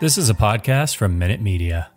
This 0.00 0.18
is 0.18 0.28
a 0.28 0.34
podcast 0.34 0.96
from 0.96 1.18
Minute 1.18 1.40
Media. 1.40 1.90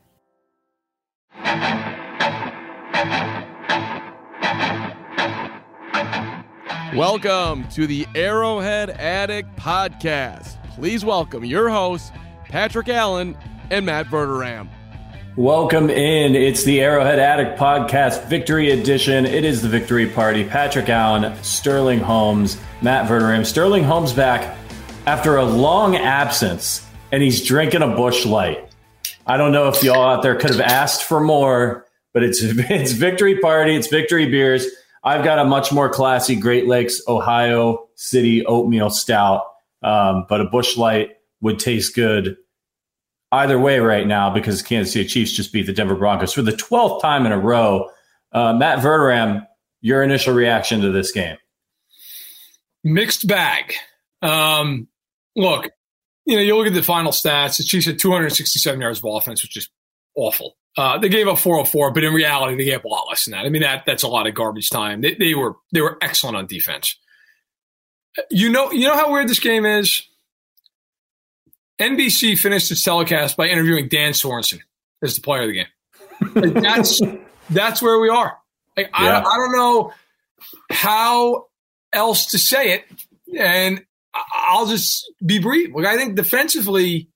Welcome 6.96 7.68
to 7.70 7.88
the 7.88 8.08
Arrowhead 8.16 8.90
Addict 8.92 9.54
Podcast. 9.58 10.56
Please 10.76 11.04
welcome 11.04 11.44
your 11.44 11.70
hosts, 11.70 12.12
Patrick 12.46 12.88
Allen 12.88 13.38
and 13.70 13.86
Matt 13.86 14.06
Verderam. 14.08 14.70
Welcome 15.36 15.90
in. 15.90 16.36
It's 16.36 16.64
the 16.64 16.80
Arrowhead 16.80 17.20
Addict 17.20 17.60
Podcast 17.60 18.26
Victory 18.28 18.72
Edition. 18.72 19.26
It 19.26 19.44
is 19.44 19.62
the 19.62 19.68
victory 19.68 20.08
party. 20.08 20.46
Patrick 20.46 20.88
Allen, 20.88 21.36
Sterling 21.44 22.00
Holmes, 22.00 22.58
Matt 22.82 23.10
Verderam. 23.10 23.46
Sterling 23.46 23.84
Holmes 23.84 24.14
back 24.14 24.56
after 25.06 25.36
a 25.36 25.44
long 25.44 25.98
absence, 25.98 26.85
and 27.16 27.24
he's 27.24 27.42
drinking 27.42 27.82
a 27.82 27.88
Busch 27.88 28.26
Light. 28.26 28.70
I 29.26 29.38
don't 29.38 29.54
know 29.54 29.70
if 29.70 29.82
y'all 29.82 30.04
out 30.04 30.22
there 30.22 30.36
could 30.36 30.50
have 30.50 30.60
asked 30.60 31.06
for 31.06 31.22
more, 31.22 31.86
but 32.14 32.24
it's 32.24 32.42
it's 32.44 32.92
victory 32.92 33.40
party. 33.40 33.74
It's 33.74 33.88
victory 33.88 34.30
beers. 34.30 34.68
I've 35.02 35.24
got 35.24 35.40
a 35.40 35.46
much 35.46 35.72
more 35.72 35.88
classy 35.88 36.36
Great 36.36 36.68
Lakes, 36.68 37.02
Ohio 37.08 37.88
City 37.96 38.46
oatmeal 38.46 38.90
stout, 38.90 39.46
um, 39.82 40.26
but 40.28 40.42
a 40.42 40.44
Busch 40.44 40.76
Light 40.76 41.12
would 41.40 41.58
taste 41.58 41.96
good 41.96 42.36
either 43.32 43.58
way 43.58 43.80
right 43.80 44.06
now 44.06 44.30
because 44.30 44.62
Kansas 44.62 44.92
City 44.92 45.08
Chiefs 45.08 45.32
just 45.32 45.54
beat 45.54 45.68
the 45.68 45.74
Denver 45.74 45.96
Broncos 45.96 46.34
for 46.34 46.42
the 46.42 46.52
12th 46.52 47.02
time 47.02 47.26
in 47.26 47.32
a 47.32 47.40
row. 47.40 47.90
Uh, 48.34 48.52
Matt 48.52 48.80
Verderam, 48.80 49.48
your 49.80 50.04
initial 50.04 50.34
reaction 50.34 50.82
to 50.82 50.92
this 50.92 51.14
game? 51.14 51.38
Mixed 52.84 53.26
bag. 53.26 53.74
Um, 54.22 54.90
look, 55.38 55.70
you 56.26 56.36
know, 56.36 56.42
you 56.42 56.58
look 56.58 56.68
at 56.68 56.74
the 56.74 56.84
final 56.84 57.12
stats. 57.12 57.58
The 57.58 57.64
Chiefs 57.64 57.86
had 57.86 58.00
267 58.00 58.82
yards 58.82 59.00
of 59.00 59.06
offense, 59.06 59.44
which 59.44 59.58
is 59.58 59.70
awful. 60.16 60.58
Uh, 60.78 60.98
they 60.98 61.08
gave 61.08 61.28
up 61.28 61.38
404, 61.38 61.92
but 61.92 62.04
in 62.04 62.14
reality, 62.14 62.58
they 62.58 62.66
gave 62.66 62.80
up 62.80 62.86
a 62.86 62.90
lot 62.90 63.08
less 63.08 63.26
than 63.26 63.32
that. 63.32 63.46
I 63.46 63.50
mean, 63.50 63.62
that 63.62 63.84
that's 63.86 64.04
a 64.04 64.08
lot 64.08 64.28
of 64.28 64.34
garbage 64.34 64.70
time. 64.70 65.02
They, 65.02 65.16
they 65.16 65.34
were 65.34 65.56
they 65.72 65.82
were 65.82 65.98
excellent 66.02 66.36
on 66.36 66.48
defense. 66.48 66.98
You 68.30 68.50
know, 68.50 68.72
you 68.72 68.88
know 68.88 68.96
how 68.96 69.12
weird 69.12 69.30
this 69.30 69.40
game 69.40 69.66
is. 69.66 70.04
NBC 71.80 72.38
finished 72.38 72.72
its 72.72 72.84
telecast 72.84 73.38
by 73.38 73.48
interviewing 73.48 73.88
Dan 73.88 74.14
Sorensen 74.14 74.62
as 75.02 75.16
the 75.16 75.22
player 75.22 75.44
of 75.44 75.48
the 75.48 75.54
game. 75.54 76.34
Like 76.34 76.54
that's 76.62 77.02
that's 77.50 77.82
where 77.82 78.00
we 78.00 78.10
are. 78.10 78.38
Like, 78.76 78.90
yeah. 79.00 79.20
I, 79.20 79.24
I 79.24 79.38
don't 79.38 79.56
know 79.56 79.94
how 80.72 81.48
else 81.94 82.28
to 82.28 82.38
say 82.38 82.74
it, 82.74 82.86
and 83.38 83.86
I'll 84.16 84.68
just 84.68 85.12
be 85.26 85.40
brief. 85.40 85.74
Like 85.74 85.86
I 85.86 85.98
think 85.98 86.16
defensively, 86.16 87.10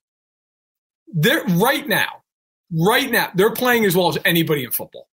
they're 1.07 1.43
right 1.45 1.87
now, 1.87 2.23
right 2.71 3.09
now, 3.09 3.31
they're 3.35 3.53
playing 3.53 3.85
as 3.85 3.95
well 3.95 4.09
as 4.09 4.17
anybody 4.25 4.63
in 4.63 4.71
football. 4.71 5.07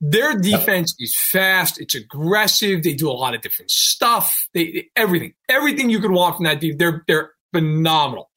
Their 0.00 0.38
defense 0.38 0.94
is 0.98 1.16
fast. 1.18 1.80
It's 1.80 1.94
aggressive. 1.94 2.82
They 2.82 2.92
do 2.92 3.10
a 3.10 3.12
lot 3.12 3.34
of 3.34 3.40
different 3.40 3.70
stuff. 3.70 4.46
They 4.52 4.88
everything, 4.94 5.34
everything 5.48 5.88
you 5.88 6.00
could 6.00 6.10
want 6.10 6.36
from 6.36 6.44
that 6.44 6.60
team. 6.60 6.76
They're 6.76 7.02
they're 7.06 7.30
phenomenal. 7.52 8.30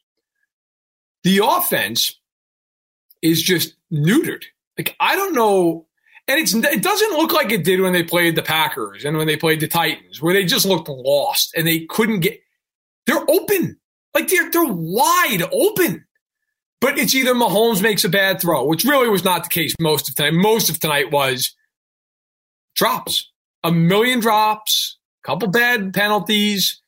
The 1.23 1.41
offense 1.43 2.17
is 3.21 3.41
just 3.41 3.75
neutered. 3.91 4.43
Like 4.77 4.95
I 5.01 5.17
don't 5.17 5.35
know, 5.35 5.85
and 6.29 6.39
it's 6.39 6.53
it 6.53 6.81
doesn't 6.81 7.17
look 7.17 7.33
like 7.33 7.51
it 7.51 7.65
did 7.65 7.81
when 7.81 7.91
they 7.91 8.03
played 8.03 8.37
the 8.37 8.41
Packers 8.41 9.03
and 9.03 9.17
when 9.17 9.27
they 9.27 9.35
played 9.35 9.59
the 9.59 9.67
Titans, 9.67 10.21
where 10.21 10.33
they 10.33 10.45
just 10.45 10.65
looked 10.65 10.87
lost 10.87 11.53
and 11.55 11.67
they 11.67 11.81
couldn't 11.81 12.21
get. 12.21 12.39
They're 13.09 13.27
open, 13.27 13.79
like 14.13 14.27
they're 14.27 14.51
they're 14.51 14.65
wide 14.67 15.41
open. 15.51 16.05
But 16.79 16.99
it's 16.99 17.15
either 17.15 17.33
Mahomes 17.33 17.81
makes 17.81 18.03
a 18.03 18.09
bad 18.09 18.39
throw, 18.39 18.65
which 18.65 18.83
really 18.83 19.09
was 19.09 19.23
not 19.23 19.43
the 19.43 19.49
case 19.49 19.73
most 19.81 20.09
of 20.09 20.13
tonight. 20.13 20.35
Most 20.35 20.69
of 20.69 20.79
tonight 20.79 21.11
was 21.11 21.55
drops, 22.75 23.31
a 23.63 23.71
million 23.71 24.19
drops, 24.19 24.99
a 25.23 25.27
couple 25.27 25.47
bad 25.47 25.91
penalties. 25.91 26.83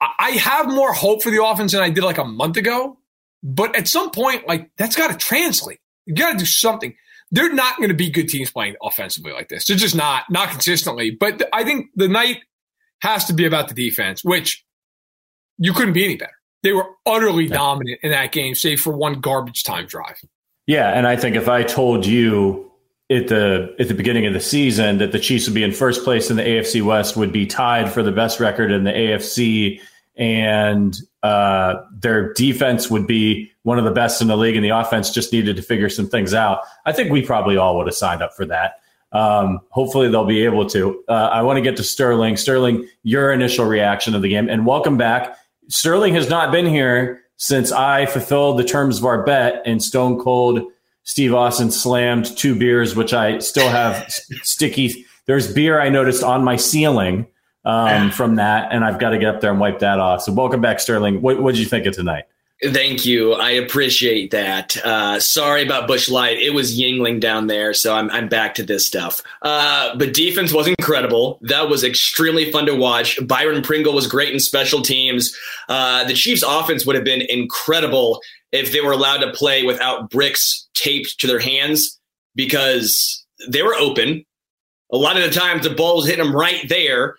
I 0.00 0.30
have 0.30 0.68
more 0.68 0.94
hope 0.94 1.22
for 1.22 1.30
the 1.30 1.44
offense 1.44 1.72
than 1.72 1.82
I 1.82 1.90
did 1.90 2.02
like 2.02 2.16
a 2.16 2.24
month 2.24 2.56
ago. 2.56 2.96
But 3.42 3.76
at 3.76 3.88
some 3.88 4.10
point, 4.10 4.48
like 4.48 4.70
that's 4.78 4.96
got 4.96 5.10
to 5.10 5.18
translate. 5.18 5.80
You 6.06 6.14
got 6.14 6.32
to 6.32 6.38
do 6.38 6.46
something. 6.46 6.94
They're 7.30 7.52
not 7.52 7.76
going 7.76 7.90
to 7.90 7.94
be 7.94 8.08
good 8.08 8.30
teams 8.30 8.50
playing 8.50 8.76
offensively 8.82 9.32
like 9.32 9.50
this. 9.50 9.66
They're 9.66 9.76
just 9.76 9.94
not, 9.94 10.24
not 10.30 10.48
consistently. 10.48 11.10
But 11.10 11.46
I 11.52 11.62
think 11.62 11.90
the 11.94 12.08
night 12.08 12.38
has 13.02 13.24
to 13.24 13.32
be 13.32 13.44
about 13.44 13.68
the 13.68 13.74
defense, 13.74 14.24
which 14.24 14.64
you 15.58 15.72
couldn't 15.72 15.92
be 15.92 16.04
any 16.04 16.16
better. 16.16 16.32
They 16.62 16.72
were 16.72 16.86
utterly 17.04 17.46
yeah. 17.46 17.56
dominant 17.56 18.00
in 18.02 18.12
that 18.12 18.30
game, 18.30 18.54
save 18.54 18.80
for 18.80 18.92
one 18.92 19.20
garbage 19.20 19.64
time 19.64 19.86
drive. 19.86 20.20
Yeah, 20.66 20.90
and 20.90 21.06
I 21.06 21.16
think 21.16 21.34
if 21.34 21.48
I 21.48 21.64
told 21.64 22.06
you 22.06 22.70
at 23.10 23.26
the 23.26 23.74
at 23.80 23.88
the 23.88 23.94
beginning 23.94 24.26
of 24.26 24.32
the 24.32 24.40
season 24.40 24.98
that 24.98 25.10
the 25.10 25.18
Chiefs 25.18 25.46
would 25.48 25.54
be 25.54 25.64
in 25.64 25.72
first 25.72 26.04
place 26.04 26.30
in 26.30 26.36
the 26.36 26.44
AFC 26.44 26.80
West, 26.82 27.16
would 27.16 27.32
be 27.32 27.44
tied 27.44 27.90
for 27.90 28.04
the 28.04 28.12
best 28.12 28.38
record 28.38 28.70
in 28.70 28.84
the 28.84 28.92
AFC, 28.92 29.80
and 30.14 30.96
uh, 31.24 31.74
their 31.98 32.32
defense 32.34 32.88
would 32.88 33.08
be 33.08 33.50
one 33.64 33.78
of 33.78 33.84
the 33.84 33.90
best 33.90 34.22
in 34.22 34.28
the 34.28 34.36
league, 34.36 34.54
and 34.54 34.64
the 34.64 34.70
offense 34.70 35.10
just 35.10 35.32
needed 35.32 35.56
to 35.56 35.62
figure 35.62 35.88
some 35.88 36.08
things 36.08 36.32
out. 36.32 36.60
I 36.86 36.92
think 36.92 37.10
we 37.10 37.22
probably 37.22 37.56
all 37.56 37.76
would 37.78 37.88
have 37.88 37.96
signed 37.96 38.22
up 38.22 38.34
for 38.34 38.46
that. 38.46 38.74
Um, 39.12 39.60
hopefully, 39.70 40.08
they'll 40.08 40.24
be 40.24 40.44
able 40.44 40.66
to. 40.70 41.04
Uh, 41.08 41.30
I 41.32 41.42
want 41.42 41.58
to 41.58 41.60
get 41.60 41.76
to 41.76 41.82
Sterling. 41.82 42.36
Sterling, 42.36 42.88
your 43.02 43.32
initial 43.32 43.66
reaction 43.66 44.14
of 44.14 44.22
the 44.22 44.28
game, 44.28 44.48
and 44.48 44.66
welcome 44.66 44.96
back. 44.96 45.36
Sterling 45.68 46.14
has 46.14 46.28
not 46.28 46.50
been 46.50 46.66
here 46.66 47.22
since 47.36 47.72
I 47.72 48.06
fulfilled 48.06 48.58
the 48.58 48.64
terms 48.64 48.98
of 48.98 49.04
our 49.04 49.22
bet, 49.22 49.62
and 49.66 49.82
Stone 49.82 50.20
Cold 50.20 50.62
Steve 51.04 51.34
Austin 51.34 51.70
slammed 51.70 52.36
two 52.36 52.54
beers, 52.54 52.94
which 52.94 53.12
I 53.12 53.38
still 53.38 53.68
have 53.68 54.08
sticky. 54.42 55.04
There's 55.26 55.52
beer 55.52 55.80
I 55.80 55.88
noticed 55.88 56.22
on 56.22 56.44
my 56.44 56.56
ceiling 56.56 57.26
um, 57.64 58.10
from 58.10 58.36
that, 58.36 58.72
and 58.72 58.84
I've 58.84 58.98
got 58.98 59.10
to 59.10 59.18
get 59.18 59.34
up 59.34 59.40
there 59.40 59.50
and 59.50 59.60
wipe 59.60 59.80
that 59.80 59.98
off. 59.98 60.22
So, 60.22 60.32
welcome 60.32 60.60
back, 60.60 60.80
Sterling. 60.80 61.22
What 61.22 61.44
did 61.44 61.58
you 61.58 61.66
think 61.66 61.86
of 61.86 61.94
tonight? 61.94 62.24
Thank 62.64 63.04
you. 63.04 63.32
I 63.32 63.50
appreciate 63.50 64.30
that. 64.30 64.76
Uh, 64.84 65.18
sorry 65.18 65.64
about 65.64 65.88
Busch 65.88 66.08
Light. 66.08 66.38
It 66.38 66.50
was 66.50 66.78
Yuengling 66.78 67.18
down 67.18 67.48
there, 67.48 67.74
so 67.74 67.92
I'm, 67.92 68.08
I'm 68.10 68.28
back 68.28 68.54
to 68.54 68.62
this 68.62 68.86
stuff. 68.86 69.20
Uh, 69.42 69.96
but 69.96 70.14
defense 70.14 70.52
was 70.52 70.68
incredible. 70.68 71.40
That 71.42 71.68
was 71.68 71.82
extremely 71.82 72.52
fun 72.52 72.66
to 72.66 72.74
watch. 72.76 73.18
Byron 73.26 73.62
Pringle 73.62 73.94
was 73.94 74.06
great 74.06 74.32
in 74.32 74.38
special 74.38 74.80
teams. 74.80 75.36
Uh, 75.68 76.04
the 76.04 76.14
Chiefs' 76.14 76.44
offense 76.46 76.86
would 76.86 76.94
have 76.94 77.04
been 77.04 77.22
incredible 77.22 78.20
if 78.52 78.70
they 78.70 78.80
were 78.80 78.92
allowed 78.92 79.18
to 79.18 79.32
play 79.32 79.64
without 79.64 80.08
bricks 80.08 80.68
taped 80.74 81.18
to 81.18 81.26
their 81.26 81.40
hands 81.40 81.98
because 82.36 83.24
they 83.48 83.62
were 83.62 83.74
open. 83.74 84.24
A 84.92 84.96
lot 84.96 85.16
of 85.16 85.24
the 85.24 85.30
times 85.30 85.64
the 85.64 85.74
ball 85.74 85.96
was 85.96 86.06
hitting 86.06 86.24
them 86.24 86.36
right 86.36 86.68
there 86.68 87.16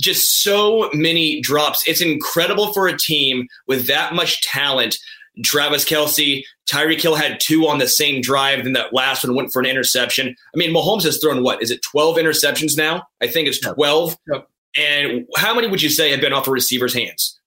just 0.00 0.42
so 0.42 0.90
many 0.92 1.40
drops. 1.40 1.86
It's 1.86 2.00
incredible 2.00 2.72
for 2.72 2.88
a 2.88 2.98
team 2.98 3.46
with 3.66 3.86
that 3.86 4.14
much 4.14 4.40
talent. 4.42 4.96
Travis 5.44 5.84
Kelce, 5.84 6.42
Tyreek 6.70 7.00
Hill 7.00 7.14
had 7.14 7.38
two 7.42 7.66
on 7.66 7.78
the 7.78 7.88
same 7.88 8.20
drive, 8.20 8.64
then 8.64 8.74
that 8.74 8.92
last 8.92 9.24
one 9.24 9.34
went 9.34 9.52
for 9.52 9.60
an 9.60 9.66
interception. 9.66 10.28
I 10.28 10.58
mean, 10.58 10.74
Mahomes 10.74 11.04
has 11.04 11.18
thrown 11.18 11.42
what? 11.42 11.62
Is 11.62 11.70
it 11.70 11.80
12 11.82 12.16
interceptions 12.16 12.76
now? 12.76 13.04
I 13.22 13.28
think 13.28 13.48
it's 13.48 13.58
12. 13.60 14.16
Yep. 14.32 14.48
And 14.76 15.26
how 15.36 15.54
many 15.54 15.68
would 15.68 15.82
you 15.82 15.90
say 15.90 16.10
have 16.10 16.20
been 16.20 16.32
off 16.32 16.48
a 16.48 16.50
receiver's 16.50 16.94
hands? 16.94 17.38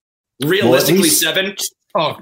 Realistically, 0.44 1.01
well, 1.01 1.09
seven? 1.09 1.56
Oh, 1.95 2.17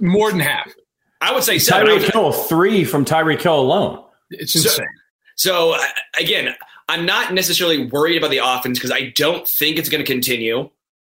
more 0.00 0.30
than 0.30 0.40
half. 0.40 0.72
I 1.20 1.32
would 1.32 1.44
say 1.44 1.58
seven. 1.58 1.86
Tyreek 1.86 2.12
Hill, 2.12 2.32
three 2.32 2.84
from 2.84 3.04
Tyreek 3.04 3.40
Hill 3.40 3.60
alone. 3.60 4.04
It's 4.30 4.54
insane. 4.56 4.86
So, 5.36 5.72
so 5.72 5.74
uh, 5.74 5.84
again, 6.18 6.54
I'm 6.88 7.06
not 7.06 7.32
necessarily 7.32 7.86
worried 7.86 8.18
about 8.18 8.30
the 8.30 8.38
offense 8.38 8.78
because 8.78 8.90
I 8.92 9.10
don't 9.10 9.46
think 9.46 9.78
it's 9.78 9.88
going 9.88 10.04
to 10.04 10.10
continue. 10.10 10.70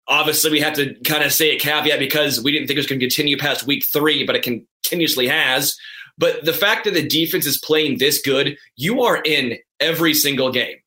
Obviously, 0.07 0.51
we 0.51 0.59
have 0.59 0.73
to 0.73 0.95
kind 1.05 1.23
of 1.23 1.31
say 1.31 1.55
a 1.55 1.59
caveat 1.59 1.99
because 1.99 2.41
we 2.41 2.51
didn't 2.51 2.67
think 2.67 2.77
it 2.77 2.79
was 2.79 2.87
going 2.87 2.99
to 2.99 3.05
continue 3.05 3.37
past 3.37 3.67
week 3.67 3.85
three, 3.85 4.25
but 4.25 4.35
it 4.35 4.43
continuously 4.43 5.27
has. 5.27 5.77
But 6.17 6.43
the 6.43 6.53
fact 6.53 6.85
that 6.85 6.93
the 6.93 7.07
defense 7.07 7.45
is 7.45 7.59
playing 7.59 7.97
this 7.97 8.21
good, 8.21 8.57
you 8.75 9.03
are 9.03 9.21
in 9.23 9.57
every 9.79 10.13
single 10.13 10.51
game. 10.51 10.77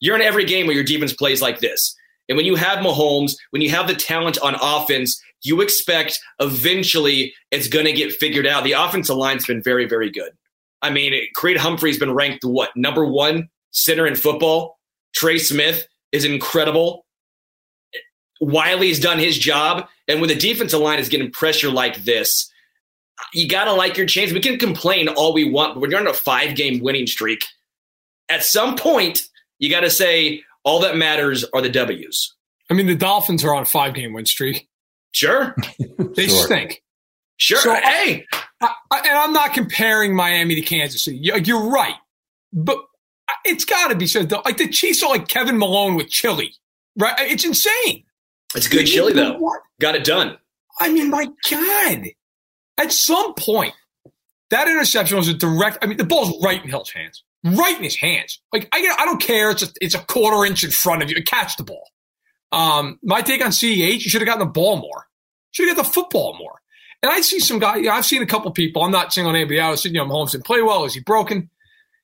You're 0.00 0.16
in 0.16 0.22
every 0.22 0.44
game 0.44 0.66
where 0.66 0.74
your 0.74 0.84
defense 0.84 1.12
plays 1.12 1.40
like 1.40 1.60
this. 1.60 1.96
And 2.28 2.36
when 2.36 2.46
you 2.46 2.54
have 2.54 2.78
Mahomes, 2.78 3.34
when 3.50 3.62
you 3.62 3.70
have 3.70 3.88
the 3.88 3.94
talent 3.94 4.38
on 4.40 4.54
offense, 4.60 5.20
you 5.42 5.60
expect 5.60 6.20
eventually 6.38 7.34
it's 7.50 7.68
going 7.68 7.86
to 7.86 7.92
get 7.92 8.12
figured 8.12 8.46
out. 8.46 8.64
The 8.64 8.72
offensive 8.72 9.16
line's 9.16 9.46
been 9.46 9.62
very, 9.62 9.86
very 9.86 10.10
good. 10.10 10.32
I 10.82 10.90
mean, 10.90 11.14
Creed 11.34 11.56
Humphrey's 11.56 11.98
been 11.98 12.14
ranked 12.14 12.44
what 12.44 12.70
number 12.76 13.04
one 13.04 13.48
center 13.72 14.06
in 14.06 14.14
football. 14.14 14.78
Trey 15.14 15.38
Smith 15.38 15.86
is 16.12 16.24
incredible. 16.24 17.04
Wylie's 18.40 18.98
done 18.98 19.18
his 19.18 19.38
job. 19.38 19.88
And 20.08 20.20
when 20.20 20.28
the 20.28 20.34
defensive 20.34 20.80
line 20.80 20.98
is 20.98 21.08
getting 21.08 21.30
pressure 21.30 21.70
like 21.70 22.04
this, 22.04 22.50
you 23.32 23.48
got 23.48 23.64
to 23.64 23.72
like 23.72 23.96
your 23.96 24.06
chances. 24.06 24.34
We 24.34 24.40
can 24.40 24.58
complain 24.58 25.08
all 25.08 25.32
we 25.32 25.48
want, 25.48 25.74
but 25.74 25.80
when 25.80 25.90
you're 25.90 26.00
on 26.00 26.06
a 26.06 26.14
five 26.14 26.56
game 26.56 26.80
winning 26.80 27.06
streak, 27.06 27.44
at 28.28 28.44
some 28.44 28.76
point, 28.76 29.22
you 29.58 29.70
got 29.70 29.80
to 29.80 29.90
say 29.90 30.42
all 30.64 30.80
that 30.80 30.96
matters 30.96 31.44
are 31.52 31.60
the 31.60 31.68
W's. 31.68 32.34
I 32.70 32.74
mean, 32.74 32.86
the 32.86 32.94
Dolphins 32.94 33.44
are 33.44 33.54
on 33.54 33.62
a 33.62 33.66
five 33.66 33.94
game 33.94 34.12
win 34.12 34.26
streak. 34.26 34.68
Sure. 35.12 35.54
they 35.98 36.26
sure. 36.26 36.46
stink. 36.46 36.82
Sure. 37.36 37.58
So, 37.58 37.74
hey. 37.74 38.26
I, 38.60 38.72
I, 38.90 38.98
and 38.98 39.18
I'm 39.18 39.32
not 39.32 39.52
comparing 39.52 40.14
Miami 40.14 40.54
to 40.54 40.62
Kansas 40.62 41.02
City. 41.02 41.18
You're 41.18 41.68
right. 41.68 41.94
But 42.52 42.78
it's 43.44 43.64
got 43.64 43.88
to 43.88 43.94
be 43.94 44.06
said 44.06 44.28
though. 44.28 44.42
Like 44.44 44.56
the 44.56 44.68
Chiefs 44.68 45.02
are 45.02 45.10
like 45.10 45.28
Kevin 45.28 45.58
Malone 45.58 45.94
with 45.94 46.08
chili, 46.08 46.54
right? 46.98 47.14
It's 47.20 47.44
insane. 47.44 48.04
It's 48.54 48.68
good 48.68 48.84
chili 48.86 49.12
though. 49.12 49.38
What? 49.38 49.60
Got 49.80 49.94
it 49.94 50.04
done. 50.04 50.38
I 50.80 50.92
mean, 50.92 51.10
my 51.10 51.28
God. 51.50 52.06
At 52.78 52.92
some 52.92 53.34
point, 53.34 53.74
that 54.50 54.68
interception 54.68 55.16
was 55.16 55.28
a 55.28 55.34
direct. 55.34 55.78
I 55.82 55.86
mean, 55.86 55.96
the 55.96 56.04
ball's 56.04 56.42
right 56.42 56.62
in 56.62 56.68
Hill's 56.68 56.90
hands, 56.90 57.22
right 57.44 57.76
in 57.76 57.84
his 57.84 57.96
hands. 57.96 58.40
Like 58.52 58.68
I, 58.72 58.94
I 58.98 59.04
don't 59.04 59.20
care. 59.20 59.50
It's 59.50 59.62
a, 59.62 59.68
it's 59.80 59.94
a 59.94 60.00
quarter 60.00 60.44
inch 60.44 60.64
in 60.64 60.70
front 60.70 61.02
of 61.02 61.10
you. 61.10 61.22
Catch 61.22 61.56
the 61.56 61.64
ball. 61.64 61.88
Um, 62.50 62.98
my 63.02 63.22
take 63.22 63.42
on 63.42 63.50
CEH, 63.50 64.04
you 64.04 64.10
should 64.10 64.20
have 64.20 64.26
gotten 64.26 64.46
the 64.46 64.52
ball 64.52 64.76
more. 64.76 65.06
Should 65.52 65.68
have 65.68 65.76
got 65.76 65.86
the 65.86 65.92
football 65.92 66.36
more. 66.38 66.60
And 67.02 67.10
I 67.10 67.20
see 67.20 67.40
some 67.40 67.58
guys. 67.58 67.78
You 67.78 67.84
know, 67.84 67.92
I've 67.92 68.06
seen 68.06 68.22
a 68.22 68.26
couple 68.26 68.50
people. 68.52 68.82
I'm 68.82 68.92
not 68.92 69.12
saying 69.12 69.26
on 69.26 69.34
anybody 69.34 69.58
else. 69.58 69.84
You 69.84 69.92
know, 69.92 70.04
Mahomes 70.04 70.32
didn't 70.32 70.44
play 70.44 70.62
well. 70.62 70.84
Is 70.84 70.94
he 70.94 71.00
broken? 71.00 71.50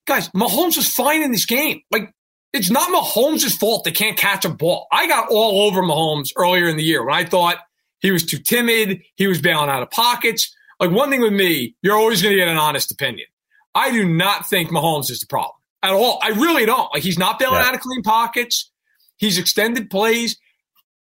Guys, 0.08 0.28
Mahomes 0.30 0.76
was 0.76 0.88
fine 0.88 1.22
in 1.22 1.30
this 1.30 1.46
game. 1.46 1.82
Like, 1.90 2.12
it's 2.52 2.70
not 2.70 2.90
Mahomes' 2.90 3.56
fault 3.56 3.84
they 3.84 3.92
can't 3.92 4.16
catch 4.16 4.44
a 4.44 4.48
ball. 4.48 4.86
I 4.90 5.06
got 5.06 5.28
all 5.30 5.68
over 5.68 5.82
Mahomes 5.82 6.30
earlier 6.36 6.66
in 6.66 6.76
the 6.76 6.82
year 6.82 7.04
when 7.04 7.14
I 7.14 7.24
thought 7.24 7.58
he 8.00 8.10
was 8.10 8.24
too 8.24 8.38
timid, 8.38 9.02
he 9.16 9.26
was 9.26 9.40
bailing 9.40 9.68
out 9.68 9.82
of 9.82 9.90
pockets. 9.90 10.54
Like, 10.80 10.90
one 10.90 11.10
thing 11.10 11.20
with 11.20 11.32
me, 11.32 11.76
you're 11.82 11.96
always 11.96 12.22
going 12.22 12.32
to 12.32 12.38
get 12.38 12.48
an 12.48 12.56
honest 12.56 12.90
opinion. 12.90 13.26
I 13.74 13.90
do 13.90 14.04
not 14.08 14.48
think 14.48 14.70
Mahomes 14.70 15.10
is 15.10 15.20
the 15.20 15.26
problem 15.26 15.56
at 15.82 15.92
all. 15.92 16.18
I 16.22 16.28
really 16.28 16.64
don't. 16.64 16.92
Like, 16.92 17.02
he's 17.02 17.18
not 17.18 17.38
bailing 17.38 17.56
yeah. 17.56 17.66
out 17.66 17.74
of 17.74 17.80
clean 17.80 18.02
pockets. 18.02 18.70
He's 19.16 19.38
extended 19.38 19.90
plays. 19.90 20.38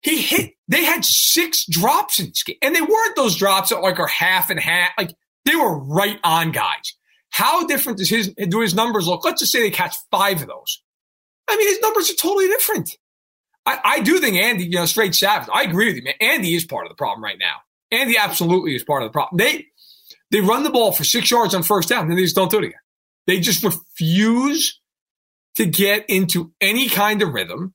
He 0.03 0.21
hit, 0.21 0.53
they 0.69 0.85
had 0.85 1.05
six 1.05 1.65
drops 1.67 2.19
in 2.19 2.27
this 2.27 2.43
game. 2.43 2.57
And 2.63 2.75
they 2.75 2.81
weren't 2.81 3.17
those 3.17 3.37
drops 3.37 3.71
that 3.71 3.83
like 3.83 3.99
are 3.99 4.07
half 4.07 4.51
and 4.51 4.59
half. 4.59 4.91
Like, 4.99 5.15
they 5.45 5.55
were 5.55 5.79
right 5.79 6.19
on 6.25 6.51
guys. 6.51 6.95
How 7.37 7.67
different 7.67 7.99
does 7.99 8.09
his 8.09 8.33
do 8.49 8.63
his 8.63 8.75
numbers 8.75 9.07
look? 9.07 9.23
Let's 9.23 9.43
just 9.43 9.53
say 9.53 9.61
they 9.61 9.71
catch 9.71 9.95
five 10.11 10.41
of 10.41 10.49
those. 10.49 10.83
I 11.47 11.55
mean, 11.59 11.69
his 11.69 11.81
numbers 11.83 12.11
are 12.11 12.15
totally 12.15 12.49
different. 12.49 12.97
I, 13.67 13.79
I 13.85 14.01
do 14.01 14.19
think 14.21 14.37
Andy, 14.37 14.65
you 14.65 14.79
know, 14.79 14.87
straight 14.87 15.15
savage. 15.15 15.51
I 15.53 15.65
agree 15.65 15.89
with 15.89 15.97
you, 15.97 16.03
man. 16.03 16.15
Andy 16.19 16.55
is 16.55 16.65
part 16.65 16.87
of 16.87 16.91
the 16.91 16.95
problem 16.95 17.23
right 17.23 17.37
now. 17.39 17.57
Andy 17.91 18.17
absolutely 18.17 18.75
is 18.75 18.85
part 18.85 19.03
of 19.03 19.11
the 19.11 19.13
problem. 19.13 19.37
They 19.37 19.67
they 20.31 20.41
run 20.41 20.63
the 20.63 20.71
ball 20.71 20.93
for 20.93 21.05
six 21.05 21.31
yards 21.31 21.55
on 21.55 21.63
first 21.63 21.91
down, 21.91 22.09
and 22.09 22.17
they 22.17 22.23
just 22.23 22.37
don't 22.37 22.51
do 22.51 22.57
it 22.57 22.65
again. 22.65 22.81
They 23.27 23.41
just 23.41 23.63
refuse 23.63 24.81
to 25.57 25.67
get 25.67 26.09
into 26.09 26.55
any 26.59 26.89
kind 26.89 27.21
of 27.21 27.35
rhythm. 27.35 27.75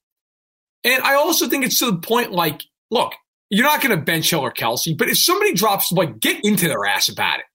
And 0.83 1.03
I 1.03 1.13
also 1.13 1.47
think 1.47 1.65
it's 1.65 1.77
to 1.79 1.91
the 1.91 1.99
point 1.99 2.31
like, 2.31 2.63
look, 2.89 3.13
you're 3.51 3.67
not 3.67 3.83
going 3.83 3.95
to 3.95 4.03
bench 4.03 4.31
Hill 4.31 4.39
or 4.39 4.51
Kelce, 4.51 4.97
but 4.97 5.07
if 5.07 5.19
somebody 5.19 5.53
drops, 5.53 5.91
like, 5.91 6.19
get 6.19 6.43
into 6.43 6.67
their 6.67 6.83
ass 6.83 7.09
about 7.09 7.37
it. 7.41 7.45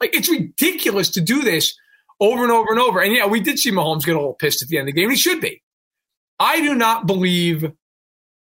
Like 0.00 0.14
it's 0.14 0.30
ridiculous 0.30 1.10
to 1.10 1.20
do 1.20 1.42
this 1.42 1.76
over 2.20 2.42
and 2.42 2.52
over 2.52 2.70
and 2.70 2.78
over. 2.78 3.00
And 3.00 3.14
yeah, 3.14 3.26
we 3.26 3.40
did 3.40 3.58
see 3.58 3.70
Mahomes 3.70 4.04
get 4.04 4.16
a 4.16 4.18
little 4.18 4.34
pissed 4.34 4.62
at 4.62 4.68
the 4.68 4.78
end 4.78 4.88
of 4.88 4.94
the 4.94 5.00
game. 5.00 5.10
He 5.10 5.16
should 5.16 5.40
be. 5.40 5.62
I 6.38 6.60
do 6.60 6.74
not 6.74 7.06
believe 7.06 7.70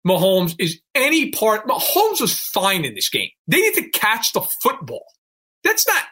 Mahomes 0.07 0.55
is 0.59 0.81
any 0.95 1.31
part. 1.31 1.67
Mahomes 1.67 2.21
was 2.21 2.39
fine 2.39 2.85
in 2.85 2.95
this 2.95 3.09
game. 3.09 3.31
They 3.47 3.61
need 3.61 3.75
to 3.75 3.89
catch 3.91 4.33
the 4.33 4.43
football. 4.63 5.05
That's 5.65 5.87
not, 5.87 6.03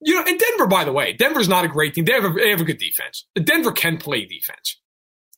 you 0.00 0.14
know, 0.14 0.24
and 0.26 0.38
Denver, 0.38 0.66
by 0.66 0.84
the 0.84 0.92
way, 0.92 1.12
Denver's 1.12 1.48
not 1.48 1.64
a 1.64 1.68
great 1.68 1.94
team. 1.94 2.06
They 2.06 2.12
have 2.12 2.24
a, 2.24 2.32
they 2.32 2.50
have 2.50 2.60
a 2.60 2.64
good 2.64 2.78
defense. 2.78 3.26
Denver 3.34 3.72
can 3.72 3.98
play 3.98 4.24
defense. 4.24 4.80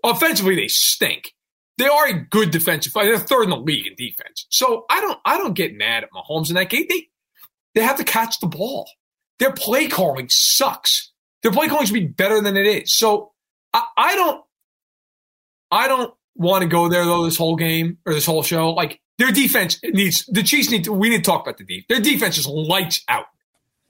Offensively, 0.04 0.54
they 0.54 0.68
stink. 0.68 1.32
They 1.78 1.86
are 1.86 2.08
a 2.08 2.14
good 2.14 2.50
defensive. 2.50 2.92
They're 2.92 3.18
third 3.18 3.44
in 3.44 3.50
the 3.50 3.56
league 3.56 3.86
in 3.86 3.94
defense. 3.96 4.46
So 4.50 4.84
I 4.90 5.00
don't, 5.00 5.18
I 5.24 5.38
don't 5.38 5.54
get 5.54 5.74
mad 5.74 6.04
at 6.04 6.10
Mahomes 6.12 6.50
in 6.50 6.54
that 6.54 6.70
game. 6.70 6.86
They, 6.88 7.08
they 7.74 7.82
have 7.82 7.96
to 7.96 8.04
catch 8.04 8.38
the 8.40 8.46
ball. 8.46 8.88
Their 9.38 9.52
play 9.52 9.88
calling 9.88 10.28
sucks. 10.28 11.10
Their 11.42 11.52
play 11.52 11.68
calling 11.68 11.86
should 11.86 11.94
be 11.94 12.06
better 12.06 12.40
than 12.40 12.56
it 12.56 12.66
is. 12.66 12.96
So 12.96 13.32
I, 13.72 13.84
I 13.96 14.14
don't, 14.14 14.44
I 15.70 15.88
don't 15.88 16.14
want 16.34 16.62
to 16.62 16.68
go 16.68 16.88
there 16.88 17.04
though. 17.04 17.24
This 17.24 17.36
whole 17.36 17.56
game 17.56 17.98
or 18.06 18.14
this 18.14 18.26
whole 18.26 18.42
show, 18.42 18.70
like 18.70 19.00
their 19.18 19.32
defense 19.32 19.80
needs 19.82 20.24
the 20.26 20.42
Chiefs 20.42 20.70
need 20.70 20.84
to. 20.84 20.92
We 20.92 21.08
need 21.08 21.24
to 21.24 21.30
talk 21.30 21.42
about 21.42 21.58
the 21.58 21.64
defense. 21.64 21.86
Their 21.88 22.00
defense 22.00 22.38
is 22.38 22.46
lights 22.46 23.02
out. 23.08 23.26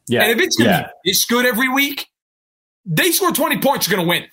Yeah, 0.09 0.23
and 0.23 0.33
if 0.33 0.39
it's 0.39 0.57
gonna 0.57 0.71
yeah. 0.71 0.89
be 1.05 1.11
this 1.11 1.25
good 1.27 1.47
every 1.47 1.69
week, 1.69 2.09
they 2.85 3.11
score 3.11 3.33
twenty 3.33 3.59
points, 3.59 3.89
you're 3.89 3.97
gonna 3.97 4.09
win. 4.09 4.25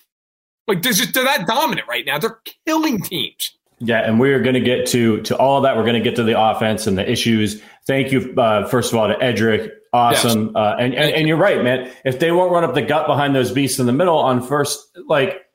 Like 0.66 0.82
they're, 0.82 0.92
just, 0.92 1.14
they're 1.14 1.24
that 1.24 1.46
dominant 1.46 1.88
right 1.88 2.06
now. 2.06 2.18
They're 2.18 2.40
killing 2.64 3.00
teams. 3.02 3.58
Yeah, 3.80 4.00
and 4.00 4.20
we're 4.20 4.40
going 4.40 4.54
to 4.54 4.60
get 4.60 4.86
to 4.88 5.22
to 5.22 5.36
all 5.36 5.62
that. 5.62 5.74
We're 5.76 5.84
going 5.84 5.94
to 5.94 6.00
get 6.00 6.14
to 6.16 6.22
the 6.22 6.38
offense 6.38 6.86
and 6.86 6.96
the 6.96 7.10
issues. 7.10 7.62
Thank 7.86 8.12
you, 8.12 8.34
uh, 8.36 8.68
first 8.68 8.92
of 8.92 8.98
all, 8.98 9.08
to 9.08 9.20
Edric 9.20 9.72
awesome. 9.92 10.46
Yes. 10.46 10.52
Uh, 10.54 10.76
and, 10.78 10.94
and, 10.94 11.14
and 11.14 11.28
you're 11.28 11.36
right, 11.36 11.62
man. 11.62 11.90
If 12.04 12.18
they 12.18 12.32
won't 12.32 12.52
run 12.52 12.64
up 12.64 12.74
the 12.74 12.82
gut 12.82 13.06
behind 13.06 13.34
those 13.34 13.50
beasts 13.50 13.78
in 13.78 13.86
the 13.86 13.92
middle 13.92 14.18
on 14.18 14.42
first, 14.42 14.96
like 15.06 15.46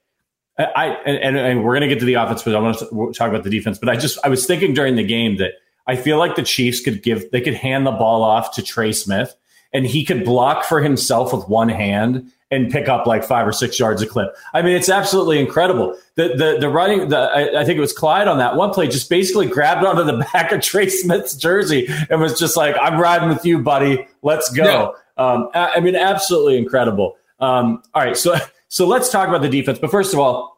I 0.57 0.97
and, 1.05 1.37
and 1.37 1.63
we're 1.63 1.73
gonna 1.75 1.87
get 1.87 1.99
to 1.99 2.05
the 2.05 2.13
offense, 2.13 2.43
but 2.43 2.55
I 2.55 2.59
want 2.59 2.79
to 2.79 3.13
talk 3.13 3.29
about 3.29 3.43
the 3.43 3.49
defense. 3.49 3.77
But 3.77 3.89
I 3.89 3.97
just 3.97 4.17
I 4.23 4.29
was 4.29 4.45
thinking 4.45 4.73
during 4.73 4.95
the 4.95 5.03
game 5.03 5.37
that 5.37 5.51
I 5.87 5.95
feel 5.95 6.17
like 6.17 6.35
the 6.35 6.43
Chiefs 6.43 6.79
could 6.79 7.03
give 7.03 7.29
they 7.31 7.41
could 7.41 7.55
hand 7.55 7.85
the 7.85 7.91
ball 7.91 8.23
off 8.23 8.55
to 8.55 8.63
Trey 8.63 8.93
Smith 8.93 9.35
and 9.75 9.85
he 9.85 10.05
could 10.05 10.23
block 10.23 10.63
for 10.63 10.81
himself 10.81 11.33
with 11.33 11.49
one 11.49 11.67
hand 11.67 12.31
and 12.49 12.71
pick 12.71 12.87
up 12.87 13.05
like 13.05 13.25
five 13.25 13.45
or 13.45 13.51
six 13.51 13.77
yards 13.77 14.01
a 14.01 14.07
clip. 14.07 14.33
I 14.53 14.61
mean, 14.61 14.73
it's 14.73 14.87
absolutely 14.87 15.37
incredible. 15.37 15.97
The 16.15 16.29
the 16.29 16.57
the 16.61 16.69
running, 16.69 17.09
the, 17.09 17.17
I, 17.17 17.61
I, 17.61 17.65
think 17.65 17.77
it 17.77 17.81
was 17.81 17.91
Clyde 17.91 18.29
on 18.29 18.37
that 18.37 18.55
one 18.55 18.71
play, 18.71 18.87
just 18.87 19.09
basically 19.09 19.47
grabbed 19.47 19.85
onto 19.85 20.05
the 20.05 20.25
back 20.33 20.53
of 20.53 20.61
Trey 20.61 20.87
Smith's 20.87 21.35
jersey 21.35 21.89
and 22.09 22.21
was 22.21 22.39
just 22.39 22.55
like, 22.55 22.77
"I'm 22.81 22.97
riding 22.97 23.27
with 23.27 23.45
you, 23.45 23.59
buddy. 23.59 24.07
Let's 24.21 24.49
go." 24.49 24.63
Yeah. 24.63 25.23
Um, 25.23 25.49
I, 25.53 25.73
I, 25.75 25.79
mean, 25.81 25.97
absolutely 25.97 26.57
incredible. 26.57 27.17
Um, 27.41 27.83
all 27.93 28.03
right, 28.03 28.15
so 28.15 28.37
so 28.69 28.87
let's 28.87 29.09
talk 29.09 29.27
about 29.27 29.41
the 29.41 29.49
defense. 29.49 29.77
But 29.77 29.91
first 29.91 30.13
of 30.13 30.21
all, 30.21 30.54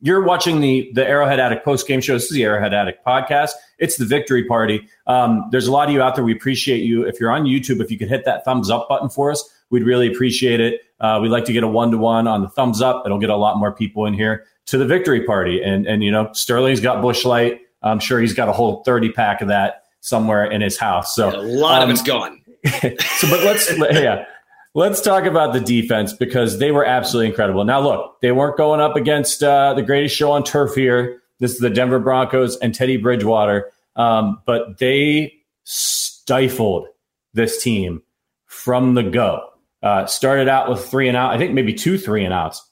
you're 0.00 0.22
watching 0.22 0.60
the 0.60 0.90
the 0.94 1.06
Arrowhead 1.06 1.40
Addict 1.40 1.64
post 1.64 1.86
game 1.86 2.00
show. 2.00 2.14
This 2.14 2.24
is 2.24 2.30
the 2.30 2.44
Arrowhead 2.44 2.74
Addict 2.74 3.04
podcast. 3.04 3.50
It's 3.78 3.96
the 3.96 4.04
victory 4.04 4.44
party. 4.44 4.88
Um, 5.06 5.48
there's 5.50 5.66
a 5.66 5.72
lot 5.72 5.88
of 5.88 5.94
you 5.94 6.02
out 6.02 6.14
there. 6.14 6.24
We 6.24 6.32
appreciate 6.32 6.82
you. 6.82 7.06
If 7.06 7.20
you're 7.20 7.30
on 7.30 7.44
YouTube, 7.44 7.80
if 7.80 7.90
you 7.90 7.98
could 7.98 8.08
hit 8.08 8.24
that 8.24 8.44
thumbs 8.44 8.70
up 8.70 8.88
button 8.88 9.08
for 9.08 9.30
us, 9.30 9.48
we'd 9.70 9.84
really 9.84 10.10
appreciate 10.10 10.60
it. 10.60 10.80
Uh, 11.00 11.18
we'd 11.22 11.30
like 11.30 11.44
to 11.46 11.52
get 11.52 11.62
a 11.62 11.68
one 11.68 11.90
to 11.90 11.98
one 11.98 12.26
on 12.26 12.42
the 12.42 12.48
thumbs 12.48 12.80
up. 12.80 13.04
It'll 13.04 13.18
get 13.18 13.30
a 13.30 13.36
lot 13.36 13.58
more 13.58 13.72
people 13.72 14.06
in 14.06 14.14
here 14.14 14.46
to 14.66 14.78
the 14.78 14.86
victory 14.86 15.24
party. 15.24 15.62
And 15.62 15.86
and 15.86 16.02
you 16.02 16.10
know, 16.10 16.32
Sterling's 16.32 16.80
got 16.80 17.02
Busch 17.02 17.24
Light. 17.24 17.60
I'm 17.82 17.98
sure 17.98 18.20
he's 18.20 18.34
got 18.34 18.48
a 18.48 18.52
whole 18.52 18.82
30 18.84 19.12
pack 19.12 19.40
of 19.40 19.48
that 19.48 19.84
somewhere 20.00 20.44
in 20.44 20.60
his 20.60 20.78
house. 20.78 21.14
So 21.14 21.30
yeah, 21.30 21.38
a 21.38 21.42
lot 21.42 21.82
um, 21.82 21.88
of 21.88 21.94
it's 21.94 22.02
gone. 22.02 22.40
so, 22.66 23.30
but 23.30 23.42
let's 23.44 23.70
yeah. 23.92 24.26
Let's 24.72 25.00
talk 25.00 25.24
about 25.24 25.52
the 25.52 25.60
defense 25.60 26.12
because 26.12 26.58
they 26.58 26.70
were 26.70 26.84
absolutely 26.84 27.28
incredible. 27.28 27.64
Now, 27.64 27.80
look, 27.80 28.20
they 28.20 28.30
weren't 28.30 28.56
going 28.56 28.80
up 28.80 28.94
against 28.94 29.42
uh, 29.42 29.74
the 29.74 29.82
greatest 29.82 30.14
show 30.14 30.30
on 30.30 30.44
turf 30.44 30.74
here. 30.76 31.22
This 31.40 31.52
is 31.52 31.58
the 31.58 31.70
Denver 31.70 31.98
Broncos 31.98 32.56
and 32.58 32.72
Teddy 32.72 32.96
Bridgewater, 32.96 33.72
um, 33.96 34.40
but 34.46 34.78
they 34.78 35.34
stifled 35.64 36.86
this 37.34 37.60
team 37.62 38.02
from 38.46 38.94
the 38.94 39.02
go. 39.02 39.48
Uh, 39.82 40.06
started 40.06 40.46
out 40.48 40.68
with 40.68 40.84
three 40.84 41.08
and 41.08 41.16
out, 41.16 41.32
I 41.32 41.38
think 41.38 41.52
maybe 41.52 41.72
two 41.72 41.96
three 41.96 42.24
and 42.24 42.34
outs 42.34 42.62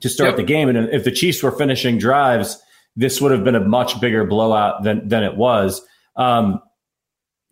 to 0.00 0.10
start 0.10 0.30
yep. 0.30 0.36
the 0.36 0.42
game. 0.42 0.68
And 0.68 0.90
if 0.90 1.02
the 1.02 1.10
Chiefs 1.10 1.42
were 1.42 1.50
finishing 1.50 1.98
drives, 1.98 2.62
this 2.94 3.20
would 3.20 3.32
have 3.32 3.42
been 3.42 3.54
a 3.54 3.64
much 3.64 3.98
bigger 4.00 4.24
blowout 4.24 4.82
than 4.82 5.08
than 5.08 5.24
it 5.24 5.36
was. 5.36 5.80
Um, 6.16 6.60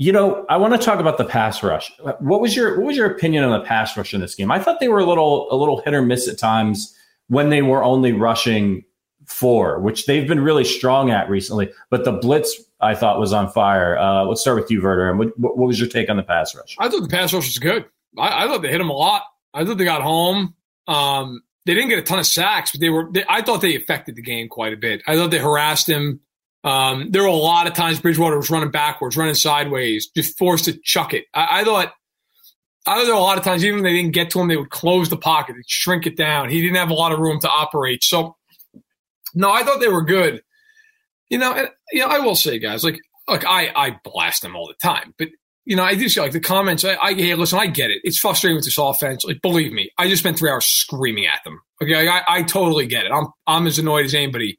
you 0.03 0.11
know, 0.11 0.45
I 0.49 0.57
want 0.57 0.73
to 0.75 0.85
talk 0.85 0.99
about 0.99 1.17
the 1.17 1.25
pass 1.25 1.63
rush. 1.63 1.93
What 2.19 2.41
was 2.41 2.57
your 2.57 2.77
what 2.77 2.89
was 2.89 2.97
your 2.97 3.07
opinion 3.07 3.45
on 3.45 3.57
the 3.57 3.65
pass 3.65 3.97
rush 3.97 4.13
in 4.13 4.21
this 4.21 4.35
game? 4.35 4.51
I 4.51 4.59
thought 4.59 4.81
they 4.81 4.89
were 4.89 4.99
a 4.99 5.05
little 5.05 5.47
a 5.53 5.55
little 5.55 5.81
hit 5.81 5.95
or 5.95 6.03
miss 6.03 6.27
at 6.27 6.39
times 6.39 6.93
when 7.29 7.51
they 7.51 7.63
were 7.63 7.85
only 7.85 8.13
rushing 8.13 8.83
four, 9.27 9.79
which 9.79 10.07
they've 10.07 10.27
been 10.27 10.41
really 10.41 10.65
strong 10.65 11.13
at 11.13 11.31
recently. 11.31 11.71
But 11.89 12.05
the 12.05 12.11
blitz 12.11 12.53
I 12.81 12.97
thought 12.97 13.21
was 13.21 13.33
on 13.33 13.49
fire. 13.53 13.97
Uh, 13.97 14.25
let's 14.25 14.41
start 14.41 14.61
with 14.61 14.73
you, 14.73 14.81
Verter. 14.81 15.09
And 15.09 15.21
what, 15.21 15.39
what, 15.39 15.57
was 15.57 15.79
your 15.79 15.89
take 15.89 16.11
on 16.11 16.17
the 16.17 16.25
pass 16.25 16.53
rush? 16.53 16.75
I 16.81 16.89
thought 16.89 17.03
the 17.03 17.09
pass 17.09 17.33
rush 17.33 17.47
was 17.47 17.59
good. 17.59 17.85
I, 18.19 18.45
I 18.45 18.49
thought 18.49 18.63
they 18.63 18.71
hit 18.71 18.79
them 18.79 18.91
a 18.91 18.95
lot. 18.95 19.23
I 19.55 19.65
thought 19.65 19.79
they 19.79 19.85
got 19.85 20.03
home. 20.03 20.57
Um, 20.89 21.43
they 21.65 21.75
didn't 21.75 21.91
get 21.91 22.01
a 22.01 22.03
ton 22.03 22.19
of 22.19 22.27
sacks, 22.27 22.73
but 22.73 22.81
they 22.81 22.91
were. 22.91 23.09
They, 23.13 23.25
I 23.29 23.41
thought 23.43 23.61
they 23.61 23.77
affected 23.77 24.17
the 24.17 24.23
game 24.23 24.49
quite 24.49 24.73
a 24.73 24.77
bit. 24.77 25.01
I 25.07 25.15
thought 25.15 25.31
they 25.31 25.39
harassed 25.39 25.89
him. 25.89 26.19
Um, 26.65 27.11
there 27.11 27.23
were 27.23 27.29
a 27.29 27.35
lot 27.35 27.67
of 27.67 27.75
times 27.75 28.01
Bridgewater 28.01 28.37
was 28.37 28.51
running 28.51 28.71
backwards, 28.71 29.17
running 29.17 29.35
sideways, 29.35 30.09
just 30.15 30.39
forced 30.39 30.67
to 30.67 30.79
chuck 30.85 31.13
it. 31.13 31.25
I, 31.35 31.61
I 31.61 31.65
thought, 31.65 31.93
I 32.87 33.05
thought 33.05 33.15
a 33.15 33.19
lot 33.19 33.39
of 33.39 33.45
times, 33.45 33.65
even 33.65 33.77
when 33.77 33.85
they 33.85 33.93
didn't 34.01 34.13
get 34.13 34.31
to 34.31 34.41
him, 34.41 34.49
they 34.49 34.57
would 34.57 34.71
close 34.71 35.09
the 35.09 35.17
pocket, 35.17 35.55
they'd 35.55 35.69
shrink 35.69 36.07
it 36.07 36.17
down. 36.17 36.51
He 36.51 36.61
didn't 36.61 36.77
have 36.77 36.91
a 36.91 36.95
lot 36.95 37.13
of 37.13 37.19
room 37.19 37.41
to 37.41 37.49
operate. 37.49 38.05
So, 38.05 38.37
no, 39.35 39.51
I 39.51 39.63
thought 39.65 39.81
they 39.81 39.89
were 39.89 40.03
good. 40.03 40.43
You 41.29 41.39
know, 41.39 41.53
and, 41.53 41.69
you 41.93 42.01
know, 42.01 42.09
I 42.09 42.19
will 42.19 42.35
say, 42.35 42.59
guys, 42.59 42.85
like, 42.85 42.99
look, 43.29 43.45
I, 43.47 43.73
I 43.75 43.97
blast 44.05 44.43
them 44.43 44.55
all 44.55 44.67
the 44.69 44.75
time, 44.83 45.15
but 45.19 45.29
you 45.65 45.77
know, 45.77 45.85
I 45.85 45.95
do 45.95 46.09
see 46.09 46.21
like 46.21 46.33
the 46.33 46.41
comments. 46.41 46.85
I, 46.85 46.97
I 47.01 47.15
hey, 47.15 47.35
listen, 47.35 47.59
I 47.59 47.67
get 47.67 47.91
it. 47.91 48.01
It's 48.03 48.19
frustrating 48.19 48.57
with 48.57 48.65
this 48.65 48.79
offense. 48.79 49.25
Like, 49.25 49.41
believe 49.43 49.73
me, 49.73 49.91
I 49.97 50.09
just 50.09 50.23
spent 50.23 50.39
three 50.39 50.51
hours 50.51 50.67
screaming 50.67 51.27
at 51.27 51.43
them. 51.45 51.61
Okay, 51.81 52.09
I, 52.09 52.23
I 52.27 52.43
totally 52.43 52.87
get 52.87 53.07
it. 53.07 53.13
I'm 53.13 53.29
I'm 53.47 53.67
as 53.67 53.79
annoyed 53.79 54.05
as 54.05 54.15
anybody 54.15 54.59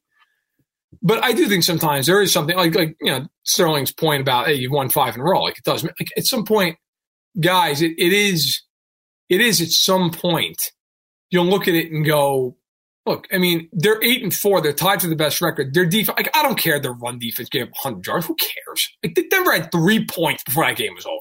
but 1.01 1.23
I 1.23 1.33
do 1.33 1.47
think 1.47 1.63
sometimes 1.63 2.05
there 2.05 2.21
is 2.21 2.31
something 2.31 2.55
like 2.55 2.75
like 2.75 2.95
you 3.01 3.11
know 3.11 3.27
Sterling's 3.43 3.91
point 3.91 4.21
about 4.21 4.47
hey 4.47 4.55
you've 4.55 4.71
won 4.71 4.89
five 4.89 5.15
in 5.15 5.21
a 5.21 5.23
row. 5.23 5.43
Like 5.43 5.57
it 5.57 5.63
does 5.63 5.83
like 5.83 5.95
at 6.17 6.25
some 6.25 6.45
point 6.45 6.77
guys 7.39 7.81
it, 7.81 7.91
it 7.97 8.13
is 8.13 8.61
it 9.29 9.41
is 9.41 9.61
at 9.61 9.69
some 9.69 10.11
point 10.11 10.71
you'll 11.29 11.45
look 11.45 11.67
at 11.67 11.73
it 11.73 11.91
and 11.91 12.05
go 12.05 12.57
look 13.05 13.27
I 13.31 13.37
mean 13.37 13.69
they're 13.71 14.03
eight 14.03 14.23
and 14.23 14.33
four 14.33 14.61
they're 14.61 14.73
tied 14.73 15.01
for 15.01 15.07
the 15.07 15.15
best 15.15 15.41
record. 15.41 15.73
Their 15.73 15.85
defense 15.85 16.17
like 16.17 16.35
I 16.35 16.43
don't 16.43 16.57
care 16.57 16.79
their 16.79 16.93
run 16.93 17.19
defense 17.19 17.49
gave 17.49 17.63
up 17.63 17.71
100 17.83 18.05
yards. 18.05 18.25
Who 18.27 18.35
cares? 18.35 18.89
Like 19.03 19.17
Denver 19.29 19.53
had 19.53 19.71
three 19.71 20.05
points 20.05 20.43
before 20.43 20.65
that 20.65 20.77
game 20.77 20.95
was 20.95 21.05
over. 21.05 21.19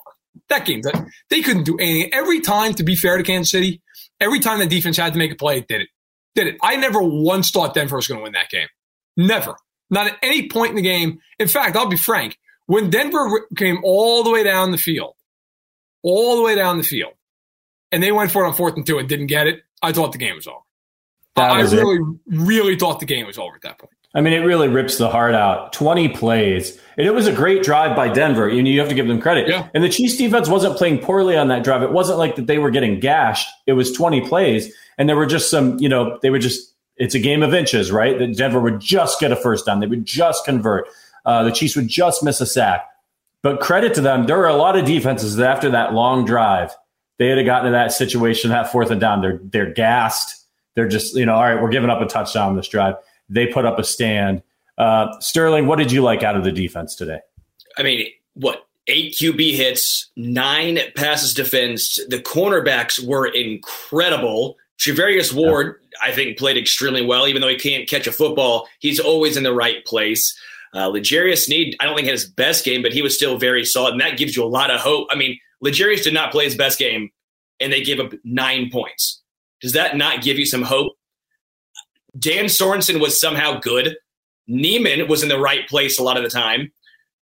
That 0.49 0.67
game 0.67 0.83
that 0.83 1.07
they 1.31 1.43
couldn't 1.43 1.65
do 1.65 1.77
anything. 1.79 2.13
Every 2.13 2.41
time 2.41 2.75
to 2.75 2.85
be 2.85 2.97
fair 2.97 3.17
to 3.17 3.23
Kansas 3.23 3.51
City 3.51 3.83
every 4.21 4.41
time 4.41 4.59
the 4.59 4.67
defense 4.67 4.97
had 4.97 5.13
to 5.13 5.19
make 5.19 5.33
a 5.33 5.37
play 5.37 5.59
it 5.59 5.69
did 5.69 5.83
it. 5.83 5.89
Did 6.35 6.47
it. 6.47 6.57
I 6.63 6.77
never 6.77 7.03
once 7.03 7.51
thought 7.51 7.75
Denver 7.75 7.97
was 7.97 8.07
going 8.07 8.19
to 8.19 8.25
win 8.25 8.33
that 8.33 8.49
game 8.49 8.69
Never. 9.17 9.57
Not 9.91 10.07
at 10.07 10.17
any 10.23 10.49
point 10.49 10.71
in 10.71 10.77
the 10.77 10.83
game. 10.83 11.21
In 11.39 11.49
fact, 11.49 11.77
I'll 11.77 11.87
be 11.87 11.97
frank. 11.97 12.39
When 12.67 12.91
Denver 12.91 13.47
came 13.57 13.79
all 13.85 14.23
the 14.23 14.31
way 14.31 14.43
down 14.43 14.71
the 14.71 14.79
field, 14.79 15.15
all 16.03 16.37
the 16.37 16.43
way 16.43 16.55
down 16.55 16.79
the 16.79 16.85
field, 16.85 17.13
and 17.91 18.03
they 18.03 18.13
went 18.13 18.31
for 18.31 18.45
it 18.45 18.49
on 18.49 18.55
fourth 18.55 18.77
and 18.77 18.87
two 18.87 18.99
and 18.99 19.09
didn't 19.09 19.27
get 19.27 19.47
it, 19.47 19.63
I 19.83 19.93
thought 19.93 20.13
the 20.13 20.19
game 20.19 20.37
was 20.37 20.47
over. 20.47 20.59
That 21.37 21.51
I 21.51 21.63
was 21.63 21.75
really, 21.75 21.97
it. 21.97 22.19
really 22.27 22.77
thought 22.77 23.01
the 23.01 23.07
game 23.07 23.27
was 23.27 23.39
over 23.39 23.55
at 23.55 23.63
that 23.63 23.79
point. 23.79 23.93
I 24.15 24.21
mean, 24.21 24.35
it 24.35 24.41
really 24.41 24.69
rips 24.69 24.99
the 24.99 25.09
heart 25.09 25.35
out. 25.35 25.73
20 25.73 26.11
plays. 26.11 26.79
And 26.99 27.07
it 27.07 27.13
was 27.13 27.27
a 27.27 27.33
great 27.33 27.63
drive 27.63 27.97
by 27.97 28.09
Denver. 28.09 28.49
You, 28.49 28.63
know, 28.63 28.69
you 28.69 28.79
have 28.81 28.91
to 28.91 28.95
give 28.95 29.09
them 29.09 29.21
credit. 29.21 29.49
Yeah. 29.49 29.69
And 29.73 29.83
the 29.83 29.89
Chiefs 29.89 30.17
defense 30.19 30.49
wasn't 30.49 30.77
playing 30.77 30.99
poorly 30.99 31.37
on 31.37 31.49
that 31.49 31.65
drive. 31.65 31.83
It 31.83 31.93
wasn't 31.93 32.19
like 32.19 32.37
that 32.37 32.47
they 32.47 32.59
were 32.59 32.71
getting 32.71 33.01
gashed. 33.01 33.49
It 33.67 33.73
was 33.73 33.91
20 33.93 34.29
plays. 34.29 34.73
And 34.99 35.09
there 35.09 35.17
were 35.17 35.27
just 35.27 35.51
some, 35.51 35.79
you 35.79 35.89
know, 35.89 36.19
they 36.21 36.29
were 36.29 36.39
just 36.39 36.72
it's 37.03 37.17
a 37.17 37.19
game 37.19 37.43
of 37.43 37.53
inches, 37.53 37.91
right? 37.91 38.17
That 38.17 38.37
Denver 38.37 38.61
would 38.61 38.79
just 38.79 39.19
get 39.19 39.33
a 39.33 39.37
first 39.37 39.67
down. 39.67 39.81
They 39.81 39.89
would 39.89 40.05
just 40.05 40.45
convert. 40.45 40.87
Uh, 41.27 41.43
the 41.43 41.51
Chiefs 41.51 41.75
would 41.75 41.89
just 41.89 42.23
miss 42.23 42.41
a 42.41 42.47
sack. 42.47 42.89
But 43.43 43.59
credit 43.59 43.93
to 43.95 44.01
them, 44.01 44.27
there 44.27 44.39
were 44.39 44.47
a 44.47 44.55
lot 44.55 44.77
of 44.77 44.85
defenses 44.85 45.35
that 45.35 45.51
after 45.51 45.69
that 45.71 45.95
long 45.95 46.25
drive, 46.25 46.73
they 47.19 47.27
had 47.27 47.45
gotten 47.45 47.67
to 47.67 47.73
that 47.73 47.91
situation, 47.91 48.51
that 48.51 48.71
fourth 48.71 48.93
and 48.93 49.01
down. 49.01 49.21
They're 49.21 49.41
they're 49.43 49.73
gassed. 49.73 50.47
They're 50.77 50.87
just, 50.87 51.17
you 51.17 51.27
know, 51.27 51.35
all 51.35 51.43
right, 51.43 51.61
we're 51.61 51.71
giving 51.71 51.91
up 51.91 52.01
a 52.01 52.07
touchdown 52.07 52.55
this 52.55 52.69
drive. 52.69 52.95
They 53.29 53.49
put 53.49 53.65
up 53.65 53.81
a 53.81 53.85
stand. 53.85 54.41
Uh, 54.79 55.09
Sterling, 55.19 55.67
what 55.67 55.79
did 55.79 55.91
you 55.91 56.03
like 56.03 56.23
out 56.23 56.37
of 56.37 56.45
the 56.45 56.53
defense 56.53 56.95
today? 56.95 57.19
I 57.77 57.83
mean, 57.83 58.07
what 58.35 58.65
eight 58.87 59.15
QB 59.15 59.57
hits, 59.57 60.09
nine 60.15 60.79
passes 60.95 61.35
defensed. 61.35 62.01
The 62.11 62.21
cornerbacks 62.21 63.05
were 63.05 63.27
incredible. 63.27 64.57
Charvarius 64.79 65.33
Ward. 65.33 65.82
I 66.03 66.13
think, 66.13 66.39
played 66.39 66.57
extremely 66.57 67.05
well. 67.05 67.27
Even 67.27 67.43
though 67.43 67.49
he 67.49 67.57
can't 67.57 67.89
catch 67.89 68.07
a 68.07 68.13
football, 68.13 68.69
he's 68.81 69.01
always 69.01 69.37
in 69.37 69.43
the 69.43 69.55
right 69.55 69.85
place. 69.85 70.37
Uh, 70.75 70.89
L'Jarius 70.89 71.45
Sneed, 71.45 71.77
I 71.81 71.85
don't 71.85 71.95
think 71.95 72.07
had 72.07 72.15
his 72.15 72.29
best 72.29 72.65
game, 72.65 72.83
but 72.83 72.93
he 72.93 73.03
was 73.03 73.15
still 73.15 73.39
very 73.39 73.65
solid, 73.65 73.93
and 73.93 74.01
that 74.01 74.17
gives 74.17 74.35
you 74.35 74.43
a 74.43 74.47
lot 74.47 74.71
of 74.71 74.81
hope. 74.81 75.09
I 75.11 75.17
mean, 75.17 75.39
L'Jarius 75.61 76.03
did 76.03 76.15
not 76.15 76.33
play 76.33 76.45
his 76.45 76.57
best 76.57 76.79
game, 76.79 77.11
and 77.61 77.73
they 77.73 77.83
gave 77.83 78.01
up 78.01 78.13
nine 78.25 78.71
points. 78.71 79.23
Does 79.61 79.73
that 79.73 79.97
not 79.97 80.23
give 80.23 80.39
you 80.39 80.47
some 80.47 80.63
hope? 80.63 80.95
Dan 82.19 82.47
Sorensen 82.47 83.01
was 83.01 83.21
somehow 83.21 83.61
good. 83.61 83.97
Niemann 84.49 85.09
was 85.09 85.23
in 85.23 85.29
the 85.29 85.39
right 85.39 85.69
place 85.69 85.99
a 85.99 86.03
lot 86.03 86.17
of 86.17 86.23
the 86.23 86.31
time. 86.31 86.73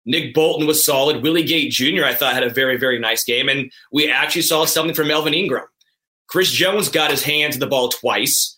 Nick 0.05 0.35
Bolton 0.35 0.67
was 0.67 0.85
solid. 0.85 1.23
Willie 1.23 1.43
Gay 1.43 1.69
Jr., 1.69 2.05
I 2.05 2.15
thought, 2.15 2.35
had 2.35 2.45
a 2.45 2.51
very, 2.51 2.77
very 2.77 2.99
nice 2.99 3.25
game. 3.25 3.49
And 3.49 3.71
we 3.93 4.11
actually 4.11 4.43
saw 4.43 4.65
something 4.65 4.95
from 4.95 5.09
Melvin 5.09 5.35
Ingram. 5.35 5.67
Chris 6.29 6.51
Jones 6.51 6.89
got 6.89 7.11
his 7.11 7.23
hands 7.23 7.57
on 7.57 7.61
the 7.61 7.67
ball 7.67 7.89
twice. 7.89 8.58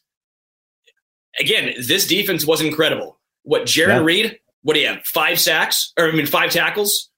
Again, 1.39 1.75
this 1.87 2.07
defense 2.07 2.45
was 2.45 2.61
incredible. 2.61 3.19
What 3.43 3.63
Jarran 3.63 3.89
yeah. 3.89 3.99
Reed? 3.99 4.39
What 4.63 4.75
do 4.75 4.81
you 4.81 4.89
have? 4.89 5.05
Five 5.05 5.41
sacks, 5.41 5.93
or 5.99 6.09
I 6.09 6.13
mean, 6.13 6.27
five 6.27 6.51
tackles. 6.51 7.09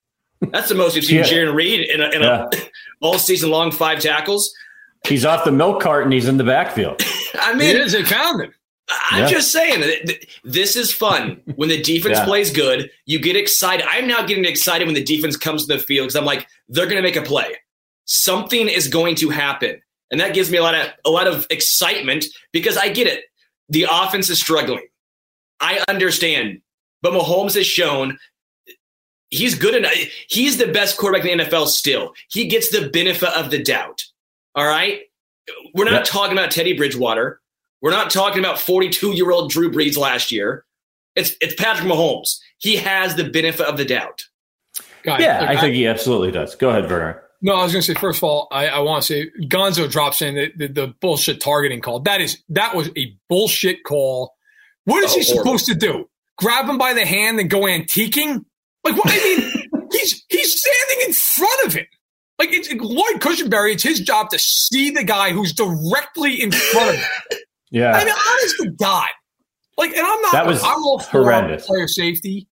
That's 0.41 0.69
the 0.69 0.75
most 0.75 0.95
we've 0.95 1.05
seen 1.05 1.17
yeah. 1.19 1.25
Jarran 1.25 1.55
Reed 1.55 1.89
in 1.89 2.01
a, 2.01 2.09
in 2.11 2.23
yeah. 2.23 2.49
a 2.53 2.57
all 3.01 3.19
season 3.19 3.51
long 3.51 3.73
five 3.73 4.01
tackles. 4.01 4.53
He's 5.07 5.25
off 5.25 5.45
the 5.45 5.53
milk 5.53 5.81
carton. 5.81 6.13
He's 6.13 6.29
in 6.29 6.37
the 6.37 6.45
backfield. 6.45 7.03
I 7.35 7.55
mean, 7.55 7.71
it 7.71 7.81
is. 7.81 7.93
They 7.93 8.05
found 8.05 8.43
him. 8.43 8.55
I'm 9.11 9.23
yeah. 9.23 9.29
just 9.29 9.51
saying, 9.51 9.83
this 10.45 10.77
is 10.77 10.93
fun. 10.93 11.41
When 11.57 11.69
the 11.69 11.81
defense 11.83 12.19
yeah. 12.19 12.25
plays 12.25 12.51
good, 12.51 12.91
you 13.07 13.19
get 13.19 13.37
excited. 13.37 13.87
I'm 13.89 14.07
now 14.07 14.27
getting 14.27 14.45
excited 14.45 14.87
when 14.87 14.95
the 14.95 15.03
defense 15.03 15.37
comes 15.37 15.67
to 15.67 15.77
the 15.77 15.83
field 15.83 16.07
because 16.07 16.17
I'm 16.17 16.25
like, 16.27 16.47
they're 16.69 16.87
going 16.87 16.97
to 16.97 17.03
make 17.03 17.17
a 17.17 17.23
play. 17.23 17.57
Something 18.05 18.69
is 18.69 18.89
going 18.89 19.15
to 19.17 19.31
happen 19.31 19.81
and 20.13 20.21
that 20.21 20.35
gives 20.35 20.51
me 20.51 20.59
a 20.59 20.63
lot 20.63 20.75
of 20.77 20.89
a 21.05 21.11
lot 21.11 21.27
of 21.27 21.47
excitement 21.51 22.27
because 22.53 22.77
I 22.77 22.91
get 22.91 23.09
it. 23.09 23.25
The 23.73 23.87
offense 23.91 24.29
is 24.29 24.39
struggling. 24.39 24.87
I 25.61 25.83
understand, 25.89 26.61
but 27.01 27.13
Mahomes 27.13 27.55
has 27.55 27.67
shown 27.67 28.19
he's 29.31 29.55
good 29.55 29.75
enough. 29.75 29.93
He's 30.29 30.59
the 30.59 30.69
best 30.69 30.99
quarterback 30.99 31.27
in 31.27 31.39
the 31.39 31.45
NFL 31.45 31.69
still. 31.69 32.13
He 32.29 32.47
gets 32.47 32.69
the 32.69 32.91
benefit 32.91 33.31
of 33.31 33.51
the 33.51 33.63
doubt. 33.63 34.05
All 34.55 34.67
right. 34.67 35.01
We're 35.75 35.87
not 35.87 35.93
yep. 35.93 36.05
talking 36.05 36.37
about 36.37 36.51
Teddy 36.51 36.77
Bridgewater. 36.77 37.41
We're 37.81 37.91
not 37.91 38.11
talking 38.11 38.41
about 38.41 38.61
42 38.61 39.13
year 39.13 39.31
old 39.31 39.51
Drew 39.51 39.71
Brees 39.71 39.97
last 39.97 40.31
year. 40.31 40.65
It's 41.17 41.35
it's 41.41 41.55
Patrick 41.55 41.89
Mahomes. 41.89 42.39
He 42.59 42.77
has 42.77 43.17
the 43.17 43.25
benefit 43.25 43.67
of 43.67 43.77
the 43.77 43.85
doubt. 43.85 44.23
yeah, 45.05 45.47
I, 45.49 45.55
I 45.55 45.61
think 45.61 45.75
he 45.75 45.87
absolutely 45.87 46.31
does. 46.31 46.55
Go 46.55 46.69
ahead, 46.69 46.89
Werner. 46.89 47.23
No, 47.45 47.55
I 47.55 47.65
was 47.65 47.73
going 47.73 47.83
to 47.83 47.87
say 47.87 47.99
first 47.99 48.21
of 48.21 48.25
all, 48.25 48.47
I, 48.53 48.69
I 48.69 48.79
want 48.79 49.03
to 49.03 49.07
say 49.07 49.31
Gonzo 49.47 49.91
drops 49.91 50.23
in 50.23 50.37
that 50.37 50.53
the, 50.57 50.69
the, 50.69 50.95
bullshit 51.01 51.41
targeting 51.41 51.81
call. 51.81 51.99
That 52.01 52.21
is 52.21 52.41
that 52.51 52.77
was 52.77 52.89
a 52.97 53.17
bullshit 53.29 53.83
call. 53.85 54.33
What 54.85 55.03
is 55.03 55.13
oh, 55.13 55.17
he 55.17 55.23
supposed 55.25 55.67
to 55.67 55.75
do? 55.75 56.09
Grab 56.39 56.69
him 56.69 56.79
by 56.79 56.95
the 56.95 57.05
hand 57.05 57.41
and 57.41 57.51
go 57.51 57.63
antiquing? 57.63 58.45
Like 58.85 58.97
what? 58.97 59.09
I 59.09 59.17
mean, 59.17 59.69
he's 59.93 60.25
he's 60.29 60.61
standing 60.61 61.07
in 61.09 61.13
front 61.13 61.67
of 61.67 61.75
him. 61.75 61.87
Like 62.39 62.51
it's 62.53 62.73
Lloyd 62.73 63.21
Cushenberry. 63.21 63.73
It's 63.73 63.83
his 63.83 64.01
job 64.01 64.31
to 64.31 64.39
see 64.39 64.91
the 64.91 65.05
guy 65.05 65.33
who's 65.33 65.53
directly 65.53 66.41
in 66.41 66.53
front 66.53 66.91
of 66.91 66.97
him. 66.97 67.39
yeah. 67.73 67.93
I 67.93 68.05
mean, 68.05 68.15
honest 68.15 68.57
to 68.59 68.71
God, 68.71 69.09
Like, 69.77 69.91
and 69.91 70.07
I'm 70.07 70.23
not. 70.23 70.33
That 70.33 70.47
was 70.47 70.63
I'm 70.63 70.83
all 70.85 71.01
for 71.01 71.23
horrendous. 71.23 71.67
player 71.67 71.89
safety. 71.89 72.49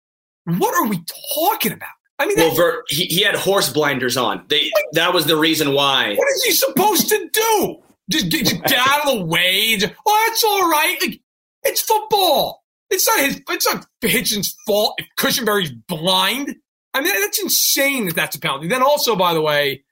What 0.46 0.74
are 0.76 0.88
we 0.88 1.04
talking 1.36 1.74
about? 1.74 1.90
I 2.20 2.26
mean, 2.26 2.38
Well, 2.38 2.56
Ver, 2.56 2.84
he, 2.90 3.06
he 3.06 3.22
had 3.24 3.36
horse 3.36 3.70
blinders 3.72 4.18
on. 4.18 4.46
They 4.48 4.72
that 4.94 5.14
was 5.14 5.26
the 5.26 5.38
reason 5.38 5.74
why. 5.74 6.16
what 6.16 6.28
is 6.36 6.44
he 6.44 6.52
supposed 6.52 7.10
to 7.10 7.30
do? 7.32 7.78
Just 8.10 8.30
get, 8.30 8.46
just 8.46 8.64
get 8.64 8.80
out 8.88 9.08
of 9.08 9.20
the 9.20 9.26
way. 9.26 9.78
Just, 9.78 9.94
oh, 10.06 10.24
that's 10.28 10.44
all 10.44 10.70
right. 10.70 10.98
Like, 11.02 11.22
it's 11.64 11.82
football. 11.82 12.64
It's 12.90 13.06
not 13.08 13.20
his. 13.20 13.42
It's 13.50 13.66
not 13.72 13.86
Hitchens' 14.02 14.48
fault 14.66 14.96
if 14.98 15.06
Cushenberry's 15.18 15.72
blind. 15.72 16.56
I 16.94 17.02
mean, 17.02 17.14
that's 17.22 17.42
insane 17.42 18.06
that 18.08 18.16
that's 18.16 18.36
a 18.36 18.40
penalty. 18.40 18.68
Then 18.70 18.82
also, 18.82 19.16
by 19.16 19.34
the 19.34 19.42
way, 19.42 19.84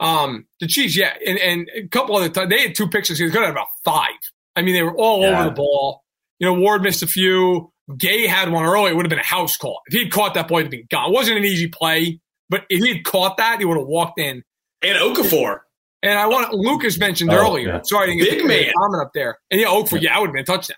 um, 0.00 0.46
the 0.60 0.66
Chiefs, 0.66 0.96
yeah, 0.96 1.12
and, 1.26 1.38
and 1.38 1.68
a 1.76 1.86
couple 1.88 2.16
other 2.16 2.28
times 2.30 2.48
they 2.50 2.62
had 2.62 2.74
two 2.74 2.88
pictures. 2.88 3.18
They 3.18 3.28
could 3.30 3.42
have 3.42 3.50
about 3.50 3.66
five. 3.84 4.10
I 4.56 4.62
mean, 4.62 4.74
they 4.74 4.82
were 4.82 4.96
all 4.96 5.20
Yeah. 5.20 5.38
over 5.40 5.50
the 5.50 5.54
ball. 5.54 6.02
You 6.40 6.46
know, 6.46 6.54
Ward 6.54 6.82
missed 6.82 7.02
a 7.02 7.06
few. 7.06 7.72
Gay 7.96 8.26
had 8.26 8.50
one 8.52 8.64
earlier. 8.64 8.92
It 8.92 8.96
would 8.96 9.06
have 9.06 9.10
been 9.10 9.18
a 9.18 9.24
house 9.24 9.56
call. 9.56 9.80
If 9.86 9.94
he'd 9.98 10.10
caught 10.12 10.34
that 10.34 10.48
ball, 10.48 10.58
it'd 10.58 10.66
have 10.66 10.70
been 10.70 10.86
gone. 10.90 11.10
It 11.10 11.14
wasn't 11.14 11.38
an 11.38 11.44
easy 11.44 11.68
play, 11.68 12.20
but 12.50 12.64
if 12.68 12.82
he 12.84 12.94
had 12.94 13.04
caught 13.04 13.36
that, 13.38 13.58
he 13.60 13.64
would 13.64 13.78
have 13.78 13.86
walked 13.86 14.18
in. 14.20 14.42
And 14.82 14.98
Okafor. 14.98 15.60
And 16.02 16.18
I 16.18 16.26
want 16.26 16.52
Lucas 16.52 16.98
mentioned 16.98 17.30
Oh, 17.32 17.36
earlier. 17.36 17.68
yeah. 17.68 17.80
Sorry, 17.84 18.04
I 18.04 18.06
didn't 18.06 18.18
get 18.24 18.30
Big 18.30 18.42
the 18.42 18.48
man. 18.48 18.72
comment 18.78 19.02
up 19.02 19.10
there. 19.14 19.38
And 19.50 19.60
yeah, 19.60 19.68
Oakford, 19.68 20.02
yeah, 20.02 20.16
I 20.16 20.20
would 20.20 20.28
have 20.28 20.34
been 20.34 20.42
a 20.42 20.44
touchdown. 20.44 20.76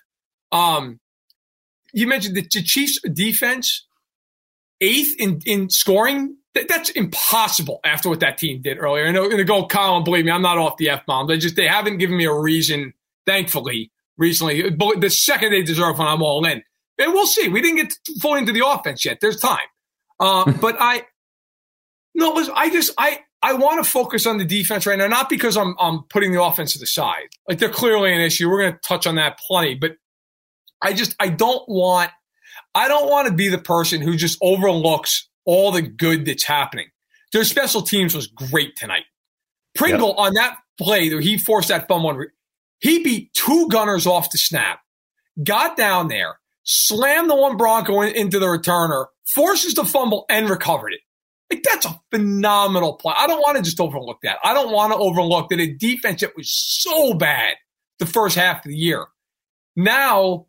Um, 0.52 1.00
you 1.92 2.06
mentioned 2.06 2.36
the, 2.36 2.42
the 2.42 2.62
Chiefs 2.62 2.98
defense, 3.12 3.86
eighth 4.80 5.14
in 5.18 5.40
in 5.46 5.68
scoring. 5.70 6.36
That, 6.54 6.66
that's 6.68 6.90
impossible 6.90 7.78
after 7.84 8.08
what 8.08 8.20
that 8.20 8.38
team 8.38 8.60
did 8.62 8.78
earlier. 8.78 9.04
And 9.04 9.14
to 9.14 9.44
go, 9.44 9.66
Colin, 9.68 10.02
believe 10.02 10.24
me, 10.24 10.32
I'm 10.32 10.42
not 10.42 10.58
off 10.58 10.76
the 10.78 10.88
f 10.90 11.04
bomb. 11.06 11.28
They 11.28 11.38
just 11.38 11.54
they 11.56 11.66
haven't 11.68 11.98
given 11.98 12.16
me 12.16 12.24
a 12.24 12.34
reason. 12.34 12.92
Thankfully, 13.26 13.92
recently, 14.16 14.70
but 14.70 15.00
the 15.00 15.10
second 15.10 15.52
they 15.52 15.62
deserve 15.62 15.98
one, 15.98 16.08
I'm 16.08 16.22
all 16.22 16.44
in. 16.46 16.62
And 17.00 17.12
we'll 17.12 17.26
see. 17.26 17.48
We 17.48 17.62
didn't 17.62 17.76
get 17.76 17.92
fully 18.20 18.40
into 18.40 18.52
the 18.52 18.66
offense 18.66 19.04
yet. 19.04 19.18
There's 19.20 19.40
time. 19.40 19.58
Uh, 20.18 20.52
but 20.60 20.76
I, 20.78 21.04
no, 22.14 22.32
listen, 22.32 22.54
I 22.56 22.70
just 22.70 22.92
I 22.98 23.20
I 23.42 23.54
want 23.54 23.82
to 23.82 23.90
focus 23.90 24.26
on 24.26 24.38
the 24.38 24.44
defense 24.44 24.86
right 24.86 24.98
now, 24.98 25.06
not 25.06 25.28
because 25.28 25.56
I'm 25.56 25.74
I'm 25.80 26.02
putting 26.04 26.32
the 26.32 26.42
offense 26.42 26.74
to 26.74 26.78
the 26.78 26.86
side. 26.86 27.28
Like 27.48 27.58
they're 27.58 27.70
clearly 27.70 28.12
an 28.12 28.20
issue. 28.20 28.48
We're 28.48 28.60
going 28.60 28.72
to 28.74 28.80
touch 28.86 29.06
on 29.06 29.14
that 29.16 29.38
plenty, 29.38 29.74
but 29.74 29.92
I 30.82 30.92
just 30.92 31.16
I 31.18 31.28
don't 31.28 31.66
want 31.68 32.10
I 32.74 32.88
don't 32.88 33.08
want 33.08 33.28
to 33.28 33.34
be 33.34 33.48
the 33.48 33.58
person 33.58 34.00
who 34.00 34.16
just 34.16 34.38
overlooks 34.42 35.28
all 35.44 35.72
the 35.72 35.82
good 35.82 36.26
that's 36.26 36.44
happening. 36.44 36.88
Their 37.32 37.44
special 37.44 37.82
teams 37.82 38.14
was 38.14 38.26
great 38.26 38.76
tonight. 38.76 39.04
Pringle 39.74 40.14
on 40.14 40.34
that 40.34 40.58
play 40.78 41.08
that 41.08 41.22
he 41.22 41.38
forced 41.38 41.68
that 41.68 41.86
fumble, 41.88 42.24
he 42.80 43.02
beat 43.02 43.32
two 43.34 43.68
gunners 43.68 44.06
off 44.06 44.30
the 44.30 44.38
snap, 44.38 44.80
got 45.42 45.76
down 45.76 46.08
there, 46.08 46.39
slammed 46.70 47.28
the 47.28 47.34
one 47.34 47.56
Bronco 47.56 48.00
in- 48.02 48.14
into 48.14 48.38
the 48.38 48.46
returner, 48.46 49.06
forces 49.34 49.74
the 49.74 49.84
fumble, 49.84 50.24
and 50.30 50.48
recovered 50.48 50.92
it. 50.92 51.00
Like 51.50 51.64
that's 51.64 51.84
a 51.84 52.00
phenomenal 52.12 52.94
play. 52.94 53.12
I 53.16 53.26
don't 53.26 53.40
want 53.40 53.56
to 53.56 53.62
just 53.62 53.80
overlook 53.80 54.18
that. 54.22 54.38
I 54.44 54.54
don't 54.54 54.72
want 54.72 54.92
to 54.92 54.98
overlook 54.98 55.48
that 55.48 55.58
a 55.58 55.72
defense 55.72 56.20
that 56.20 56.36
was 56.36 56.50
so 56.50 57.14
bad 57.14 57.56
the 57.98 58.06
first 58.06 58.36
half 58.36 58.64
of 58.64 58.70
the 58.70 58.76
year 58.76 59.06
now 59.74 60.46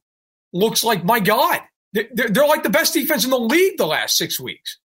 looks 0.53 0.83
like 0.83 1.03
my 1.03 1.19
God. 1.19 1.59
They're, 1.93 2.07
they're, 2.13 2.29
they're 2.29 2.47
like 2.47 2.63
the 2.63 2.69
best 2.69 2.93
defense 2.93 3.25
in 3.25 3.31
the 3.31 3.39
league 3.39 3.77
the 3.77 3.87
last 3.87 4.15
six 4.15 4.39
weeks. 4.39 4.77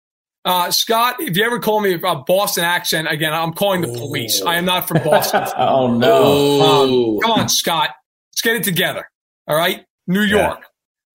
Uh, 0.44 0.70
Scott, 0.70 1.16
if 1.20 1.36
you 1.36 1.44
ever 1.44 1.58
call 1.58 1.80
me 1.80 1.94
a 1.94 1.98
Boston 1.98 2.64
accent 2.64 3.08
again, 3.10 3.34
I'm 3.34 3.52
calling 3.52 3.80
the 3.82 3.88
police. 3.88 4.40
I 4.42 4.56
am 4.56 4.64
not 4.64 4.88
from 4.88 5.02
Boston. 5.02 5.44
oh 5.58 5.92
no! 5.92 6.60
Um, 6.62 7.20
come 7.20 7.32
on, 7.32 7.48
Scott. 7.48 7.90
Let's 8.32 8.42
get 8.42 8.56
it 8.56 8.62
together. 8.62 9.08
All 9.48 9.56
right. 9.56 9.84
New 10.06 10.22
York. 10.22 10.64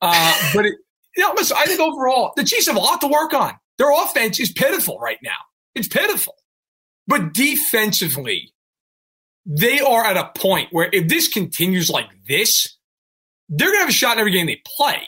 Uh, 0.02 0.52
but 0.54 0.66
it, 0.66 0.74
you 1.16 1.24
know, 1.24 1.34
listen, 1.36 1.58
I 1.60 1.66
think 1.66 1.80
overall, 1.80 2.32
the 2.36 2.44
Chiefs 2.44 2.68
have 2.68 2.76
a 2.76 2.80
lot 2.80 3.02
to 3.02 3.08
work 3.08 3.34
on. 3.34 3.54
Their 3.78 3.92
offense 3.92 4.40
is 4.40 4.52
pitiful 4.52 4.98
right 5.00 5.18
now. 5.24 5.32
It's 5.76 5.88
pitiful. 5.88 6.36
But 7.08 7.34
defensively, 7.34 8.54
they 9.46 9.80
are 9.80 10.06
at 10.06 10.18
a 10.18 10.32
point 10.40 10.70
where 10.72 10.90
if 10.92 11.08
this 11.08 11.28
continues 11.28 11.90
like 11.90 12.08
this, 12.28 12.78
they're 13.50 13.68
going 13.68 13.78
to 13.80 13.82
have 13.82 13.90
a 13.90 13.94
shot 13.94 14.14
in 14.14 14.20
every 14.20 14.32
game 14.32 14.46
they 14.48 14.62
play 14.78 15.02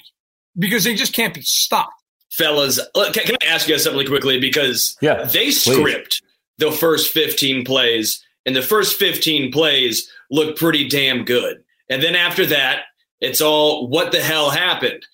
because 0.57 0.83
they 0.83 0.95
just 0.95 1.13
can't 1.13 1.33
be 1.33 1.41
stopped. 1.41 1.93
fellas, 2.31 2.79
look, 2.95 3.13
can, 3.13 3.23
can 3.25 3.35
I 3.43 3.47
ask 3.47 3.67
you 3.67 3.75
guys 3.75 3.83
something 3.83 4.05
quickly? 4.07 4.39
Because 4.39 4.97
Yeah, 5.01 5.23
they 5.23 5.45
please. 5.51 5.61
script 5.63 6.21
the 6.57 6.71
first 6.71 7.11
15 7.13 7.63
plays, 7.65 8.23
and 8.45 8.55
the 8.55 8.61
first 8.61 8.97
15 8.99 9.51
plays 9.51 10.09
look 10.29 10.57
pretty 10.57 10.87
damn 10.89 11.25
good. 11.25 11.63
And 11.89 12.01
then 12.01 12.15
after 12.15 12.45
that, 12.47 12.81
it's 13.23 13.41
all 13.41 13.87
what 13.87 14.11
the 14.11 14.21
hell 14.21 14.49
happened? 14.49 15.05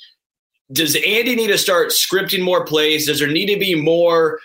Does 0.72 0.96
Andy 0.96 1.36
need 1.36 1.48
to 1.48 1.58
start 1.58 1.90
scripting 1.90 2.44
more 2.44 2.66
plays? 2.66 3.08
Does 3.08 3.20
there 3.20 3.32
need 3.32 3.48
to 3.48 3.60
be 3.60 3.76
more 3.76 4.40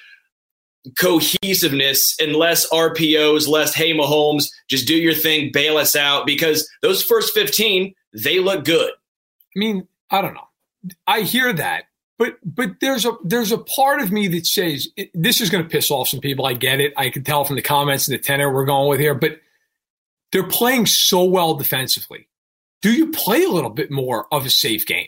cohesiveness 0.98 2.14
and 2.20 2.36
less 2.36 2.68
RPOs, 2.70 3.48
less 3.48 3.74
hey 3.74 3.94
Mahomes, 3.94 4.50
just 4.68 4.86
do 4.86 4.94
your 4.94 5.14
thing, 5.14 5.50
bail 5.52 5.76
us 5.76 5.96
out? 5.96 6.26
Because 6.26 6.68
those 6.82 7.02
first 7.02 7.32
15, 7.34 7.94
they 8.22 8.38
look 8.38 8.64
good. 8.64 8.90
I 8.90 9.58
mean, 9.58 9.86
I 10.10 10.20
don't 10.20 10.34
know. 10.34 10.48
I 11.06 11.22
hear 11.22 11.52
that, 11.52 11.84
but 12.18 12.36
but 12.44 12.80
there's 12.80 13.06
a 13.06 13.12
there's 13.24 13.52
a 13.52 13.58
part 13.58 14.02
of 14.02 14.12
me 14.12 14.28
that 14.28 14.46
says 14.46 14.88
it, 14.96 15.10
this 15.14 15.40
is 15.40 15.48
going 15.48 15.64
to 15.64 15.70
piss 15.70 15.90
off 15.90 16.08
some 16.08 16.20
people. 16.20 16.44
I 16.44 16.52
get 16.52 16.80
it. 16.80 16.92
I 16.98 17.08
can 17.08 17.24
tell 17.24 17.44
from 17.44 17.56
the 17.56 17.62
comments 17.62 18.06
and 18.06 18.14
the 18.14 18.22
tenor 18.22 18.52
we're 18.52 18.66
going 18.66 18.90
with 18.90 19.00
here, 19.00 19.14
but 19.14 19.40
they're 20.32 20.46
playing 20.46 20.84
so 20.84 21.24
well 21.24 21.54
defensively. 21.54 22.28
Do 22.84 22.92
you 22.92 23.12
play 23.12 23.42
a 23.44 23.48
little 23.48 23.70
bit 23.70 23.90
more 23.90 24.26
of 24.30 24.44
a 24.44 24.50
safe 24.50 24.84
game? 24.84 25.06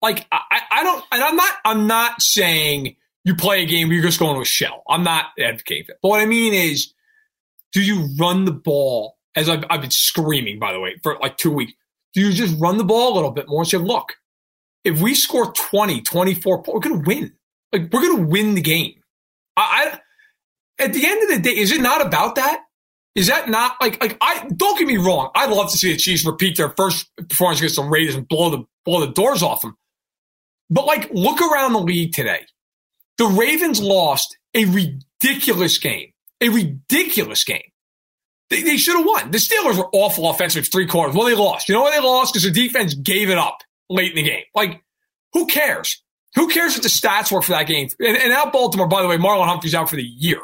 Like 0.00 0.26
I, 0.32 0.62
I- 0.72 0.82
don't, 0.82 1.04
and 1.12 1.22
I'm 1.22 1.36
not 1.36 1.54
I'm 1.66 1.86
not 1.86 2.22
saying 2.22 2.96
you 3.24 3.34
play 3.34 3.62
a 3.62 3.66
game 3.66 3.88
where 3.88 3.96
you're 3.96 4.06
just 4.06 4.18
going 4.18 4.36
to 4.36 4.40
a 4.40 4.46
shell. 4.46 4.82
I'm 4.88 5.04
not 5.04 5.26
advocating 5.38 5.84
that. 5.88 5.98
But 6.00 6.08
what 6.08 6.20
I 6.20 6.24
mean 6.24 6.54
is, 6.54 6.94
do 7.74 7.82
you 7.82 8.08
run 8.18 8.46
the 8.46 8.52
ball? 8.52 9.18
As 9.36 9.50
I've, 9.50 9.64
I've 9.68 9.82
been 9.82 9.90
screaming, 9.90 10.58
by 10.58 10.72
the 10.72 10.80
way, 10.80 10.96
for 11.02 11.18
like 11.20 11.36
two 11.36 11.52
weeks. 11.52 11.74
Do 12.14 12.22
you 12.22 12.32
just 12.32 12.58
run 12.58 12.78
the 12.78 12.84
ball 12.84 13.12
a 13.12 13.14
little 13.16 13.30
bit 13.32 13.48
more 13.48 13.60
and 13.60 13.68
say, 13.68 13.76
look, 13.76 14.14
if 14.82 15.02
we 15.02 15.14
score 15.14 15.52
20, 15.52 16.00
24, 16.00 16.64
we're 16.66 16.80
going 16.80 17.04
to 17.04 17.06
win. 17.06 17.34
Like, 17.70 17.92
we're 17.92 18.00
going 18.00 18.16
to 18.16 18.26
win 18.26 18.54
the 18.54 18.62
game. 18.62 18.94
I, 19.58 19.92
I, 20.80 20.84
at 20.84 20.94
the 20.94 21.06
end 21.06 21.22
of 21.22 21.28
the 21.28 21.48
day, 21.50 21.56
is 21.56 21.70
it 21.70 21.82
not 21.82 22.04
about 22.04 22.36
that? 22.36 22.62
Is 23.14 23.26
that 23.26 23.48
not 23.48 23.76
like, 23.80 24.00
like, 24.00 24.16
I, 24.20 24.48
don't 24.54 24.78
get 24.78 24.86
me 24.86 24.96
wrong. 24.96 25.30
I'd 25.34 25.50
love 25.50 25.70
to 25.72 25.76
see 25.76 25.92
the 25.92 25.98
Chiefs 25.98 26.24
repeat 26.24 26.56
their 26.56 26.70
first 26.70 27.10
performance 27.16 27.60
against 27.60 27.76
the 27.76 27.82
Raiders 27.82 28.14
and 28.14 28.26
blow 28.28 28.50
the, 28.50 28.64
blow 28.84 29.00
the 29.00 29.12
doors 29.12 29.42
off 29.42 29.62
them. 29.62 29.76
But 30.70 30.86
like, 30.86 31.10
look 31.12 31.40
around 31.40 31.72
the 31.72 31.80
league 31.80 32.12
today. 32.12 32.46
The 33.18 33.26
Ravens 33.26 33.80
lost 33.80 34.38
a 34.54 34.64
ridiculous 34.64 35.78
game, 35.78 36.12
a 36.40 36.48
ridiculous 36.48 37.42
game. 37.44 37.62
They, 38.48 38.62
they 38.62 38.76
should 38.76 38.96
have 38.96 39.06
won. 39.06 39.30
The 39.30 39.38
Steelers 39.38 39.76
were 39.76 39.88
awful 39.92 40.30
offensive 40.30 40.68
three 40.70 40.86
quarters. 40.86 41.14
Well, 41.14 41.26
they 41.26 41.34
lost. 41.34 41.68
You 41.68 41.74
know 41.74 41.82
why 41.82 41.90
they 41.90 42.00
lost? 42.00 42.32
Because 42.32 42.44
the 42.44 42.50
defense 42.50 42.94
gave 42.94 43.28
it 43.28 43.38
up 43.38 43.58
late 43.88 44.10
in 44.10 44.16
the 44.16 44.30
game. 44.30 44.44
Like, 44.54 44.82
who 45.32 45.46
cares? 45.46 46.02
Who 46.36 46.48
cares 46.48 46.74
what 46.74 46.82
the 46.82 46.88
stats 46.88 47.32
were 47.32 47.42
for 47.42 47.52
that 47.52 47.66
game? 47.66 47.88
And, 47.98 48.16
and 48.16 48.32
out 48.32 48.52
Baltimore, 48.52 48.86
by 48.88 49.02
the 49.02 49.08
way, 49.08 49.18
Marlon 49.18 49.46
Humphrey's 49.46 49.74
out 49.74 49.90
for 49.90 49.96
the 49.96 50.02
year. 50.02 50.40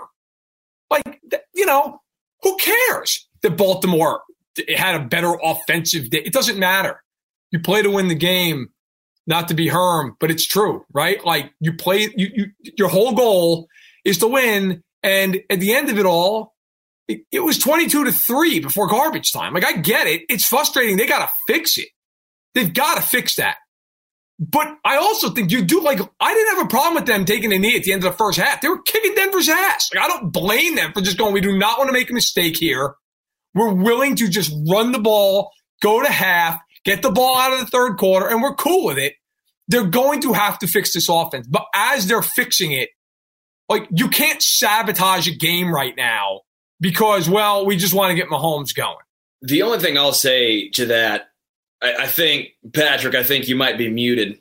Like, 0.91 1.21
you 1.55 1.67
know, 1.67 2.01
who 2.47 2.57
cares 2.59 3.27
that 3.43 3.57
Baltimore 3.57 4.23
had 4.77 4.95
a 4.95 5.05
better 5.05 5.35
offensive 5.43 6.11
day? 6.11 6.23
It 6.25 6.33
doesn't 6.33 6.59
matter. 6.59 7.03
You 7.51 7.59
play 7.59 7.83
to 7.83 7.91
win 7.91 8.07
the 8.07 8.15
game, 8.15 8.69
not 9.27 9.49
to 9.49 9.55
be 9.55 9.67
Herm, 9.67 10.17
but 10.21 10.31
it's 10.31 10.47
true, 10.47 10.85
right? 10.93 11.25
Like, 11.25 11.53
you 11.59 11.73
play, 11.73 12.09
you, 12.17 12.31
you 12.33 12.47
your 12.79 12.89
whole 12.89 13.15
goal 13.15 13.67
is 14.05 14.19
to 14.19 14.29
win. 14.29 14.85
And 15.03 15.41
at 15.51 15.59
the 15.59 15.75
end 15.75 15.91
of 15.91 15.99
it 15.99 16.07
all, 16.07 16.55
it, 17.09 17.23
it 17.33 17.41
was 17.41 17.59
22 17.59 18.05
to 18.05 18.13
3 18.13 18.61
before 18.61 18.87
garbage 18.87 19.33
time. 19.33 19.53
Like, 19.53 19.65
I 19.65 19.73
get 19.73 20.07
it. 20.07 20.23
It's 20.29 20.45
frustrating. 20.47 20.97
They 20.97 21.07
got 21.07 21.27
to 21.27 21.33
fix 21.49 21.79
it. 21.79 21.89
They've 22.55 22.73
got 22.73 22.95
to 22.95 23.03
fix 23.03 23.37
that. 23.37 23.57
But 24.39 24.77
I 24.85 24.97
also 24.97 25.31
think 25.31 25.51
you 25.51 25.65
do 25.65 25.81
like, 25.81 25.99
I 26.21 26.35
didn't 26.35 26.57
have 26.57 26.67
a 26.67 26.69
problem 26.69 26.95
with 26.95 27.07
them 27.07 27.25
taking 27.25 27.53
a 27.53 27.59
knee 27.59 27.77
at 27.77 27.85
the 27.85 27.93
end 27.93 28.05
of 28.05 28.13
the 28.13 28.19
first 28.19 28.39
half. 28.39 28.61
They 28.61 28.69
were 28.69 28.83
kicking 28.83 29.15
Denver's 29.15 29.49
ass. 29.49 29.89
Like, 29.95 30.05
I 30.05 30.09
don't 30.09 30.31
blame 30.31 30.77
them 30.77 30.93
for 30.93 31.01
just 31.01 31.17
going, 31.17 31.33
we 31.33 31.41
do 31.41 31.57
not 31.57 31.79
want 31.79 31.89
to 31.89 31.95
make 31.95 32.11
a 32.11 32.15
mistake 32.15 32.57
here. 32.59 32.95
We're 33.55 33.73
willing 33.73 34.17
to 34.17 34.29
just 34.29 34.55
run 34.71 34.93
the 34.93 34.99
ball, 34.99 35.53
go 35.81 36.03
to 36.03 36.11
half, 36.11 36.61
get 36.85 37.01
the 37.01 37.11
ball 37.11 37.39
out 37.39 37.55
of 37.55 37.61
the 37.61 37.67
third 37.67 37.97
quarter, 37.97 38.29
and 38.29 38.43
we're 38.43 38.55
cool 38.55 38.85
with 38.85 38.99
it. 38.99 39.15
They're 39.69 39.87
going 39.87 40.21
to 40.21 40.35
have 40.35 40.59
to 40.59 40.67
fix 40.67 40.93
this 40.93 41.09
offense. 41.09 41.47
But 41.47 41.65
as 41.75 42.07
they're 42.07 42.21
fixing 42.21 42.73
it, 42.73 42.91
like, 43.71 43.89
you 43.91 44.09
can't 44.09 44.43
sabotage 44.43 45.27
a 45.29 45.35
game 45.35 45.75
right 45.75 45.97
now 45.97 46.43
because, 46.79 47.29
well, 47.29 47.65
we 47.65 47.77
just 47.77 47.95
want 47.95 48.11
to 48.11 48.15
get 48.15 48.29
Mahomes 48.29 48.75
going. 48.77 48.99
The 49.41 49.63
only 49.63 49.79
thing 49.79 49.97
I'll 49.97 50.13
say 50.13 50.69
to 50.71 50.87
that, 50.87 51.29
I, 51.83 51.95
I 52.01 52.07
think, 52.07 52.49
Patrick, 52.73 53.15
I 53.15 53.23
think 53.23 53.49
you 53.49 53.57
might 53.57 53.79
be 53.79 53.89
muted 53.89 54.39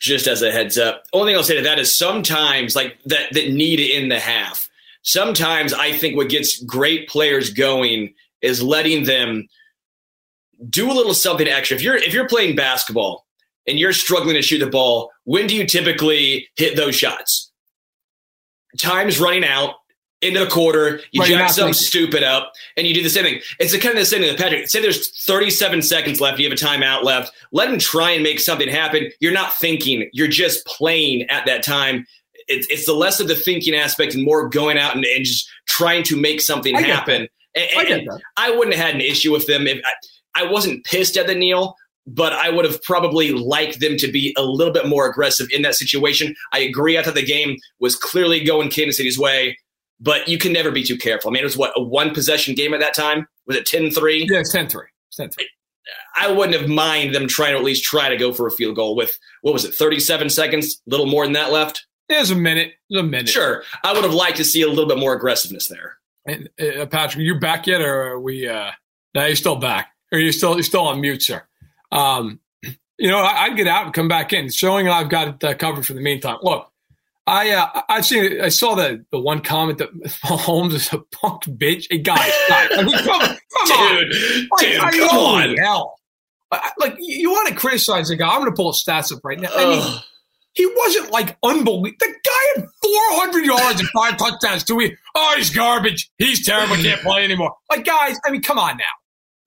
just 0.00 0.26
as 0.26 0.42
a 0.42 0.52
heads 0.52 0.76
up. 0.76 1.04
Only 1.12 1.32
thing 1.32 1.38
I'll 1.38 1.44
say 1.44 1.56
to 1.56 1.62
that 1.62 1.78
is 1.78 1.96
sometimes, 1.96 2.76
like 2.76 2.98
that, 3.06 3.32
that 3.32 3.50
need 3.50 3.80
in 3.80 4.08
the 4.08 4.18
half. 4.18 4.68
Sometimes 5.02 5.72
I 5.72 5.92
think 5.92 6.16
what 6.16 6.28
gets 6.28 6.62
great 6.64 7.08
players 7.08 7.50
going 7.50 8.14
is 8.42 8.62
letting 8.62 9.04
them 9.04 9.48
do 10.70 10.90
a 10.90 10.94
little 10.94 11.14
something 11.14 11.48
extra. 11.48 11.76
If 11.76 11.82
you're 11.82 11.96
if 11.96 12.12
you're 12.12 12.28
playing 12.28 12.56
basketball 12.56 13.26
and 13.66 13.78
you're 13.78 13.92
struggling 13.92 14.34
to 14.34 14.42
shoot 14.42 14.58
the 14.58 14.66
ball, 14.66 15.10
when 15.24 15.46
do 15.46 15.54
you 15.54 15.66
typically 15.66 16.48
hit 16.56 16.76
those 16.76 16.94
shots? 16.94 17.50
Time's 18.78 19.20
running 19.20 19.44
out 19.44 19.74
into 20.24 20.40
the 20.40 20.50
quarter, 20.50 21.00
you 21.12 21.20
Right, 21.20 21.30
jack 21.30 21.50
something 21.50 21.74
stupid 21.74 22.22
up, 22.22 22.52
and 22.76 22.86
you 22.86 22.94
do 22.94 23.02
the 23.02 23.10
same 23.10 23.24
thing. 23.24 23.40
It's 23.58 23.72
the 23.72 23.78
kind 23.78 23.94
of 23.94 24.00
the 24.00 24.06
same 24.06 24.20
thing 24.20 24.30
with 24.32 24.40
Patrick. 24.40 24.68
Say 24.68 24.80
there's 24.80 25.10
37 25.24 25.82
seconds 25.82 26.20
left, 26.20 26.38
you 26.38 26.48
have 26.48 26.58
a 26.58 26.60
timeout 26.60 27.04
left. 27.04 27.32
Let 27.52 27.70
him 27.70 27.78
try 27.78 28.10
and 28.10 28.22
make 28.22 28.40
something 28.40 28.68
happen. 28.68 29.10
You're 29.20 29.32
not 29.32 29.54
thinking, 29.54 30.08
you're 30.12 30.28
just 30.28 30.64
playing 30.66 31.22
at 31.30 31.46
that 31.46 31.62
time. 31.62 32.06
It's, 32.46 32.66
it's 32.68 32.86
the 32.86 32.94
less 32.94 33.20
of 33.20 33.28
the 33.28 33.36
thinking 33.36 33.74
aspect 33.74 34.14
and 34.14 34.24
more 34.24 34.48
going 34.48 34.78
out 34.78 34.94
and, 34.94 35.04
and 35.04 35.24
just 35.24 35.48
trying 35.66 36.02
to 36.04 36.16
make 36.16 36.40
something 36.40 36.76
I 36.76 36.82
happen. 36.82 37.28
And, 37.54 37.68
I 37.78 37.82
and 37.84 38.08
that. 38.08 38.20
I 38.36 38.50
wouldn't 38.50 38.74
have 38.74 38.84
had 38.84 38.94
an 38.94 39.00
issue 39.00 39.32
with 39.32 39.46
them 39.46 39.66
if 39.66 39.80
I, 39.84 40.42
I 40.42 40.50
wasn't 40.50 40.84
pissed 40.84 41.16
at 41.16 41.26
the 41.26 41.34
kneel, 41.34 41.76
but 42.06 42.32
I 42.32 42.50
would 42.50 42.64
have 42.64 42.82
probably 42.82 43.32
liked 43.32 43.80
them 43.80 43.96
to 43.96 44.10
be 44.10 44.34
a 44.36 44.42
little 44.42 44.72
bit 44.72 44.86
more 44.86 45.08
aggressive 45.08 45.48
in 45.50 45.62
that 45.62 45.74
situation. 45.74 46.34
I 46.52 46.58
agree. 46.58 46.98
I 46.98 47.02
thought 47.02 47.14
the 47.14 47.24
game 47.24 47.56
was 47.78 47.96
clearly 47.96 48.44
going 48.44 48.70
Kansas 48.70 48.96
City's 48.96 49.18
way, 49.18 49.56
but 50.00 50.28
you 50.28 50.38
can 50.38 50.52
never 50.52 50.70
be 50.70 50.82
too 50.82 50.98
careful. 50.98 51.30
I 51.30 51.32
mean, 51.32 51.42
it 51.42 51.46
was 51.46 51.56
what 51.56 51.72
a 51.76 51.82
one 51.82 52.14
possession 52.14 52.54
game 52.54 52.74
at 52.74 52.80
that 52.80 52.94
time. 52.94 53.26
Was 53.46 53.56
it 53.56 53.66
10-3? 53.66 54.26
Yeah, 54.28 54.40
it's 54.40 54.52
10 54.52 54.68
3. 54.68 54.84
It's 55.08 55.16
10 55.16 55.30
3. 55.30 55.48
I 56.16 56.30
wouldn't 56.30 56.58
have 56.58 56.68
mind 56.68 57.14
them 57.14 57.26
trying 57.26 57.52
to 57.52 57.58
at 57.58 57.64
least 57.64 57.84
try 57.84 58.08
to 58.08 58.16
go 58.16 58.32
for 58.32 58.46
a 58.46 58.50
field 58.50 58.76
goal 58.76 58.96
with 58.96 59.18
what 59.42 59.52
was 59.52 59.64
it, 59.64 59.74
37 59.74 60.30
seconds, 60.30 60.80
a 60.86 60.90
little 60.90 61.06
more 61.06 61.24
than 61.24 61.34
that 61.34 61.52
left. 61.52 61.86
There's 62.08 62.30
a 62.30 62.34
minute. 62.34 62.74
A 62.96 63.02
minute. 63.02 63.28
Sure, 63.28 63.62
I 63.82 63.92
would 63.92 64.04
have 64.04 64.14
liked 64.14 64.36
to 64.36 64.44
see 64.44 64.62
a 64.62 64.68
little 64.68 64.86
bit 64.86 64.98
more 64.98 65.14
aggressiveness 65.14 65.68
there. 65.68 65.98
And, 66.26 66.48
uh, 66.58 66.86
Patrick, 66.86 67.20
are 67.20 67.22
you 67.22 67.38
back 67.38 67.66
yet, 67.66 67.80
or 67.80 68.12
are 68.12 68.20
we? 68.20 68.48
Uh, 68.48 68.70
no, 69.14 69.26
you're 69.26 69.36
still 69.36 69.56
back. 69.56 69.90
Or 70.12 70.18
you're 70.18 70.32
still 70.32 70.54
you're 70.54 70.62
still 70.62 70.86
on 70.86 71.00
mute, 71.00 71.22
sir. 71.22 71.42
Um, 71.90 72.40
you 72.98 73.10
know, 73.10 73.18
I, 73.18 73.44
I'd 73.44 73.56
get 73.56 73.66
out 73.66 73.86
and 73.86 73.94
come 73.94 74.08
back 74.08 74.32
in, 74.32 74.50
showing 74.50 74.88
I've 74.88 75.08
got 75.08 75.28
it 75.28 75.44
uh, 75.44 75.54
covered 75.54 75.86
for 75.86 75.94
the 75.94 76.00
meantime. 76.00 76.38
Look, 76.42 76.70
I 77.26 77.50
uh, 77.52 77.82
I've 77.88 78.04
seen 78.04 78.40
I 78.40 78.48
saw 78.50 78.74
the 78.74 79.04
the 79.10 79.18
one 79.20 79.40
comment 79.40 79.78
that 79.78 79.88
Holmes 80.22 80.74
is 80.74 80.92
a 80.92 80.98
punk 80.98 81.44
bitch. 81.44 81.86
Hey, 81.90 81.98
guys, 81.98 82.18
guys, 82.48 82.68
I 82.76 82.82
mean, 82.82 82.96
come, 82.98 83.20
come 83.20 83.78
on, 83.78 83.98
Dude, 84.10 84.48
Like, 84.50 84.60
dude, 84.60 84.80
I 84.80 84.90
come 84.90 85.18
on. 85.18 85.56
hell. 85.56 85.94
Like 86.78 86.96
you, 86.98 87.16
you 87.20 87.30
want 87.30 87.48
to 87.48 87.54
criticize 87.54 88.08
the 88.08 88.16
guy? 88.16 88.28
I'm 88.28 88.40
going 88.40 88.50
to 88.50 88.54
pull 88.56 88.70
his 88.72 88.84
stats 88.86 89.12
up 89.12 89.20
right 89.24 89.40
now. 89.40 89.48
I 89.52 89.64
mean, 89.64 90.00
he 90.52 90.66
wasn't 90.76 91.10
like 91.10 91.36
unbelievable. 91.42 91.96
The 91.98 92.14
guy 92.24 92.60
had 92.60 92.66
400 92.82 93.44
yards 93.44 93.80
and 93.80 93.88
five 93.88 94.16
touchdowns. 94.18 94.62
Do 94.62 94.76
we? 94.76 94.96
Oh, 95.16 95.34
he's 95.36 95.50
garbage. 95.50 96.10
He's 96.18 96.44
terrible. 96.46 96.76
Can't 96.76 97.00
play 97.00 97.24
anymore. 97.24 97.54
Like, 97.70 97.84
guys, 97.84 98.16
I 98.24 98.30
mean, 98.30 98.42
come 98.42 98.58
on 98.58 98.76
now. 98.76 98.84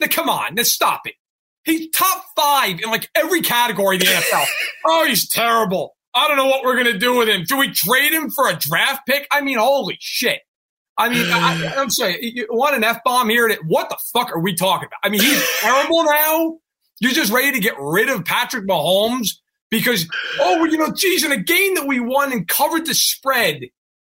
Now, 0.02 0.08
come 0.10 0.30
on. 0.30 0.56
Let's 0.56 0.74
stop 0.74 1.02
it. 1.06 1.13
He's 1.63 1.90
top 1.92 2.26
five 2.36 2.80
in 2.82 2.90
like 2.90 3.10
every 3.16 3.42
category 3.42 3.96
in 3.98 4.00
the 4.02 4.08
NFL. 4.08 4.46
oh, 4.86 5.06
he's 5.06 5.28
terrible. 5.30 5.96
I 6.15 6.28
don't 6.28 6.38
know 6.38 6.48
what 6.48 6.63
we're 6.63 6.76
going 6.76 6.93
to 6.93 6.98
do 6.98 7.15
with 7.17 7.30
him. 7.30 7.43
Do 7.43 7.58
we 7.58 7.72
trade 7.72 8.12
him 8.12 8.30
for 8.30 8.50
a 8.50 8.56
draft 8.56 9.06
pick? 9.08 9.28
I 9.32 9.41
mean, 9.41 9.58
holy 9.58 9.98
shit. 10.00 10.41
I 10.98 11.10
mean, 11.10 11.28
I, 11.32 11.74
I'm 11.78 11.89
sorry. 11.89 12.34
You 12.34 12.48
want 12.50 12.76
an 12.76 12.84
F 12.84 13.04
bomb 13.04 13.30
here? 13.30 13.56
What 13.67 13.89
the 13.89 13.98
fuck 14.13 14.32
are 14.32 14.39
we 14.39 14.56
talking 14.56 14.88
about? 14.88 15.00
I 15.04 15.10
mean, 15.10 15.22
he's 15.22 15.43
terrible 15.62 16.04
now. 16.04 16.60
You're 17.00 17.12
just 17.12 17.32
ready 17.32 17.52
to 17.52 17.60
get 17.60 17.76
rid 17.80 18.10
of 18.10 18.26
Patrick 18.26 18.67
Mahomes 18.67 19.30
because, 19.70 20.08
oh, 20.39 20.65
you 20.65 20.78
know, 20.78 20.91
geez, 20.91 21.24
in 21.24 21.32
a 21.32 21.38
game 21.38 21.76
that 21.76 21.86
we 21.86 22.00
won 22.00 22.32
and 22.32 22.48
covered 22.48 22.88
the 22.88 22.96
spread, 22.96 23.62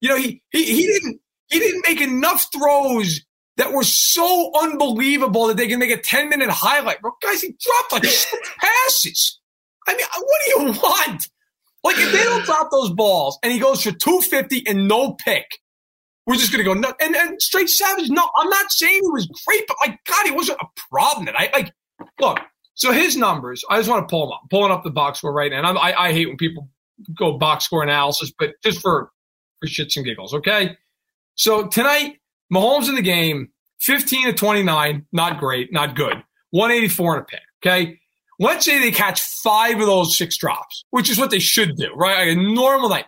you 0.02 0.10
know, 0.10 0.18
he 0.18 0.42
he, 0.52 0.66
he 0.66 0.88
didn't 0.88 1.22
he 1.48 1.60
didn't 1.60 1.86
make 1.88 2.02
enough 2.02 2.48
throws 2.52 3.22
that 3.58 3.72
were 3.72 3.84
so 3.84 4.52
unbelievable 4.62 5.48
that 5.48 5.58
they 5.58 5.68
can 5.68 5.80
make 5.80 5.92
a 5.92 6.02
10 6.02 6.28
minute 6.28 6.50
highlight. 6.50 7.02
Bro, 7.02 7.14
guys, 7.22 7.42
he 7.42 7.56
dropped 7.60 7.94
like 7.94 8.06
six 8.06 8.36
passes. 8.60 9.40
I 9.88 9.96
mean, 9.96 10.06
what 10.18 10.42
do 10.46 10.52
you 10.52 10.82
want? 10.82 11.28
Like, 11.84 11.98
if 11.98 12.12
they 12.12 12.24
don't 12.24 12.46
drop 12.46 12.70
those 12.72 12.92
balls 12.92 13.38
and 13.44 13.52
he 13.52 13.60
goes 13.60 13.84
for 13.84 13.92
250 13.92 14.68
and 14.68 14.88
no 14.88 15.14
pick, 15.14 15.46
we're 16.26 16.36
just 16.36 16.52
going 16.52 16.64
to 16.64 16.74
go 16.74 16.74
nuts. 16.74 16.96
And, 17.02 17.16
and 17.16 17.42
straight 17.42 17.70
savage, 17.70 18.10
no, 18.10 18.24
I'm 18.38 18.50
not 18.50 18.72
saying 18.72 19.02
he 19.04 19.10
was 19.10 19.28
great, 19.46 19.64
but 19.68 19.78
like, 19.86 20.00
God, 20.06 20.26
he 20.26 20.32
wasn't 20.32 20.60
a 20.62 20.68
problem 20.90 21.26
tonight. 21.26 21.52
Like, 21.54 21.74
look, 22.20 22.40
so 22.76 22.92
his 22.92 23.18
numbers, 23.18 23.64
I 23.70 23.78
just 23.78 23.90
want 23.90 24.08
to 24.08 24.12
pull 24.12 24.28
them 24.28 24.34
up. 24.34 24.42
Pulling 24.50 24.72
up 24.72 24.84
the 24.84 24.92
box 24.92 25.20
score 25.20 25.34
right 25.34 25.52
now. 25.52 25.58
And 25.60 25.68
I'm, 25.68 25.78
I, 25.78 25.94
I 25.94 26.12
hate 26.14 26.28
when 26.28 26.38
people 26.38 26.70
go 27.18 27.38
box 27.38 27.66
score 27.66 27.84
analysis, 27.84 28.32
but 28.38 28.52
just 28.64 28.82
for, 28.82 29.12
for 29.60 29.68
shits 29.68 29.96
and 29.96 30.06
giggles, 30.06 30.34
okay? 30.34 30.78
So 31.36 31.68
tonight, 31.68 32.20
Mahomes 32.52 32.88
in 32.88 32.96
the 32.96 33.02
game, 33.02 33.50
15 33.82 34.28
to 34.28 34.34
29, 34.34 35.06
not 35.12 35.40
great, 35.40 35.74
not 35.74 35.96
good. 35.96 36.24
184 36.52 37.16
and 37.16 37.22
a 37.22 37.26
pick, 37.26 37.40
okay? 37.66 38.00
Let's 38.44 38.66
say 38.66 38.78
they 38.80 38.92
catch 38.92 39.22
five 39.22 39.80
of 39.80 39.86
those 39.86 40.18
six 40.18 40.36
drops, 40.36 40.84
which 40.90 41.10
is 41.10 41.18
what 41.18 41.32
they 41.32 41.40
should 41.40 41.78
do, 41.78 41.94
right? 41.96 42.28
Like 42.28 42.38
a 42.38 42.42
normal 42.42 42.90
night. 42.90 43.06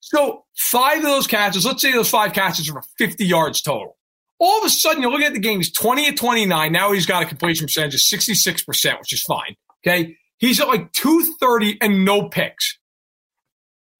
So 0.00 0.46
five 0.56 0.98
of 0.98 1.04
those 1.04 1.26
catches, 1.26 1.66
let's 1.66 1.82
say 1.82 1.92
those 1.92 2.08
five 2.08 2.32
catches 2.32 2.70
are 2.70 2.72
for 2.72 2.88
50 2.96 3.26
yards 3.26 3.60
total. 3.60 3.98
All 4.38 4.58
of 4.58 4.64
a 4.64 4.70
sudden, 4.70 5.02
you're 5.02 5.10
looking 5.10 5.26
at 5.26 5.34
the 5.34 5.38
game, 5.38 5.58
he's 5.58 5.70
20 5.72 6.08
at 6.08 6.16
29. 6.16 6.72
Now 6.72 6.92
he's 6.92 7.04
got 7.04 7.22
a 7.22 7.26
completion 7.26 7.66
percentage 7.66 7.94
of 7.94 8.00
66%, 8.00 8.98
which 9.00 9.12
is 9.12 9.22
fine. 9.22 9.54
Okay. 9.86 10.16
He's 10.38 10.58
at 10.60 10.68
like 10.68 10.92
230 10.92 11.76
and 11.82 12.06
no 12.06 12.30
picks. 12.30 12.78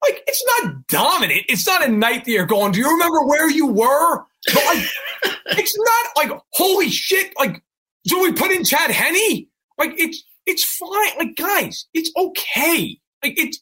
Like, 0.01 0.23
it's 0.25 0.43
not 0.63 0.87
dominant. 0.87 1.41
It's 1.47 1.67
not 1.67 1.87
a 1.87 1.91
night 1.91 2.25
that 2.25 2.31
you're 2.31 2.47
going, 2.47 2.71
do 2.71 2.79
you 2.79 2.89
remember 2.89 3.23
where 3.25 3.51
you 3.51 3.67
were? 3.67 4.23
But 4.47 4.65
like, 4.65 4.83
it's 5.47 5.77
not 5.77 6.29
like, 6.29 6.41
holy 6.53 6.89
shit. 6.89 7.33
Like, 7.37 7.61
do 8.05 8.19
we 8.21 8.31
put 8.31 8.49
in 8.49 8.63
Chad 8.63 8.89
Henne? 8.89 9.45
Like, 9.77 9.93
it's, 9.97 10.23
it's 10.49 10.63
fine. 10.65 11.17
Like, 11.17 11.35
guys, 11.35 11.85
it's 11.93 12.11
okay. 12.17 12.99
Like, 13.23 13.37
it's, 13.37 13.59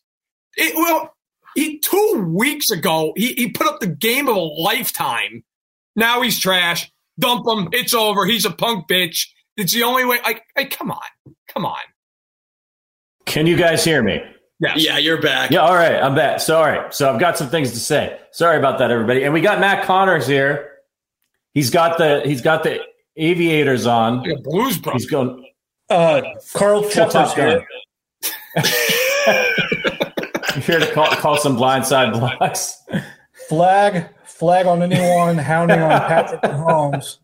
it, 0.55 0.75
well, 0.75 1.13
he, 1.55 1.79
two 1.79 2.33
weeks 2.35 2.69
ago, 2.71 3.13
he, 3.15 3.33
he 3.33 3.49
put 3.49 3.67
up 3.67 3.79
the 3.79 3.87
game 3.87 4.27
of 4.27 4.35
a 4.35 4.39
lifetime. 4.39 5.43
Now 5.95 6.21
he's 6.21 6.39
trash. 6.39 6.91
Dump 7.19 7.47
him. 7.47 7.69
It's 7.71 7.93
over. 7.93 8.25
He's 8.25 8.45
a 8.45 8.51
punk 8.51 8.87
bitch. 8.87 9.27
It's 9.57 9.73
the 9.73 9.83
only 9.83 10.05
way. 10.05 10.19
Like, 10.23 10.43
like 10.55 10.69
come 10.69 10.91
on. 10.91 11.33
Come 11.47 11.65
on. 11.65 11.79
Can 13.25 13.47
you 13.47 13.57
guys 13.57 13.83
hear 13.83 14.03
me? 14.03 14.21
Yes. 14.59 14.83
Yeah, 14.83 14.97
you're 14.97 15.21
back. 15.21 15.51
Yeah, 15.51 15.59
all 15.59 15.75
right, 15.75 16.01
I'm 16.01 16.15
back. 16.15 16.39
Sorry. 16.39 16.91
So 16.91 17.13
I've 17.13 17.19
got 17.19 17.37
some 17.37 17.49
things 17.49 17.71
to 17.71 17.79
say. 17.79 18.19
Sorry 18.31 18.57
about 18.57 18.79
that, 18.79 18.89
everybody. 18.89 19.23
And 19.23 19.33
we 19.33 19.41
got 19.41 19.59
Matt 19.59 19.85
Connors 19.85 20.25
here. 20.25 20.71
He's 21.53 21.69
got 21.69 21.97
the 21.97 22.21
he's 22.25 22.41
got 22.41 22.63
the 22.63 22.79
aviators 23.17 23.85
on. 23.85 24.21
Like 24.21 24.39
a 24.39 24.41
blues 24.41 24.77
brother. 24.77 24.97
He's 24.97 25.07
going 25.07 25.43
Uh, 25.89 26.21
Carl 26.53 26.81
full 26.83 26.91
Chipper's 26.91 27.13
top 27.13 27.35
gun. 27.37 27.61
here. 28.55 28.63
I'm 30.55 30.61
here 30.61 30.79
to 30.79 30.91
call, 30.93 31.07
call 31.11 31.37
some 31.37 31.55
blindside 31.57 32.13
blocks. 32.13 32.83
Flag, 33.47 34.07
flag 34.25 34.65
on 34.65 34.81
anyone 34.83 35.37
hounding 35.37 35.79
on 35.79 35.89
Patrick 35.91 36.41
Mahomes. 36.41 37.17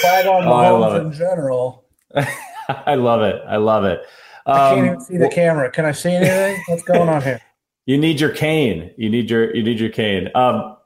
Flag 0.00 0.26
on 0.26 0.44
Oh, 0.46 0.50
Mahomes 0.50 0.96
it. 0.98 1.02
in 1.06 1.12
general. 1.12 1.84
I 2.68 2.94
love 2.94 3.22
it. 3.22 3.40
I 3.46 3.56
love 3.56 3.84
it. 3.84 4.00
I 4.46 4.52
can't 4.70 4.78
Um, 4.80 4.86
even 4.86 5.00
see 5.00 5.16
the 5.18 5.28
camera. 5.28 5.70
Can 5.70 5.84
I 5.84 5.92
see 5.92 6.10
anything? 6.12 6.62
What's 6.68 6.82
going 6.82 7.08
on 7.08 7.22
here? 7.22 7.40
You 7.86 7.98
need 7.98 8.20
your 8.20 8.30
cane. 8.30 8.92
You 8.96 9.10
need 9.10 9.28
your 9.30 9.54
you 9.54 9.62
need 9.62 9.78
your 9.80 9.90
cane. 9.90 10.28
Um, 10.36 10.76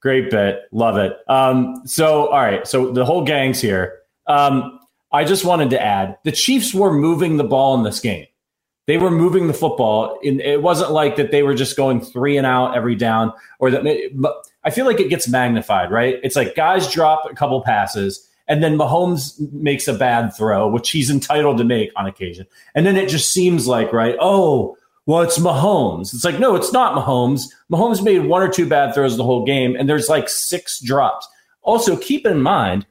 great 0.00 0.30
bit, 0.30 0.60
love 0.72 0.96
it. 0.96 1.16
Um, 1.28 1.82
so 1.86 2.28
all 2.28 2.40
right, 2.40 2.66
so 2.66 2.92
the 2.92 3.04
whole 3.04 3.24
gang's 3.24 3.60
here. 3.60 3.98
Um, 4.28 4.78
I 5.14 5.22
just 5.24 5.44
wanted 5.44 5.70
to 5.70 5.80
add 5.80 6.18
the 6.24 6.32
Chiefs 6.32 6.74
were 6.74 6.92
moving 6.92 7.36
the 7.36 7.44
ball 7.44 7.76
in 7.76 7.84
this 7.84 8.00
game. 8.00 8.26
They 8.86 8.98
were 8.98 9.12
moving 9.12 9.46
the 9.46 9.54
football. 9.54 10.18
It 10.22 10.60
wasn't 10.60 10.90
like 10.90 11.16
that 11.16 11.30
they 11.30 11.42
were 11.42 11.54
just 11.54 11.76
going 11.76 12.00
three 12.00 12.36
and 12.36 12.46
out 12.46 12.76
every 12.76 12.96
down, 12.96 13.32
or 13.60 13.70
that. 13.70 14.10
But 14.12 14.34
I 14.64 14.70
feel 14.70 14.84
like 14.84 15.00
it 15.00 15.08
gets 15.08 15.28
magnified, 15.28 15.90
right? 15.90 16.18
It's 16.22 16.36
like 16.36 16.56
guys 16.56 16.92
drop 16.92 17.24
a 17.30 17.34
couple 17.34 17.62
passes, 17.62 18.28
and 18.48 18.62
then 18.62 18.76
Mahomes 18.76 19.40
makes 19.52 19.88
a 19.88 19.94
bad 19.94 20.34
throw, 20.34 20.68
which 20.68 20.90
he's 20.90 21.10
entitled 21.10 21.58
to 21.58 21.64
make 21.64 21.92
on 21.96 22.06
occasion, 22.06 22.46
and 22.74 22.84
then 22.84 22.96
it 22.96 23.08
just 23.08 23.32
seems 23.32 23.66
like, 23.68 23.92
right? 23.92 24.16
Oh, 24.20 24.76
well, 25.06 25.22
it's 25.22 25.38
Mahomes. 25.38 26.12
It's 26.12 26.24
like, 26.24 26.40
no, 26.40 26.56
it's 26.56 26.72
not 26.72 26.94
Mahomes. 26.94 27.44
Mahomes 27.70 28.02
made 28.02 28.24
one 28.26 28.42
or 28.42 28.48
two 28.48 28.66
bad 28.66 28.94
throws 28.94 29.16
the 29.16 29.24
whole 29.24 29.46
game, 29.46 29.76
and 29.76 29.88
there's 29.88 30.08
like 30.08 30.28
six 30.28 30.80
drops. 30.80 31.28
Also, 31.62 31.96
keep 31.96 32.26
in 32.26 32.42
mind 32.42 32.84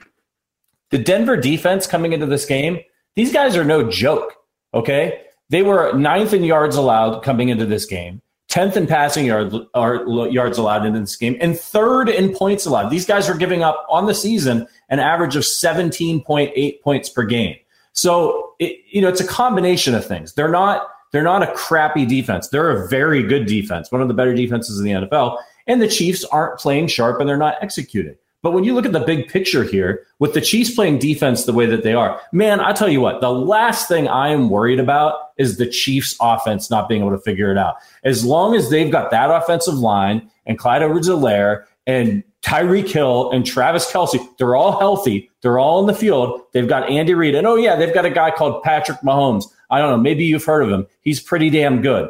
the 0.93 0.99
Denver 0.99 1.36
defense 1.36 1.88
coming 1.88 2.13
into 2.13 2.27
this 2.27 2.45
game, 2.45 2.79
these 3.15 3.34
guys 3.34 3.58
are 3.58 3.63
no 3.63 3.89
joke. 3.89 4.36
Okay. 4.75 5.21
They 5.49 5.63
were 5.63 5.91
ninth 5.93 6.34
in 6.34 6.43
yards 6.43 6.75
allowed 6.75 7.23
coming 7.23 7.49
into 7.49 7.65
this 7.65 7.86
game, 7.86 8.21
10th 8.51 8.77
in 8.77 8.86
passing 8.86 9.25
yard, 9.25 9.51
yards 9.73 10.60
allowed 10.60 10.86
into 10.86 10.99
this 10.99 11.15
game, 11.15 11.36
and 11.41 11.58
third 11.58 12.10
in 12.10 12.32
points 12.36 12.67
allowed. 12.67 12.89
These 12.89 13.08
guys 13.08 13.27
are 13.27 13.36
giving 13.36 13.63
up 13.63 13.88
on 13.89 14.06
the 14.06 14.13
season 14.13 14.67
an 14.89 14.99
average 14.99 15.36
of 15.36 15.41
17.8 15.41 16.82
points 16.84 17.10
per 17.10 17.23
game. 17.23 17.56
So, 17.93 18.53
it, 18.60 18.77
you 18.91 19.01
know, 19.01 19.10
it's 19.10 19.21
a 19.21 19.27
combination 19.27 19.95
of 19.95 20.06
things. 20.06 20.34
They're 20.34 20.47
not 20.47 20.89
they're 21.12 21.23
not 21.23 21.41
a 21.41 21.51
crappy 21.53 22.06
defense. 22.06 22.49
They're 22.49 22.69
a 22.69 22.88
very 22.88 23.23
good 23.23 23.47
defense, 23.47 23.91
one 23.91 24.01
of 24.01 24.08
the 24.10 24.13
better 24.13 24.36
defenses 24.36 24.79
in 24.79 24.86
the 24.86 24.91
NFL. 24.91 25.39
And 25.65 25.82
the 25.82 25.88
Chiefs 25.88 26.23
aren't 26.25 26.60
playing 26.60 26.88
sharp 26.88 27.19
and 27.19 27.27
they're 27.27 27.38
not 27.38 27.56
executing. 27.62 28.15
But 28.43 28.51
when 28.51 28.65
you 28.65 28.75
look 28.75 28.86
at 28.86 28.91
the 28.91 28.99
big 28.99 29.29
picture 29.29 29.63
here, 29.63 30.06
with 30.19 30.34
the 30.34 30.41
Chiefs 30.41 30.75
playing 30.75 30.99
defense 30.99 31.45
the 31.45 31.53
way 31.53 31.65
that 31.65 31.82
they 31.82 31.93
are, 31.93 32.21
man, 32.34 32.60
I 32.60 32.73
tell 32.73 32.89
you 32.89 32.99
what, 32.99 33.21
the 33.21 33.32
last 33.32 33.88
thing 33.88 34.08
I 34.08 34.27
am 34.29 34.49
worried 34.49 34.82
about 34.82 35.32
is 35.38 35.58
the 35.58 35.65
Chiefs 35.65 36.15
offense 36.21 36.69
not 36.69 36.89
being 36.89 37.01
able 37.01 37.12
to 37.12 37.21
figure 37.21 37.51
it 37.51 37.58
out. 37.58 37.77
As 38.03 38.25
long 38.25 38.53
as 38.53 38.69
they've 38.69 38.91
got 38.91 39.12
that 39.12 39.32
offensive 39.32 39.75
line 39.75 40.29
and 40.45 40.60
Clyde 40.60 40.84
Edwards-Helaire 40.84 41.63
and 41.88 42.21
Tyreek 42.41 42.89
Hill 42.89 43.32
and 43.32 43.45
Travis 43.45 43.89
Kelce, 43.89 44.19
they're 44.38 44.56
all 44.56 44.77
healthy. 44.77 45.32
They're 45.41 45.58
all 45.58 45.79
in 45.79 45.88
the 45.88 45.93
field. 45.93 46.41
They've 46.51 46.67
got 46.67 46.89
Andy 46.89 47.13
Reid. 47.13 47.36
And 47.36 47.47
oh, 47.47 47.56
yeah, 47.56 47.77
they've 47.77 47.93
got 47.93 48.06
a 48.06 48.10
guy 48.10 48.29
called 48.32 48.62
Patrick 48.62 48.99
Mahomes. 48.99 49.45
I 49.69 49.79
don't 49.79 49.89
know. 49.89 49.97
Maybe 49.97 50.25
you've 50.25 50.43
heard 50.43 50.63
of 50.63 50.69
him. 50.69 50.86
He's 50.99 51.21
pretty 51.21 51.49
damn 51.49 51.82
good. 51.82 52.10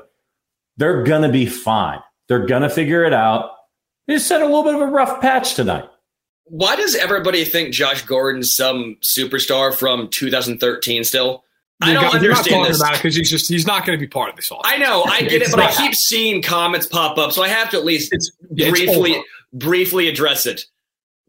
They're 0.78 1.04
going 1.04 1.22
to 1.22 1.30
be 1.30 1.46
fine. 1.46 2.00
They're 2.28 2.48
going 2.48 2.64
to 2.64 2.70
figure 2.70 3.06
it 3.06 3.14
out. 3.14 3.52
They 4.08 4.16
just 4.16 4.30
had 4.30 4.42
a 4.42 4.46
little 4.46 4.64
bit 4.64 4.74
of 4.74 4.82
a 4.82 4.88
rough 4.88 5.22
patch 5.22 5.54
tonight. 5.54 5.86
Why 6.46 6.76
does 6.76 6.96
everybody 6.96 7.46
think 7.46 7.74
Josh 7.74 8.04
Gordon's 8.04 8.54
some 8.54 8.98
superstar 9.02 9.74
from 9.74 10.10
2013 10.10 11.04
still? 11.04 11.44
I 11.82 11.94
don't 11.94 12.16
understand 12.16 12.66
this. 12.66 12.82
because 12.92 13.16
he's 13.16 13.30
just 13.30 13.50
he's 13.50 13.68
not 13.68 13.86
going 13.86 13.98
to 13.98 14.02
be 14.04 14.08
part 14.08 14.30
of 14.30 14.36
this. 14.36 14.50
Offense. 14.50 14.64
I 14.66 14.78
know, 14.78 15.04
I 15.04 15.22
get 15.22 15.42
it, 15.42 15.52
but 15.52 15.60
I 15.60 15.74
keep 15.74 15.96
seeing 15.96 16.42
comments 16.42 16.88
pop 16.88 17.18
up, 17.18 17.32
so 17.32 17.44
I 17.44 17.48
have 17.48 17.70
to 17.72 17.78
at 17.78 17.86
least 17.86 18.14
yeah, 18.52 18.70
briefly 18.70 19.22
briefly 19.54 20.08
address 20.08 20.46
it. 20.46 20.66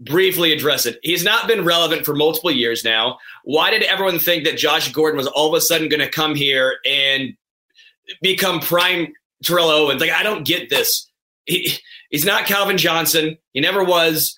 Briefly 0.00 0.52
address 0.52 0.86
it. 0.86 0.98
He's 1.02 1.22
not 1.22 1.46
been 1.46 1.64
relevant 1.64 2.04
for 2.04 2.14
multiple 2.14 2.50
years 2.50 2.84
now. 2.84 3.18
Why 3.44 3.70
did 3.70 3.82
everyone 3.84 4.18
think 4.18 4.44
that 4.44 4.58
Josh 4.58 4.92
Gordon 4.92 5.16
was 5.16 5.28
all 5.28 5.48
of 5.48 5.54
a 5.54 5.60
sudden 5.60 5.88
going 5.88 6.00
to 6.00 6.08
come 6.08 6.34
here 6.34 6.78
and 6.84 7.34
become 8.20 8.58
prime 8.60 9.12
Terrell 9.44 9.70
Owens? 9.70 10.00
Like, 10.00 10.10
I 10.10 10.24
don't 10.24 10.44
get 10.44 10.68
this. 10.68 11.08
He, 11.46 11.74
he's 12.10 12.24
not 12.24 12.46
Calvin 12.46 12.76
Johnson. 12.76 13.38
He 13.52 13.60
never 13.60 13.84
was. 13.84 14.36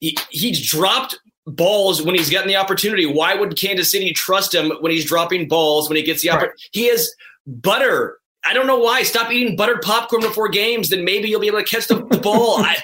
He, 0.00 0.16
he's 0.30 0.66
dropped 0.68 1.18
balls 1.46 2.02
when 2.02 2.14
he's 2.14 2.30
getting 2.30 2.48
the 2.48 2.56
opportunity. 2.56 3.06
Why 3.06 3.34
would 3.34 3.56
Kansas 3.56 3.90
City 3.90 4.12
trust 4.12 4.54
him 4.54 4.72
when 4.80 4.92
he's 4.92 5.04
dropping 5.04 5.48
balls 5.48 5.88
when 5.88 5.96
he 5.96 6.02
gets 6.02 6.22
the 6.22 6.30
opportunity? 6.30 6.56
Right. 6.56 6.68
He 6.72 6.88
has 6.88 7.10
butter. 7.46 8.18
I 8.44 8.52
don't 8.52 8.66
know 8.66 8.78
why. 8.78 9.02
Stop 9.02 9.32
eating 9.32 9.56
buttered 9.56 9.82
popcorn 9.82 10.22
before 10.22 10.48
games, 10.48 10.90
then 10.90 11.04
maybe 11.04 11.28
you'll 11.28 11.40
be 11.40 11.46
able 11.48 11.58
to 11.58 11.64
catch 11.64 11.86
the, 11.86 12.04
the 12.06 12.18
ball. 12.18 12.58
I 12.64 12.76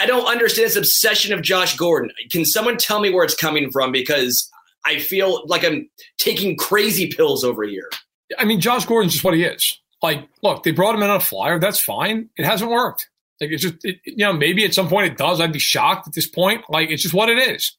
I 0.00 0.06
don't 0.06 0.26
understand 0.26 0.66
this 0.66 0.76
obsession 0.76 1.32
of 1.32 1.42
Josh 1.42 1.76
Gordon. 1.76 2.10
Can 2.30 2.44
someone 2.44 2.76
tell 2.76 3.00
me 3.00 3.10
where 3.10 3.24
it's 3.24 3.34
coming 3.34 3.70
from? 3.70 3.92
Because 3.92 4.50
I 4.84 4.98
feel 4.98 5.46
like 5.46 5.64
I'm 5.64 5.88
taking 6.18 6.56
crazy 6.56 7.06
pills 7.08 7.44
over 7.44 7.64
here. 7.64 7.90
I 8.38 8.44
mean, 8.44 8.60
Josh 8.60 8.86
Gordon's 8.86 9.12
just 9.12 9.24
what 9.24 9.34
he 9.34 9.44
is. 9.44 9.78
Like, 10.02 10.28
look, 10.42 10.62
they 10.62 10.70
brought 10.70 10.94
him 10.94 11.02
in 11.02 11.10
on 11.10 11.16
a 11.16 11.20
flyer. 11.20 11.58
That's 11.58 11.78
fine. 11.78 12.30
It 12.36 12.44
hasn't 12.44 12.70
worked. 12.70 13.08
Like 13.40 13.50
it's 13.50 13.62
just, 13.62 13.84
it, 13.84 14.00
you 14.04 14.18
know, 14.18 14.32
maybe 14.32 14.64
at 14.64 14.74
some 14.74 14.88
point 14.88 15.12
it 15.12 15.18
does. 15.18 15.40
I'd 15.40 15.52
be 15.52 15.58
shocked 15.58 16.06
at 16.08 16.14
this 16.14 16.26
point. 16.26 16.64
Like 16.68 16.90
it's 16.90 17.02
just 17.02 17.14
what 17.14 17.28
it 17.28 17.38
is. 17.38 17.76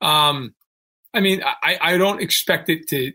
Um, 0.00 0.54
I 1.14 1.20
mean, 1.20 1.42
I, 1.44 1.78
I 1.80 1.96
don't 1.96 2.20
expect 2.20 2.68
it 2.68 2.88
to. 2.88 3.12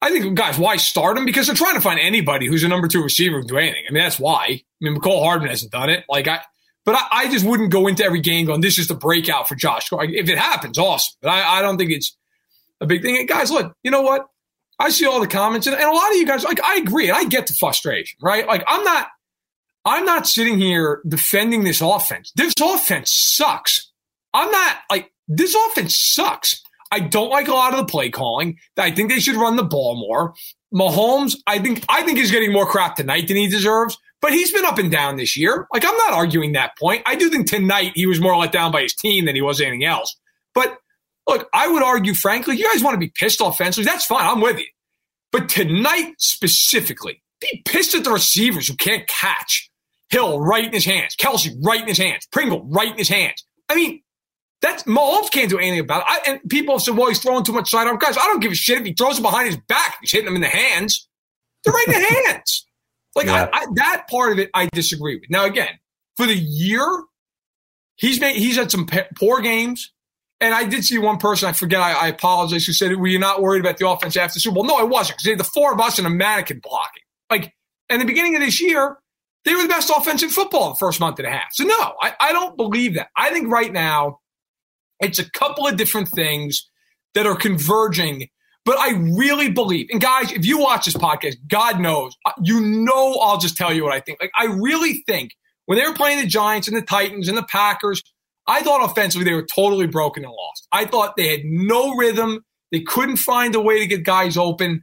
I 0.00 0.10
think, 0.10 0.36
guys, 0.36 0.58
why 0.58 0.76
start 0.76 1.16
him? 1.16 1.24
Because 1.24 1.46
they're 1.46 1.56
trying 1.56 1.74
to 1.74 1.80
find 1.80 1.98
anybody 1.98 2.46
who's 2.46 2.62
a 2.62 2.68
number 2.68 2.88
two 2.88 3.02
receiver 3.02 3.38
can 3.38 3.46
do 3.46 3.56
anything. 3.56 3.84
I 3.88 3.92
mean, 3.92 4.02
that's 4.02 4.20
why. 4.20 4.44
I 4.44 4.62
mean, 4.80 4.96
Mecole 4.96 5.22
Hardman 5.22 5.48
hasn't 5.48 5.72
done 5.72 5.88
it. 5.88 6.04
Like 6.10 6.28
I, 6.28 6.40
but 6.84 6.94
I, 6.94 7.06
I 7.10 7.30
just 7.30 7.46
wouldn't 7.46 7.70
go 7.70 7.86
into 7.86 8.04
every 8.04 8.20
game 8.20 8.44
going, 8.46 8.60
"This 8.60 8.78
is 8.78 8.86
the 8.86 8.94
breakout 8.94 9.48
for 9.48 9.54
Josh." 9.54 9.88
If 9.90 10.28
it 10.28 10.38
happens, 10.38 10.78
awesome. 10.78 11.16
But 11.22 11.30
I, 11.30 11.58
I 11.58 11.62
don't 11.62 11.78
think 11.78 11.90
it's 11.90 12.16
a 12.80 12.86
big 12.86 13.02
thing. 13.02 13.16
And 13.16 13.26
guys, 13.26 13.50
look, 13.50 13.74
you 13.82 13.90
know 13.90 14.02
what? 14.02 14.28
I 14.78 14.90
see 14.90 15.06
all 15.06 15.20
the 15.20 15.26
comments, 15.26 15.66
and, 15.66 15.76
and 15.76 15.84
a 15.84 15.92
lot 15.92 16.10
of 16.10 16.16
you 16.16 16.26
guys, 16.26 16.44
like, 16.44 16.60
I 16.62 16.76
agree, 16.76 17.08
and 17.08 17.16
I 17.16 17.24
get 17.24 17.46
the 17.46 17.52
frustration, 17.52 18.18
right? 18.20 18.46
Like, 18.46 18.64
I'm 18.66 18.82
not 18.82 19.08
I'm 19.84 20.04
not 20.04 20.26
sitting 20.26 20.58
here 20.58 21.02
defending 21.06 21.64
this 21.64 21.80
offense. 21.80 22.32
This 22.34 22.54
offense 22.60 23.12
sucks. 23.12 23.90
I'm 24.32 24.50
not 24.50 24.78
like 24.90 25.12
this 25.28 25.54
offense 25.54 25.96
sucks. 25.96 26.60
I 26.90 27.00
don't 27.00 27.30
like 27.30 27.48
a 27.48 27.54
lot 27.54 27.72
of 27.72 27.78
the 27.78 27.86
play 27.86 28.10
calling. 28.10 28.58
I 28.78 28.90
think 28.90 29.10
they 29.10 29.20
should 29.20 29.36
run 29.36 29.56
the 29.56 29.64
ball 29.64 29.96
more. 29.96 30.34
Mahomes, 30.74 31.36
I 31.46 31.58
think 31.58 31.84
I 31.88 32.02
think 32.02 32.18
he's 32.18 32.30
getting 32.30 32.52
more 32.52 32.66
crap 32.66 32.96
tonight 32.96 33.28
than 33.28 33.36
he 33.36 33.48
deserves, 33.48 33.96
but 34.20 34.32
he's 34.32 34.52
been 34.52 34.64
up 34.64 34.78
and 34.78 34.90
down 34.90 35.16
this 35.16 35.36
year. 35.36 35.66
Like 35.72 35.84
I'm 35.84 35.96
not 35.96 36.12
arguing 36.12 36.52
that 36.52 36.76
point. 36.78 37.02
I 37.06 37.14
do 37.14 37.30
think 37.30 37.46
tonight 37.46 37.92
he 37.94 38.06
was 38.06 38.20
more 38.20 38.36
let 38.36 38.52
down 38.52 38.72
by 38.72 38.82
his 38.82 38.94
team 38.94 39.26
than 39.26 39.34
he 39.34 39.42
was 39.42 39.60
anything 39.60 39.84
else. 39.84 40.14
But 40.54 40.78
look, 41.28 41.48
I 41.52 41.68
would 41.68 41.82
argue, 41.82 42.14
frankly, 42.14 42.56
you 42.56 42.68
guys 42.72 42.82
want 42.82 42.94
to 42.94 42.98
be 42.98 43.12
pissed 43.14 43.40
offensively. 43.40 43.84
That's 43.84 44.06
fine. 44.06 44.26
I'm 44.26 44.40
with 44.40 44.58
you. 44.58 44.66
But 45.30 45.48
tonight 45.48 46.14
specifically, 46.18 47.22
be 47.40 47.62
pissed 47.64 47.94
at 47.94 48.04
the 48.04 48.10
receivers 48.10 48.68
who 48.68 48.76
can't 48.76 49.06
catch. 49.08 49.70
Hill 50.14 50.40
right 50.40 50.64
in 50.64 50.72
his 50.72 50.84
hands, 50.84 51.16
Kelce 51.16 51.50
right 51.62 51.80
in 51.80 51.88
his 51.88 51.98
hands, 51.98 52.26
Pringle 52.30 52.64
right 52.70 52.90
in 52.90 52.96
his 52.96 53.08
hands. 53.08 53.44
I 53.68 53.74
mean, 53.74 54.00
that's 54.60 54.84
Mahomes 54.84 55.30
can't 55.30 55.50
do 55.50 55.58
anything 55.58 55.80
about 55.80 56.02
it. 56.02 56.06
I, 56.08 56.30
and 56.30 56.40
people 56.48 56.74
have 56.74 56.82
said, 56.82 56.96
well, 56.96 57.08
he's 57.08 57.18
throwing 57.18 57.44
too 57.44 57.52
much 57.52 57.70
sidearm. 57.70 57.98
Guys, 57.98 58.16
I 58.16 58.22
don't 58.26 58.40
give 58.40 58.52
a 58.52 58.54
shit 58.54 58.78
if 58.78 58.86
he 58.86 58.94
throws 58.94 59.18
it 59.18 59.22
behind 59.22 59.48
his 59.48 59.58
back. 59.68 59.98
He's 60.00 60.12
hitting 60.12 60.26
them 60.26 60.36
in 60.36 60.40
the 60.40 60.48
hands. 60.48 61.08
They're 61.64 61.74
right 61.74 61.86
in 61.88 61.94
the 61.94 62.08
hands. 62.26 62.66
Like 63.16 63.26
yeah. 63.26 63.48
I, 63.52 63.58
I, 63.58 63.66
that 63.74 64.06
part 64.08 64.32
of 64.32 64.38
it, 64.38 64.50
I 64.54 64.66
disagree 64.72 65.16
with. 65.16 65.30
Now, 65.30 65.44
again, 65.44 65.78
for 66.16 66.26
the 66.26 66.36
year, 66.36 66.86
he's 67.96 68.20
made 68.20 68.36
he's 68.36 68.56
had 68.56 68.70
some 68.70 68.88
poor 69.18 69.40
games. 69.40 69.92
And 70.40 70.52
I 70.52 70.64
did 70.64 70.84
see 70.84 70.98
one 70.98 71.18
person, 71.18 71.48
I 71.48 71.52
forget, 71.52 71.80
I, 71.80 71.92
I 71.92 72.08
apologize, 72.08 72.66
who 72.66 72.72
said, 72.72 72.94
Were 72.96 73.06
you 73.06 73.18
not 73.18 73.40
worried 73.40 73.60
about 73.60 73.78
the 73.78 73.88
offense 73.88 74.16
after 74.16 74.34
the 74.34 74.40
Super 74.40 74.56
Bowl? 74.56 74.64
No, 74.64 74.76
I 74.76 74.82
wasn't, 74.82 75.16
because 75.16 75.24
they 75.24 75.30
had 75.30 75.40
the 75.40 75.44
four 75.44 75.72
of 75.72 75.80
us 75.80 75.98
and 75.98 76.06
a 76.06 76.10
mannequin 76.10 76.60
blocking. 76.62 77.02
Like, 77.30 77.54
in 77.88 78.00
the 78.00 78.04
beginning 78.04 78.34
of 78.34 78.42
this 78.42 78.60
year, 78.60 78.98
they 79.44 79.54
were 79.54 79.62
the 79.62 79.68
best 79.68 79.90
offense 79.94 80.22
in 80.22 80.30
football 80.30 80.70
the 80.70 80.76
first 80.76 81.00
month 81.00 81.18
and 81.18 81.28
a 81.28 81.30
half. 81.30 81.52
So 81.52 81.64
no, 81.64 81.94
I, 82.00 82.14
I 82.20 82.32
don't 82.32 82.56
believe 82.56 82.94
that. 82.94 83.08
I 83.16 83.30
think 83.30 83.50
right 83.50 83.72
now 83.72 84.20
it's 85.00 85.18
a 85.18 85.30
couple 85.30 85.66
of 85.66 85.76
different 85.76 86.08
things 86.08 86.68
that 87.14 87.26
are 87.26 87.36
converging. 87.36 88.28
But 88.64 88.78
I 88.78 88.92
really 88.92 89.50
believe, 89.50 89.88
and 89.90 90.00
guys, 90.00 90.32
if 90.32 90.46
you 90.46 90.58
watch 90.58 90.86
this 90.86 90.96
podcast, 90.96 91.36
God 91.46 91.80
knows, 91.80 92.16
uh, 92.24 92.32
you 92.42 92.60
know, 92.62 93.18
I'll 93.20 93.36
just 93.36 93.58
tell 93.58 93.72
you 93.74 93.84
what 93.84 93.92
I 93.92 94.00
think. 94.00 94.18
Like, 94.22 94.30
I 94.38 94.46
really 94.46 95.04
think 95.06 95.32
when 95.66 95.78
they 95.78 95.86
were 95.86 95.94
playing 95.94 96.20
the 96.20 96.26
Giants 96.26 96.66
and 96.66 96.76
the 96.76 96.82
Titans 96.82 97.28
and 97.28 97.36
the 97.36 97.42
Packers, 97.42 98.02
I 98.46 98.62
thought 98.62 98.90
offensively 98.90 99.24
they 99.24 99.34
were 99.34 99.46
totally 99.54 99.86
broken 99.86 100.24
and 100.24 100.32
lost. 100.32 100.66
I 100.72 100.86
thought 100.86 101.16
they 101.16 101.28
had 101.28 101.40
no 101.44 101.94
rhythm. 101.94 102.42
They 102.72 102.80
couldn't 102.80 103.18
find 103.18 103.54
a 103.54 103.60
way 103.60 103.80
to 103.80 103.86
get 103.86 104.02
guys 104.04 104.38
open. 104.38 104.82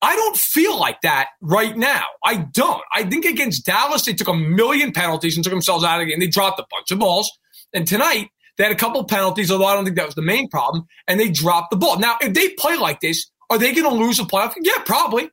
I 0.00 0.14
don't 0.14 0.36
feel 0.36 0.78
like 0.78 1.00
that 1.02 1.28
right 1.40 1.76
now. 1.76 2.04
I 2.24 2.36
don't. 2.36 2.82
I 2.94 3.02
think 3.04 3.24
against 3.24 3.66
Dallas, 3.66 4.04
they 4.04 4.12
took 4.12 4.28
a 4.28 4.34
million 4.34 4.92
penalties 4.92 5.36
and 5.36 5.42
took 5.42 5.52
themselves 5.52 5.84
out 5.84 6.00
of 6.00 6.06
the 6.06 6.10
game. 6.10 6.20
They 6.20 6.28
dropped 6.28 6.60
a 6.60 6.66
bunch 6.70 6.90
of 6.90 6.98
balls. 7.00 7.30
And 7.72 7.86
tonight, 7.86 8.28
they 8.56 8.64
had 8.64 8.72
a 8.72 8.76
couple 8.76 9.02
penalties, 9.04 9.50
although 9.50 9.66
I 9.66 9.74
don't 9.74 9.84
think 9.84 9.96
that 9.96 10.06
was 10.06 10.14
the 10.14 10.22
main 10.22 10.48
problem, 10.48 10.86
and 11.06 11.18
they 11.18 11.28
dropped 11.28 11.70
the 11.70 11.76
ball. 11.76 11.98
Now, 11.98 12.16
if 12.20 12.34
they 12.34 12.50
play 12.50 12.76
like 12.76 13.00
this, 13.00 13.30
are 13.50 13.58
they 13.58 13.72
going 13.72 13.88
to 13.88 13.94
lose 13.94 14.18
a 14.18 14.24
playoff? 14.24 14.54
Yeah, 14.60 14.82
probably, 14.84 15.30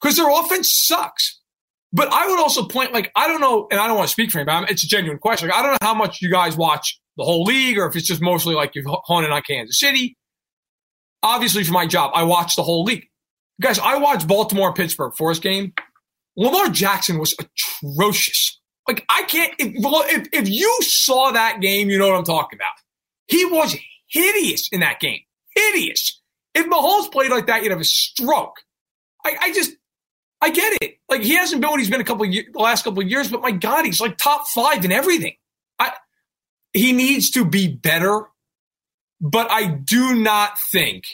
because 0.00 0.16
their 0.16 0.30
offense 0.30 0.72
sucks. 0.72 1.40
But 1.92 2.12
I 2.12 2.26
would 2.26 2.40
also 2.40 2.66
point, 2.66 2.92
like, 2.92 3.12
I 3.14 3.28
don't 3.28 3.40
know, 3.40 3.68
and 3.70 3.78
I 3.78 3.86
don't 3.86 3.96
want 3.96 4.08
to 4.08 4.12
speak 4.12 4.32
for 4.32 4.38
anybody. 4.38 4.72
It's 4.72 4.82
a 4.82 4.88
genuine 4.88 5.18
question. 5.18 5.48
Like, 5.48 5.58
I 5.58 5.62
don't 5.62 5.72
know 5.72 5.86
how 5.86 5.94
much 5.94 6.20
you 6.20 6.30
guys 6.30 6.56
watch 6.56 7.00
the 7.16 7.22
whole 7.22 7.44
league 7.44 7.78
or 7.78 7.86
if 7.86 7.94
it's 7.94 8.06
just 8.06 8.20
mostly 8.20 8.54
like 8.56 8.74
you're 8.74 8.84
honing 8.86 9.30
on 9.30 9.42
Kansas 9.42 9.78
City. 9.78 10.16
Obviously, 11.22 11.62
for 11.62 11.72
my 11.72 11.86
job, 11.86 12.10
I 12.12 12.24
watch 12.24 12.56
the 12.56 12.64
whole 12.64 12.82
league. 12.82 13.06
Guys, 13.60 13.78
I 13.78 13.98
watched 13.98 14.26
Baltimore 14.26 14.72
Pittsburgh 14.72 15.14
Forest 15.14 15.42
game. 15.42 15.72
Lamar 16.36 16.68
Jackson 16.68 17.18
was 17.18 17.34
atrocious. 17.38 18.60
Like 18.88 19.04
I 19.08 19.22
can't. 19.22 19.54
If, 19.58 19.72
if, 19.76 20.28
if 20.32 20.48
you 20.48 20.78
saw 20.82 21.30
that 21.30 21.60
game, 21.60 21.88
you 21.88 21.98
know 21.98 22.08
what 22.08 22.16
I'm 22.16 22.24
talking 22.24 22.58
about. 22.58 22.72
He 23.26 23.44
was 23.44 23.76
hideous 24.08 24.68
in 24.70 24.80
that 24.80 25.00
game. 25.00 25.20
Hideous. 25.54 26.20
If 26.54 26.66
Mahomes 26.66 27.10
played 27.10 27.30
like 27.30 27.46
that, 27.46 27.62
you'd 27.62 27.72
have 27.72 27.80
a 27.80 27.84
stroke. 27.84 28.56
I, 29.24 29.36
I 29.40 29.52
just, 29.52 29.72
I 30.40 30.50
get 30.50 30.76
it. 30.82 30.98
Like 31.08 31.22
he 31.22 31.34
hasn't 31.36 31.62
been 31.62 31.70
what 31.70 31.80
he's 31.80 31.90
been 31.90 32.00
a 32.00 32.04
couple 32.04 32.26
of 32.26 32.32
the 32.32 32.44
last 32.54 32.84
couple 32.84 33.02
of 33.02 33.08
years, 33.08 33.30
but 33.30 33.40
my 33.40 33.50
God, 33.50 33.84
he's 33.84 34.00
like 34.00 34.18
top 34.18 34.46
five 34.48 34.84
in 34.84 34.92
everything. 34.92 35.34
I, 35.78 35.92
he 36.72 36.92
needs 36.92 37.30
to 37.32 37.44
be 37.44 37.68
better, 37.68 38.26
but 39.20 39.50
I 39.50 39.66
do 39.66 40.14
not 40.14 40.58
think 40.58 41.04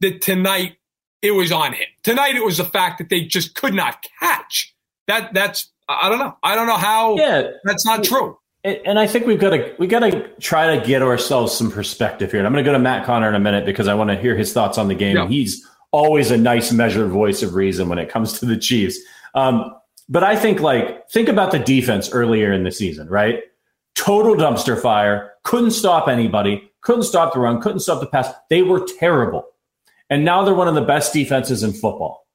that 0.00 0.20
tonight 0.22 0.77
it 1.22 1.32
was 1.32 1.52
on 1.52 1.72
him. 1.72 1.86
Tonight 2.02 2.36
it 2.36 2.44
was 2.44 2.58
the 2.58 2.64
fact 2.64 2.98
that 2.98 3.08
they 3.08 3.22
just 3.22 3.54
could 3.54 3.74
not 3.74 4.04
catch. 4.20 4.74
That 5.06 5.34
that's 5.34 5.70
I 5.88 6.08
don't 6.08 6.18
know. 6.18 6.36
I 6.42 6.54
don't 6.54 6.66
know 6.66 6.76
how 6.76 7.16
yeah, 7.16 7.50
that's 7.64 7.84
not 7.86 8.04
true. 8.04 8.38
And 8.64 8.98
I 8.98 9.06
think 9.06 9.26
we've 9.26 9.40
got 9.40 9.50
to 9.50 9.74
we 9.78 9.86
got 9.86 10.00
to 10.00 10.28
try 10.40 10.76
to 10.76 10.86
get 10.86 11.02
ourselves 11.02 11.54
some 11.54 11.70
perspective 11.70 12.30
here. 12.30 12.40
And 12.40 12.46
I'm 12.46 12.52
going 12.52 12.64
to 12.64 12.68
go 12.68 12.72
to 12.72 12.78
Matt 12.78 13.06
Connor 13.06 13.28
in 13.28 13.34
a 13.34 13.40
minute 13.40 13.64
because 13.64 13.88
I 13.88 13.94
want 13.94 14.10
to 14.10 14.16
hear 14.16 14.36
his 14.36 14.52
thoughts 14.52 14.76
on 14.76 14.88
the 14.88 14.94
game. 14.94 15.16
Yeah. 15.16 15.28
He's 15.28 15.66
always 15.92 16.30
a 16.30 16.36
nice 16.36 16.72
measured 16.72 17.10
voice 17.10 17.42
of 17.42 17.54
reason 17.54 17.88
when 17.88 17.98
it 17.98 18.10
comes 18.10 18.38
to 18.40 18.46
the 18.46 18.56
Chiefs. 18.56 18.98
Um, 19.34 19.74
but 20.08 20.24
I 20.24 20.36
think 20.36 20.60
like 20.60 21.08
think 21.10 21.28
about 21.28 21.52
the 21.52 21.58
defense 21.58 22.10
earlier 22.12 22.52
in 22.52 22.64
the 22.64 22.72
season, 22.72 23.08
right? 23.08 23.42
Total 23.94 24.34
dumpster 24.34 24.80
fire. 24.80 25.32
Couldn't 25.44 25.70
stop 25.70 26.08
anybody. 26.08 26.70
Couldn't 26.82 27.04
stop 27.04 27.32
the 27.32 27.40
run. 27.40 27.60
Couldn't 27.60 27.80
stop 27.80 28.00
the 28.00 28.06
pass. 28.06 28.28
They 28.50 28.62
were 28.62 28.86
terrible. 28.98 29.46
And 30.10 30.24
now 30.24 30.42
they're 30.44 30.54
one 30.54 30.68
of 30.68 30.74
the 30.74 30.80
best 30.80 31.12
defenses 31.12 31.62
in 31.62 31.72
football. 31.72 32.26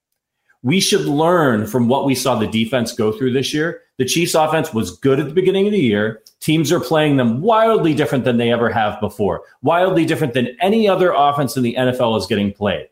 We 0.62 0.79
should 0.79 1.01
learn 1.05 1.67
from 1.67 1.88
what 1.88 2.05
we 2.05 2.15
saw 2.15 2.36
the 2.36 2.47
defense 2.47 2.93
go 2.93 3.12
through 3.12 3.33
this 3.33 3.53
year. 3.53 3.81
The 3.97 4.05
Chiefs 4.05 4.33
offense 4.33 4.73
was 4.73 4.97
good 4.97 5.19
at 5.19 5.27
the 5.27 5.33
beginning 5.33 5.65
of 5.65 5.73
the 5.73 5.79
year. 5.79 6.21
Teams 6.39 6.71
are 6.71 6.79
playing 6.79 7.17
them 7.17 7.41
wildly 7.41 7.93
different 7.93 8.23
than 8.23 8.38
they 8.38 8.51
ever 8.51 8.69
have 8.69 8.99
before, 9.01 9.43
wildly 9.62 10.05
different 10.05 10.33
than 10.33 10.55
any 10.62 10.88
other 10.88 11.12
offense 11.12 11.57
in 11.57 11.63
the 11.63 11.75
NFL 11.77 12.17
is 12.17 12.27
getting 12.27 12.53
played. 12.53 12.88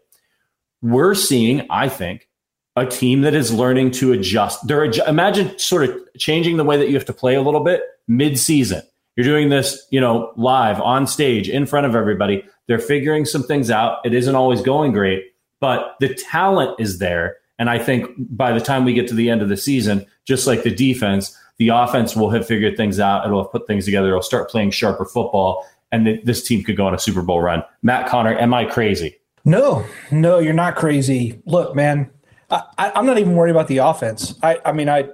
we're 0.82 1.16
seeing, 1.16 1.66
I 1.70 1.90
think, 1.90 2.28
a 2.76 2.86
team 2.86 3.22
that 3.22 3.34
is 3.34 3.54
learning 3.54 3.92
to 3.92 4.14
adjust. 4.14 4.66
They're 4.68 4.86
imagine 5.08 5.58
sort 5.60 5.84
of 5.84 5.98
changing 6.18 6.58
the 6.58 6.64
way 6.64 6.78
that 6.78 6.88
you 6.88 6.96
have 6.96 7.06
to 7.06 7.14
play 7.14 7.36
a 7.36 7.42
little 7.42 7.64
bit 7.64 7.84
mid-season. 8.08 8.82
You're 9.16 9.26
doing 9.26 9.50
this, 9.50 9.86
you 9.92 10.00
know, 10.00 10.32
live 10.38 10.80
on 10.82 11.06
stage 11.06 11.50
in 11.50 11.66
front 11.66 11.86
of 11.86 11.96
everybody. 11.96 12.44
They're 12.72 12.80
figuring 12.80 13.26
some 13.26 13.44
things 13.44 13.70
out. 13.70 13.98
It 14.06 14.14
isn't 14.14 14.34
always 14.34 14.62
going 14.62 14.94
great, 14.94 15.34
but 15.60 15.98
the 16.00 16.14
talent 16.14 16.80
is 16.80 17.00
there. 17.00 17.36
And 17.60 17.70
I 17.70 17.78
think 17.78 18.10
by 18.18 18.54
the 18.54 18.62
time 18.62 18.86
we 18.86 18.94
get 18.94 19.10
to 19.10 19.14
the 19.14 19.30
end 19.30 19.42
of 19.42 19.50
the 19.50 19.58
season, 19.58 20.06
just 20.24 20.48
like 20.48 20.64
the 20.64 20.74
defense, 20.74 21.38
the 21.58 21.68
offense 21.68 22.16
will 22.16 22.30
have 22.30 22.48
figured 22.48 22.78
things 22.78 22.98
out. 22.98 23.26
It'll 23.26 23.44
have 23.44 23.52
put 23.52 23.68
things 23.68 23.84
together. 23.84 24.08
It'll 24.08 24.22
start 24.22 24.50
playing 24.50 24.72
sharper 24.72 25.04
football, 25.04 25.68
and 25.92 26.06
th- 26.06 26.24
this 26.24 26.48
team 26.48 26.64
could 26.64 26.78
go 26.78 26.88
on 26.88 26.94
a 26.94 26.98
Super 26.98 27.22
Bowl 27.22 27.42
run. 27.42 27.62
Matt 27.82 28.08
Connor, 28.08 28.38
am 28.38 28.54
I 28.54 28.64
crazy? 28.64 29.18
No, 29.44 29.84
no, 30.10 30.40
you're 30.40 30.54
not 30.54 30.78
crazy. 30.78 31.42
Look, 31.46 31.76
man, 31.76 32.10
I, 32.50 32.94
am 32.96 33.06
not 33.06 33.18
even 33.18 33.36
worried 33.36 33.52
about 33.52 33.68
the 33.68 33.80
offense. 33.80 34.34
I, 34.42 34.60
I 34.64 34.72
mean, 34.72 34.88
I, 34.88 35.10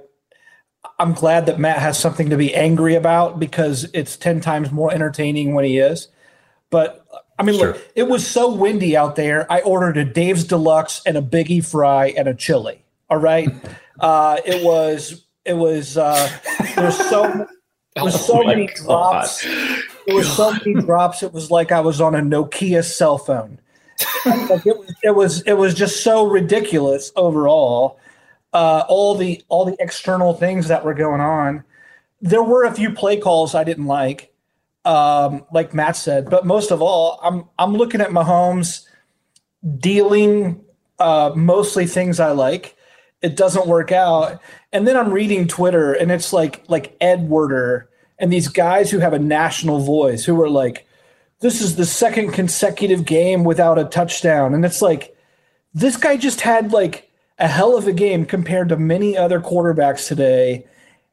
I'm 1.00 1.14
glad 1.14 1.48
that 1.48 1.58
Matt 1.58 1.80
has 1.80 1.98
something 1.98 2.30
to 2.30 2.38
be 2.38 2.54
angry 2.54 2.94
about 2.94 3.40
because 3.40 3.90
it's 3.96 4.16
ten 4.16 4.42
times 4.42 4.72
more 4.72 4.94
entertaining 4.94 5.56
when 5.56 5.66
he 5.66 5.80
is. 5.80 6.10
But 6.70 7.04
I 7.40 7.44
mean, 7.44 7.58
sure. 7.58 7.74
look, 7.74 7.92
it 7.96 8.04
was 8.04 8.26
so 8.26 8.52
windy 8.52 8.98
out 8.98 9.16
there. 9.16 9.52
I 9.52 9.62
ordered 9.62 9.98
a 9.98 10.06
Dave's 10.06 10.44
Deluxe 10.44 11.02
and 11.06 11.18
a 11.18 11.22
Biggie 11.22 11.66
Fry 11.66 12.08
and 12.18 12.28
a 12.28 12.34
chili. 12.34 12.84
All 13.10 13.18
right, 13.18 13.50
uh, 14.00 14.38
it 14.46 14.64
was 14.64 15.26
it 15.46 15.54
was 15.54 15.98
uh, 15.98 16.30
there's 16.76 16.98
so 16.98 17.48
there's 17.96 18.16
oh 18.16 18.18
so 18.18 18.44
many 18.44 18.68
God. 18.68 18.76
drops. 18.76 19.44
There 19.44 20.16
was 20.16 20.36
so 20.36 20.52
many 20.52 20.74
drops. 20.86 21.24
It 21.24 21.34
was 21.34 21.52
like 21.52 21.72
I 21.72 21.80
was 21.80 22.02
on 22.02 22.16
a 22.16 22.22
Nokia 22.22 22.84
cell 22.84 23.18
phone. 23.18 23.60
like 24.26 24.66
it 24.66 24.78
was 24.78 24.96
it 25.04 25.16
was 25.16 25.42
it 25.44 25.54
was 25.54 25.74
just 25.74 26.04
so 26.04 26.28
ridiculous 26.28 27.12
overall. 27.16 28.00
Uh, 28.54 28.84
all 28.88 29.16
the 29.16 29.44
all 29.50 29.66
the 29.66 29.76
external 29.80 30.34
things 30.34 30.68
that 30.68 30.84
were 30.84 30.94
going 30.94 31.22
on. 31.22 31.64
There 32.20 32.42
were 32.42 32.64
a 32.64 32.74
few 32.74 32.92
play 32.92 33.18
calls 33.18 33.54
I 33.54 33.64
didn't 33.64 33.86
like, 33.86 34.34
um, 34.88 35.46
like 35.52 35.74
Matt 35.74 35.96
said, 35.96 36.30
but 36.30 36.46
most 36.46 36.72
of 36.72 36.82
all, 36.82 37.20
I'm 37.22 37.46
I'm 37.60 37.74
looking 37.74 38.02
at 38.02 38.10
Mahomes 38.10 38.86
dealing 39.78 40.64
uh, 41.00 41.32
mostly 41.36 41.86
things 41.86 42.20
I 42.20 42.32
like 42.32 42.78
it 43.22 43.36
doesn't 43.36 43.68
work 43.68 43.92
out. 43.92 44.40
And 44.72 44.88
then 44.88 44.96
I'm 44.96 45.12
reading 45.12 45.48
Twitter 45.48 45.94
and 45.94 46.12
it's 46.12 46.34
like 46.34 46.64
like 46.68 46.96
Ed 47.02 47.30
Werder 47.30 47.90
and 48.20 48.32
these 48.32 48.48
guys 48.48 48.92
who 48.92 49.00
have 49.00 49.14
a 49.14 49.20
national 49.20 49.80
voice 49.80 50.26
who 50.26 50.40
are 50.42 50.50
like, 50.50 50.88
this 51.40 51.62
is 51.62 51.76
the 51.76 51.86
second 51.86 52.32
consecutive 52.32 53.06
game 53.06 53.44
without 53.44 53.80
a 53.80 53.86
touchdown. 53.86 54.54
And 54.54 54.66
it's 54.66 54.82
like, 54.82 55.16
this 55.74 55.98
guy 55.98 56.18
just 56.18 56.42
had 56.42 56.74
like 56.74 57.12
a 57.38 57.48
hell 57.48 57.78
of 57.78 57.88
a 57.88 57.94
game 57.94 58.26
compared 58.26 58.70
to 58.70 58.78
many 58.78 59.16
other 59.16 59.40
quarterbacks 59.40 60.08
today. 60.08 60.66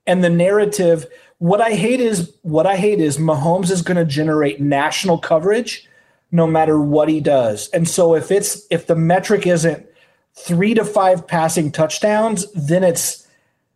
And 0.06 0.24
the 0.24 0.30
narrative, 0.30 1.06
what 1.44 1.60
I 1.60 1.74
hate 1.74 2.00
is 2.00 2.34
what 2.40 2.66
I 2.66 2.76
hate 2.76 3.00
is 3.00 3.18
Mahomes 3.18 3.70
is 3.70 3.82
going 3.82 3.98
to 3.98 4.06
generate 4.06 4.62
national 4.62 5.18
coverage 5.18 5.86
no 6.32 6.46
matter 6.46 6.80
what 6.80 7.10
he 7.10 7.20
does. 7.20 7.68
And 7.68 7.86
so 7.86 8.14
if 8.14 8.30
it's 8.30 8.66
if 8.70 8.86
the 8.86 8.96
metric 8.96 9.46
isn't 9.46 9.86
three 10.32 10.72
to 10.72 10.86
five 10.86 11.26
passing 11.26 11.70
touchdowns, 11.70 12.50
then 12.52 12.82
it's 12.82 13.28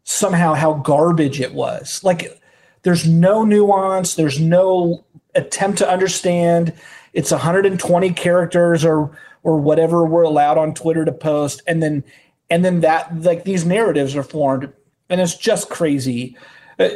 somehow 0.04 0.54
how 0.54 0.72
garbage 0.76 1.42
it 1.42 1.52
was. 1.52 2.02
Like 2.02 2.40
there's 2.84 3.06
no 3.06 3.44
nuance, 3.44 4.14
there's 4.14 4.40
no 4.40 5.04
attempt 5.34 5.76
to 5.76 5.90
understand. 5.90 6.72
It's 7.12 7.32
120 7.32 8.14
characters 8.14 8.82
or 8.82 9.14
or 9.42 9.60
whatever 9.60 10.06
we're 10.06 10.22
allowed 10.22 10.56
on 10.56 10.72
Twitter 10.72 11.04
to 11.04 11.12
post, 11.12 11.60
and 11.66 11.82
then 11.82 12.02
and 12.48 12.64
then 12.64 12.80
that 12.80 13.14
like 13.20 13.44
these 13.44 13.66
narratives 13.66 14.16
are 14.16 14.22
formed, 14.22 14.72
and 15.10 15.20
it's 15.20 15.36
just 15.36 15.68
crazy. 15.68 16.34
Uh, 16.78 16.88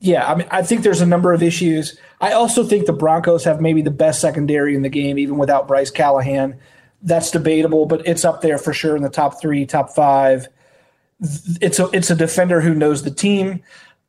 Yeah, 0.00 0.30
I 0.30 0.34
mean, 0.34 0.46
I 0.50 0.62
think 0.62 0.82
there's 0.82 1.00
a 1.00 1.06
number 1.06 1.32
of 1.32 1.42
issues. 1.42 1.98
I 2.20 2.32
also 2.32 2.62
think 2.62 2.84
the 2.86 2.92
Broncos 2.92 3.44
have 3.44 3.60
maybe 3.60 3.80
the 3.80 3.90
best 3.90 4.20
secondary 4.20 4.74
in 4.74 4.82
the 4.82 4.90
game, 4.90 5.18
even 5.18 5.38
without 5.38 5.66
Bryce 5.66 5.90
Callahan 5.90 6.60
that's 7.04 7.30
debatable, 7.30 7.86
but 7.86 8.06
it's 8.06 8.24
up 8.24 8.40
there 8.40 8.58
for 8.58 8.72
sure 8.72 8.96
in 8.96 9.02
the 9.02 9.10
top 9.10 9.40
three, 9.40 9.64
top 9.66 9.90
five. 9.90 10.48
It's 11.60 11.78
a 11.78 11.88
it's 11.92 12.10
a 12.10 12.16
defender 12.16 12.60
who 12.60 12.74
knows 12.74 13.02
the 13.02 13.10
team. 13.10 13.62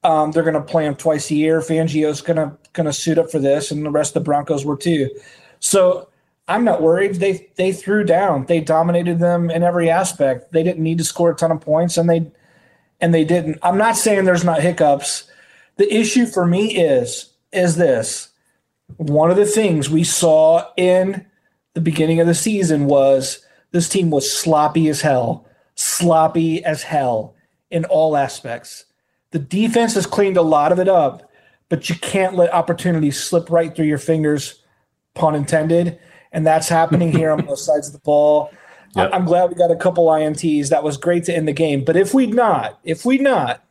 Um, 0.03 0.31
they're 0.31 0.43
going 0.43 0.55
to 0.55 0.61
play 0.61 0.85
him 0.85 0.95
twice 0.95 1.29
a 1.29 1.35
year. 1.35 1.59
Fangio's 1.59 2.21
going 2.21 2.37
to 2.37 2.57
going 2.73 2.85
to 2.85 2.93
suit 2.93 3.17
up 3.17 3.29
for 3.29 3.39
this, 3.39 3.69
and 3.69 3.85
the 3.85 3.91
rest 3.91 4.15
of 4.15 4.23
the 4.23 4.25
Broncos 4.25 4.65
were 4.65 4.77
too. 4.77 5.09
So 5.59 6.09
I'm 6.47 6.63
not 6.63 6.81
worried. 6.81 7.15
They 7.15 7.49
they 7.55 7.73
threw 7.73 8.05
down. 8.05 8.45
They 8.45 8.61
dominated 8.61 9.19
them 9.19 9.51
in 9.51 9.61
every 9.61 9.89
aspect. 9.89 10.51
They 10.53 10.63
didn't 10.63 10.83
need 10.83 10.97
to 10.99 11.03
score 11.03 11.31
a 11.31 11.35
ton 11.35 11.51
of 11.51 11.61
points, 11.61 11.97
and 11.97 12.09
they 12.09 12.31
and 13.01 13.13
they 13.13 13.25
didn't. 13.25 13.59
I'm 13.61 13.77
not 13.77 13.97
saying 13.97 14.23
there's 14.23 14.45
not 14.45 14.61
hiccups. 14.61 15.29
The 15.77 15.93
issue 15.93 16.25
for 16.25 16.45
me 16.45 16.75
is 16.75 17.31
is 17.51 17.75
this. 17.75 18.29
One 18.97 19.31
of 19.31 19.37
the 19.37 19.45
things 19.45 19.89
we 19.89 20.03
saw 20.03 20.67
in 20.77 21.25
the 21.73 21.81
beginning 21.81 22.19
of 22.19 22.27
the 22.27 22.35
season 22.35 22.85
was 22.85 23.45
this 23.71 23.89
team 23.89 24.09
was 24.09 24.31
sloppy 24.31 24.87
as 24.87 25.01
hell, 25.01 25.47
sloppy 25.75 26.63
as 26.63 26.83
hell 26.83 27.35
in 27.69 27.85
all 27.85 28.15
aspects. 28.15 28.85
The 29.31 29.39
defense 29.39 29.95
has 29.95 30.05
cleaned 30.05 30.37
a 30.37 30.41
lot 30.41 30.71
of 30.71 30.79
it 30.79 30.87
up, 30.87 31.29
but 31.67 31.89
you 31.89 31.95
can't 31.95 32.35
let 32.35 32.53
opportunities 32.53 33.21
slip 33.21 33.49
right 33.49 33.75
through 33.75 33.87
your 33.87 33.97
fingers, 33.97 34.61
pun 35.13 35.35
intended. 35.35 35.99
And 36.31 36.45
that's 36.45 36.69
happening 36.69 37.11
here 37.11 37.31
on 37.31 37.45
both 37.45 37.59
sides 37.59 37.87
of 37.87 37.93
the 37.93 37.99
ball. 37.99 38.51
Yep. 38.95 39.09
I'm 39.11 39.25
glad 39.25 39.49
we 39.49 39.55
got 39.55 39.71
a 39.71 39.75
couple 39.75 40.07
INTs. 40.07 40.69
That 40.69 40.83
was 40.83 40.95
great 40.95 41.25
to 41.25 41.35
end 41.35 41.47
the 41.47 41.53
game. 41.53 41.83
But 41.83 41.97
if 41.97 42.13
we'd 42.13 42.33
not, 42.33 42.79
if 42.85 43.03
we 43.03 43.17
not, 43.17 43.64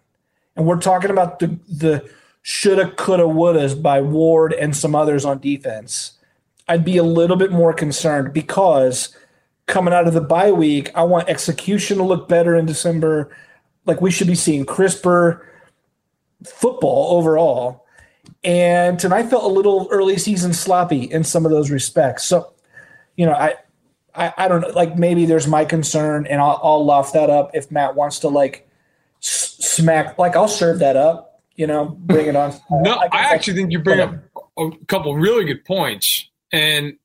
and 0.57 0.67
we're 0.67 0.81
talking 0.81 1.11
about 1.11 1.39
the 1.39 1.59
the 1.69 2.09
shoulda, 2.43 2.91
coulda, 2.93 3.25
wouldas 3.25 3.81
by 3.81 4.01
Ward 4.01 4.53
and 4.53 4.77
some 4.77 4.95
others 4.95 5.25
on 5.25 5.39
defense, 5.39 6.13
I'd 6.69 6.85
be 6.85 6.97
a 6.97 7.03
little 7.03 7.37
bit 7.37 7.51
more 7.51 7.73
concerned 7.73 8.33
because 8.33 9.17
coming 9.67 9.95
out 9.95 10.07
of 10.07 10.15
the 10.15 10.21
bye 10.21 10.53
week, 10.53 10.91
I 10.95 11.03
want 11.05 11.29
execution 11.29 11.99
to 11.99 12.05
look 12.05 12.29
better 12.29 12.55
in 12.55 12.67
December. 12.67 13.35
Like 13.87 14.01
we 14.01 14.11
should 14.11 14.27
be 14.27 14.35
seeing 14.35 14.65
crisper 14.65 15.47
football 16.45 17.17
overall. 17.17 17.87
And 18.43 18.99
tonight 18.99 19.25
felt 19.25 19.45
a 19.45 19.49
little 19.49 19.89
early 19.91 20.19
season 20.19 20.53
sloppy 20.53 21.05
in 21.05 21.25
some 21.25 21.45
of 21.45 21.51
those 21.51 21.71
respects. 21.71 22.25
So, 22.25 22.53
you 23.17 23.25
know, 23.27 23.33
I, 23.33 23.55
I, 24.15 24.33
I 24.37 24.49
don't 24.49 24.61
know. 24.61 24.69
Like 24.69 24.99
maybe 24.99 25.27
there's 25.27 25.47
my 25.47 25.65
concern, 25.65 26.27
and 26.27 26.41
I'll, 26.41 26.61
I'll 26.63 26.85
loft 26.85 27.15
that 27.15 27.31
up 27.31 27.51
if 27.55 27.71
Matt 27.71 27.95
wants 27.95 28.19
to 28.21 28.29
like 28.29 28.64
s- 29.25 29.57
smack. 29.59 30.19
Like 30.19 30.37
I'll 30.37 30.49
serve 30.49 30.79
that 30.81 30.97
up. 30.97 31.41
You 31.57 31.67
know, 31.67 31.87
bring 31.87 32.27
it 32.27 32.37
on. 32.37 32.53
no, 32.71 32.95
I, 32.95 33.09
I 33.13 33.21
actually 33.35 33.55
think 33.55 33.73
you 33.73 33.79
bring 33.79 34.01
up 34.01 34.13
a 34.59 34.71
couple 34.89 35.15
really 35.15 35.45
good 35.45 35.65
points 35.65 36.29
and 36.53 36.97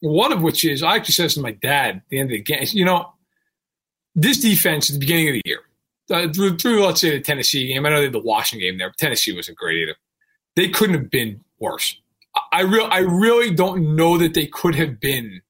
one 0.00 0.32
of 0.32 0.42
which 0.42 0.64
is, 0.64 0.82
I 0.82 0.96
actually 0.96 1.14
said 1.14 1.24
this 1.26 1.34
to 1.34 1.40
my 1.40 1.52
dad 1.52 1.96
at 1.96 2.02
the 2.10 2.18
end 2.18 2.30
of 2.30 2.32
the 2.32 2.42
game. 2.42 2.66
You 2.72 2.84
know, 2.84 3.12
this 4.14 4.38
defense 4.38 4.90
at 4.90 4.94
the 4.94 5.00
beginning 5.00 5.28
of 5.28 5.34
the 5.34 5.42
year, 5.46 5.60
uh, 6.10 6.30
through, 6.32 6.58
through, 6.58 6.84
let's 6.84 7.00
say 7.00 7.10
the 7.10 7.20
Tennessee 7.20 7.66
game, 7.66 7.86
I 7.86 7.88
know 7.88 7.96
they 7.96 8.04
had 8.04 8.12
the 8.12 8.20
Washington 8.20 8.68
game 8.68 8.78
there, 8.78 8.90
but 8.90 8.98
Tennessee 8.98 9.34
wasn't 9.34 9.56
great 9.56 9.78
either. 9.78 9.96
They 10.56 10.68
couldn't 10.68 10.96
have 10.96 11.10
been 11.10 11.40
worse. 11.58 11.96
I 12.52 12.62
real 12.62 12.88
I 12.90 12.98
really 12.98 13.52
don't 13.52 13.94
know 13.94 14.18
that 14.18 14.34
they 14.34 14.46
could 14.46 14.74
have 14.74 14.98
been 15.00 15.40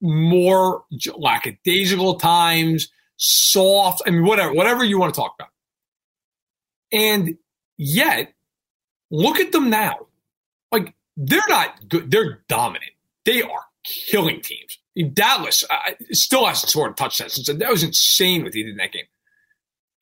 more 0.00 0.84
lackadaisical 1.16 2.14
times, 2.18 2.88
soft. 3.16 4.02
I 4.06 4.10
mean, 4.10 4.24
whatever, 4.24 4.52
whatever 4.52 4.84
you 4.84 4.98
want 4.98 5.14
to 5.14 5.20
talk 5.20 5.34
about. 5.38 5.50
And 6.92 7.36
yet, 7.76 8.32
look 9.10 9.40
at 9.40 9.52
them 9.52 9.70
now. 9.70 10.06
Like 10.72 10.94
they're 11.16 11.40
not 11.48 11.88
good. 11.88 12.10
They're 12.10 12.42
dominant. 12.48 12.92
They 13.24 13.42
are 13.42 13.64
killing 13.84 14.40
teams. 14.40 14.78
Dallas 15.12 15.62
uh, 15.68 15.92
still 16.12 16.46
hasn't 16.46 16.70
scored 16.70 16.92
a 16.92 16.94
touchdown 16.94 17.28
since 17.28 17.46
that 17.46 17.70
was 17.70 17.82
insane 17.82 18.44
what 18.44 18.54
he 18.54 18.62
did 18.62 18.70
in 18.70 18.76
that 18.78 18.92
game. 18.92 19.04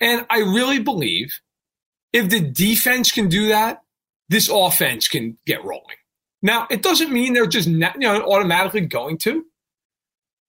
And 0.01 0.27
I 0.31 0.39
really 0.39 0.79
believe 0.79 1.41
if 2.13 2.31
the 2.31 2.41
defense 2.41 3.11
can 3.11 3.29
do 3.29 3.49
that, 3.49 3.83
this 4.29 4.49
offense 4.49 5.09
can 5.09 5.37
get 5.47 5.65
rolling. 5.65 5.97
Now, 6.43 6.67
it 6.71 6.83
doesn't 6.83 7.13
mean 7.13 7.33
they're 7.33 7.47
just 7.47 7.69
not, 7.69 7.95
you 7.95 8.01
know 8.01 8.23
automatically 8.23 8.83
going 8.83 9.19
to, 9.19 9.45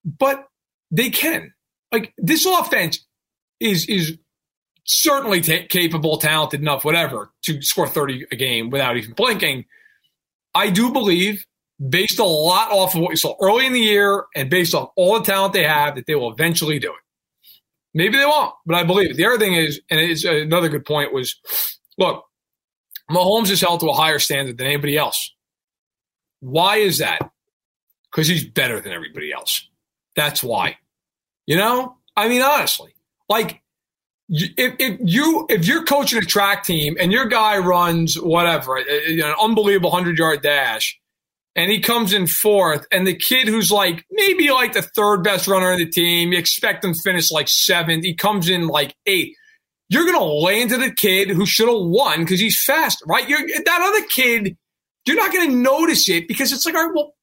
but 0.04 0.46
they 0.90 1.10
can. 1.10 1.52
Like 1.96 2.12
this 2.18 2.44
offense 2.44 3.06
is 3.58 3.86
is 3.88 4.18
certainly 4.84 5.40
t- 5.40 5.66
capable, 5.66 6.18
talented 6.18 6.60
enough, 6.60 6.84
whatever, 6.84 7.32
to 7.44 7.62
score 7.62 7.88
30 7.88 8.26
a 8.30 8.36
game 8.36 8.68
without 8.68 8.98
even 8.98 9.14
blinking. 9.14 9.64
I 10.54 10.68
do 10.68 10.92
believe, 10.92 11.46
based 11.88 12.18
a 12.18 12.24
lot 12.24 12.70
off 12.70 12.94
of 12.94 13.00
what 13.00 13.08
we 13.10 13.16
saw 13.16 13.34
early 13.40 13.64
in 13.64 13.72
the 13.72 13.80
year 13.80 14.26
and 14.34 14.50
based 14.50 14.74
on 14.74 14.88
all 14.94 15.18
the 15.18 15.24
talent 15.24 15.54
they 15.54 15.64
have, 15.64 15.94
that 15.94 16.04
they 16.06 16.14
will 16.14 16.30
eventually 16.30 16.78
do 16.78 16.90
it. 16.90 17.00
Maybe 17.94 18.18
they 18.18 18.26
won't, 18.26 18.52
but 18.66 18.76
I 18.76 18.84
believe 18.84 19.12
it. 19.12 19.16
The 19.16 19.24
other 19.24 19.38
thing 19.38 19.54
is, 19.54 19.80
and 19.88 19.98
it's 19.98 20.22
another 20.24 20.68
good 20.68 20.84
point 20.84 21.14
was, 21.14 21.34
look, 21.96 22.24
Mahomes 23.10 23.50
is 23.50 23.62
held 23.62 23.80
to 23.80 23.88
a 23.88 23.94
higher 23.94 24.18
standard 24.18 24.58
than 24.58 24.66
anybody 24.66 24.98
else. 24.98 25.34
Why 26.40 26.76
is 26.76 26.98
that? 26.98 27.20
Because 28.10 28.28
he's 28.28 28.44
better 28.44 28.82
than 28.82 28.92
everybody 28.92 29.32
else. 29.32 29.66
That's 30.14 30.44
why. 30.44 30.76
You 31.46 31.56
know, 31.56 31.96
I 32.16 32.28
mean, 32.28 32.42
honestly, 32.42 32.92
like 33.28 33.62
if, 34.28 34.74
if 34.78 35.00
you 35.02 35.46
if 35.48 35.66
you're 35.66 35.84
coaching 35.84 36.18
a 36.18 36.22
track 36.22 36.64
team 36.64 36.96
and 36.98 37.12
your 37.12 37.26
guy 37.26 37.58
runs 37.58 38.20
whatever 38.20 38.76
an 38.76 39.34
unbelievable 39.40 39.90
hundred 39.90 40.18
yard 40.18 40.42
dash, 40.42 40.98
and 41.54 41.70
he 41.70 41.80
comes 41.80 42.12
in 42.12 42.26
fourth, 42.26 42.86
and 42.90 43.06
the 43.06 43.14
kid 43.14 43.46
who's 43.48 43.70
like 43.70 44.04
maybe 44.10 44.50
like 44.50 44.72
the 44.72 44.82
third 44.82 45.22
best 45.22 45.46
runner 45.46 45.72
in 45.72 45.78
the 45.78 45.88
team, 45.88 46.32
you 46.32 46.38
expect 46.38 46.84
him 46.84 46.92
to 46.92 47.00
finish 47.04 47.30
like 47.30 47.48
seventh, 47.48 48.04
he 48.04 48.14
comes 48.14 48.48
in 48.48 48.66
like 48.66 48.94
eighth. 49.06 49.36
You're 49.88 50.04
gonna 50.04 50.24
lay 50.24 50.60
into 50.60 50.76
the 50.76 50.90
kid 50.90 51.30
who 51.30 51.46
should 51.46 51.68
have 51.68 51.78
won 51.78 52.20
because 52.20 52.40
he's 52.40 52.60
fast, 52.64 53.02
right? 53.06 53.28
You're 53.28 53.46
that 53.64 53.80
other 53.80 54.06
kid. 54.08 54.56
You're 55.06 55.16
not 55.16 55.32
gonna 55.32 55.52
notice 55.52 56.08
it 56.08 56.26
because 56.26 56.52
it's 56.52 56.66
like, 56.66 56.74
all 56.74 56.86
right, 56.86 56.92
well, 56.92 57.14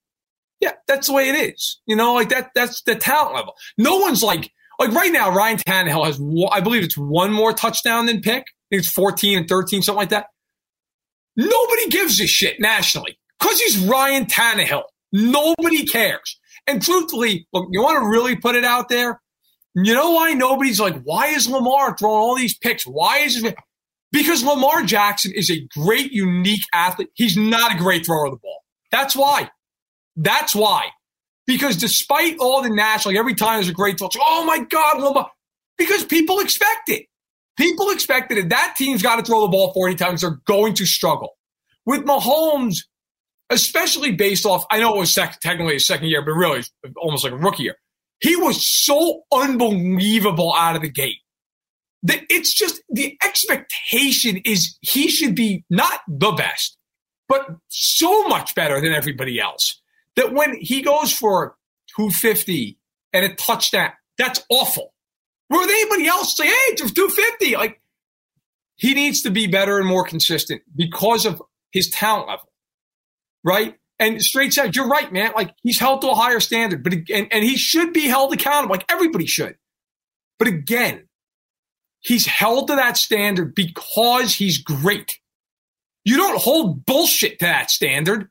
yeah, 0.64 0.72
that's 0.88 1.08
the 1.08 1.14
way 1.14 1.28
it 1.28 1.36
is. 1.36 1.82
You 1.86 1.98
know, 1.98 2.14
like 2.14 2.30
that. 2.30 2.52
That's 2.56 2.82
the 2.84 2.96
talent 2.96 3.36
level. 3.36 3.54
No 3.78 3.98
one's 3.98 4.24
like 4.24 4.50
like 4.80 4.92
right 4.94 5.12
now. 5.12 5.30
Ryan 5.30 5.58
Tannehill 5.58 6.06
has, 6.06 6.20
I 6.52 6.62
believe, 6.62 6.84
it's 6.84 6.98
one 6.98 7.34
more 7.34 7.52
touchdown 7.52 8.06
than 8.06 8.22
pick. 8.22 8.44
I 8.44 8.66
think 8.70 8.80
it's 8.84 8.90
14 8.90 9.40
and 9.40 9.50
13, 9.50 9.82
something 9.82 10.00
like 10.00 10.10
that. 10.10 10.28
Nobody 11.36 11.90
gives 11.90 12.22
a 12.22 12.28
shit 12.28 12.62
nationally 12.62 13.20
because 13.40 13.60
he's 13.60 13.80
Ryan 13.80 14.26
Tannehill. 14.26 14.84
Nobody 15.12 15.86
cares. 15.86 16.40
And 16.66 16.82
truthfully, 16.82 17.46
look, 17.52 17.68
you 17.72 17.84
want 17.84 18.02
to 18.02 18.08
really 18.08 18.38
put 18.38 18.56
it 18.56 18.64
out 18.64 18.88
there. 18.88 19.20
You 19.76 19.94
know 19.94 20.12
why 20.12 20.32
nobody's 20.34 20.80
like, 20.80 21.02
why 21.04 21.28
is 21.28 21.50
Lamar 21.50 21.98
throwing 21.98 22.22
all 22.22 22.38
these 22.38 22.58
picks? 22.58 22.86
Why 22.86 23.20
is 23.20 23.44
it? 23.44 23.56
Because 24.14 24.44
Lamar 24.44 24.84
Jackson 24.84 25.34
is 25.36 25.52
a 25.52 25.68
great, 25.78 26.12
unique 26.12 26.62
athlete. 26.72 27.10
He's 27.16 27.36
not 27.36 27.76
a 27.76 27.78
great 27.78 28.06
thrower 28.06 28.28
of 28.28 28.32
the 28.32 28.38
ball. 28.38 28.64
That's 28.92 29.16
why. 29.16 29.50
That's 30.16 30.56
why. 30.56 30.88
Because 31.46 31.76
despite 31.76 32.38
all 32.40 32.62
the 32.62 32.70
national, 32.70 33.14
like 33.14 33.20
every 33.20 33.36
time 33.36 33.58
there's 33.58 33.70
a 33.70 33.74
great 33.74 33.98
touch, 33.98 34.16
oh 34.20 34.46
my 34.46 34.60
God, 34.60 35.28
because 35.78 36.06
people 36.06 36.40
expect 36.40 36.90
it. 36.90 37.08
People 37.58 37.90
expected 37.90 38.38
it. 38.38 38.50
That 38.50 38.76
team's 38.78 39.04
got 39.04 39.18
to 39.18 39.24
throw 39.24 39.42
the 39.42 39.48
ball 39.50 39.74
40 39.74 39.96
times. 39.96 40.22
They're 40.22 40.40
going 40.46 40.74
to 40.76 40.86
struggle. 40.86 41.38
With 41.86 42.06
Mahomes, 42.06 42.78
especially 43.50 44.12
based 44.12 44.46
off, 44.46 44.66
I 44.72 44.80
know 44.80 44.96
it 44.96 45.00
was 45.00 45.14
second, 45.14 45.38
technically 45.42 45.74
his 45.74 45.86
second 45.86 46.08
year, 46.08 46.24
but 46.24 46.32
really 46.32 46.64
almost 46.98 47.24
like 47.24 47.34
a 47.34 47.38
rookie 47.38 47.64
year. 47.64 47.76
He 48.22 48.36
was 48.38 48.66
so 48.66 49.24
unbelievable 49.32 50.54
out 50.56 50.76
of 50.76 50.82
the 50.82 50.90
gate 50.90 51.18
that 52.04 52.22
it's 52.30 52.54
just 52.54 52.82
the 52.90 53.18
expectation 53.24 54.42
is 54.46 54.78
he 54.82 55.10
should 55.10 55.36
be 55.36 55.66
not 55.70 56.00
the 56.08 56.32
best, 56.32 56.78
but 57.28 57.48
so 57.70 58.28
much 58.28 58.56
better 58.56 58.80
than 58.82 58.94
everybody 58.94 59.40
else 59.40 59.82
that 60.16 60.34
when 60.34 60.56
he 60.60 60.82
goes 60.82 61.12
for 61.12 61.56
250 61.96 62.78
and 63.14 63.26
a 63.26 63.36
touchdown, 63.36 63.92
that's 64.18 64.44
awful. 64.50 64.94
Would 65.50 65.70
anybody 65.70 66.08
else 66.08 66.36
say, 66.36 66.48
hey, 66.48 66.52
it's 66.70 66.92
250, 66.92 67.56
like 67.56 67.82
he 68.76 68.94
needs 68.94 69.22
to 69.24 69.30
be 69.30 69.48
better 69.48 69.78
and 69.78 69.88
more 69.88 70.04
consistent 70.04 70.62
because 70.76 71.26
of 71.26 71.42
his 71.72 71.90
talent 71.90 72.28
level, 72.28 72.52
right? 73.44 73.76
And 74.00 74.22
straight 74.22 74.54
said, 74.54 74.76
you're 74.76 74.88
right, 74.88 75.12
man. 75.12 75.32
Like 75.36 75.54
he's 75.62 75.80
held 75.80 76.02
to 76.02 76.10
a 76.10 76.16
higher 76.16 76.40
standard, 76.40 76.84
but 76.84 76.94
and, 76.94 77.28
and 77.32 77.44
he 77.44 77.56
should 77.56 77.94
be 77.94 78.08
held 78.08 78.34
accountable, 78.34 78.74
like 78.74 78.92
everybody 78.92 79.28
should. 79.28 79.56
But 80.40 80.48
again, 80.48 81.08
he's 82.00 82.26
held 82.26 82.68
to 82.68 82.76
that 82.76 82.98
standard 82.98 83.54
because 83.56 84.34
he's 84.34 84.58
great. 84.58 85.20
You 86.04 86.18
don't 86.18 86.42
hold 86.42 86.86
bullshit 86.86 87.40
to 87.40 87.46
that 87.46 87.72
standard. 87.72 88.30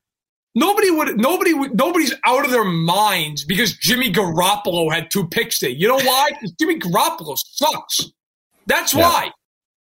Nobody 0.54 0.90
would, 0.90 1.16
nobody 1.18 1.54
would, 1.54 1.74
nobody's 1.74 2.14
out 2.26 2.44
of 2.44 2.50
their 2.50 2.64
minds 2.64 3.44
because 3.44 3.72
Jimmy 3.74 4.12
Garoppolo 4.12 4.92
had 4.92 5.10
two 5.10 5.26
picks 5.28 5.60
there. 5.60 5.70
You 5.70 5.88
know 5.88 6.00
why? 6.00 6.30
Jimmy 6.60 6.78
Garoppolo 6.78 7.38
sucks. 7.38 8.10
That's 8.66 8.94
yeah. 8.94 9.08
why. 9.08 9.30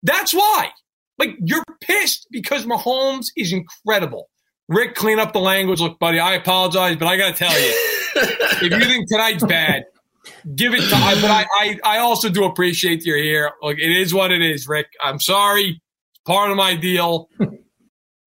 That's 0.03 0.33
why. 0.33 0.71
Like 1.19 1.37
you're 1.41 1.63
pissed 1.81 2.27
because 2.31 2.65
Mahomes 2.65 3.27
is 3.37 3.53
incredible. 3.53 4.29
Rick, 4.69 4.95
clean 4.95 5.19
up 5.19 5.33
the 5.35 5.41
language. 5.41 5.81
Look, 5.81 5.99
buddy, 5.99 6.19
I 6.19 6.35
apologize, 6.35 6.97
but 6.97 7.07
I 7.07 7.17
got 7.19 7.37
to 7.37 7.45
tell 7.45 7.53
you, 7.53 7.73
if 8.17 8.73
you 8.73 8.85
think 8.85 9.09
tonight's 9.09 9.45
bad, 9.45 9.85
give 10.55 10.73
it 10.73 10.89
time. 10.89 11.21
But 11.21 11.31
I, 11.31 11.47
I, 11.53 11.79
I 11.85 11.99
also 11.99 12.31
do 12.31 12.45
appreciate 12.45 13.05
you're 13.05 13.19
here. 13.19 13.53
Look, 13.63 13.79
it 13.79 13.91
is 13.91 14.15
what 14.15 14.33
it 14.33 14.41
is, 14.41 14.67
Rick. 14.67 14.87
I'm 15.03 15.21
sorry. 15.21 15.83
It's 16.13 16.21
part 16.25 16.51
of 16.51 16.57
my 16.57 16.75
deal 16.75 17.29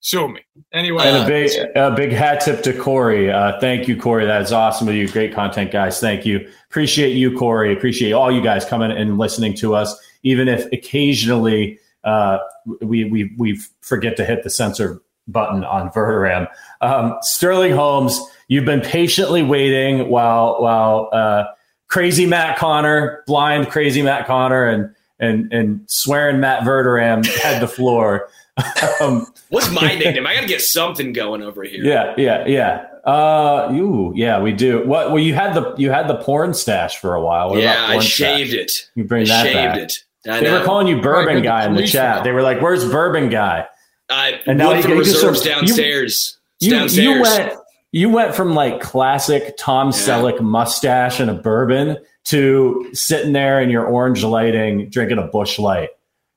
sue 0.08 0.28
me. 0.30 0.40
Anyway, 0.72 1.04
and 1.06 1.18
a 1.18 1.28
big, 1.28 1.52
a 1.76 1.92
big 1.92 2.12
hat 2.12 2.40
tip 2.40 2.64
to 2.64 2.74
Corey. 2.74 3.30
Uh, 3.30 3.60
thank 3.60 3.88
you, 3.88 4.00
Corey. 4.00 4.26
That's 4.26 4.54
awesome 4.54 4.88
of 4.88 4.96
you. 4.96 5.08
Great 5.08 5.34
content, 5.34 5.72
guys. 5.72 6.00
Thank 6.00 6.26
you. 6.26 6.50
Appreciate 6.70 7.14
you, 7.14 7.38
Corey. 7.38 7.74
Appreciate 7.74 8.14
all 8.14 8.32
you 8.32 8.42
guys 8.42 8.64
coming 8.64 8.92
and 8.92 9.18
listening 9.18 9.54
to 9.56 9.76
us, 9.76 9.94
even 10.24 10.48
if 10.48 10.66
occasionally 10.72 11.80
uh, 12.06 12.38
we 12.82 13.04
we 13.06 13.36
we 13.38 13.60
forget 13.82 14.16
to 14.18 14.26
hit 14.26 14.44
the 14.44 14.50
censor 14.50 15.02
button 15.28 15.66
on 15.66 15.90
Verderame. 15.90 16.48
Um, 16.80 17.18
Sterling 17.22 17.74
Holmes, 17.74 18.18
you've 18.48 18.66
been 18.66 18.82
patiently 18.82 19.44
waiting 19.44 20.10
while 20.10 20.62
while 20.62 21.10
uh, 21.12 21.44
crazy 21.90 22.26
Matt 22.26 22.58
Connor, 22.58 23.24
blind 23.28 23.70
crazy 23.70 24.02
Matt 24.02 24.26
Connor, 24.26 24.66
and 24.66 24.96
and 25.20 25.52
and 25.52 25.82
swearing 25.88 26.40
Matt 26.40 26.64
Verderame 26.64 27.26
had 27.42 27.62
the 27.62 27.68
floor. 27.68 28.30
um, 29.02 29.28
What's 29.50 29.72
my 29.72 29.96
nickname? 29.96 30.26
I 30.26 30.36
got 30.36 30.42
to 30.42 30.48
get 30.48 30.62
something 30.62 31.14
going 31.14 31.42
over 31.42 31.64
here. 31.64 31.84
Yeah, 31.84 32.14
yeah, 32.18 32.46
yeah. 32.48 32.88
Uh, 33.10 33.72
you, 33.74 34.12
yeah, 34.16 34.42
we 34.42 34.52
do. 34.52 34.86
What? 34.86 35.12
Well, 35.12 35.20
you 35.20 35.34
had 35.34 35.54
the 35.54 35.76
you 35.78 35.92
had 35.92 36.08
the 36.08 36.16
porn 36.16 36.54
stash 36.54 36.98
for 36.98 37.16
a 37.16 37.22
while. 37.22 37.52
What 37.52 37.62
yeah, 37.62 37.86
I 37.88 38.00
shaved 38.00 38.52
stash? 38.52 38.60
it. 38.60 38.90
You 38.96 39.04
bring 39.06 39.24
I 39.24 39.26
that 39.26 39.44
shaved 39.44 39.56
back. 39.56 39.78
it. 39.78 40.04
I 40.28 40.40
they 40.40 40.46
know. 40.48 40.60
were 40.60 40.66
calling 40.66 40.88
you 40.88 41.02
Bourbon 41.02 41.36
right, 41.36 41.44
Guy 41.44 41.66
in 41.66 41.76
the 41.76 41.88
chat. 41.88 42.24
They 42.24 42.32
were 42.32 42.42
like, 42.42 42.62
"Where's 42.62 42.84
Bourbon 42.84 43.30
Guy?" 43.30 43.66
I 44.10 44.42
and 44.46 44.58
now 44.58 44.74
you, 44.74 44.98
reserves 44.98 45.46
you, 45.46 45.52
downstairs. 45.52 46.38
You, 46.60 46.72
downstairs. 46.72 46.98
you 47.04 47.22
went 47.22 47.54
you 47.92 48.10
went 48.10 48.36
from 48.36 48.54
like 48.54 48.82
classic 48.82 49.56
Tom 49.58 49.88
yeah. 49.88 49.94
Selleck 49.94 50.42
mustache 50.42 51.20
and 51.20 51.30
a 51.30 51.34
bourbon 51.34 51.98
to 52.26 52.90
sitting 52.94 53.34
there 53.34 53.62
in 53.62 53.70
your 53.70 53.86
orange 53.86 54.24
lighting, 54.24 54.90
drinking 54.90 55.18
a 55.18 55.28
Busch 55.28 55.58
Light. 55.60 55.90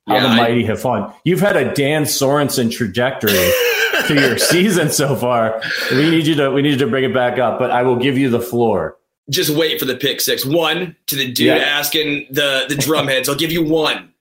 How 0.06 0.14
yeah, 0.14 0.22
the 0.22 0.28
mighty 0.28 0.64
I, 0.64 0.68
have 0.68 0.80
fun. 0.80 1.12
You've 1.24 1.40
had 1.40 1.56
a 1.56 1.72
Dan 1.74 2.04
Sorensen 2.04 2.72
trajectory 2.72 3.32
to 4.06 4.14
your 4.14 4.38
season 4.38 4.90
so 4.90 5.14
far. 5.14 5.62
We 5.90 6.10
need 6.10 6.26
you 6.26 6.34
to 6.36 6.50
we 6.50 6.62
need 6.62 6.72
you 6.72 6.78
to 6.78 6.86
bring 6.86 7.04
it 7.04 7.14
back 7.14 7.38
up, 7.38 7.58
but 7.58 7.70
I 7.70 7.82
will 7.82 7.96
give 7.96 8.18
you 8.18 8.30
the 8.30 8.40
floor. 8.40 8.96
Just 9.28 9.50
wait 9.50 9.78
for 9.78 9.84
the 9.84 9.96
pick 9.96 10.20
six. 10.20 10.44
One 10.44 10.96
to 11.06 11.16
the 11.16 11.30
dude 11.30 11.46
yeah. 11.46 11.56
asking 11.56 12.26
the 12.30 12.64
the 12.68 12.74
drumheads. 12.74 13.28
I'll 13.28 13.36
give 13.36 13.52
you 13.52 13.62
one. 13.62 14.12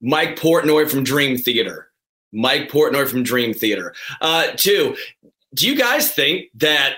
Mike 0.00 0.36
Portnoy 0.36 0.88
from 0.90 1.02
Dream 1.04 1.38
Theater. 1.38 1.88
Mike 2.32 2.68
Portnoy 2.68 3.08
from 3.08 3.22
Dream 3.22 3.54
Theater. 3.54 3.94
Uh, 4.20 4.48
two, 4.56 4.96
do 5.54 5.66
you 5.66 5.76
guys 5.76 6.12
think 6.12 6.46
that 6.54 6.96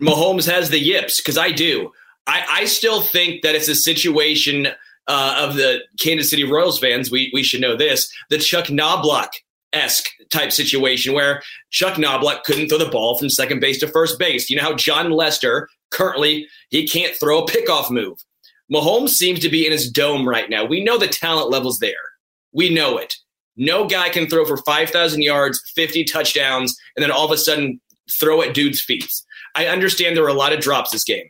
Mahomes 0.00 0.50
has 0.50 0.70
the 0.70 0.78
yips? 0.78 1.20
Because 1.20 1.38
I 1.38 1.52
do. 1.52 1.92
I, 2.26 2.44
I 2.50 2.64
still 2.64 3.00
think 3.00 3.42
that 3.42 3.54
it's 3.54 3.68
a 3.68 3.74
situation 3.74 4.68
uh, 5.08 5.46
of 5.48 5.56
the 5.56 5.80
Kansas 6.00 6.30
City 6.30 6.44
Royals 6.44 6.78
fans, 6.78 7.10
we, 7.10 7.30
we 7.32 7.42
should 7.42 7.60
know 7.60 7.76
this 7.76 8.12
the 8.30 8.38
Chuck 8.38 8.66
Knoblauch 8.66 9.28
esque 9.72 10.08
type 10.32 10.52
situation 10.52 11.12
where 11.12 11.42
Chuck 11.70 11.94
Knoblauch 11.94 12.42
couldn't 12.44 12.68
throw 12.68 12.78
the 12.78 12.88
ball 12.88 13.18
from 13.18 13.28
second 13.28 13.60
base 13.60 13.78
to 13.80 13.88
first 13.88 14.18
base. 14.18 14.48
You 14.48 14.56
know 14.56 14.62
how 14.62 14.74
Jon 14.74 15.10
Lester 15.10 15.68
currently 15.90 16.48
he 16.70 16.86
can't 16.86 17.14
throw 17.14 17.42
a 17.42 17.46
pickoff 17.46 17.90
move. 17.90 18.18
Mahomes 18.72 19.10
seems 19.10 19.40
to 19.40 19.48
be 19.48 19.64
in 19.64 19.72
his 19.72 19.90
dome 19.90 20.28
right 20.28 20.50
now. 20.50 20.64
We 20.64 20.82
know 20.82 20.98
the 20.98 21.06
talent 21.06 21.50
level's 21.50 21.78
there. 21.78 21.94
We 22.52 22.68
know 22.68 22.98
it. 22.98 23.14
No 23.56 23.86
guy 23.86 24.08
can 24.08 24.28
throw 24.28 24.44
for 24.44 24.56
5,000 24.58 25.22
yards, 25.22 25.62
50 25.74 26.04
touchdowns, 26.04 26.76
and 26.96 27.02
then 27.02 27.10
all 27.10 27.24
of 27.24 27.30
a 27.30 27.38
sudden 27.38 27.80
throw 28.18 28.42
at 28.42 28.54
dude's 28.54 28.80
feet. 28.80 29.10
I 29.54 29.66
understand 29.66 30.16
there 30.16 30.24
were 30.24 30.28
a 30.28 30.34
lot 30.34 30.52
of 30.52 30.60
drops 30.60 30.90
this 30.90 31.04
game 31.04 31.26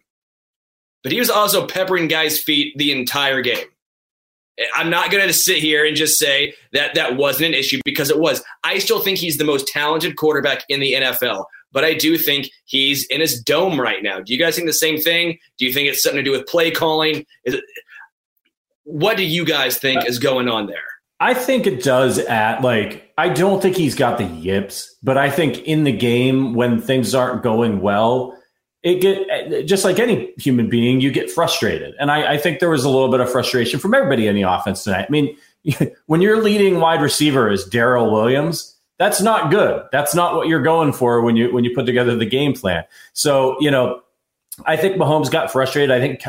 but 1.02 1.12
he 1.12 1.18
was 1.18 1.30
also 1.30 1.66
peppering 1.66 2.08
guys' 2.08 2.38
feet 2.38 2.76
the 2.76 2.92
entire 2.92 3.40
game. 3.40 3.66
I'm 4.74 4.88
not 4.88 5.10
going 5.10 5.26
to 5.26 5.34
sit 5.34 5.58
here 5.58 5.84
and 5.84 5.94
just 5.94 6.18
say 6.18 6.54
that 6.72 6.94
that 6.94 7.16
wasn't 7.16 7.48
an 7.48 7.54
issue 7.54 7.80
because 7.84 8.10
it 8.10 8.18
was. 8.18 8.42
I 8.64 8.78
still 8.78 9.00
think 9.00 9.18
he's 9.18 9.36
the 9.36 9.44
most 9.44 9.68
talented 9.68 10.16
quarterback 10.16 10.64
in 10.68 10.80
the 10.80 10.94
NFL, 10.94 11.44
but 11.72 11.84
I 11.84 11.92
do 11.92 12.16
think 12.16 12.48
he's 12.64 13.06
in 13.06 13.20
his 13.20 13.40
dome 13.42 13.78
right 13.78 14.02
now. 14.02 14.20
Do 14.20 14.32
you 14.32 14.38
guys 14.38 14.56
think 14.56 14.66
the 14.66 14.72
same 14.72 14.98
thing? 14.98 15.38
Do 15.58 15.66
you 15.66 15.72
think 15.72 15.88
it's 15.88 16.02
something 16.02 16.16
to 16.16 16.22
do 16.22 16.30
with 16.30 16.46
play 16.46 16.70
calling? 16.70 17.26
It, 17.44 17.62
what 18.84 19.16
do 19.16 19.24
you 19.24 19.44
guys 19.44 19.78
think 19.78 20.06
is 20.06 20.18
going 20.18 20.48
on 20.48 20.66
there? 20.68 20.78
I 21.18 21.34
think 21.34 21.66
it 21.66 21.82
does 21.82 22.18
at 22.18 22.62
like 22.62 23.12
I 23.18 23.28
don't 23.30 23.60
think 23.60 23.76
he's 23.76 23.94
got 23.94 24.18
the 24.18 24.24
yips, 24.24 24.94
but 25.02 25.16
I 25.16 25.30
think 25.30 25.60
in 25.64 25.84
the 25.84 25.92
game 25.92 26.54
when 26.54 26.80
things 26.80 27.14
aren't 27.14 27.42
going 27.42 27.80
well, 27.80 28.36
it 28.82 29.00
get 29.00 29.66
just 29.66 29.84
like 29.84 29.98
any 29.98 30.32
human 30.38 30.68
being, 30.68 31.00
you 31.00 31.10
get 31.10 31.30
frustrated. 31.30 31.94
And 31.98 32.10
I, 32.10 32.34
I, 32.34 32.38
think 32.38 32.60
there 32.60 32.70
was 32.70 32.84
a 32.84 32.88
little 32.88 33.10
bit 33.10 33.20
of 33.20 33.30
frustration 33.30 33.80
from 33.80 33.94
everybody 33.94 34.28
in 34.28 34.36
the 34.36 34.42
offense 34.42 34.84
tonight. 34.84 35.06
I 35.08 35.10
mean, 35.10 35.36
when 36.06 36.20
your 36.20 36.42
leading 36.42 36.78
wide 36.78 37.02
receiver 37.02 37.50
is 37.50 37.64
Darrel 37.64 38.12
Williams, 38.12 38.76
that's 38.98 39.20
not 39.20 39.50
good. 39.50 39.82
That's 39.92 40.14
not 40.14 40.34
what 40.34 40.48
you're 40.48 40.62
going 40.62 40.92
for 40.92 41.20
when 41.22 41.36
you 41.36 41.52
when 41.52 41.64
you 41.64 41.74
put 41.74 41.86
together 41.86 42.16
the 42.16 42.26
game 42.26 42.54
plan. 42.54 42.84
So, 43.12 43.56
you 43.60 43.70
know, 43.70 44.02
I 44.64 44.76
think 44.76 44.96
Mahomes 44.96 45.30
got 45.30 45.52
frustrated. 45.52 45.90
I 45.90 46.00
think, 46.00 46.22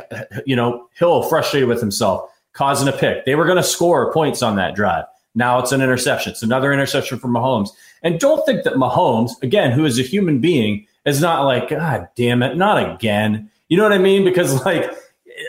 you 0.45 0.55
know, 0.55 0.89
Hill 0.95 1.23
frustrated 1.23 1.69
with 1.69 1.79
himself, 1.79 2.29
causing 2.53 2.87
a 2.87 2.91
pick. 2.91 3.25
They 3.25 3.35
were 3.35 3.45
going 3.45 3.57
to 3.57 3.63
score 3.63 4.11
points 4.11 4.41
on 4.41 4.57
that 4.57 4.75
drive. 4.75 5.05
Now 5.33 5.59
it's 5.59 5.71
an 5.71 5.81
interception. 5.81 6.31
It's 6.31 6.43
another 6.43 6.73
interception 6.73 7.19
for 7.19 7.27
Mahomes. 7.27 7.69
And 8.03 8.19
don't 8.19 8.45
think 8.45 8.63
that 8.63 8.73
Mahomes, 8.73 9.31
again, 9.43 9.71
who 9.71 9.85
is 9.85 9.99
a 9.99 10.03
human 10.03 10.39
being, 10.39 10.85
is 11.07 11.21
not 11.21 11.45
like, 11.45 11.69
God 11.69 12.09
damn 12.15 12.43
it, 12.43 12.57
not 12.57 12.93
again. 12.93 13.49
You 13.69 13.77
know 13.77 13.83
what 13.83 13.93
I 13.93 13.97
mean? 13.97 14.23
Because, 14.23 14.63
like, 14.65 14.91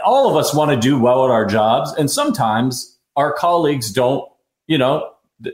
all 0.05 0.31
of 0.31 0.37
us 0.37 0.55
want 0.55 0.71
to 0.71 0.77
do 0.77 0.99
well 0.99 1.25
at 1.25 1.31
our 1.31 1.45
jobs. 1.45 1.93
And 1.93 2.11
sometimes 2.11 2.97
our 3.17 3.33
colleagues 3.33 3.91
don't, 3.91 4.27
you 4.67 4.79
know, 4.79 5.11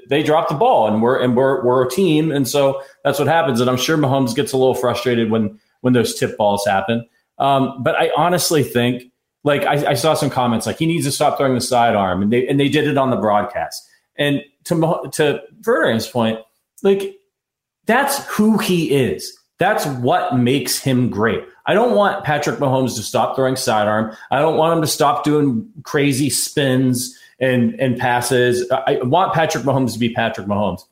they 0.09 0.23
drop 0.23 0.49
the 0.49 0.55
ball 0.55 0.89
and 0.89 1.03
we're 1.03 1.21
and 1.21 1.37
we're 1.37 1.63
we're 1.63 1.85
a 1.85 1.91
team 1.91 2.33
and 2.33 2.49
so 2.49 2.81
that's 3.05 3.19
what 3.19 3.29
happens 3.29 3.61
and 3.61 3.69
I'm 3.69 3.77
sure 3.77 3.99
Mahomes 3.99 4.35
gets 4.35 4.55
a 4.55 4.57
little 4.57 4.75
frustrated 4.75 5.31
when 5.31 5.61
when 5.83 5.93
those 5.93 6.15
tip 6.19 6.39
balls 6.39 6.65
happen. 6.67 7.07
Um, 7.39 7.83
but 7.83 7.95
I 7.95 8.11
honestly 8.17 8.63
think 8.63 9.13
like 9.43 9.65
I, 9.65 9.91
I, 9.91 9.95
saw 9.95 10.15
some 10.15 10.31
comments 10.31 10.65
like 10.65 10.79
he 10.79 10.87
needs 10.87 11.05
to 11.05 11.13
stop 11.13 11.37
throwing 11.37 11.55
the 11.55 11.61
sidearm 11.61 12.23
and 12.23 12.33
they 12.33 12.49
and 12.49 12.59
they 12.59 12.71
did 12.71 12.89
it 12.89 12.97
on 12.97 13.11
the 13.11 13.17
broadcast. 13.17 13.87
And 14.17 14.43
to 14.65 15.11
to 15.13 15.43
Verderame's 15.61 16.07
point, 16.07 16.39
like 16.83 17.17
that's 17.85 18.25
who 18.27 18.57
he 18.57 18.91
is. 18.91 19.37
That's 19.59 19.87
what 19.87 20.37
makes 20.37 20.79
him 20.79 21.11
great. 21.11 21.45
I 21.67 21.75
don't 21.75 21.95
want 21.95 22.25
Patrick 22.25 22.59
Mahomes 22.59 22.97
to 22.97 23.03
stop 23.03 23.37
throwing 23.37 23.57
sidearm. 23.57 24.15
I 24.31 24.41
don't 24.41 24.57
want 24.57 24.77
him 24.77 24.83
to 24.83 24.89
stop 24.89 25.25
doing 25.25 25.71
crazy 25.85 26.29
spins 26.29 27.19
and 27.41 27.79
and 27.81 27.97
passes. 27.99 28.71
I 28.71 28.99
want 29.03 29.33
Patrick 29.33 29.65
Mahomes 29.65 29.93
to 29.95 29.99
be 29.99 30.13
Patrick 30.13 30.47
Mahomes. 30.47 30.83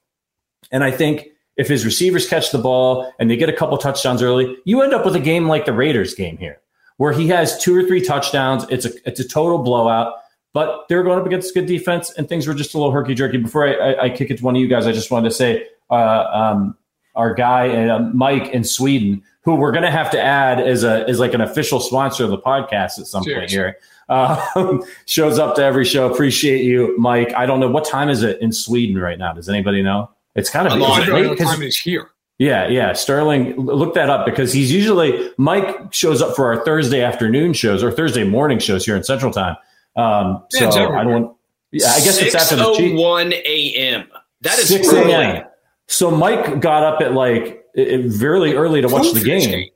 And 0.71 0.85
I 0.85 0.91
think 0.91 1.29
if 1.57 1.69
his 1.69 1.85
receivers 1.85 2.29
catch 2.29 2.51
the 2.51 2.59
ball 2.59 3.13
and 3.19 3.31
they 3.31 3.37
get 3.37 3.49
a 3.49 3.53
couple 3.53 3.77
touchdowns 3.79 4.23
early, 4.23 4.57
you 4.65 4.81
end 4.83 4.95
up 4.95 5.05
with 5.05 5.15
a 5.15 5.21
game 5.21 5.49
like 5.49 5.67
the 5.67 5.73
Raiders 5.73 6.15
game 6.15 6.39
here, 6.39 6.61
where 6.97 7.13
he 7.13 7.29
has 7.29 7.59
two 7.59 7.77
or 7.77 7.83
three 7.83 8.01
touchdowns. 8.01 8.65
It's 8.71 8.87
a 8.87 8.91
it's 9.05 9.21
a 9.21 9.29
total 9.29 9.59
blowout. 9.59 10.15
But 10.55 10.85
they're 10.89 11.03
going 11.03 11.19
up 11.19 11.25
against 11.25 11.55
good 11.55 11.65
defense, 11.65 12.13
and 12.13 12.29
things 12.29 12.47
were 12.47 12.53
just 12.53 12.75
a 12.75 12.79
little 12.79 12.93
herky 12.93 13.15
jerky. 13.15 13.39
Before 13.39 13.67
I, 13.67 13.73
I, 13.73 14.03
I, 14.03 14.11
kick 14.11 14.31
it 14.31 14.37
to 14.37 14.45
one 14.45 14.55
of 14.55 14.61
you 14.61 14.69
guys, 14.69 14.87
I 14.87 14.93
just 14.93 15.11
wanted 15.11 15.31
to 15.31 15.35
say 15.35 15.67
uh, 15.91 16.27
um, 16.31 16.77
our 17.15 17.35
guy 17.35 17.89
uh, 17.89 17.99
Mike 18.15 18.49
in 18.49 18.65
Sweden, 18.65 19.23
who 19.43 19.55
we're 19.55 19.73
going 19.73 19.85
to 19.85 19.91
have 19.91 20.11
to 20.13 20.23
add 20.23 20.61
as 20.61 20.85
a 20.85 21.09
as 21.09 21.19
like 21.19 21.35
an 21.35 21.41
official 21.41 21.81
sponsor 21.81 22.25
of 22.25 22.31
the 22.31 22.39
podcast 22.39 22.99
at 22.99 23.07
some 23.07 23.23
Seriously. 23.23 23.41
point 23.41 23.51
here. 23.51 23.77
Uh, 24.09 24.79
shows 25.07 25.39
up 25.39 25.55
to 25.57 25.63
every 25.63 25.85
show. 25.85 26.13
Appreciate 26.13 26.65
you, 26.65 26.97
Mike. 26.99 27.33
I 27.35 27.47
don't 27.47 27.61
know 27.61 27.71
what 27.71 27.85
time 27.85 28.09
is 28.09 28.23
it 28.23 28.41
in 28.41 28.53
Sweden 28.53 28.99
right 28.99 29.19
now. 29.19 29.33
Does 29.33 29.49
anybody 29.49 29.83
know? 29.83 30.11
It's 30.35 30.51
kind 30.51 30.67
of 30.67 30.75
late. 30.75 31.29
What 31.29 31.39
time 31.39 31.63
is 31.63 31.77
here? 31.77 32.11
Yeah, 32.39 32.67
yeah. 32.69 32.93
Sterling, 32.95 33.55
look 33.57 33.95
that 33.95 34.11
up 34.11 34.27
because 34.27 34.53
he's 34.53 34.73
usually 34.73 35.31
Mike 35.37 35.93
shows 35.93 36.21
up 36.21 36.35
for 36.35 36.47
our 36.53 36.65
Thursday 36.65 37.03
afternoon 37.03 37.53
shows 37.53 37.83
or 37.83 37.93
Thursday 37.93 38.25
morning 38.25 38.59
shows 38.59 38.85
here 38.85 38.97
in 38.97 39.05
Central 39.05 39.31
Time. 39.31 39.57
Um, 39.97 40.43
so 40.51 40.69
I 40.69 41.05
don't. 41.05 41.37
Yeah, 41.71 41.89
I 41.89 42.01
guess 42.01 42.21
it's 42.21 42.35
after 42.35 42.57
the 42.57 42.95
1 42.95 43.33
a.m. 43.33 44.09
That 44.41 44.59
is 44.59 44.69
6 44.69 44.93
a.m. 44.93 45.45
So 45.89 46.11
Mike 46.11 46.61
got 46.61 46.83
up 46.83 47.01
at 47.01 47.13
like 47.13 47.67
really 47.75 48.55
early 48.55 48.81
to 48.83 48.89
watch 48.89 49.13
the 49.13 49.23
game. 49.23 49.69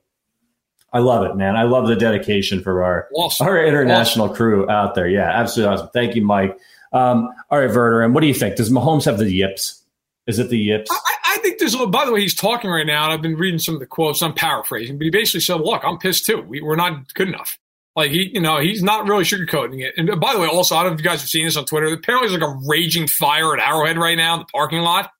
I 0.93 0.99
love 0.99 1.25
it, 1.25 1.35
man. 1.35 1.55
I 1.55 1.63
love 1.63 1.87
the 1.87 1.95
dedication 1.95 2.61
for 2.61 2.83
our 2.83 3.07
awesome. 3.13 3.45
our 3.45 3.63
international 3.63 4.25
awesome. 4.25 4.35
crew 4.35 4.69
out 4.69 4.95
there. 4.95 5.07
Yeah, 5.07 5.29
absolutely 5.29 5.75
awesome. 5.75 5.89
Thank 5.93 6.15
you, 6.15 6.23
Mike. 6.23 6.57
Um, 6.93 7.29
all 7.49 7.59
right, 7.59 7.67
Verder, 7.67 8.01
and 8.01 8.13
what 8.15 8.21
do 8.21 8.27
you 8.27 8.33
think? 8.33 8.55
Does 8.55 8.69
Mahomes 8.69 9.05
have 9.05 9.17
the 9.17 9.29
yips? 9.29 9.83
Is 10.25 10.39
it 10.39 10.49
the 10.49 10.57
yips? 10.57 10.89
I, 10.91 11.35
I 11.35 11.37
think 11.39 11.59
there's 11.59 11.73
a 11.73 11.77
little, 11.77 11.91
by 11.91 12.05
the 12.05 12.11
way, 12.11 12.21
he's 12.21 12.35
talking 12.35 12.69
right 12.69 12.85
now, 12.85 13.05
and 13.05 13.13
I've 13.13 13.21
been 13.21 13.35
reading 13.35 13.59
some 13.59 13.75
of 13.75 13.79
the 13.79 13.85
quotes. 13.85 14.21
I'm 14.21 14.33
paraphrasing, 14.33 14.97
but 14.97 15.05
he 15.05 15.09
basically 15.09 15.41
said, 15.41 15.61
Look, 15.61 15.83
I'm 15.85 15.97
pissed 15.97 16.25
too. 16.25 16.41
We, 16.41 16.61
we're 16.61 16.75
not 16.75 17.13
good 17.13 17.27
enough. 17.27 17.59
Like 17.95 18.11
he, 18.11 18.29
you 18.33 18.41
know, 18.41 18.59
he's 18.59 18.83
not 18.83 19.07
really 19.07 19.23
sugarcoating 19.23 19.81
it. 19.81 19.95
And 19.97 20.19
by 20.19 20.33
the 20.33 20.39
way, 20.39 20.47
also, 20.47 20.75
I 20.75 20.83
don't 20.83 20.91
know 20.91 20.95
if 20.95 21.01
you 21.01 21.09
guys 21.09 21.21
have 21.21 21.29
seen 21.29 21.45
this 21.45 21.57
on 21.57 21.65
Twitter. 21.65 21.87
Apparently, 21.87 22.29
there's 22.29 22.41
like 22.41 22.49
a 22.49 22.59
raging 22.67 23.07
fire 23.07 23.57
at 23.57 23.67
Arrowhead 23.67 23.97
right 23.97 24.15
now 24.15 24.35
in 24.35 24.39
the 24.41 24.45
parking 24.45 24.79
lot. 24.81 25.11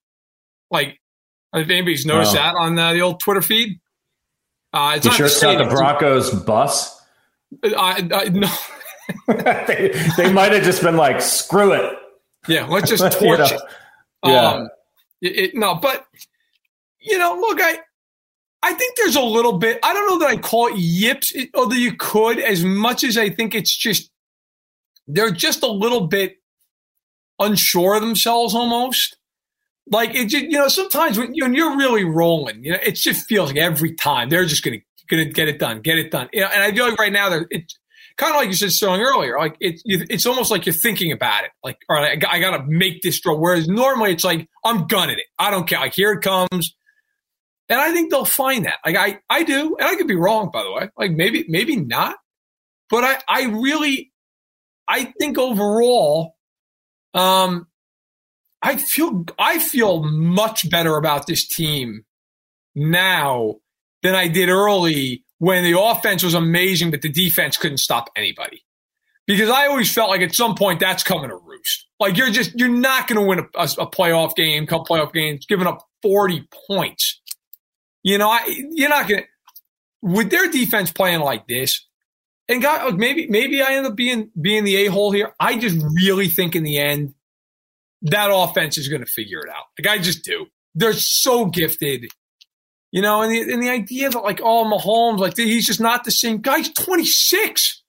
Like, 0.69 0.99
if 1.53 1.69
anybody's 1.69 2.05
noticed 2.05 2.33
that 2.33 2.55
on 2.55 2.77
uh, 2.77 2.93
the 2.93 3.01
old 3.01 3.19
Twitter 3.19 3.41
feed. 3.41 3.79
Uh, 4.73 4.93
it's 4.97 5.05
you 5.05 5.11
sure 5.11 5.25
it's 5.27 5.41
not 5.41 5.57
the 5.57 5.69
Broncos 5.69 6.31
bus? 6.31 7.01
I, 7.63 8.07
I, 8.13 8.29
no. 8.29 8.47
they, 9.67 9.93
they 10.17 10.31
might 10.31 10.51
have 10.51 10.63
just 10.63 10.81
been 10.81 10.97
like, 10.97 11.21
screw 11.21 11.71
it. 11.71 11.97
Yeah, 12.47 12.65
let's 12.65 12.89
just 12.89 13.01
torch 13.19 13.21
you 13.21 13.37
know, 13.37 13.45
it. 13.45 13.61
Yeah. 14.25 14.51
Um, 14.51 14.69
it, 15.21 15.37
it. 15.37 15.55
No, 15.55 15.75
but, 15.75 16.05
you 16.99 17.17
know, 17.17 17.37
look, 17.39 17.59
I, 17.61 17.79
I 18.61 18.73
think 18.73 18.97
there's 18.97 19.15
a 19.15 19.21
little 19.21 19.57
bit. 19.57 19.79
I 19.83 19.93
don't 19.93 20.07
know 20.07 20.19
that 20.19 20.29
I 20.29 20.37
call 20.37 20.67
it 20.67 20.77
yips, 20.77 21.33
although 21.53 21.75
you 21.75 21.95
could, 21.95 22.39
as 22.39 22.63
much 22.63 23.03
as 23.03 23.17
I 23.17 23.29
think 23.29 23.55
it's 23.55 23.75
just 23.75 24.11
they're 25.07 25.31
just 25.31 25.63
a 25.63 25.71
little 25.71 26.07
bit 26.07 26.37
unsure 27.39 27.95
of 27.95 28.01
themselves 28.01 28.53
almost. 28.53 29.16
Like 29.89 30.15
it, 30.15 30.27
just, 30.27 30.45
you 30.45 30.57
know, 30.57 30.67
sometimes 30.67 31.17
when, 31.17 31.33
when 31.39 31.53
you're 31.53 31.77
really 31.77 32.03
rolling, 32.03 32.63
you 32.63 32.73
know, 32.73 32.79
it 32.83 32.95
just 32.95 33.25
feels 33.27 33.49
like 33.49 33.57
every 33.57 33.95
time 33.95 34.29
they're 34.29 34.45
just 34.45 34.63
gonna 34.63 34.77
gonna 35.09 35.25
get 35.25 35.47
it 35.47 35.59
done, 35.59 35.81
get 35.81 35.97
it 35.97 36.11
done. 36.11 36.29
You 36.33 36.41
know, 36.41 36.49
and 36.53 36.61
I 36.61 36.71
feel 36.71 36.89
like 36.89 36.99
right 36.99 37.13
now 37.13 37.29
they're 37.29 37.47
it's 37.49 37.79
kind 38.17 38.33
of 38.33 38.41
like 38.41 38.47
you 38.47 38.55
said 38.55 38.71
showing 38.71 39.01
earlier, 39.01 39.37
like 39.37 39.55
it's 39.59 39.81
it's 39.85 40.25
almost 40.25 40.51
like 40.51 40.65
you're 40.65 40.73
thinking 40.73 41.11
about 41.11 41.45
it. 41.45 41.51
Like, 41.63 41.77
all 41.89 41.95
right, 41.95 42.23
I, 42.25 42.35
I 42.35 42.39
got 42.39 42.57
to 42.57 42.63
make 42.67 43.01
this 43.01 43.19
throw. 43.19 43.37
Whereas 43.37 43.67
normally 43.67 44.11
it's 44.11 44.23
like 44.23 44.47
I'm 44.65 44.87
gunning 44.87 45.17
it. 45.17 45.25
I 45.39 45.51
don't 45.51 45.67
care. 45.67 45.79
Like 45.79 45.93
here 45.93 46.11
it 46.13 46.21
comes. 46.21 46.75
And 47.69 47.79
I 47.79 47.91
think 47.91 48.11
they'll 48.11 48.25
find 48.25 48.65
that. 48.65 48.79
Like 48.85 48.95
I, 48.95 49.19
I 49.29 49.43
do, 49.43 49.75
and 49.77 49.87
I 49.87 49.95
could 49.95 50.07
be 50.07 50.15
wrong, 50.15 50.49
by 50.53 50.63
the 50.63 50.71
way. 50.71 50.89
Like 50.97 51.11
maybe, 51.11 51.45
maybe 51.49 51.75
not. 51.75 52.15
But 52.89 53.03
I, 53.03 53.17
I 53.27 53.43
really, 53.47 54.13
I 54.87 55.13
think 55.19 55.37
overall, 55.37 56.35
um, 57.13 57.67
I 58.67 58.77
feel, 58.77 59.25
I 59.39 59.59
feel 59.59 60.03
much 60.03 60.69
better 60.69 60.97
about 60.97 61.27
this 61.27 61.47
team 61.47 62.05
now 62.75 63.55
than 64.03 64.15
I 64.15 64.27
did 64.27 64.49
early 64.49 65.23
when 65.39 65.63
the 65.63 65.79
offense 65.79 66.23
was 66.23 66.33
amazing, 66.33 66.91
but 66.91 67.01
the 67.01 67.09
defense 67.09 67.57
couldn't 67.57 67.79
stop 67.79 68.09
anybody. 68.15 68.63
Because 69.25 69.49
I 69.49 69.67
always 69.67 69.93
felt 69.93 70.09
like 70.09 70.21
at 70.21 70.33
some 70.33 70.55
point 70.55 70.79
that's 70.79 71.03
coming 71.03 71.29
to 71.29 71.35
roost. 71.35 71.85
Like 71.99 72.17
you're 72.17 72.29
just, 72.29 72.57
you're 72.57 72.69
not 72.69 73.07
going 73.07 73.19
to 73.19 73.27
win 73.27 73.39
a, 73.39 73.63
a, 73.63 73.87
playoff 73.89 74.35
game, 74.35 74.65
couple 74.65 74.85
playoff 74.95 75.11
games, 75.11 75.45
giving 75.45 75.67
up 75.67 75.85
40 76.01 76.47
points 76.67 77.19
you 78.07 78.17
know, 78.17 78.29
I, 78.29 78.45
you're 78.71 78.87
not 78.87 79.09
going 79.09 79.23
to, 79.23 79.27
with 80.01 80.31
their 80.31 80.49
defense 80.49 80.93
playing 80.93 81.19
like 81.19 81.45
this, 81.45 81.85
and 82.47 82.61
God, 82.61 82.97
maybe 82.97 83.27
maybe 83.27 83.61
I 83.61 83.73
end 83.73 83.85
up 83.85 83.97
being 83.97 84.31
being 84.39 84.63
the 84.63 84.85
a 84.85 84.85
hole 84.85 85.11
here. 85.11 85.33
I 85.41 85.57
just 85.57 85.75
really 86.01 86.29
think 86.29 86.55
in 86.55 86.63
the 86.63 86.77
end 86.77 87.15
that 88.03 88.29
offense 88.31 88.77
is 88.77 88.87
going 88.87 89.03
to 89.03 89.11
figure 89.11 89.39
it 89.39 89.49
out. 89.49 89.65
Like 89.79 89.91
I 89.91 90.01
just 90.01 90.23
do. 90.23 90.47
They're 90.75 90.93
so 90.93 91.45
gifted, 91.45 92.05
you 92.91 93.01
know. 93.01 93.21
And 93.21 93.31
the 93.31 93.53
and 93.53 93.63
the 93.63 93.69
idea 93.69 94.09
that 94.09 94.19
like 94.19 94.41
oh 94.41 94.65
Mahomes, 94.65 95.19
like 95.19 95.35
he's 95.35 95.65
just 95.65 95.81
not 95.81 96.03
the 96.03 96.11
same 96.11 96.41
guy. 96.41 96.57
He's 96.57 96.73
26. 96.73 97.83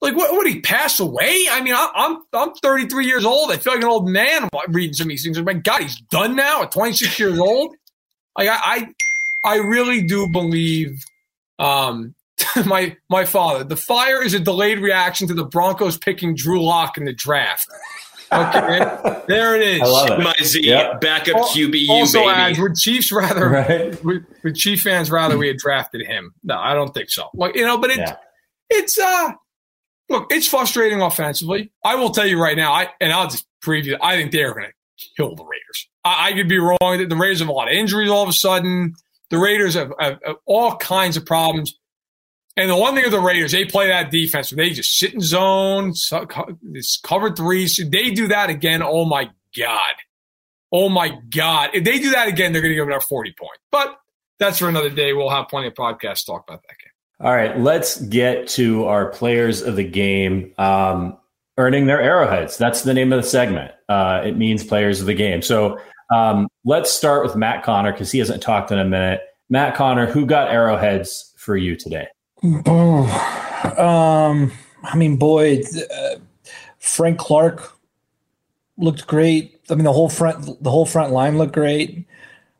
Like 0.00 0.14
what? 0.14 0.32
Would 0.32 0.46
he 0.46 0.60
pass 0.60 1.00
away? 1.00 1.46
I 1.50 1.60
mean, 1.62 1.74
I, 1.74 1.90
am 1.96 2.22
I'm 2.32 2.54
33 2.54 3.06
years 3.06 3.24
old. 3.24 3.50
I 3.50 3.56
feel 3.56 3.72
like 3.72 3.82
an 3.82 3.88
old 3.88 4.08
man 4.08 4.48
I'm 4.54 4.72
reading 4.72 4.92
some 4.92 5.06
of 5.06 5.08
these 5.10 5.24
things. 5.24 5.40
my 5.40 5.54
God, 5.54 5.82
he's 5.82 6.00
done 6.10 6.36
now 6.36 6.62
at 6.62 6.70
26 6.70 7.18
years 7.18 7.38
old. 7.38 7.74
Like 8.38 8.48
I, 8.48 8.54
I 8.54 8.88
I 9.44 9.56
really 9.58 10.02
do 10.02 10.28
believe 10.30 11.02
um, 11.58 12.14
my 12.66 12.96
my 13.08 13.24
father. 13.24 13.64
The 13.64 13.76
fire 13.76 14.22
is 14.22 14.34
a 14.34 14.40
delayed 14.40 14.80
reaction 14.80 15.28
to 15.28 15.34
the 15.34 15.44
Broncos 15.44 15.96
picking 15.96 16.34
Drew 16.34 16.62
Lock 16.62 16.98
in 16.98 17.04
the 17.04 17.14
draft. 17.14 17.66
Okay, 18.32 19.22
there 19.28 19.56
it 19.56 19.62
is. 19.62 19.82
I 19.82 19.86
love 19.86 20.10
it. 20.18 20.22
My 20.22 20.34
Z 20.42 20.60
yep. 20.64 21.00
backup 21.00 21.36
QBU 21.36 21.88
also 21.88 22.20
baby. 22.20 22.30
Adds, 22.30 22.58
would 22.58 22.74
Chiefs 22.74 23.12
rather? 23.12 23.48
Right. 23.48 24.04
Would, 24.04 24.26
would 24.42 24.56
Chief 24.56 24.80
fans 24.80 25.10
rather 25.10 25.38
we 25.38 25.48
had 25.48 25.58
drafted 25.58 26.06
him? 26.06 26.34
No, 26.42 26.58
I 26.58 26.74
don't 26.74 26.92
think 26.92 27.10
so. 27.10 27.28
Like 27.34 27.56
you 27.56 27.64
know, 27.64 27.78
but 27.78 27.90
it's 27.90 27.98
yeah. 27.98 28.16
it's 28.70 28.98
uh 28.98 29.32
look, 30.08 30.26
it's 30.30 30.48
frustrating 30.48 31.02
offensively. 31.02 31.72
I 31.84 31.94
will 31.94 32.10
tell 32.10 32.26
you 32.26 32.40
right 32.40 32.56
now. 32.56 32.72
I 32.72 32.88
and 33.00 33.12
I'll 33.12 33.28
just 33.28 33.46
preview. 33.64 33.96
I 34.00 34.16
think 34.16 34.32
they're 34.32 34.52
going 34.52 34.66
to 34.66 35.06
kill 35.16 35.34
the 35.34 35.44
Raiders. 35.44 35.88
I, 36.04 36.30
I 36.30 36.32
could 36.32 36.48
be 36.48 36.58
wrong. 36.58 36.78
The 36.80 37.16
Raiders 37.16 37.40
have 37.40 37.48
a 37.48 37.52
lot 37.52 37.68
of 37.68 37.74
injuries 37.74 38.10
all 38.10 38.22
of 38.22 38.28
a 38.28 38.32
sudden. 38.32 38.94
The 39.30 39.38
Raiders 39.38 39.74
have, 39.74 39.92
have, 39.98 40.18
have 40.24 40.36
all 40.46 40.76
kinds 40.76 41.16
of 41.16 41.26
problems. 41.26 41.78
And 42.56 42.70
the 42.70 42.76
one 42.76 42.94
thing 42.94 43.04
of 43.04 43.10
the 43.10 43.20
Raiders, 43.20 43.52
they 43.52 43.66
play 43.66 43.88
that 43.88 44.10
defense 44.10 44.50
where 44.50 44.64
they 44.64 44.72
just 44.72 44.98
sit 44.98 45.12
in 45.12 45.20
zone, 45.20 45.92
this 46.62 46.96
cover 46.96 47.30
three. 47.30 47.68
So 47.68 47.84
they 47.84 48.10
do 48.10 48.28
that 48.28 48.48
again. 48.48 48.82
Oh 48.82 49.04
my 49.04 49.30
God. 49.56 49.94
Oh 50.72 50.88
my 50.88 51.18
God. 51.34 51.70
If 51.74 51.84
they 51.84 51.98
do 51.98 52.10
that 52.12 52.28
again, 52.28 52.52
they're 52.52 52.62
going 52.62 52.72
to 52.72 52.82
give 52.82 52.90
our 52.90 53.00
40 53.00 53.34
points. 53.38 53.60
But 53.70 53.98
that's 54.38 54.58
for 54.58 54.68
another 54.68 54.88
day. 54.88 55.12
We'll 55.12 55.28
have 55.28 55.48
plenty 55.48 55.68
of 55.68 55.74
podcasts 55.74 56.24
talk 56.24 56.44
about 56.48 56.62
that 56.62 56.78
game. 56.78 56.92
All 57.20 57.34
right. 57.34 57.58
Let's 57.58 58.00
get 58.00 58.48
to 58.48 58.86
our 58.86 59.10
players 59.10 59.60
of 59.60 59.76
the 59.76 59.84
game 59.84 60.54
um, 60.56 61.18
earning 61.58 61.86
their 61.86 62.00
arrowheads. 62.00 62.56
That's 62.56 62.82
the 62.82 62.94
name 62.94 63.12
of 63.12 63.22
the 63.22 63.28
segment. 63.28 63.72
Uh, 63.86 64.22
it 64.24 64.36
means 64.36 64.64
players 64.64 65.00
of 65.00 65.06
the 65.06 65.14
game. 65.14 65.42
So 65.42 65.78
um, 66.14 66.48
let's 66.64 66.90
start 66.90 67.22
with 67.22 67.36
Matt 67.36 67.64
Connor 67.64 67.92
because 67.92 68.10
he 68.10 68.18
hasn't 68.18 68.42
talked 68.42 68.70
in 68.70 68.78
a 68.78 68.84
minute. 68.84 69.20
Matt 69.50 69.76
Connor, 69.76 70.06
who 70.06 70.24
got 70.24 70.50
arrowheads 70.50 71.34
for 71.36 71.56
you 71.56 71.76
today? 71.76 72.06
Um, 72.42 73.06
I 74.82 74.96
mean, 74.96 75.16
boy, 75.16 75.62
uh, 75.94 76.16
Frank 76.78 77.18
Clark 77.18 77.72
looked 78.78 79.06
great. 79.06 79.60
I 79.70 79.74
mean, 79.74 79.84
the 79.84 79.92
whole 79.92 80.08
front, 80.08 80.62
the 80.62 80.70
whole 80.70 80.86
front 80.86 81.12
line 81.12 81.38
looked 81.38 81.54
great. 81.54 82.06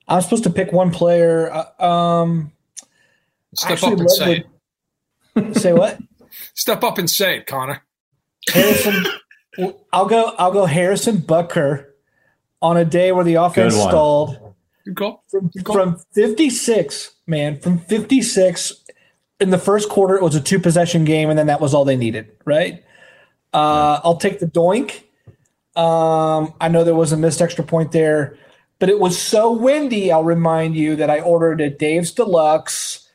I'm 0.09 0.23
supposed 0.23 0.45
to 0.45 0.51
pick 0.51 0.73
one 0.73 0.91
player. 0.91 1.53
Uh, 1.53 1.85
um, 1.85 2.53
Step 3.55 3.83
up 3.83 3.99
and 3.99 4.11
say 4.11 4.45
it. 5.37 5.57
Say 5.57 5.73
what? 5.73 5.99
Step 6.55 6.85
up 6.85 6.99
and 6.99 7.09
say 7.09 7.39
it, 7.39 7.47
Connor. 7.47 7.83
Harrison. 8.49 9.07
I'll 9.93 10.07
go. 10.07 10.35
I'll 10.39 10.53
go. 10.53 10.67
Harrison 10.67 11.19
Butker 11.19 11.87
on 12.61 12.77
a 12.77 12.85
day 12.85 13.13
where 13.13 13.25
the 13.25 13.35
offense 13.35 13.75
stalled. 13.75 14.55
Good 14.85 14.97
call. 14.97 15.25
From, 15.29 15.51
from 15.65 15.99
56, 16.13 17.15
man, 17.27 17.59
from 17.59 17.79
56 17.79 18.85
in 19.41 19.51
the 19.51 19.59
first 19.59 19.89
quarter, 19.89 20.17
it 20.17 20.23
was 20.23 20.35
a 20.35 20.41
two 20.41 20.59
possession 20.59 21.05
game, 21.05 21.31
and 21.31 21.39
then 21.39 21.47
that 21.47 21.61
was 21.61 21.75
all 21.75 21.85
they 21.85 21.97
needed, 21.97 22.31
right? 22.45 22.83
Uh, 23.53 24.01
I'll 24.05 24.17
take 24.17 24.39
the 24.39 24.47
doink. 24.47 25.03
Um, 25.79 26.55
I 26.61 26.69
know 26.69 26.85
there 26.85 26.95
was 26.95 27.13
a 27.13 27.17
missed 27.17 27.43
extra 27.43 27.65
point 27.65 27.93
there, 27.93 28.39
but 28.79 28.89
it 28.89 28.99
was 28.99 29.21
so 29.21 29.53
windy. 29.53 30.11
I'll 30.11 30.25
remind 30.25 30.77
you 30.77 30.97
that 30.97 31.11
I 31.11 31.21
ordered 31.21 31.61
a 31.61 31.69
Dave's 31.69 32.13
Deluxe, 32.13 33.09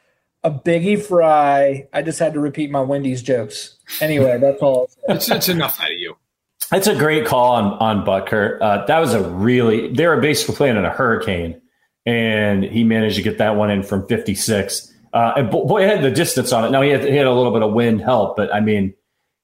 a 0.44 0.52
Biggie 0.52 1.02
Fry. 1.02 1.88
I 1.92 2.02
just 2.02 2.20
had 2.20 2.34
to 2.34 2.40
repeat 2.40 2.70
my 2.70 2.82
Wendy's 2.82 3.24
jokes. 3.24 3.78
Anyway, 4.00 4.38
that's 4.40 4.62
all. 4.62 4.90
it's, 5.08 5.30
it's 5.30 5.50
enough 5.50 5.80
out 5.80 5.92
of 5.92 5.98
you. 5.98 6.16
That's 6.70 6.88
a 6.88 6.96
great 6.96 7.26
call 7.26 7.56
on 7.56 7.74
on 7.74 8.06
Butker. 8.06 8.58
Uh, 8.62 8.86
that 8.86 9.00
was 9.00 9.14
a 9.14 9.22
really 9.30 9.92
they 9.92 10.08
were 10.08 10.22
basically 10.22 10.56
playing 10.56 10.78
in 10.78 10.86
a 10.86 10.90
hurricane, 10.90 11.62
and 12.06 12.64
he 12.64 12.86
managed 12.86 13.18
to 13.18 13.22
get 13.22 13.40
that 13.40 13.58
one 13.58 13.70
in 13.70 13.84
from 13.84 14.08
56. 14.08 14.91
Uh, 15.14 15.34
and 15.38 15.52
boy, 15.52 15.84
it 15.84 15.90
had 15.90 16.04
the 16.04 16.12
distance 16.12 16.52
on 16.52 16.66
it. 16.66 16.72
Now 16.72 16.82
he 16.82 16.90
had, 16.90 17.04
he 17.04 17.16
had 17.16 17.28
a 17.28 17.34
little 17.34 17.52
bit 17.52 17.64
of 17.64 17.74
wind 17.74 18.02
help, 18.02 18.38
but 18.38 18.54
I 18.54 18.60
mean, 18.60 18.94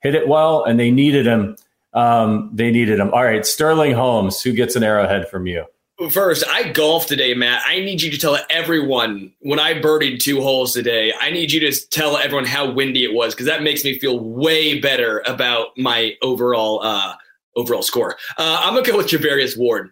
hit 0.02 0.16
it 0.16 0.28
well, 0.28 0.64
and 0.64 0.80
they 0.80 0.92
needed 0.92 1.26
him. 1.26 1.58
Um, 1.94 2.50
they 2.54 2.72
needed 2.72 3.00
him. 3.00 3.14
All 3.14 3.24
right, 3.24 3.46
Sterling 3.46 3.94
Holmes, 3.94 4.42
who 4.42 4.54
gets 4.54 4.76
an 4.76 4.84
arrowhead 4.84 5.28
from 5.30 5.48
you? 5.48 5.66
First, 6.12 6.44
I 6.48 6.70
golfed 6.70 7.08
today, 7.08 7.34
Matt. 7.34 7.64
I 7.66 7.80
need 7.80 8.04
you 8.04 8.12
to 8.12 8.20
tell 8.20 8.38
everyone 8.52 9.34
when 9.40 9.60
I 9.60 9.74
birdied 9.74 10.20
two 10.20 10.42
holes 10.42 10.74
today. 10.74 11.12
I 11.20 11.32
need 11.32 11.52
you 11.52 11.60
to 11.62 11.90
tell 11.90 12.18
everyone 12.18 12.46
how 12.46 12.72
windy 12.72 13.04
it 13.04 13.14
was 13.14 13.34
because 13.34 13.48
that 13.48 13.64
makes 13.64 13.84
me 13.84 13.98
feel 13.98 14.20
way 14.20 14.80
better 14.80 15.24
about 15.26 15.70
my 15.76 16.16
overall 16.22 16.82
uh, 16.84 17.16
overall 17.56 17.82
score. 17.82 18.16
Uh, 18.38 18.62
I'm 18.64 18.76
gonna 18.76 18.86
go 18.86 18.98
with 18.98 19.08
Charvarius 19.08 19.58
Ward. 19.58 19.90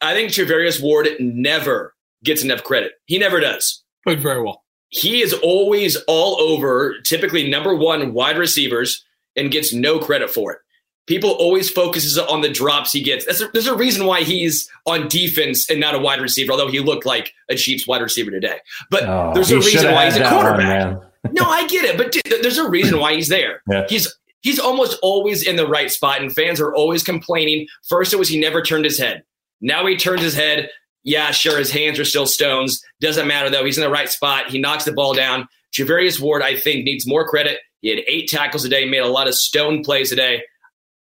I 0.00 0.14
think 0.14 0.30
Charvarius 0.30 0.80
Ward 0.80 1.08
never 1.18 1.94
gets 2.22 2.44
enough 2.44 2.62
credit. 2.62 2.92
He 3.06 3.18
never 3.18 3.40
does. 3.40 3.82
Played 4.04 4.20
very 4.20 4.40
well. 4.40 4.63
He 4.94 5.22
is 5.22 5.32
always 5.32 5.96
all 6.06 6.40
over, 6.40 6.94
typically 7.04 7.48
number 7.48 7.74
one 7.74 8.14
wide 8.14 8.38
receivers, 8.38 9.04
and 9.36 9.50
gets 9.50 9.74
no 9.74 9.98
credit 9.98 10.30
for 10.30 10.52
it 10.52 10.58
people 11.06 11.30
always 11.30 11.70
focuses 11.70 12.18
on 12.18 12.40
the 12.40 12.48
drops 12.48 12.92
he 12.92 13.02
gets. 13.02 13.40
A, 13.40 13.48
there's 13.52 13.66
a 13.66 13.76
reason 13.76 14.06
why 14.06 14.22
he's 14.22 14.70
on 14.86 15.08
defense 15.08 15.68
and 15.70 15.80
not 15.80 15.94
a 15.94 15.98
wide 15.98 16.20
receiver, 16.20 16.52
although 16.52 16.70
he 16.70 16.80
looked 16.80 17.06
like 17.06 17.32
a 17.48 17.54
Chiefs 17.54 17.86
wide 17.86 18.02
receiver 18.02 18.30
today. 18.30 18.58
But 18.90 19.04
oh, 19.04 19.32
there's 19.34 19.50
a 19.50 19.58
reason 19.58 19.92
why 19.92 20.06
he's 20.06 20.16
a 20.16 20.28
quarterback. 20.28 20.96
One, 20.96 21.32
no, 21.32 21.44
I 21.44 21.66
get 21.66 21.84
it, 21.84 21.96
but 21.96 22.12
dude, 22.12 22.42
there's 22.42 22.58
a 22.58 22.68
reason 22.68 22.98
why 22.98 23.14
he's 23.14 23.28
there. 23.28 23.62
Yeah. 23.70 23.86
He's 23.88 24.14
he's 24.42 24.58
almost 24.58 24.98
always 25.02 25.42
in 25.42 25.56
the 25.56 25.66
right 25.66 25.90
spot, 25.90 26.20
and 26.20 26.32
fans 26.32 26.60
are 26.60 26.74
always 26.74 27.02
complaining. 27.02 27.66
First, 27.88 28.12
it 28.12 28.18
was 28.18 28.28
he 28.28 28.38
never 28.38 28.62
turned 28.62 28.84
his 28.84 28.98
head. 28.98 29.22
Now 29.60 29.86
he 29.86 29.96
turns 29.96 30.20
his 30.20 30.34
head. 30.34 30.68
Yeah, 31.04 31.30
sure, 31.30 31.58
his 31.58 31.70
hands 31.70 31.98
are 31.98 32.04
still 32.04 32.26
stones. 32.26 32.82
Doesn't 33.00 33.26
matter 33.26 33.50
though. 33.50 33.64
He's 33.64 33.78
in 33.78 33.84
the 33.84 33.90
right 33.90 34.08
spot. 34.08 34.50
He 34.50 34.58
knocks 34.58 34.84
the 34.84 34.92
ball 34.92 35.14
down. 35.14 35.46
Charvarius 35.72 36.20
Ward, 36.20 36.42
I 36.42 36.56
think, 36.56 36.84
needs 36.84 37.06
more 37.06 37.26
credit. 37.26 37.58
He 37.80 37.90
had 37.90 38.00
eight 38.08 38.28
tackles 38.28 38.64
a 38.64 38.68
day, 38.68 38.84
made 38.86 38.98
a 38.98 39.08
lot 39.08 39.28
of 39.28 39.34
stone 39.34 39.84
plays 39.84 40.12
a 40.12 40.16
day. 40.16 40.42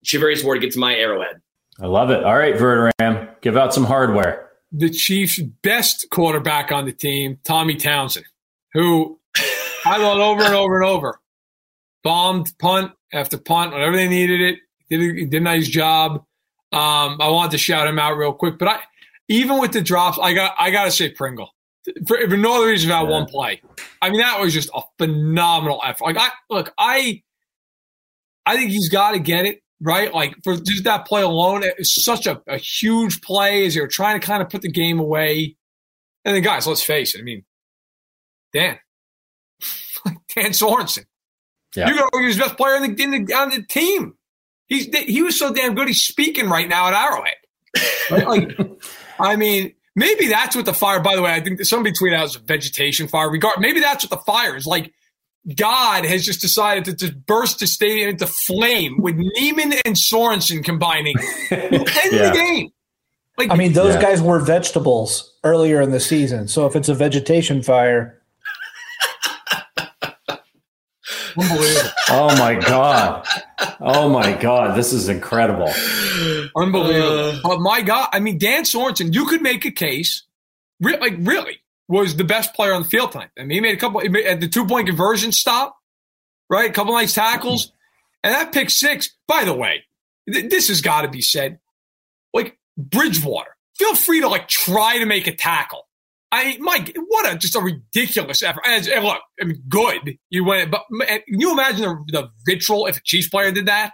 Charvarius 0.06 0.43
Ward 0.43 0.62
gets 0.62 0.76
my 0.76 0.93
arrowhead. 0.93 1.41
I 1.80 1.88
love 1.88 2.10
it. 2.10 2.24
All 2.24 2.36
right, 2.36 2.56
Verderame, 2.56 3.30
give 3.41 3.56
out 3.56 3.74
some 3.74 3.86
hardware. 3.86 4.49
The 4.72 4.89
Chiefs' 4.89 5.39
best 5.39 6.08
quarterback 6.12 6.72
on 6.72 6.86
the 6.86 6.91
team, 6.91 7.39
Tommy 7.43 7.76
Townsend, 7.76 8.26
who 8.74 9.20
I 9.86 9.97
thought 9.97 10.20
over 10.20 10.43
and 10.43 10.56
over 10.56 10.82
and 10.82 10.89
over 10.89 11.20
bombed 12.04 12.51
punt 12.60 12.91
after 13.12 13.38
punt 13.38 13.74
whenever 13.74 13.95
they 13.95 14.08
needed 14.08 14.41
it. 14.41 14.60
Did 14.89 15.01
a, 15.01 15.26
did 15.26 15.41
a 15.41 15.43
nice 15.43 15.68
job. 15.68 16.26
Um, 16.72 17.18
I 17.22 17.30
wanted 17.30 17.51
to 17.51 17.58
shout 17.58 17.88
him 17.88 17.97
out 17.97 18.18
real 18.18 18.34
quick, 18.34 18.58
but 18.60 18.68
I 18.68 18.80
even 19.34 19.59
with 19.59 19.71
the 19.71 19.81
drops, 19.81 20.17
I 20.21 20.34
got 20.34 20.55
I 20.59 20.71
got 20.71 20.86
to 20.86 20.91
say 20.91 21.09
Pringle 21.09 21.49
for, 22.07 22.17
for 22.29 22.38
no 22.38 22.57
other 22.57 22.67
reason 22.67 22.89
than 22.89 23.03
yeah. 23.03 23.09
one 23.09 23.25
play. 23.25 23.61
I 24.01 24.09
mean, 24.09 24.19
that 24.19 24.39
was 24.39 24.53
just 24.53 24.69
a 24.73 24.81
phenomenal 24.97 25.81
effort. 25.84 26.05
Like 26.05 26.17
I 26.17 26.29
look, 26.49 26.73
I 26.77 27.23
I 28.45 28.55
think 28.55 28.71
he's 28.71 28.89
got 28.89 29.11
to 29.11 29.19
get 29.19 29.45
it 29.45 29.59
right? 29.81 30.13
Like 30.13 30.36
for 30.43 30.55
just 30.55 30.86
that 30.86 31.05
play 31.05 31.21
alone, 31.21 31.61
it's 31.63 32.03
such 32.03 32.25
a, 32.25 32.41
a 32.47 32.57
huge 32.57 33.21
play 33.21 33.65
as 33.65 33.75
you're 33.75 33.88
trying 33.88 34.19
to 34.19 34.25
kind 34.25 34.41
of 34.41 34.49
put 34.49 34.61
the 34.61 34.71
game 34.71 34.99
away. 34.99 35.57
And 36.25 36.34
then, 36.36 36.41
guys, 36.41 36.65
let's 36.65 36.81
face 36.81 37.15
it. 37.15 37.19
I 37.19 37.23
mean, 37.23 37.43
Dan, 38.53 38.79
Dan 40.36 40.51
Sorensen, 40.51 41.05
yeah. 41.75 41.88
you're 41.88 41.97
going 41.97 42.09
to 42.13 42.19
be 42.19 42.34
the 42.34 42.39
best 42.39 42.55
player 42.55 42.75
in 42.77 42.95
the, 42.95 43.03
in 43.03 43.25
the, 43.25 43.34
on 43.34 43.49
the 43.49 43.63
team. 43.63 44.13
He's 44.67 44.86
he 44.95 45.21
was 45.21 45.38
so 45.38 45.53
damn 45.53 45.75
good. 45.75 45.89
He's 45.89 46.01
speaking 46.01 46.49
right 46.49 46.69
now 46.69 46.88
at 46.88 46.93
Arrowhead. 46.93 47.36
Right? 48.09 48.27
like, 48.57 48.57
I 49.20 49.36
mean, 49.36 49.74
maybe 49.95 50.28
that's 50.28 50.55
what 50.55 50.66
the 50.66 50.74
fire. 50.74 50.99
By 50.99 51.16
the 51.16 51.22
way, 51.22 51.34
I 51.34 51.41
think 51.41 51.64
somebody 51.66 51.93
tweeted 51.93 52.16
out 52.16 52.26
as 52.26 52.36
a 52.36 52.39
vegetation 52.39 53.07
fire. 53.07 53.30
Regard, 53.30 53.59
maybe 53.59 53.80
that's 53.80 54.03
what 54.03 54.09
the 54.09 54.26
fire 54.26 54.55
is 54.55 54.66
like 54.66 54.93
God 55.55 56.05
has 56.05 56.26
just 56.26 56.41
decided 56.41 56.86
to 56.86 56.93
just 56.93 57.26
burst 57.26 57.59
the 57.59 57.68
stadium 57.68 58.09
into 58.09 58.28
flame 58.28 59.01
with 59.01 59.16
Niemann 59.18 59.74
and 59.86 59.95
Sorensen 59.95 60.64
combining. 60.64 61.16
end 61.51 61.72
yeah. 62.11 62.30
the 62.30 62.32
game. 62.34 62.70
Like, 63.38 63.51
I 63.51 63.55
mean, 63.55 63.74
those 63.74 63.95
yeah. 63.95 64.01
guys 64.01 64.22
were 64.22 64.39
vegetables 64.39 65.34
earlier 65.43 65.82
in 65.82 65.91
the 65.91 65.99
season. 65.99 66.47
So 66.47 66.66
if 66.66 66.76
it's 66.76 66.88
a 66.88 66.93
vegetation 66.93 67.61
fire. 67.61 68.20
Unbelievable. 71.38 71.89
Oh 72.09 72.38
my 72.38 72.55
God. 72.55 73.27
Oh 73.79 74.09
my 74.09 74.34
God. 74.34 74.77
This 74.77 74.93
is 74.93 75.09
incredible. 75.09 75.71
Unbelievable. 76.55 77.29
Uh, 77.29 77.39
but 77.43 77.59
my 77.59 77.81
God, 77.81 78.09
I 78.13 78.19
mean, 78.19 78.38
Dan 78.38 78.63
Sorensen, 78.63 79.13
you 79.13 79.25
could 79.25 79.41
make 79.41 79.65
a 79.65 79.71
case, 79.71 80.23
like, 80.79 81.15
really, 81.19 81.59
was 81.88 82.15
the 82.15 82.23
best 82.23 82.53
player 82.53 82.73
on 82.73 82.84
the 82.84 82.89
field 82.89 83.11
tonight. 83.11 83.29
I 83.38 83.41
mean, 83.41 83.51
he 83.51 83.59
made 83.61 83.75
a 83.75 83.79
couple 83.79 84.01
at 84.01 84.39
the 84.39 84.47
two 84.47 84.65
point 84.65 84.88
conversion 84.88 85.31
stop, 85.31 85.77
right? 86.49 86.69
A 86.69 86.73
couple 86.73 86.93
nice 86.93 87.13
tackles, 87.13 87.71
and 88.23 88.34
that 88.34 88.53
pick 88.53 88.69
six. 88.69 89.15
By 89.27 89.43
the 89.43 89.53
way, 89.53 89.84
th- 90.31 90.49
this 90.49 90.69
has 90.69 90.81
got 90.81 91.01
to 91.01 91.07
be 91.09 91.21
said. 91.21 91.59
Like 92.34 92.57
Bridgewater, 92.77 93.55
feel 93.77 93.95
free 93.95 94.21
to 94.21 94.27
like 94.27 94.47
try 94.47 94.99
to 94.99 95.05
make 95.05 95.27
a 95.27 95.36
tackle. 95.36 95.88
I 96.34 96.57
Mike, 96.59 96.97
what 96.97 97.31
a 97.31 97.38
just 97.38 97.55
a 97.55 97.59
ridiculous 97.59 98.41
effort. 98.41 98.63
And, 98.65 98.88
and 98.88 99.05
look, 99.05 99.21
I 99.39 99.45
mean, 99.45 99.61
good 99.69 100.17
you 100.31 100.43
went, 100.43 100.71
but 100.71 100.81
can 100.99 101.21
you 101.27 101.51
imagine 101.51 101.84
the, 101.84 102.03
the 102.11 102.29
vitriol 102.47 102.88
if 102.88 102.97
a 102.97 103.01
Chiefs 103.05 103.29
player 103.29 103.51
did 103.51 103.67
that? 103.67 103.91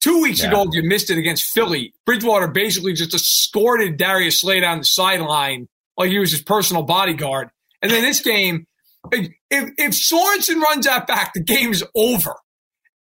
Two 0.00 0.22
weeks 0.22 0.42
yeah. 0.42 0.48
ago, 0.48 0.66
you 0.70 0.84
missed 0.84 1.10
it 1.10 1.18
against 1.18 1.42
Philly. 1.42 1.92
Bridgewater 2.06 2.46
basically 2.46 2.92
just 2.92 3.12
escorted 3.12 3.96
Darius 3.96 4.42
Slay 4.42 4.60
down 4.60 4.78
the 4.78 4.84
sideline 4.84 5.66
like 5.96 6.10
he 6.10 6.20
was 6.20 6.30
his 6.30 6.42
personal 6.42 6.84
bodyguard. 6.84 7.48
And 7.82 7.90
then 7.90 8.02
this 8.02 8.20
game, 8.20 8.66
if 9.10 9.28
if 9.50 9.92
Sorensen 9.92 10.60
runs 10.60 10.86
that 10.86 11.08
back, 11.08 11.32
the 11.34 11.42
game's 11.42 11.82
over. 11.96 12.36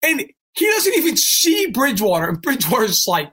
And 0.01 0.25
he 0.53 0.65
doesn't 0.67 0.95
even 0.95 1.17
see 1.17 1.67
Bridgewater, 1.71 2.29
and 2.29 2.41
Bridgewater's 2.41 3.05
like, 3.07 3.29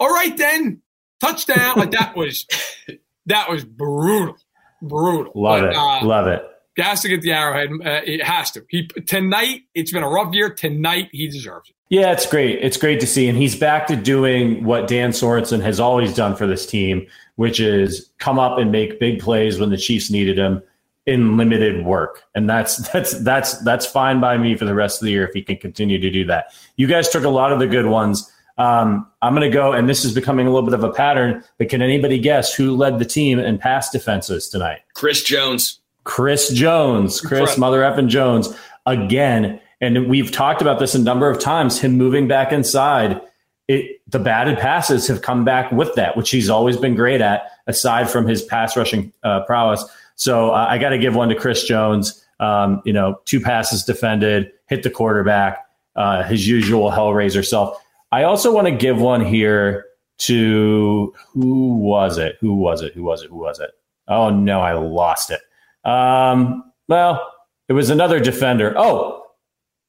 "All 0.00 0.12
right, 0.12 0.36
then, 0.36 0.82
touchdown!" 1.20 1.76
Like 1.76 1.92
that 1.92 2.16
was 2.16 2.46
that 3.26 3.50
was 3.50 3.64
brutal, 3.64 4.36
brutal. 4.82 5.32
Love 5.34 5.60
but, 5.60 5.70
it, 5.70 5.76
uh, 5.76 6.04
love 6.04 6.26
it. 6.26 6.44
Has 6.76 7.02
to 7.02 7.08
get 7.08 7.22
the 7.22 7.32
arrowhead. 7.32 7.70
Uh, 7.70 8.00
it 8.04 8.22
has 8.22 8.50
to. 8.52 8.64
He 8.68 8.88
tonight. 9.06 9.62
It's 9.74 9.92
been 9.92 10.02
a 10.02 10.08
rough 10.08 10.34
year. 10.34 10.50
Tonight, 10.50 11.08
he 11.12 11.28
deserves 11.28 11.70
it. 11.70 11.76
Yeah, 11.88 12.10
it's 12.10 12.26
great. 12.26 12.58
It's 12.60 12.76
great 12.76 12.98
to 13.00 13.06
see, 13.06 13.28
and 13.28 13.38
he's 13.38 13.54
back 13.54 13.86
to 13.86 13.96
doing 13.96 14.64
what 14.64 14.88
Dan 14.88 15.10
Sorensen 15.10 15.60
has 15.62 15.78
always 15.78 16.12
done 16.14 16.34
for 16.34 16.48
this 16.48 16.66
team, 16.66 17.06
which 17.36 17.60
is 17.60 18.10
come 18.18 18.40
up 18.40 18.58
and 18.58 18.72
make 18.72 18.98
big 18.98 19.20
plays 19.20 19.60
when 19.60 19.70
the 19.70 19.76
Chiefs 19.76 20.10
needed 20.10 20.36
him 20.36 20.62
in 21.06 21.36
limited 21.36 21.84
work. 21.84 22.24
And 22.34 22.48
that's 22.48 22.76
that's 22.90 23.12
that's 23.20 23.58
that's 23.58 23.86
fine 23.86 24.20
by 24.20 24.36
me 24.36 24.56
for 24.56 24.64
the 24.64 24.74
rest 24.74 25.00
of 25.00 25.06
the 25.06 25.12
year 25.12 25.26
if 25.26 25.34
he 25.34 25.42
can 25.42 25.56
continue 25.56 26.00
to 26.00 26.10
do 26.10 26.24
that. 26.26 26.46
You 26.76 26.86
guys 26.86 27.08
took 27.08 27.24
a 27.24 27.28
lot 27.28 27.52
of 27.52 27.58
the 27.58 27.66
good 27.66 27.86
ones. 27.86 28.30
Um, 28.56 29.06
I'm 29.22 29.34
going 29.34 29.50
to 29.50 29.54
go, 29.54 29.72
and 29.72 29.88
this 29.88 30.04
is 30.04 30.14
becoming 30.14 30.46
a 30.46 30.50
little 30.50 30.68
bit 30.68 30.74
of 30.74 30.84
a 30.84 30.92
pattern. 30.92 31.42
But 31.58 31.68
can 31.68 31.82
anybody 31.82 32.18
guess 32.18 32.54
who 32.54 32.76
led 32.76 32.98
the 32.98 33.04
team 33.04 33.38
in 33.38 33.58
pass 33.58 33.90
defenses 33.90 34.48
tonight? 34.48 34.80
Chris 34.94 35.22
Jones. 35.22 35.80
Chris 36.04 36.50
Jones. 36.50 37.20
Chris 37.20 37.58
Mother 37.58 37.80
effing 37.80 38.08
Jones 38.08 38.54
again. 38.86 39.60
And 39.80 40.08
we've 40.08 40.30
talked 40.30 40.62
about 40.62 40.78
this 40.78 40.94
a 40.94 40.98
number 40.98 41.28
of 41.28 41.40
times. 41.40 41.80
Him 41.80 41.96
moving 41.96 42.28
back 42.28 42.52
inside 42.52 43.20
it, 43.68 44.00
the 44.08 44.18
batted 44.18 44.58
passes 44.58 45.08
have 45.08 45.22
come 45.22 45.44
back 45.44 45.72
with 45.72 45.94
that, 45.94 46.16
which 46.16 46.30
he's 46.30 46.50
always 46.50 46.76
been 46.76 46.94
great 46.94 47.20
at, 47.20 47.50
aside 47.66 48.10
from 48.10 48.26
his 48.26 48.42
pass 48.42 48.76
rushing 48.76 49.12
uh, 49.22 49.42
prowess. 49.44 49.84
So 50.16 50.50
uh, 50.50 50.66
I 50.68 50.78
got 50.78 50.90
to 50.90 50.98
give 50.98 51.14
one 51.14 51.28
to 51.30 51.34
Chris 51.34 51.64
Jones. 51.64 52.24
Um, 52.40 52.82
you 52.84 52.92
know, 52.92 53.20
two 53.24 53.40
passes 53.40 53.84
defended, 53.84 54.52
hit 54.66 54.82
the 54.82 54.90
quarterback, 54.90 55.66
uh, 55.96 56.24
his 56.24 56.46
usual 56.46 56.90
Hellraiser 56.90 57.44
self. 57.44 57.80
I 58.14 58.22
also 58.22 58.52
want 58.52 58.68
to 58.68 58.72
give 58.72 59.00
one 59.00 59.24
here 59.24 59.86
to 60.18 61.12
who 61.32 61.74
was 61.78 62.16
it? 62.16 62.36
Who 62.40 62.54
was 62.54 62.80
it? 62.80 62.92
Who 62.94 63.02
was 63.02 63.22
it? 63.22 63.30
Who 63.30 63.38
was 63.38 63.58
it? 63.58 63.72
Oh 64.06 64.30
no, 64.30 64.60
I 64.60 64.74
lost 64.74 65.32
it. 65.32 65.40
Um, 65.84 66.62
well, 66.86 67.28
it 67.68 67.72
was 67.72 67.90
another 67.90 68.20
defender. 68.20 68.72
Oh, 68.76 69.24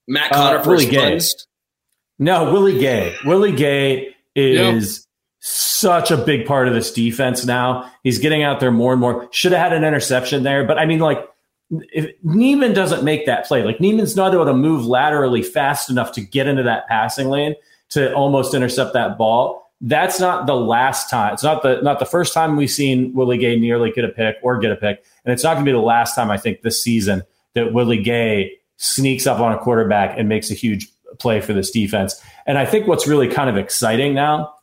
Matt 0.07 0.31
Connor 0.31 0.57
uh, 0.57 0.63
for 0.63 0.71
Willie 0.71 0.87
Gay. 0.87 1.19
No, 2.17 2.51
Willie 2.51 2.79
Gay. 2.79 3.15
Willie 3.25 3.55
Gay 3.55 4.15
is 4.35 5.05
such 5.39 6.09
a 6.09 6.17
big 6.17 6.47
part 6.47 6.67
of 6.67 6.73
this 6.73 6.91
defense 6.91 7.45
now. 7.45 7.91
He's 8.01 8.17
getting 8.17 8.41
out 8.41 8.59
there 8.59 8.71
more 8.71 8.91
and 8.91 8.99
more. 8.99 9.29
Should 9.31 9.51
have 9.51 9.61
had 9.61 9.73
an 9.73 9.83
interception 9.83 10.41
there, 10.41 10.63
but 10.63 10.79
I 10.79 10.87
mean, 10.87 10.97
like, 10.97 11.19
if 11.69 12.09
Niemann 12.23 12.73
doesn't 12.73 13.03
make 13.03 13.27
that 13.27 13.45
play, 13.45 13.61
like 13.61 13.79
Niemann's 13.79 14.15
not 14.15 14.33
able 14.33 14.45
to 14.45 14.53
move 14.55 14.83
laterally 14.87 15.43
fast 15.43 15.91
enough 15.91 16.11
to 16.13 16.21
get 16.21 16.47
into 16.47 16.63
that 16.63 16.87
passing 16.87 17.29
lane 17.29 17.53
to 17.89 18.13
almost 18.13 18.53
intercept 18.53 18.93
that 18.93 19.17
ball. 19.17 19.71
That's 19.81 20.19
not 20.19 20.47
the 20.47 20.55
last 20.55 21.09
time. 21.09 21.33
It's 21.33 21.43
not 21.43 21.63
the 21.63 21.81
not 21.81 21.99
the 21.99 22.05
first 22.05 22.33
time 22.33 22.55
we've 22.55 22.71
seen 22.71 23.13
Willie 23.13 23.37
Gay 23.37 23.59
nearly 23.59 23.91
get 23.91 24.05
a 24.05 24.09
pick 24.09 24.37
or 24.41 24.57
get 24.59 24.71
a 24.71 24.75
pick, 24.75 25.03
and 25.25 25.33
it's 25.33 25.43
not 25.43 25.53
going 25.53 25.65
to 25.65 25.69
be 25.69 25.73
the 25.73 25.79
last 25.79 26.15
time 26.15 26.31
I 26.31 26.37
think 26.37 26.61
this 26.61 26.81
season 26.81 27.23
that 27.53 27.73
Willie 27.73 28.01
Gay 28.01 28.53
sneaks 28.77 29.27
up 29.27 29.39
on 29.39 29.53
a 29.53 29.57
quarterback 29.57 30.17
and 30.17 30.29
makes 30.29 30.49
a 30.49 30.53
huge 30.53 30.87
play 31.19 31.41
for 31.41 31.53
this 31.53 31.71
defense. 31.71 32.21
And 32.45 32.57
I 32.57 32.65
think 32.65 32.87
what's 32.87 33.07
really 33.07 33.27
kind 33.27 33.49
of 33.49 33.57
exciting 33.57 34.13
now 34.13 34.53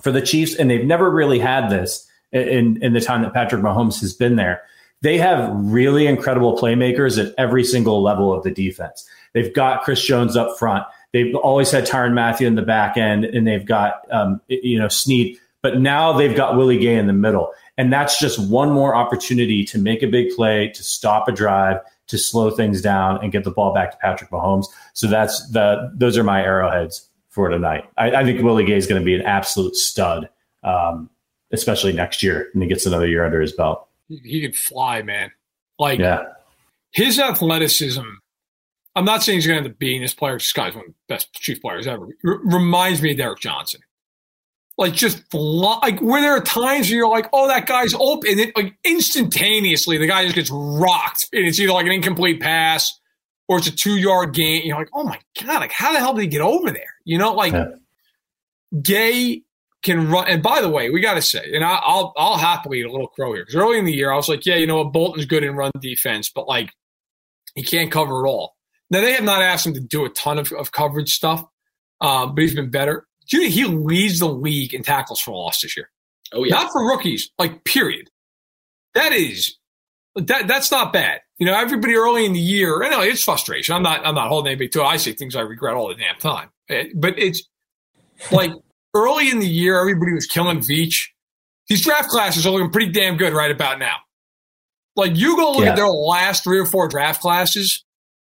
for 0.00 0.10
the 0.10 0.22
Chiefs, 0.22 0.54
and 0.56 0.70
they've 0.70 0.84
never 0.84 1.10
really 1.10 1.38
had 1.38 1.68
this 1.68 2.08
in, 2.32 2.82
in 2.82 2.92
the 2.92 3.00
time 3.00 3.22
that 3.22 3.32
Patrick 3.32 3.62
Mahomes 3.62 4.00
has 4.00 4.12
been 4.12 4.36
there. 4.36 4.62
They 5.02 5.18
have 5.18 5.50
really 5.54 6.06
incredible 6.06 6.56
playmakers 6.56 7.22
at 7.24 7.34
every 7.38 7.62
single 7.62 8.02
level 8.02 8.32
of 8.32 8.42
the 8.42 8.50
defense. 8.50 9.08
They've 9.32 9.52
got 9.52 9.82
Chris 9.82 10.04
Jones 10.04 10.36
up 10.36 10.58
front. 10.58 10.84
They've 11.14 11.32
always 11.36 11.70
had 11.70 11.86
Tyron 11.86 12.12
Matthew 12.12 12.48
in 12.48 12.56
the 12.56 12.62
back 12.62 12.96
end, 12.96 13.24
and 13.24 13.46
they've 13.46 13.64
got 13.64 14.04
um, 14.10 14.40
you 14.48 14.76
know 14.76 14.88
Sneed. 14.88 15.38
But 15.62 15.80
now 15.80 16.12
they've 16.12 16.36
got 16.36 16.56
Willie 16.56 16.76
Gay 16.76 16.96
in 16.96 17.06
the 17.06 17.12
middle, 17.12 17.52
and 17.78 17.92
that's 17.92 18.18
just 18.18 18.36
one 18.50 18.72
more 18.72 18.96
opportunity 18.96 19.64
to 19.66 19.78
make 19.78 20.02
a 20.02 20.08
big 20.08 20.34
play, 20.34 20.72
to 20.74 20.82
stop 20.82 21.28
a 21.28 21.32
drive, 21.32 21.78
to 22.08 22.18
slow 22.18 22.50
things 22.50 22.82
down, 22.82 23.22
and 23.22 23.30
get 23.30 23.44
the 23.44 23.52
ball 23.52 23.72
back 23.72 23.92
to 23.92 23.96
Patrick 23.98 24.30
Mahomes. 24.30 24.66
So 24.94 25.06
that's 25.06 25.48
the 25.50 25.92
those 25.94 26.18
are 26.18 26.24
my 26.24 26.42
arrowheads 26.42 27.08
for 27.28 27.48
tonight. 27.48 27.84
I, 27.96 28.10
I 28.10 28.24
think 28.24 28.42
Willie 28.42 28.64
Gay 28.64 28.76
is 28.76 28.88
going 28.88 29.00
to 29.00 29.04
be 29.06 29.14
an 29.14 29.22
absolute 29.22 29.76
stud, 29.76 30.28
um, 30.64 31.08
especially 31.52 31.92
next 31.92 32.24
year 32.24 32.48
when 32.54 32.62
he 32.62 32.68
gets 32.68 32.86
another 32.86 33.06
year 33.06 33.24
under 33.24 33.40
his 33.40 33.52
belt. 33.52 33.86
He, 34.08 34.16
he 34.24 34.40
can 34.40 34.52
fly, 34.52 35.02
man. 35.02 35.30
Like 35.78 36.00
Yeah, 36.00 36.24
his 36.90 37.20
athleticism. 37.20 38.02
I'm 38.96 39.04
not 39.04 39.22
saying 39.22 39.38
he's 39.38 39.46
going 39.46 39.56
to 39.56 39.64
end 39.64 39.72
up 39.74 39.78
being 39.78 40.00
this 40.00 40.14
player. 40.14 40.34
This 40.34 40.52
guy's 40.52 40.74
one 40.74 40.84
of 40.84 40.90
the 40.90 40.94
best 41.08 41.32
chief 41.34 41.60
players 41.60 41.86
ever. 41.86 42.06
R- 42.24 42.40
reminds 42.44 43.02
me 43.02 43.10
of 43.10 43.16
Derrick 43.16 43.40
Johnson. 43.40 43.80
Like 44.76 44.92
just 44.92 45.22
like 45.32 46.00
where 46.00 46.20
there 46.20 46.36
are 46.36 46.40
times 46.40 46.88
where 46.88 46.98
you're 46.98 47.08
like, 47.08 47.28
oh, 47.32 47.46
that 47.46 47.66
guy's 47.66 47.94
open, 47.94 48.30
and 48.30 48.40
it 48.40 48.56
like 48.56 48.74
instantaneously 48.84 49.98
the 49.98 50.08
guy 50.08 50.24
just 50.24 50.34
gets 50.34 50.50
rocked, 50.50 51.28
and 51.32 51.46
it's 51.46 51.60
either 51.60 51.72
like 51.72 51.86
an 51.86 51.92
incomplete 51.92 52.40
pass 52.40 52.98
or 53.46 53.58
it's 53.58 53.68
a 53.68 53.70
two 53.74 53.96
yard 53.96 54.34
gain. 54.34 54.66
You're 54.66 54.76
like, 54.76 54.88
oh 54.92 55.04
my 55.04 55.20
god, 55.40 55.60
like 55.60 55.70
how 55.70 55.92
the 55.92 56.00
hell 56.00 56.12
did 56.12 56.22
he 56.22 56.26
get 56.26 56.40
over 56.40 56.72
there? 56.72 56.94
You 57.04 57.18
know, 57.18 57.34
like 57.34 57.52
Yeah. 57.52 57.66
Gay 58.82 59.42
can 59.84 60.08
run. 60.10 60.26
And 60.26 60.42
by 60.42 60.60
the 60.60 60.68
way, 60.68 60.90
we 60.90 61.00
got 61.00 61.14
to 61.14 61.22
say, 61.22 61.52
and 61.54 61.62
I, 61.64 61.76
I'll 61.76 62.12
I'll 62.16 62.36
happily 62.38 62.80
eat 62.80 62.86
a 62.86 62.90
little 62.90 63.06
crow 63.06 63.32
here 63.32 63.42
because 63.42 63.54
early 63.54 63.78
in 63.78 63.84
the 63.84 63.92
year 63.92 64.10
I 64.10 64.16
was 64.16 64.28
like, 64.28 64.44
yeah, 64.44 64.56
you 64.56 64.66
know 64.66 64.78
what, 64.78 64.92
Bolton's 64.92 65.26
good 65.26 65.44
in 65.44 65.54
run 65.54 65.70
defense, 65.80 66.30
but 66.34 66.48
like 66.48 66.72
he 67.54 67.62
can't 67.62 67.92
cover 67.92 68.26
it 68.26 68.28
all. 68.28 68.53
Now 68.90 69.00
they 69.00 69.12
have 69.12 69.24
not 69.24 69.42
asked 69.42 69.66
him 69.66 69.74
to 69.74 69.80
do 69.80 70.04
a 70.04 70.08
ton 70.10 70.38
of, 70.38 70.52
of 70.52 70.72
coverage 70.72 71.14
stuff, 71.14 71.44
um, 72.00 72.34
but 72.34 72.42
he's 72.42 72.54
been 72.54 72.70
better. 72.70 73.06
Do 73.28 73.38
you 73.38 73.44
know 73.44 73.50
He 73.50 73.64
leads 73.64 74.18
the 74.18 74.28
league 74.28 74.74
in 74.74 74.82
tackles 74.82 75.20
for 75.20 75.32
loss 75.32 75.60
this 75.62 75.76
year. 75.76 75.90
Oh 76.32 76.44
yeah, 76.44 76.54
Not 76.56 76.72
for 76.72 76.86
rookies, 76.86 77.30
like 77.38 77.64
period. 77.64 78.08
That 78.94 79.12
is 79.12 79.56
that 80.16 80.46
that's 80.46 80.70
not 80.70 80.92
bad. 80.92 81.20
You 81.38 81.46
know, 81.46 81.54
everybody 81.58 81.94
early 81.94 82.24
in 82.24 82.32
the 82.32 82.40
year, 82.40 82.84
I 82.84 82.88
know 82.88 83.00
it's 83.00 83.22
frustration. 83.24 83.74
I'm 83.74 83.82
not 83.82 84.06
I'm 84.06 84.14
not 84.14 84.28
holding 84.28 84.50
anybody 84.50 84.68
to 84.70 84.80
it. 84.80 84.84
I 84.84 84.96
say 84.98 85.12
things 85.12 85.34
I 85.34 85.40
regret 85.40 85.74
all 85.74 85.88
the 85.88 85.94
damn 85.94 86.16
time. 86.18 86.50
Eh, 86.68 86.84
But 86.94 87.18
it's 87.18 87.42
like 88.30 88.52
early 88.94 89.30
in 89.30 89.40
the 89.40 89.48
year, 89.48 89.78
everybody 89.80 90.12
was 90.12 90.26
killing 90.26 90.58
Veach. 90.60 91.08
These 91.68 91.82
draft 91.82 92.10
classes 92.10 92.46
are 92.46 92.50
looking 92.50 92.70
pretty 92.70 92.92
damn 92.92 93.16
good 93.16 93.32
right 93.32 93.50
about 93.50 93.78
now. 93.78 93.96
Like 94.96 95.16
you 95.16 95.34
go 95.36 95.52
look 95.52 95.64
Yeah. 95.64 95.70
at 95.70 95.76
their 95.76 95.88
last 95.88 96.44
three 96.44 96.58
or 96.58 96.66
four 96.66 96.86
draft 96.88 97.20
classes. 97.20 97.84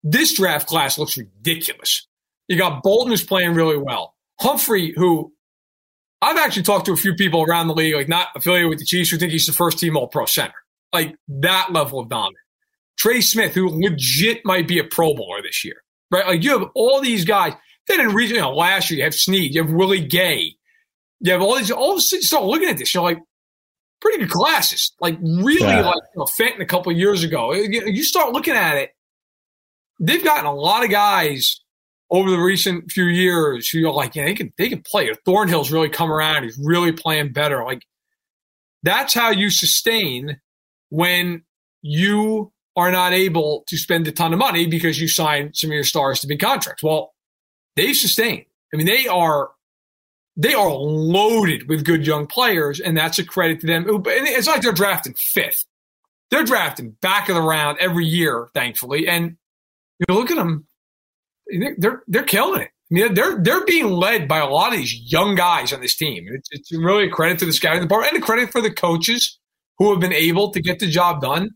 This 0.03 0.35
draft 0.35 0.69
class 0.69 0.99
looks 0.99 1.17
ridiculous. 1.19 2.07
You 2.47 2.57
got 2.57 2.83
Bolton 2.83 3.11
who's 3.11 3.25
playing 3.25 3.55
really 3.55 3.77
well. 3.77 4.15
Humphrey, 4.41 4.93
who 4.97 5.33
I've 6.23 6.37
actually 6.39 6.63
talked 6.63 6.87
to 6.87 6.93
a 6.93 6.97
few 6.97 7.15
people 7.15 7.43
around 7.43 7.69
the 7.69 7.75
league, 7.75 7.95
like 7.95 8.09
not 8.09 8.29
affiliated 8.35 8.71
with 8.71 8.79
the 8.79 8.85
Chiefs, 8.85 9.11
who 9.11 9.19
think 9.19 9.33
he's 9.33 9.47
the 9.47 9.53
first 9.53 9.79
team 9.79 9.97
All 9.97 10.09
Pro 10.09 10.25
center. 10.27 10.55
Like 10.93 11.15
that 11.29 11.73
level 11.73 12.01
of 12.01 12.09
dominant. 12.09 12.37
Trey 12.97 13.21
Smith, 13.21 13.55
who 13.55 13.69
legit 13.69 14.45
might 14.45 14.67
be 14.67 14.79
a 14.79 14.85
Pro 14.85 15.15
Bowler 15.15 15.43
this 15.43 15.65
year, 15.65 15.83
right? 16.11 16.27
Like 16.27 16.43
you 16.43 16.59
have 16.59 16.69
all 16.75 17.01
these 17.01 17.25
guys. 17.25 17.53
Then 17.87 18.01
in 18.01 18.15
region, 18.15 18.37
you 18.37 18.43
know, 18.43 18.53
last 18.55 18.91
year 18.91 18.99
you 18.99 19.05
have 19.05 19.15
Sneed, 19.15 19.55
you 19.55 19.63
have 19.63 19.73
Willie 19.73 20.05
Gay, 20.05 20.55
you 21.21 21.33
have 21.33 21.41
all 21.43 21.57
these. 21.57 21.71
All 21.71 21.93
of 21.93 21.99
a 21.99 22.01
sudden, 22.01 22.21
you 22.21 22.27
start 22.27 22.45
looking 22.45 22.69
at 22.69 22.77
this, 22.79 22.93
you're 22.95 23.03
like, 23.03 23.19
pretty 24.01 24.19
good 24.19 24.31
classes. 24.31 24.93
Like 25.01 25.19
really, 25.21 25.61
Yeah. 25.61 25.87
like 25.87 26.03
you 26.15 26.19
know, 26.19 26.27
Fenton 26.27 26.61
a 26.61 26.67
couple 26.67 26.93
of 26.93 26.99
years 26.99 27.23
ago. 27.23 27.53
You 27.53 28.03
start 28.03 28.33
looking 28.33 28.55
at 28.55 28.77
it, 28.77 28.91
they've 29.99 30.25
gotten 30.25 30.47
a 30.47 30.55
lot 30.55 30.85
of 30.85 30.91
guys 30.91 31.61
over 32.11 32.31
the 32.31 32.39
recent 32.39 32.91
few 32.91 33.05
years 33.05 33.69
who 33.69 33.87
are 33.87 33.93
like, 33.93 34.15
yeah, 34.15 34.25
they 34.25 34.35
can 34.35 34.53
they 34.57 34.69
can 34.69 34.83
play. 34.83 35.11
Thornhill's 35.27 35.71
really 35.71 35.89
come 35.89 36.11
around. 36.11 36.45
He's 36.45 36.59
really 36.63 36.93
playing 36.93 37.33
better. 37.33 37.65
Like 37.65 37.83
that's 38.83 39.15
how 39.15 39.31
you 39.31 39.51
sustain 39.51 40.41
when 40.91 41.43
you 41.83 42.53
are 42.77 42.91
not 42.91 43.13
able 43.13 43.65
to 43.69 43.77
spend 43.77 44.07
a 44.07 44.13
ton 44.13 44.33
of 44.33 44.39
money 44.39 44.67
because 44.67 45.01
you 45.01 45.09
signed 45.09 45.57
some 45.57 45.71
of 45.71 45.75
your 45.75 45.85
stars 45.85 46.21
to 46.21 46.27
big 46.27 46.41
contracts. 46.41 46.83
Well, 46.83 47.13
they've 47.77 47.97
sustained. 47.97 48.45
I 48.73 48.77
mean, 48.77 48.87
they 48.87 49.07
are 49.07 49.51
they 50.37 50.55
are 50.55 50.71
loaded 50.71 51.69
with 51.69 51.85
good 51.85 52.07
young 52.07 52.27
players, 52.27 52.79
and 52.79 52.97
that's 52.97 53.19
a 53.19 53.25
credit 53.25 53.61
to 53.61 53.67
them. 53.67 53.89
And 53.89 54.07
it's 54.07 54.47
like 54.47 54.63
they're 54.63 54.73
drafting 54.73 55.15
fifth. 55.15 55.65
They're 56.31 56.45
drafting 56.45 56.91
back 57.01 57.29
of 57.29 57.35
the 57.35 57.43
round 57.43 57.79
every 57.81 58.07
year, 58.07 58.49
thankfully. 58.55 59.09
And 59.09 59.37
you 60.07 60.15
look 60.15 60.31
at 60.31 60.37
them, 60.37 60.67
they're 61.47 61.75
they're, 61.79 62.03
they're 62.07 62.23
killing 62.25 62.63
it. 62.63 62.69
I 62.91 62.95
mean, 62.95 63.15
they're 63.15 63.39
they're 63.43 63.65
being 63.65 63.91
led 63.91 64.29
by 64.29 64.39
a 64.39 64.47
lot 64.47 64.73
of 64.73 64.79
these 64.79 64.95
young 64.95 65.35
guys 65.35 65.73
on 65.73 65.81
this 65.81 65.95
team. 65.97 66.27
It's, 66.31 66.49
it's 66.53 66.73
really 66.73 67.05
a 67.07 67.11
credit 67.11 67.39
to 67.41 67.45
the 67.47 67.53
scouting 67.53 67.83
department 67.83 68.15
and 68.15 68.23
a 68.23 68.27
credit 68.27 68.51
for 68.51 68.61
the 68.61 68.71
coaches 68.73 69.39
who 69.79 69.91
have 69.91 70.01
been 70.01 70.13
able 70.13 70.51
to 70.53 70.61
get 70.63 70.79
the 70.79 70.87
job 70.89 71.21
done 71.21 71.51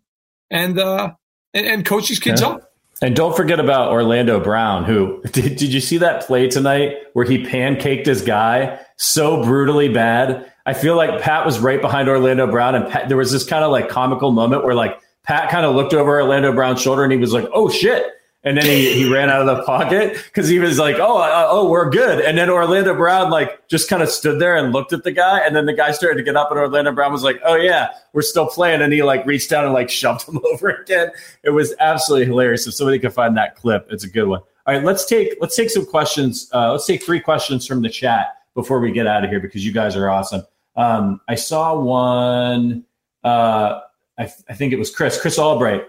and 0.51 0.79
uh, 0.79 1.13
and, 1.55 1.67
and 1.67 1.85
coach 1.87 2.09
these 2.09 2.19
kids 2.21 2.41
Yeah. 2.41 2.49
up. 2.49 2.69
And 3.01 3.17
don't 3.17 3.35
forget 3.37 3.59
about 3.59 3.91
Orlando 3.91 4.39
Brown, 4.39 4.85
who 4.85 5.21
did, 5.33 5.57
did 5.57 5.73
you 5.73 5.81
see 5.81 5.99
that 5.99 6.25
play 6.27 6.49
tonight 6.49 6.97
where 7.15 7.25
he 7.25 7.43
pancaked 7.45 8.07
his 8.07 8.23
guy 8.23 8.79
so 8.97 9.43
brutally 9.43 9.89
bad? 9.89 10.53
I 10.67 10.75
feel 10.75 10.95
like 10.95 11.21
Pat 11.21 11.45
was 11.45 11.59
right 11.59 11.81
behind 11.81 12.09
Orlando 12.09 12.47
Brown, 12.49 12.77
and 12.77 12.89
Pat, 12.89 13.09
there 13.09 13.17
was 13.17 13.33
this 13.33 13.45
kind 13.45 13.65
of 13.65 13.73
like 13.73 13.89
comical 13.89 14.31
moment 14.31 14.65
where 14.65 14.75
like 14.77 15.01
Pat 15.25 15.51
kind 15.51 15.67
of 15.67 15.75
looked 15.75 15.95
over 15.95 16.21
Orlando 16.21 16.53
Brown's 16.53 16.81
shoulder 16.81 17.03
and 17.03 17.11
he 17.13 17.19
was 17.19 17.33
like, 17.33 17.47
"Oh 17.53 17.69
shit!" 17.69 18.05
And 18.45 18.57
then 18.57 18.65
he, 18.65 18.93
he 18.93 19.09
ran 19.09 19.31
out 19.31 19.47
of 19.47 19.57
the 19.57 19.63
pocket 19.63 20.15
because 20.25 20.49
he 20.49 20.59
was 20.59 20.77
like, 20.77 20.97
"Oh, 20.99 21.19
uh, 21.19 21.47
oh, 21.49 21.71
we're 21.71 21.89
good." 21.91 22.25
And 22.25 22.37
then 22.37 22.51
Orlando 22.51 22.93
Brown 22.93 23.31
like 23.31 23.69
just 23.69 23.89
kind 23.89 24.03
of 24.03 24.09
stood 24.09 24.41
there 24.41 24.57
and 24.57 24.73
looked 24.73 24.93
at 24.93 25.05
the 25.05 25.13
guy, 25.13 25.47
and 25.47 25.55
then 25.55 25.67
the 25.67 25.73
guy 25.73 25.93
started 25.93 26.17
to 26.17 26.25
get 26.25 26.35
up, 26.37 26.51
and 26.51 26.59
Orlando 26.59 26.91
Brown 26.91 27.13
was 27.13 27.23
like, 27.23 27.41
"Oh 27.45 27.55
yeah, 27.55 27.91
we're 28.13 28.23
still 28.23 28.49
playing," 28.49 28.83
and 28.83 28.93
he 28.93 29.05
like 29.05 29.25
reached 29.27 29.49
down 29.49 29.65
and 29.65 29.73
like 29.73 29.91
shoved 29.91 30.23
him 30.29 30.41
over 30.53 30.71
again. 30.71 31.11
It 31.45 31.51
was 31.51 31.73
absolutely 31.79 32.27
hilarious. 32.27 32.67
If 32.67 32.75
somebody 32.75 32.99
can 32.99 33.13
find 33.13 33.37
that 33.37 33.55
clip, 33.55 33.87
it's 33.91 34.03
a 34.03 34.11
good 34.11 34.27
one. 34.27 34.41
All 34.67 34.75
right, 34.75 34.83
let's 34.83 35.05
take 35.05 35.37
let's 35.41 35.55
take 35.55 35.71
some 35.71 35.87
questions. 35.87 36.51
Uh, 36.53 36.73
let's 36.73 36.87
take 36.87 37.05
three 37.05 37.21
questions 37.21 37.65
from 37.65 37.81
the 37.81 37.89
chat 37.89 38.39
before 38.55 38.81
we 38.81 38.91
get 38.91 39.07
out 39.07 39.25
of 39.25 39.31
here 39.31 39.41
because 39.41 39.65
you 39.65 39.73
guys 39.73 39.97
are 39.97 40.11
awesome. 40.11 40.43
Um, 40.77 41.21
I 41.29 41.35
saw 41.35 41.79
one. 41.79 42.85
Uh, 43.25 43.81
I, 44.19 44.25
I 44.49 44.55
think 44.55 44.73
it 44.73 44.79
was 44.79 44.95
Chris, 44.95 45.21
Chris 45.21 45.39
Albright, 45.39 45.85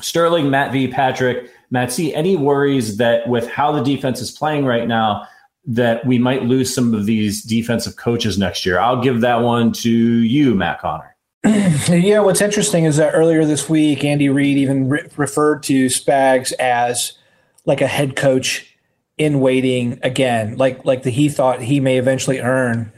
Sterling, 0.00 0.50
Matt 0.50 0.72
V, 0.72 0.88
Patrick, 0.88 1.50
Matt 1.72 1.90
C. 1.90 2.14
Any 2.14 2.36
worries 2.36 2.98
that 2.98 3.26
with 3.26 3.48
how 3.48 3.72
the 3.72 3.82
defense 3.82 4.20
is 4.20 4.30
playing 4.30 4.66
right 4.66 4.86
now, 4.86 5.26
that 5.64 6.04
we 6.06 6.18
might 6.18 6.42
lose 6.44 6.72
some 6.72 6.92
of 6.92 7.06
these 7.06 7.42
defensive 7.42 7.96
coaches 7.96 8.38
next 8.38 8.66
year? 8.66 8.78
I'll 8.78 9.00
give 9.00 9.22
that 9.22 9.40
one 9.40 9.72
to 9.72 9.90
you, 9.90 10.54
Matt 10.54 10.80
Connor. 10.80 11.16
Yeah, 11.88 12.20
what's 12.20 12.40
interesting 12.40 12.84
is 12.84 12.98
that 12.98 13.12
earlier 13.12 13.44
this 13.44 13.68
week, 13.68 14.04
Andy 14.04 14.28
Reid 14.28 14.58
even 14.58 14.88
re- 14.88 15.08
referred 15.16 15.62
to 15.64 15.86
Spags 15.86 16.52
as 16.60 17.14
like 17.64 17.80
a 17.80 17.86
head 17.86 18.14
coach 18.14 18.76
in 19.18 19.40
waiting 19.40 19.98
again, 20.02 20.56
like 20.56 20.84
like 20.84 21.02
the 21.02 21.10
he 21.10 21.28
thought 21.28 21.60
he 21.60 21.80
may 21.80 21.96
eventually 21.96 22.38
earn, 22.38 22.92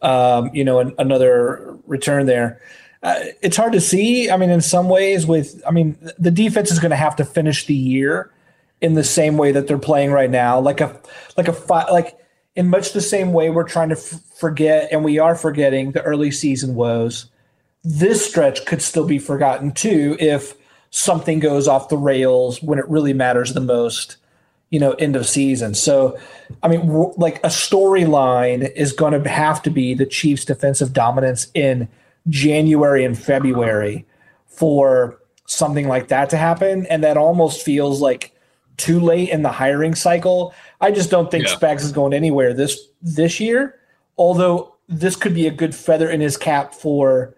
um, 0.00 0.50
you 0.54 0.64
know, 0.64 0.78
an, 0.78 0.94
another 0.98 1.76
return 1.86 2.26
there. 2.26 2.62
Uh, 3.02 3.18
it's 3.40 3.56
hard 3.56 3.72
to 3.72 3.80
see. 3.80 4.30
I 4.30 4.36
mean, 4.36 4.50
in 4.50 4.60
some 4.60 4.88
ways, 4.88 5.26
with 5.26 5.62
I 5.66 5.70
mean, 5.70 5.96
the 6.18 6.30
defense 6.30 6.70
is 6.70 6.78
going 6.78 6.90
to 6.90 6.96
have 6.96 7.16
to 7.16 7.24
finish 7.24 7.66
the 7.66 7.74
year 7.74 8.30
in 8.80 8.94
the 8.94 9.04
same 9.04 9.36
way 9.36 9.52
that 9.52 9.66
they're 9.66 9.78
playing 9.78 10.12
right 10.12 10.30
now, 10.30 10.60
like 10.60 10.80
a 10.80 11.00
like 11.36 11.48
a 11.48 11.56
like 11.92 12.18
in 12.56 12.68
much 12.68 12.92
the 12.92 13.00
same 13.00 13.32
way 13.32 13.50
we're 13.50 13.64
trying 13.64 13.88
to 13.90 13.96
f- 13.96 14.20
forget 14.38 14.88
and 14.90 15.04
we 15.04 15.18
are 15.18 15.34
forgetting 15.34 15.92
the 15.92 16.02
early 16.02 16.30
season 16.30 16.74
woes. 16.74 17.26
This 17.82 18.26
stretch 18.26 18.66
could 18.66 18.82
still 18.82 19.06
be 19.06 19.18
forgotten 19.18 19.72
too 19.72 20.16
if 20.20 20.54
something 20.90 21.38
goes 21.38 21.68
off 21.68 21.88
the 21.88 21.96
rails 21.96 22.62
when 22.62 22.78
it 22.78 22.88
really 22.88 23.14
matters 23.14 23.54
the 23.54 23.60
most 23.60 24.16
you 24.70 24.78
know, 24.78 24.92
end 24.92 25.16
of 25.16 25.26
season. 25.26 25.74
So, 25.74 26.16
I 26.62 26.68
mean, 26.68 26.86
w- 26.86 27.12
like 27.16 27.38
a 27.38 27.48
storyline 27.48 28.70
is 28.76 28.92
going 28.92 29.20
to 29.20 29.28
have 29.28 29.62
to 29.64 29.70
be 29.70 29.94
the 29.94 30.06
Chiefs' 30.06 30.44
defensive 30.44 30.92
dominance 30.92 31.48
in 31.54 31.88
January 32.28 33.04
and 33.04 33.18
February 33.18 34.06
for 34.46 35.18
something 35.46 35.88
like 35.88 36.08
that 36.08 36.30
to 36.30 36.36
happen. 36.36 36.86
And 36.86 37.02
that 37.02 37.16
almost 37.16 37.62
feels 37.62 38.00
like 38.00 38.34
too 38.76 39.00
late 39.00 39.28
in 39.28 39.42
the 39.42 39.50
hiring 39.50 39.94
cycle. 39.94 40.54
I 40.80 40.90
just 40.90 41.10
don't 41.10 41.30
think 41.30 41.46
Yeah. 41.46 41.54
Spags 41.54 41.82
is 41.82 41.92
going 41.92 42.12
anywhere 42.12 42.54
this 42.54 42.78
this 43.02 43.40
year. 43.40 43.76
Although 44.16 44.74
this 44.88 45.16
could 45.16 45.34
be 45.34 45.46
a 45.46 45.50
good 45.50 45.74
feather 45.74 46.10
in 46.10 46.20
his 46.20 46.36
cap 46.36 46.74
for 46.74 47.34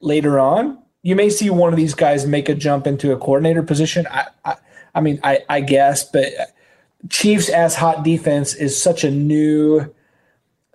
later 0.00 0.38
on. 0.38 0.78
You 1.02 1.16
may 1.16 1.30
see 1.30 1.50
one 1.50 1.72
of 1.72 1.76
these 1.76 1.94
guys 1.94 2.26
make 2.26 2.48
a 2.48 2.54
jump 2.54 2.86
into 2.86 3.12
a 3.12 3.16
coordinator 3.16 3.62
position. 3.62 4.06
I, 4.10 4.26
I, 4.44 4.56
I 4.94 5.00
mean, 5.00 5.20
I, 5.22 5.40
I 5.48 5.60
guess, 5.60 6.04
but 6.04 6.26
Chiefs 7.08 7.48
as 7.48 7.74
hot 7.74 8.04
defense 8.04 8.54
is 8.54 8.80
such 8.80 9.04
a 9.04 9.10
new 9.10 9.92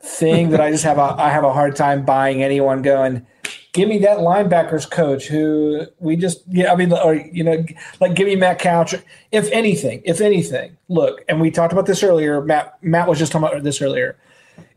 thing 0.03 0.49
that 0.49 0.59
I 0.59 0.69
just 0.69 0.83
have 0.83 0.97
a 0.97 1.15
I 1.17 1.29
have 1.29 1.45
a 1.45 1.53
hard 1.53 1.75
time 1.75 2.03
buying 2.03 2.43
anyone 2.43 2.81
going. 2.81 3.25
Give 3.71 3.89
me 3.89 3.99
that 3.99 4.19
linebackers 4.19 4.89
coach 4.89 5.27
who 5.27 5.87
we 5.99 6.15
just 6.15 6.43
yeah 6.47 6.71
I 6.71 6.75
mean 6.75 6.91
or 6.91 7.15
you 7.15 7.43
know 7.43 7.65
like 8.01 8.13
give 8.13 8.27
me 8.27 8.35
Matt 8.35 8.59
Couch. 8.59 8.95
If 9.31 9.49
anything 9.51 10.01
if 10.05 10.19
anything 10.19 10.77
look 10.89 11.23
and 11.27 11.39
we 11.39 11.49
talked 11.49 11.73
about 11.73 11.85
this 11.85 12.03
earlier 12.03 12.41
Matt 12.41 12.77
Matt 12.83 13.07
was 13.07 13.17
just 13.17 13.31
talking 13.31 13.47
about 13.47 13.63
this 13.63 13.81
earlier. 13.81 14.17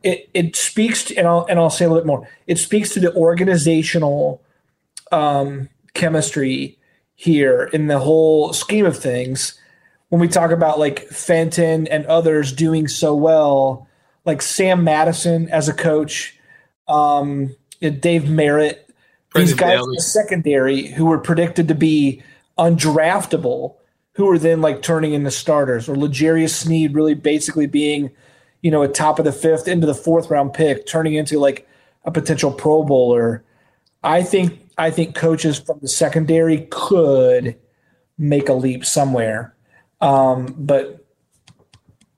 It 0.02 0.30
it 0.32 0.56
speaks 0.56 1.04
to, 1.04 1.16
and 1.16 1.26
I'll 1.26 1.44
and 1.48 1.58
I'll 1.58 1.70
say 1.70 1.84
a 1.84 1.88
little 1.88 2.02
bit 2.02 2.06
more. 2.06 2.28
It 2.46 2.58
speaks 2.58 2.90
to 2.94 3.00
the 3.00 3.14
organizational 3.14 4.40
um, 5.10 5.68
chemistry 5.94 6.78
here 7.16 7.64
in 7.72 7.88
the 7.88 7.98
whole 7.98 8.52
scheme 8.52 8.86
of 8.86 8.96
things. 8.96 9.58
When 10.08 10.20
we 10.20 10.28
talk 10.28 10.52
about 10.52 10.78
like 10.78 11.00
Fenton 11.08 11.88
and 11.88 12.06
others 12.06 12.52
doing 12.52 12.86
so 12.86 13.14
well, 13.14 13.85
like 14.26 14.42
Sam 14.42 14.84
Madison 14.84 15.48
as 15.48 15.68
a 15.68 15.72
coach, 15.72 16.36
um, 16.88 17.54
Dave 17.80 18.28
Merritt, 18.28 18.90
these 19.34 19.54
guys 19.54 19.80
in 19.80 19.92
the 19.92 20.00
secondary 20.00 20.86
who 20.86 21.06
were 21.06 21.18
predicted 21.18 21.68
to 21.68 21.74
be 21.74 22.22
undraftable, 22.58 23.76
who 24.12 24.26
were 24.26 24.38
then 24.38 24.60
like 24.60 24.82
turning 24.82 25.14
into 25.14 25.30
starters, 25.30 25.88
or 25.88 25.96
L'Jarius 25.96 26.50
Sneed 26.50 26.94
really 26.94 27.14
basically 27.14 27.66
being, 27.66 28.10
you 28.62 28.70
know, 28.70 28.82
a 28.82 28.88
top 28.88 29.18
of 29.18 29.24
the 29.24 29.32
fifth 29.32 29.68
into 29.68 29.86
the 29.86 29.94
fourth 29.94 30.30
round 30.30 30.52
pick, 30.52 30.86
turning 30.86 31.14
into 31.14 31.38
like 31.38 31.68
a 32.04 32.10
potential 32.10 32.52
Pro 32.52 32.82
Bowler. 32.82 33.44
I 34.02 34.22
think 34.22 34.60
I 34.78 34.90
think 34.90 35.14
coaches 35.14 35.58
from 35.58 35.78
the 35.80 35.88
secondary 35.88 36.66
could 36.70 37.56
make 38.18 38.48
a 38.48 38.54
leap 38.54 38.84
somewhere. 38.84 39.54
Um, 40.00 40.54
but 40.58 41.05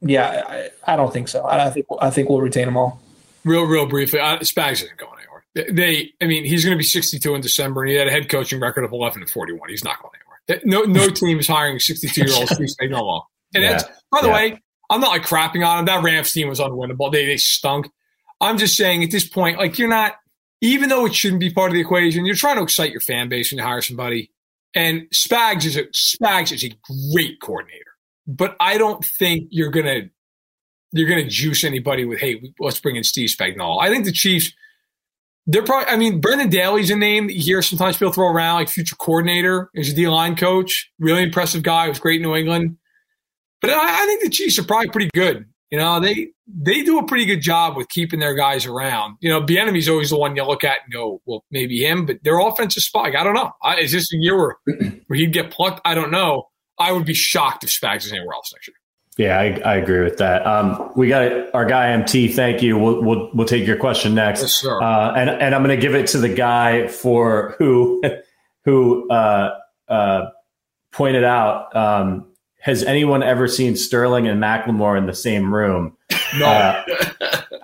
yeah, 0.01 0.43
I, 0.87 0.93
I 0.93 0.97
don't 0.97 1.13
think 1.13 1.29
so. 1.29 1.43
I, 1.45 1.67
I 1.67 1.71
think 1.71 1.87
I 2.01 2.11
think 2.11 2.29
we'll 2.29 2.41
retain 2.41 2.67
them 2.67 2.77
all. 2.77 3.01
Real, 3.45 3.65
real 3.65 3.87
briefly, 3.87 4.21
uh, 4.21 4.39
Spags 4.39 4.83
isn't 4.85 4.97
going 4.99 5.13
anywhere. 5.19 5.45
They- 5.73 6.13
I 6.21 6.27
mean, 6.27 6.45
he's 6.45 6.65
going 6.65 6.77
to 6.77 6.79
be 6.79 6.85
62 6.85 7.35
in 7.35 7.41
December, 7.41 7.83
and 7.83 7.91
he 7.91 7.97
had 7.97 8.07
a 8.09 8.11
head 8.11 8.29
coaching 8.29 8.61
record 8.61 8.85
of 8.85 8.93
11 8.93 9.23
and 9.23 9.31
41. 9.31 9.69
He's 9.71 9.85
not 9.85 9.97
going 10.03 10.13
anywhere. 10.15 10.63
No, 10.65 10.83
no 10.83 11.09
team 11.15 11.39
is 11.39 11.47
hiring 11.49 11.79
62 11.79 12.21
year 12.25 12.35
olds 12.35 12.73
stay 12.73 12.87
no 12.89 13.03
long. 13.05 13.23
And 13.55 13.63
Yeah. 13.65 13.71
that's, 13.73 13.85
by 14.11 14.21
the 14.23 14.29
Yeah. 14.29 14.35
way, 14.35 14.63
I'm 14.91 15.01
not 15.01 15.11
like 15.11 15.23
crapping 15.23 15.67
on 15.67 15.81
him. 15.81 15.85
That 15.87 16.03
Rams 16.03 16.33
team 16.33 16.49
was 16.49 16.59
unwinnable. 16.61 17.11
They, 17.13 17.27
they 17.27 17.37
stunk. 17.37 17.91
I'm 18.41 18.59
just 18.59 18.77
saying 18.77 19.03
at 19.05 19.11
this 19.11 19.27
point, 19.29 19.59
like 19.59 19.79
you're 19.79 19.89
not, 19.89 20.17
even 20.61 20.89
though 20.89 21.07
it 21.07 21.15
shouldn't 21.15 21.41
be 21.41 21.51
part 21.51 21.71
of 21.71 21.75
the 21.75 21.81
equation, 21.81 22.25
you're 22.25 22.35
trying 22.37 22.57
to 22.57 22.63
excite 22.63 22.91
your 22.91 23.01
fan 23.01 23.29
base 23.29 23.53
and 23.53 23.61
hire 23.61 23.81
somebody. 23.83 24.31
And 24.75 25.03
Spags 25.15 25.65
is 25.65 25.77
a 25.77 25.85
Spags 25.87 26.53
is 26.53 26.65
a 26.65 26.73
great 27.13 27.41
coordinator, 27.41 27.88
but 28.29 28.55
I 28.61 28.77
don't 28.77 29.05
think 29.05 29.49
you're 29.51 29.71
gonna 29.71 30.03
you're 30.93 31.09
gonna 31.09 31.27
juice 31.27 31.65
anybody 31.65 32.05
with 32.05 32.21
hey 32.21 32.41
let's 32.61 32.79
bring 32.79 32.97
in 32.97 33.03
Steve 33.03 33.31
Spagnuolo. 33.31 33.81
I 33.81 33.89
think 33.89 34.05
the 34.05 34.13
Chiefs 34.13 34.53
they're 35.47 35.65
probably 35.65 35.89
I 35.89 35.97
mean 35.97 36.21
Brendan 36.21 36.51
Daly's 36.51 36.91
a 36.91 36.97
name 36.97 37.27
that 37.27 37.33
you 37.33 37.43
hear 37.43 37.63
sometimes 37.63 37.97
people 37.97 38.13
throw 38.13 38.29
around 38.29 38.57
like 38.57 38.69
future 38.69 38.97
coordinator. 38.97 39.71
He's 39.75 39.93
a 39.93 39.97
D 39.97 40.07
line 40.07 40.37
coach, 40.37 40.93
really 41.01 41.23
impressive 41.23 41.63
guy. 41.63 41.89
Was 41.89 41.99
great 41.99 42.17
in 42.17 42.23
New 42.23 42.37
England, 42.37 42.77
but 43.63 43.71
I, 43.71 44.03
I 44.03 44.07
think 44.07 44.23
the 44.23 44.31
Chiefs 44.31 44.59
are 44.59 44.65
probably 44.65 44.91
pretty 44.91 45.11
good. 45.15 45.47
You 45.71 45.79
know 45.79 45.99
they 45.99 46.29
they 46.47 46.83
do 46.83 46.99
a 46.99 47.07
pretty 47.07 47.27
good 47.27 47.41
job 47.41 47.77
with 47.77 47.89
keeping 47.89 48.21
their 48.21 48.35
guys 48.35 48.65
around. 48.67 49.17
You 49.21 49.29
know, 49.29 49.43
Bieniemy's 49.43 49.89
always 49.89 50.11
the 50.11 50.19
one 50.19 50.35
you 50.35 50.45
look 50.45 50.65
at 50.65 50.79
and 50.85 50.93
go, 50.93 51.21
well, 51.27 51.45
maybe 51.51 51.85
him, 51.85 52.07
but 52.07 52.19
their 52.25 52.39
offensive 52.39 52.83
spike. 52.83 53.15
I 53.15 53.23
don't 53.23 53.35
know. 53.35 53.53
I, 53.63 53.77
is 53.77 53.93
this 53.93 54.11
a 54.13 54.17
year 54.17 54.37
where, 54.37 54.57
where 55.07 55.19
he'd 55.19 55.35
get 55.35 55.51
plucked? 55.51 55.83
I 55.85 55.95
don't 55.95 56.11
know. 56.11 56.49
I 56.79 56.93
would 56.93 57.05
be 57.05 57.15
shocked 57.15 57.65
if 57.65 57.71
Spags 57.71 58.05
is 58.05 58.13
anywhere 58.13 58.35
else 58.35 58.53
next 58.53 58.69
year. 58.69 58.75
Yeah, 59.19 59.37
I, 59.37 59.73
I 59.73 59.77
agree 59.77 60.05
with 60.05 60.19
that. 60.19 60.47
Um, 60.47 60.93
we 60.95 61.09
got 61.09 61.53
our 61.53 61.65
guy 61.65 61.91
MT. 61.91 62.29
Thank 62.29 62.63
you. 62.63 62.79
We'll 62.79 63.03
we'll, 63.03 63.31
we'll 63.35 63.49
take 63.49 63.67
your 63.67 63.77
question 63.77 64.15
next. 64.15 64.43
Yes, 64.43 64.53
sir. 64.53 64.81
Uh, 64.81 65.13
and 65.15 65.29
and 65.29 65.55
I'm 65.55 65.65
going 65.65 65.77
to 65.77 65.83
give 65.83 65.97
it 65.97 66.07
to 66.09 66.19
the 66.19 66.29
guy 66.29 66.87
for 66.87 67.57
who 67.59 68.01
who 68.65 69.11
uh, 69.11 69.59
uh, 69.89 70.27
pointed 70.93 71.25
out. 71.25 71.75
Um, 71.75 72.27
has 72.61 72.85
anyone 72.85 73.25
ever 73.25 73.49
seen 73.49 73.75
Sterling 73.75 74.29
and 74.29 74.41
Macklemore 74.41 74.97
in 74.97 75.07
the 75.07 75.15
same 75.15 75.53
room? 75.53 75.97
No. 76.39 76.47
Uh, 76.47 76.85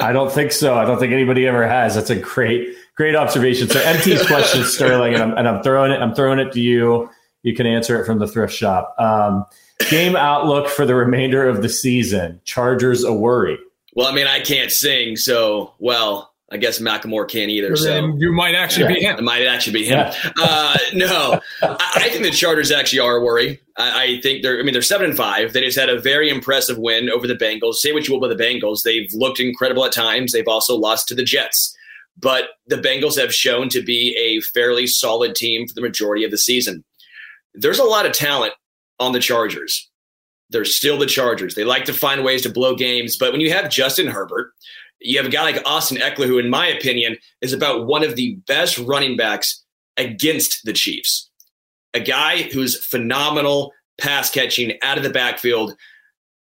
I 0.01 0.13
don't 0.13 0.33
think 0.33 0.51
so. 0.53 0.75
I 0.77 0.85
don't 0.85 0.99
think 0.99 1.13
anybody 1.13 1.47
ever 1.47 1.67
has. 1.69 1.95
That's 1.95 2.11
a 2.11 2.17
great 2.17 2.75
great 2.97 3.15
observation. 3.15 3.69
So 3.69 3.81
MT's 3.81 4.27
question, 4.27 4.65
Sterling, 4.65 5.15
and 5.15 5.23
I'm 5.23 5.39
and 5.39 5.49
I'm 5.49 5.63
throwing 5.63 5.93
it. 5.93 6.01
I'm 6.01 6.15
throwing 6.15 6.41
it 6.41 6.53
to 6.53 6.61
you. 6.61 7.11
You 7.45 7.55
can 7.55 7.67
answer 7.67 8.01
it 8.01 8.07
from 8.07 8.19
the 8.19 8.27
thrift 8.27 8.53
shop. 8.53 8.95
Um, 8.99 9.45
game 9.91 10.17
outlook 10.17 10.69
for 10.69 10.85
the 10.85 10.95
remainder 10.95 11.47
of 11.47 11.63
the 11.63 11.69
season. 11.69 12.41
Chargers 12.45 13.05
a 13.05 13.13
worry. 13.13 13.59
Well, 13.95 14.09
I 14.09 14.13
mean, 14.13 14.27
I 14.27 14.41
can't 14.41 14.73
sing, 14.73 15.15
so 15.17 15.73
well, 15.79 16.33
I 16.51 16.57
guess 16.57 16.79
Macklemore 16.79 17.29
can't 17.29 17.51
either. 17.51 17.77
So 17.77 18.15
you 18.17 18.33
might 18.33 18.55
actually 18.55 18.89
be 18.89 19.05
it 19.05 19.19
him. 19.19 19.25
might 19.25 19.47
actually 19.47 19.75
be 19.75 19.85
him. 19.87 19.99
Yeah. 19.99 20.15
Uh, 20.41 20.77
no, 20.95 21.41
I, 21.63 21.93
I 21.97 22.09
think 22.11 22.25
the 22.25 22.31
Chargers 22.31 22.71
actually 22.71 23.01
are 23.01 23.17
a 23.17 23.25
worry. 23.25 23.61
I, 23.77 24.03
I 24.03 24.21
think 24.21 24.43
they're. 24.43 24.59
I 24.59 24.63
mean, 24.63 24.73
they're 24.73 24.83
seven 24.83 25.07
and 25.11 25.17
five. 25.17 25.53
They 25.53 25.61
just 25.61 25.79
had 25.79 25.89
a 25.89 26.01
very 26.01 26.31
impressive 26.31 26.79
win 26.79 27.11
over 27.11 27.27
the 27.27 27.35
Bengals. 27.35 27.75
Say 27.75 27.93
what 27.93 28.07
you 28.07 28.15
will 28.15 28.25
about 28.25 28.37
the 28.37 28.43
Bengals, 28.43 28.83
they've 28.83 29.13
looked 29.15 29.41
incredible 29.41 29.85
at 29.85 29.93
times. 29.93 30.33
They've 30.33 30.49
also 30.49 30.77
lost 30.77 31.09
to 31.09 31.15
the 31.15 31.25
Jets, 31.25 31.77
but 32.19 32.45
the 32.67 32.77
Bengals 32.77 33.19
have 33.19 33.35
shown 33.35 33.69
to 33.71 33.83
be 33.83 34.17
a 34.17 34.41
fairly 34.53 34.87
solid 34.87 35.35
team 35.35 35.67
for 35.67 35.75
the 35.75 35.81
majority 35.83 36.25
of 36.25 36.31
the 36.31 36.39
season. 36.39 36.85
There's 37.55 37.79
a 37.79 37.85
lot 37.85 38.07
of 38.07 38.13
talent 38.13 38.53
on 38.99 39.13
the 39.13 39.21
Chargers. 39.21 39.91
They're 40.51 40.65
still 40.65 40.99
the 40.99 41.07
Chargers. 41.07 41.55
They 41.55 41.65
like 41.65 41.85
to 41.87 41.93
find 41.93 42.25
ways 42.25 42.43
to 42.43 42.51
blow 42.51 42.75
games, 42.75 43.17
but 43.17 43.33
when 43.33 43.41
you 43.41 43.53
have 43.53 43.71
Justin 43.71 44.07
Herbert, 44.07 44.53
you 45.01 45.19
have 45.19 45.27
a 45.27 45.31
guy 45.31 45.43
like 45.43 45.63
Austin 45.67 45.99
Ekeler, 45.99 46.27
who, 46.27 46.39
in 46.39 46.49
my 46.49 46.67
opinion, 46.67 47.17
is 47.41 47.53
about 47.53 47.87
one 47.87 48.03
of 48.03 48.17
the 48.17 48.37
best 48.47 48.79
running 48.79 49.17
backs 49.17 49.63
against 49.97 50.65
the 50.65 50.73
Chiefs. 50.73 51.31
A 51.93 52.01
guy 52.01 52.43
who's 52.43 52.85
phenomenal 52.85 53.73
pass 54.01 54.31
catching 54.31 54.79
out 54.83 54.97
of 54.97 55.05
the 55.05 55.11
backfield. 55.11 55.75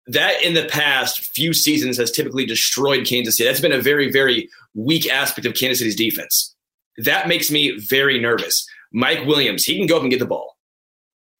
That 0.06 0.42
in 0.42 0.54
the 0.54 0.66
past 0.66 1.34
few 1.34 1.54
seasons 1.54 1.96
has 1.96 2.10
typically 2.10 2.44
destroyed 2.44 3.06
Kansas 3.06 3.36
City. 3.36 3.48
That's 3.48 3.60
been 3.60 3.72
a 3.72 3.80
very, 3.80 4.10
very 4.10 4.48
weak 4.74 5.08
aspect 5.10 5.46
of 5.46 5.54
Kansas 5.54 5.78
City's 5.78 5.96
defense. 5.96 6.54
That 6.98 7.28
makes 7.28 7.50
me 7.50 7.78
very 7.78 8.20
nervous. 8.20 8.66
Mike 8.92 9.24
Williams, 9.26 9.64
he 9.64 9.78
can 9.78 9.86
go 9.86 9.96
up 9.96 10.02
and 10.02 10.10
get 10.10 10.20
the 10.20 10.26
ball. 10.26 10.53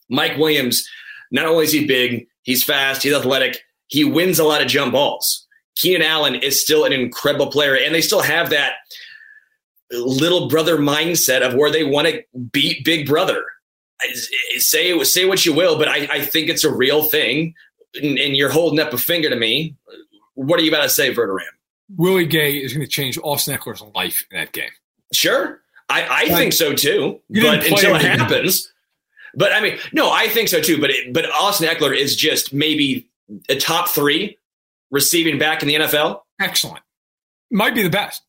Mike 0.09 0.36
Williams, 0.38 0.88
not 1.30 1.46
only 1.46 1.64
is 1.64 1.72
he 1.72 1.86
big, 1.86 2.26
he's 2.42 2.62
fast, 2.62 3.02
he's 3.02 3.14
athletic, 3.14 3.61
he 3.86 4.05
wins 4.05 4.38
a 4.38 4.44
lot 4.44 4.62
of 4.62 4.68
jump 4.68 4.92
balls. 4.92 5.46
Keenan 5.76 6.02
Allen 6.02 6.36
is 6.36 6.61
still 6.61 6.84
an 6.84 6.92
incredible 6.92 7.48
player, 7.48 7.76
and 7.76 7.94
they 7.94 8.00
still 8.00 8.22
have 8.22 8.50
that 8.50 8.74
little 9.90 10.48
brother 10.48 10.78
mindset 10.78 11.42
of 11.42 11.55
where 11.55 11.70
they 11.70 11.84
want 11.84 12.09
to 12.09 12.22
beat 12.52 12.84
Big 12.84 13.07
Brother. 13.07 13.44
Say 14.57 15.02
say 15.05 15.24
what 15.24 15.46
you 15.46 15.55
will, 15.55 15.78
but 15.78 15.88
I, 15.88 16.09
I 16.11 16.20
think 16.20 16.48
it's 16.48 16.64
a 16.64 16.72
real 16.72 17.05
thing, 17.05 17.55
and, 17.94 18.18
and 18.18 18.36
you're 18.36 18.50
holding 18.50 18.80
up 18.80 18.92
a 18.92 18.98
finger 18.98 19.30
to 19.30 19.36
me. 19.36 19.74
What 20.34 20.61
are 20.61 20.62
you 20.62 20.70
about 20.70 20.82
to 20.82 20.88
say, 20.88 21.14
Verderame? 21.14 21.40
Willie 21.96 22.26
Gay 22.26 22.55
is 22.57 22.72
going 22.72 22.84
to 22.84 22.90
change 22.90 23.18
Austin 23.22 23.57
Ekeler's 23.57 23.82
life 23.94 24.24
in 24.30 24.38
that 24.38 24.52
game. 24.52 24.70
Sure, 25.12 25.61
I, 25.88 26.07
I 26.24 26.28
think 26.28 26.52
so 26.52 26.74
too. 26.74 27.20
But 27.30 27.66
until 27.66 27.94
it 27.94 28.02
happens, 28.02 28.70
but 29.37 29.53
I 29.53 29.61
mean, 29.61 29.78
no, 29.93 30.11
I 30.11 30.28
think 30.28 30.49
so 30.49 30.61
too. 30.61 30.80
But 30.80 30.91
it, 30.91 31.12
but 31.12 31.26
Austin 31.30 31.68
Ekeler 31.68 31.97
is 31.97 32.16
just 32.16 32.53
maybe 32.53 33.09
a 33.49 33.57
top 33.57 33.89
three 33.89 34.39
receiving 34.91 35.39
back 35.39 35.62
in 35.62 35.68
the 35.68 35.74
NFL. 35.74 36.20
Excellent. 36.41 36.82
Might 37.51 37.74
be 37.74 37.82
the 37.82 37.91
best. 37.91 38.22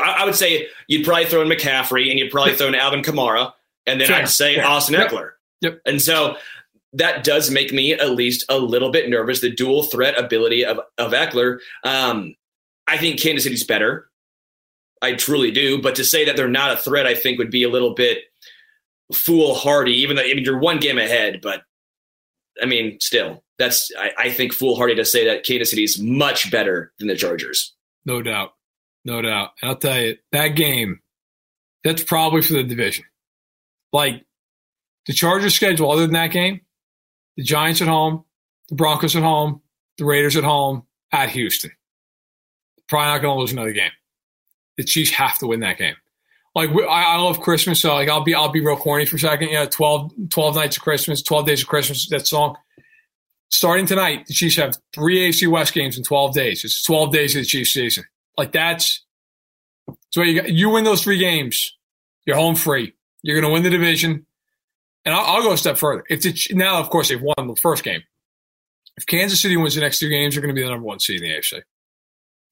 I, 0.00 0.18
I 0.20 0.24
would 0.24 0.34
say 0.34 0.68
you'd 0.88 1.04
probably 1.04 1.26
throw 1.26 1.42
in 1.42 1.48
McCaffrey 1.48 2.10
and 2.10 2.18
you'd 2.18 2.30
probably 2.30 2.54
throw 2.54 2.68
in 2.68 2.74
Alvin 2.74 3.02
Kamara, 3.02 3.52
and 3.86 4.00
then 4.00 4.08
Fair, 4.08 4.22
I'd 4.22 4.28
say 4.28 4.56
fair. 4.56 4.66
Austin 4.66 4.94
Yep. 4.94 5.10
Ekeler. 5.10 5.30
Yep. 5.62 5.80
And 5.84 6.00
so 6.00 6.36
that 6.92 7.22
does 7.24 7.50
make 7.50 7.72
me 7.72 7.92
at 7.92 8.10
least 8.10 8.44
a 8.48 8.58
little 8.58 8.90
bit 8.90 9.08
nervous. 9.08 9.40
The 9.40 9.50
dual 9.50 9.82
threat 9.84 10.18
ability 10.18 10.64
of 10.64 10.80
of 10.98 11.12
Ekeler. 11.12 11.58
Um, 11.84 12.34
I 12.86 12.96
think 12.96 13.20
Kansas 13.20 13.44
City's 13.44 13.64
better. 13.64 14.08
I 15.02 15.14
truly 15.14 15.50
do. 15.50 15.80
But 15.80 15.94
to 15.96 16.04
say 16.04 16.24
that 16.24 16.36
they're 16.36 16.48
not 16.48 16.72
a 16.72 16.76
threat, 16.76 17.06
I 17.06 17.14
think 17.14 17.38
would 17.38 17.50
be 17.50 17.62
a 17.62 17.68
little 17.70 17.94
bit 17.94 18.18
foolhardy. 19.12 19.92
Even 19.92 20.16
though 20.16 20.22
I 20.22 20.34
mean 20.34 20.44
you're 20.44 20.58
one 20.58 20.78
game 20.78 20.98
ahead, 20.98 21.40
but 21.42 21.62
I 22.62 22.66
mean 22.66 22.98
still, 23.00 23.42
that's 23.58 23.90
I, 23.98 24.10
I 24.18 24.30
think 24.30 24.52
foolhardy 24.52 24.94
to 24.96 25.04
say 25.04 25.26
that 25.26 25.44
Kansas 25.44 25.70
City 25.70 25.84
is 25.84 26.00
much 26.00 26.50
better 26.50 26.92
than 26.98 27.08
the 27.08 27.16
Chargers. 27.16 27.74
No 28.04 28.22
doubt. 28.22 28.54
No 29.04 29.22
doubt. 29.22 29.50
And 29.60 29.70
I'll 29.70 29.76
tell 29.76 30.00
you, 30.00 30.16
that 30.32 30.48
game, 30.48 31.00
that's 31.84 32.02
probably 32.02 32.42
for 32.42 32.54
the 32.54 32.62
division. 32.62 33.04
Like 33.92 34.24
the 35.06 35.12
Chargers 35.12 35.54
schedule, 35.54 35.90
other 35.90 36.02
than 36.02 36.12
that 36.12 36.30
game, 36.30 36.60
the 37.36 37.42
Giants 37.42 37.80
at 37.80 37.88
home, 37.88 38.24
the 38.68 38.74
Broncos 38.74 39.16
at 39.16 39.22
home, 39.22 39.62
the 39.98 40.04
Raiders 40.04 40.36
at 40.36 40.44
home, 40.44 40.84
at 41.12 41.30
Houston. 41.30 41.70
Probably 42.88 43.06
not 43.06 43.22
going 43.22 43.36
to 43.36 43.40
lose 43.40 43.52
another 43.52 43.72
game. 43.72 43.90
The 44.76 44.84
Chiefs 44.84 45.10
have 45.12 45.38
to 45.38 45.46
win 45.46 45.60
that 45.60 45.78
game. 45.78 45.96
Like 46.54 46.70
I, 46.70 47.16
love 47.16 47.40
Christmas, 47.40 47.80
so 47.80 47.94
like 47.94 48.08
I'll 48.08 48.24
be 48.24 48.34
I'll 48.34 48.50
be 48.50 48.60
real 48.60 48.76
corny 48.76 49.06
for 49.06 49.16
a 49.16 49.20
second. 49.20 49.52
Know, 49.52 49.66
12, 49.66 50.12
12 50.30 50.54
nights 50.56 50.76
of 50.76 50.82
Christmas, 50.82 51.22
twelve 51.22 51.46
days 51.46 51.62
of 51.62 51.68
Christmas. 51.68 52.08
That 52.08 52.26
song. 52.26 52.56
Starting 53.52 53.86
tonight, 53.86 54.26
the 54.26 54.34
Chiefs 54.34 54.56
have 54.56 54.78
three 54.92 55.28
AFC 55.28 55.48
West 55.48 55.74
games 55.74 55.96
in 55.96 56.02
twelve 56.02 56.34
days. 56.34 56.64
It's 56.64 56.84
twelve 56.84 57.12
days 57.12 57.36
of 57.36 57.42
the 57.42 57.46
Chiefs 57.46 57.72
season. 57.72 58.04
Like 58.36 58.52
that's 58.52 59.04
so 60.10 60.22
you 60.22 60.40
got, 60.40 60.50
you 60.50 60.70
win 60.70 60.84
those 60.84 61.02
three 61.02 61.18
games, 61.18 61.76
you're 62.26 62.36
home 62.36 62.56
free. 62.56 62.94
You're 63.22 63.40
going 63.40 63.48
to 63.48 63.52
win 63.52 63.62
the 63.62 63.70
division, 63.70 64.26
and 65.04 65.14
I'll, 65.14 65.36
I'll 65.36 65.42
go 65.42 65.52
a 65.52 65.58
step 65.58 65.78
further. 65.78 66.04
If 66.08 66.22
the, 66.22 66.54
now, 66.54 66.78
of 66.80 66.90
course, 66.90 67.08
they've 67.08 67.20
won 67.20 67.46
the 67.46 67.56
first 67.56 67.84
game. 67.84 68.02
If 68.96 69.06
Kansas 69.06 69.40
City 69.40 69.56
wins 69.56 69.74
the 69.74 69.80
next 69.80 69.98
two 69.98 70.08
games, 70.08 70.34
they're 70.34 70.42
going 70.42 70.54
to 70.54 70.58
be 70.58 70.64
the 70.64 70.70
number 70.70 70.86
one 70.86 71.00
seed 71.00 71.22
in 71.22 71.28
the 71.28 71.34
AFC. 71.34 71.62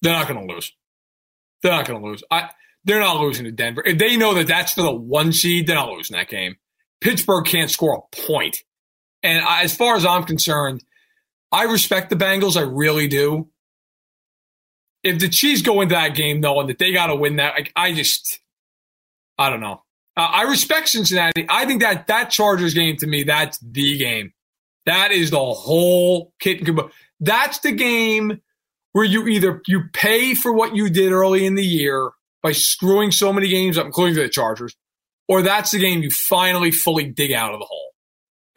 They're 0.02 0.12
not 0.12 0.28
going 0.28 0.46
to 0.46 0.54
lose. 0.54 0.72
They're 1.62 1.72
not 1.72 1.86
going 1.86 2.00
to 2.00 2.06
lose. 2.06 2.22
I, 2.30 2.50
they're 2.84 3.00
not 3.00 3.20
losing 3.20 3.44
to 3.44 3.52
Denver. 3.52 3.82
If 3.84 3.98
they 3.98 4.16
know 4.16 4.34
that 4.34 4.46
that's 4.46 4.72
for 4.72 4.82
the 4.82 4.92
one 4.92 5.32
seed, 5.32 5.66
they're 5.66 5.76
not 5.76 5.90
losing 5.90 6.16
that 6.16 6.28
game. 6.28 6.56
Pittsburgh 7.00 7.44
can't 7.44 7.70
score 7.70 7.94
a 7.94 8.16
point. 8.16 8.62
And 9.22 9.44
I, 9.44 9.62
as 9.62 9.74
far 9.74 9.96
as 9.96 10.06
I'm 10.06 10.24
concerned, 10.24 10.82
I 11.52 11.64
respect 11.64 12.10
the 12.10 12.16
Bengals. 12.16 12.56
I 12.56 12.62
really 12.62 13.08
do 13.08 13.48
if 15.02 15.18
the 15.18 15.28
Chiefs 15.28 15.62
go 15.62 15.80
into 15.80 15.94
that 15.94 16.14
game 16.14 16.40
knowing 16.40 16.66
that 16.66 16.78
they 16.78 16.92
got 16.92 17.06
to 17.06 17.16
win 17.16 17.36
that, 17.36 17.54
I 17.76 17.92
just, 17.92 18.40
I 19.38 19.50
don't 19.50 19.60
know. 19.60 19.82
Uh, 20.16 20.20
I 20.20 20.42
respect 20.42 20.88
Cincinnati. 20.88 21.46
I 21.48 21.64
think 21.64 21.80
that 21.82 22.08
that 22.08 22.30
Chargers 22.30 22.74
game 22.74 22.96
to 22.98 23.06
me, 23.06 23.22
that's 23.22 23.58
the 23.58 23.96
game. 23.96 24.32
That 24.86 25.12
is 25.12 25.30
the 25.30 25.38
whole 25.38 26.32
kit 26.40 26.58
and 26.58 26.66
caboodle. 26.66 26.90
That's 27.20 27.60
the 27.60 27.72
game 27.72 28.40
where 28.92 29.04
you 29.04 29.28
either 29.28 29.62
you 29.66 29.84
pay 29.92 30.34
for 30.34 30.52
what 30.52 30.74
you 30.74 30.88
did 30.88 31.12
early 31.12 31.46
in 31.46 31.54
the 31.54 31.64
year 31.64 32.10
by 32.42 32.52
screwing 32.52 33.10
so 33.10 33.32
many 33.32 33.48
games 33.48 33.78
up, 33.78 33.86
including 33.86 34.14
the 34.14 34.28
Chargers, 34.28 34.76
or 35.28 35.42
that's 35.42 35.70
the 35.72 35.78
game 35.78 36.02
you 36.02 36.10
finally 36.10 36.70
fully 36.70 37.04
dig 37.04 37.32
out 37.32 37.52
of 37.52 37.60
the 37.60 37.66
hole 37.66 37.88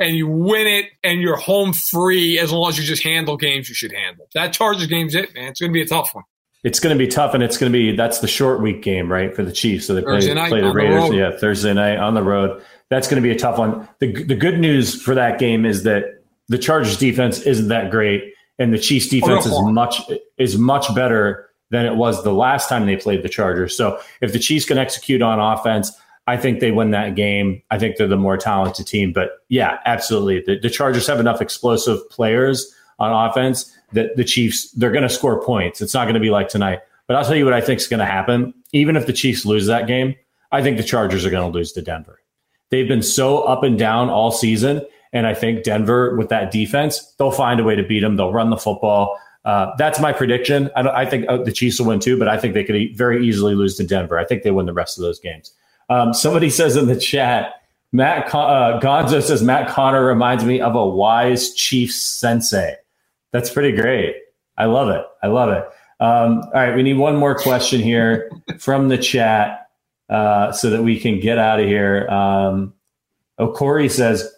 and 0.02 0.16
you 0.18 0.28
win 0.28 0.68
it 0.68 0.86
and 1.04 1.22
you're 1.22 1.38
home 1.38 1.74
free 1.74 2.40
as 2.40 2.52
long 2.52 2.70
as 2.70 2.78
you 2.78 2.84
just 2.84 3.04
handle 3.04 3.38
games 3.38 3.70
you 3.70 3.76
should 3.76 3.94
handle. 3.94 4.28
That 4.34 4.52
Chargers 4.52 4.88
game's 4.88 5.16
it, 5.16 5.34
man. 5.36 5.50
It's 5.50 5.60
going 5.60 5.72
to 5.72 5.74
be 5.74 5.82
a 5.82 5.88
tough 5.88 6.14
one. 6.14 6.24
It's 6.64 6.80
going 6.80 6.96
to 6.96 7.04
be 7.04 7.08
tough, 7.08 7.34
and 7.34 7.42
it's 7.42 7.58
going 7.58 7.72
to 7.72 7.78
be 7.78 7.96
that's 7.96 8.20
the 8.20 8.28
short 8.28 8.62
week 8.62 8.84
game, 8.84 9.12
right, 9.12 9.36
for 9.36 9.44
the 9.44 9.52
Chiefs. 9.52 9.88
So 9.88 9.96
they 9.96 10.04
play, 10.04 10.14
Thursday 10.14 10.34
night 10.36 10.50
play 10.50 10.62
the 10.62 10.68
on 10.68 10.76
the 10.76 10.82
Raiders, 10.82 11.10
road. 11.10 11.16
yeah, 11.16 11.38
Thursday 11.38 11.74
night 11.74 11.98
on 11.98 12.14
the 12.14 12.22
road. 12.22 12.64
That's 12.90 13.08
going 13.08 13.22
to 13.22 13.28
be 13.28 13.34
a 13.34 13.40
tough 13.40 13.58
one. 13.58 13.88
The 14.00 14.24
the 14.24 14.36
good 14.36 14.60
news 14.60 15.02
for 15.02 15.16
that 15.16 15.40
game 15.40 15.66
is 15.66 15.84
that 15.84 16.04
the 16.50 16.60
Chargers 16.60 16.98
defense 16.98 17.40
isn't 17.40 17.70
that 17.70 17.90
great, 17.90 18.34
and 18.60 18.72
the 18.72 18.78
Chiefs 18.78 19.08
oh, 19.08 19.20
defense 19.20 19.48
is 19.48 19.60
much 19.60 20.02
is 20.38 20.56
much 20.56 20.94
better 20.94 21.50
than 21.72 21.86
it 21.86 21.96
was 21.96 22.24
the 22.24 22.34
last 22.34 22.70
time 22.70 22.86
they 22.86 22.96
played 22.96 23.24
the 23.24 23.30
Chargers. 23.30 23.76
So 23.76 24.00
if 24.22 24.34
the 24.34 24.40
Chiefs 24.40 24.66
can 24.66 24.78
execute 24.78 25.22
on 25.22 25.40
offense, 25.40 25.92
I 26.28 26.38
think 26.38 26.60
they 26.60 26.72
win 26.72 26.92
that 26.92 27.16
game. 27.16 27.62
I 27.72 27.80
think 27.80 27.98
they're 27.98 28.08
the 28.08 28.18
more 28.18 28.38
talented 28.38 28.86
team. 28.86 29.12
But 29.12 29.32
yeah, 29.50 29.80
absolutely, 29.86 30.44
the, 30.46 30.60
the 30.60 30.70
Chargers 30.70 31.08
have 31.08 31.20
enough 31.20 31.42
explosive 31.42 32.08
players 32.10 32.74
on 33.00 33.30
offense 33.30 33.76
that 33.94 34.16
the 34.16 34.24
Chiefs 34.24 34.72
they're 34.74 34.92
going 34.92 35.04
to 35.04 35.10
score 35.10 35.44
points. 35.44 35.82
It's 35.82 35.94
not 35.94 36.06
going 36.06 36.14
to 36.14 36.20
be 36.20 36.30
like 36.30 36.50
tonight. 36.50 36.80
But 37.08 37.16
I'll 37.16 37.26
tell 37.26 37.36
you 37.36 37.46
what 37.46 37.54
I 37.54 37.62
think 37.62 37.80
is 37.80 37.88
going 37.88 38.00
to 38.00 38.06
happen. 38.06 38.54
Even 38.72 38.96
if 38.96 39.08
the 39.08 39.14
Chiefs 39.14 39.46
lose 39.46 39.66
that 39.66 39.88
game, 39.88 40.16
I 40.52 40.62
think 40.62 40.78
the 40.78 40.84
Chargers 40.84 41.26
are 41.26 41.30
going 41.30 41.52
to 41.52 41.58
lose 41.58 41.72
to 41.74 41.82
Denver. 41.82 42.22
They've 42.70 42.88
been 42.88 43.04
so 43.04 43.42
up 43.42 43.64
and 43.64 43.78
down 43.78 44.10
all 44.10 44.32
season. 44.32 44.86
And 45.14 45.28
I 45.28 45.34
think 45.34 45.64
Denver, 45.64 46.16
with 46.16 46.30
that 46.30 46.52
defense, 46.52 47.14
they'll 47.18 47.32
find 47.32 47.60
a 47.60 47.66
way 47.66 47.76
to 47.76 47.84
beat 47.84 48.00
them. 48.00 48.16
They'll 48.16 48.32
run 48.32 48.50
the 48.50 48.58
football. 48.58 49.20
Uh, 49.44 49.72
that's 49.78 50.00
my 50.00 50.14
prediction. 50.14 50.70
I, 50.76 50.88
I 50.88 51.06
think 51.06 51.26
uh, 51.28 51.38
the 51.38 51.52
Chiefs 51.52 51.80
will 51.80 51.88
win 51.88 52.00
too, 52.00 52.18
but 52.18 52.28
I 52.28 52.38
think 52.38 52.54
they 52.54 52.64
could 52.64 52.76
very 52.96 53.26
easily 53.26 53.56
lose 53.56 53.76
to 53.78 53.84
Denver. 53.84 54.20
I 54.20 54.26
think 54.26 54.44
they 54.44 54.52
win 54.52 54.66
the 54.66 54.74
rest 54.74 54.98
of 54.98 55.02
those 55.02 55.20
games. 55.20 55.52
Um, 55.90 56.14
somebody 56.14 56.50
says 56.50 56.76
in 56.76 56.88
the 56.88 56.96
chat, 56.96 57.54
Matt 57.92 58.30
Con- 58.30 58.50
uh, 58.50 58.80
Gonzo 58.80 59.22
says 59.22 59.44
Matt 59.44 59.70
Connor 59.70 60.06
reminds 60.06 60.46
me 60.46 60.62
of 60.62 60.76
a 60.76 60.88
wise 60.88 61.54
Chiefs 61.54 62.02
sensei. 62.02 62.76
That's 63.32 63.50
pretty 63.50 63.72
great. 63.72 64.16
I 64.58 64.66
love 64.66 64.90
it. 64.90 65.06
I 65.24 65.28
love 65.28 65.50
it. 65.50 65.66
Um, 66.00 66.42
all 66.44 66.52
right, 66.54 66.76
we 66.76 66.84
need 66.84 66.98
one 66.98 67.16
more 67.16 67.36
question 67.36 67.82
here 67.82 68.32
from 68.60 68.90
the 68.90 68.98
chat 68.98 69.70
uh, 70.10 70.52
so 70.52 70.70
that 70.70 70.84
we 70.84 71.00
can 71.00 71.20
get 71.20 71.38
out 71.38 71.60
of 71.60 71.68
here. 71.68 72.08
Um, 72.10 72.74
oh, 73.38 73.52
Corey 73.52 73.90
says 73.90 74.32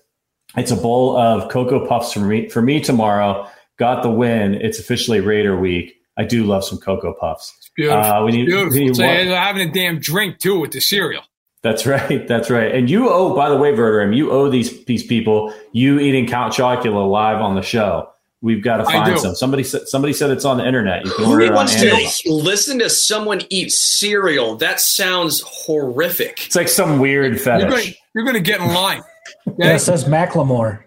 it's 0.56 0.72
a 0.72 0.76
bowl 0.76 1.18
of 1.18 1.50
cocoa 1.50 1.86
puffs 1.88 2.14
for 2.14 2.20
me 2.20 2.50
for 2.50 2.62
me 2.62 2.80
tomorrow. 2.80 3.48
Got 3.78 4.04
the 4.04 4.12
win. 4.12 4.54
It's 4.56 4.80
officially 4.80 5.20
Raider 5.20 5.58
week. 5.60 5.96
I 6.18 6.24
do 6.24 6.44
love 6.44 6.64
some 6.64 6.78
cocoa 6.78 7.14
puffs. 7.14 7.54
It's 7.58 7.70
beautiful. 7.76 8.00
Uh, 8.04 8.24
we 8.26 8.32
need- 8.32 8.46
beautiful. 8.46 8.72
we 8.74 8.86
need 8.86 8.96
So 8.96 9.04
one- 9.06 9.28
having 9.28 9.68
a 9.68 9.72
damn 9.74 10.00
drink 10.00 10.40
too 10.40 10.60
with 10.60 10.72
the 10.72 10.80
cereal. 10.82 11.24
That's 11.64 11.86
right. 11.88 12.28
That's 12.28 12.50
right. 12.50 12.74
And 12.76 12.90
you 12.90 13.10
owe, 13.10 13.34
by 13.36 13.50
the 13.50 13.58
way, 13.58 13.72
Verderame, 13.72 14.16
you 14.16 14.32
owe 14.32 14.50
these 14.50 14.84
these 14.86 15.04
people 15.04 15.54
you 15.72 16.00
eating 16.00 16.28
Count 16.28 16.54
Chocula 16.54 17.10
live 17.10 17.38
on 17.42 17.56
the 17.56 17.62
show. 17.62 18.10
We've 18.42 18.62
got 18.62 18.78
to 18.78 18.84
find 18.84 19.18
some. 19.18 19.36
Somebody 19.36 19.64
said 19.64 19.88
somebody 19.88 20.12
said 20.12 20.30
it's 20.30 20.44
on 20.44 20.58
the 20.58 20.68
internet. 20.68 21.06
You 21.06 21.12
can 21.12 21.24
Who 21.24 21.32
order 21.32 21.46
it 21.46 21.54
wants 21.54 21.80
to 21.82 22.10
listen 22.30 22.80
to 22.80 22.90
someone 22.90 23.42
eat 23.50 23.72
cereal? 23.72 24.58
That 24.58 24.82
sounds 24.82 25.42
horrific. 25.48 26.46
It's 26.46 26.56
like 26.58 26.68
some 26.68 27.00
weird 27.00 27.36
You're 27.36 27.40
fetish. 27.42 27.96
you're 28.14 28.26
going 28.26 28.36
to 28.36 28.42
get 28.42 28.60
in 28.60 28.68
line. 28.68 29.02
Okay? 29.48 29.56
Yeah, 29.60 29.76
it 29.76 29.80
says 29.80 30.04
Macklemore. 30.04 30.84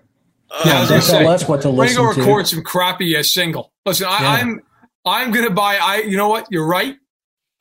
Yeah, 0.50 0.82
They 0.82 0.88
gonna 0.88 0.88
tell 0.88 1.00
say, 1.02 1.26
us 1.26 1.48
what 1.48 1.62
to 1.62 1.70
We're 1.70 1.86
gonna 1.88 1.98
listen 1.98 2.14
to. 2.14 2.20
record 2.20 2.46
some 2.46 2.62
crappy 2.62 3.16
uh, 3.16 3.22
single. 3.22 3.72
Listen, 3.84 4.06
I, 4.08 4.22
Yeah. 4.22 4.30
I'm 4.30 4.62
I'm 5.04 5.30
gonna 5.32 5.50
buy. 5.50 5.76
I 5.76 5.98
you 5.98 6.16
know 6.16 6.28
what? 6.28 6.46
You're 6.50 6.66
right. 6.66 6.96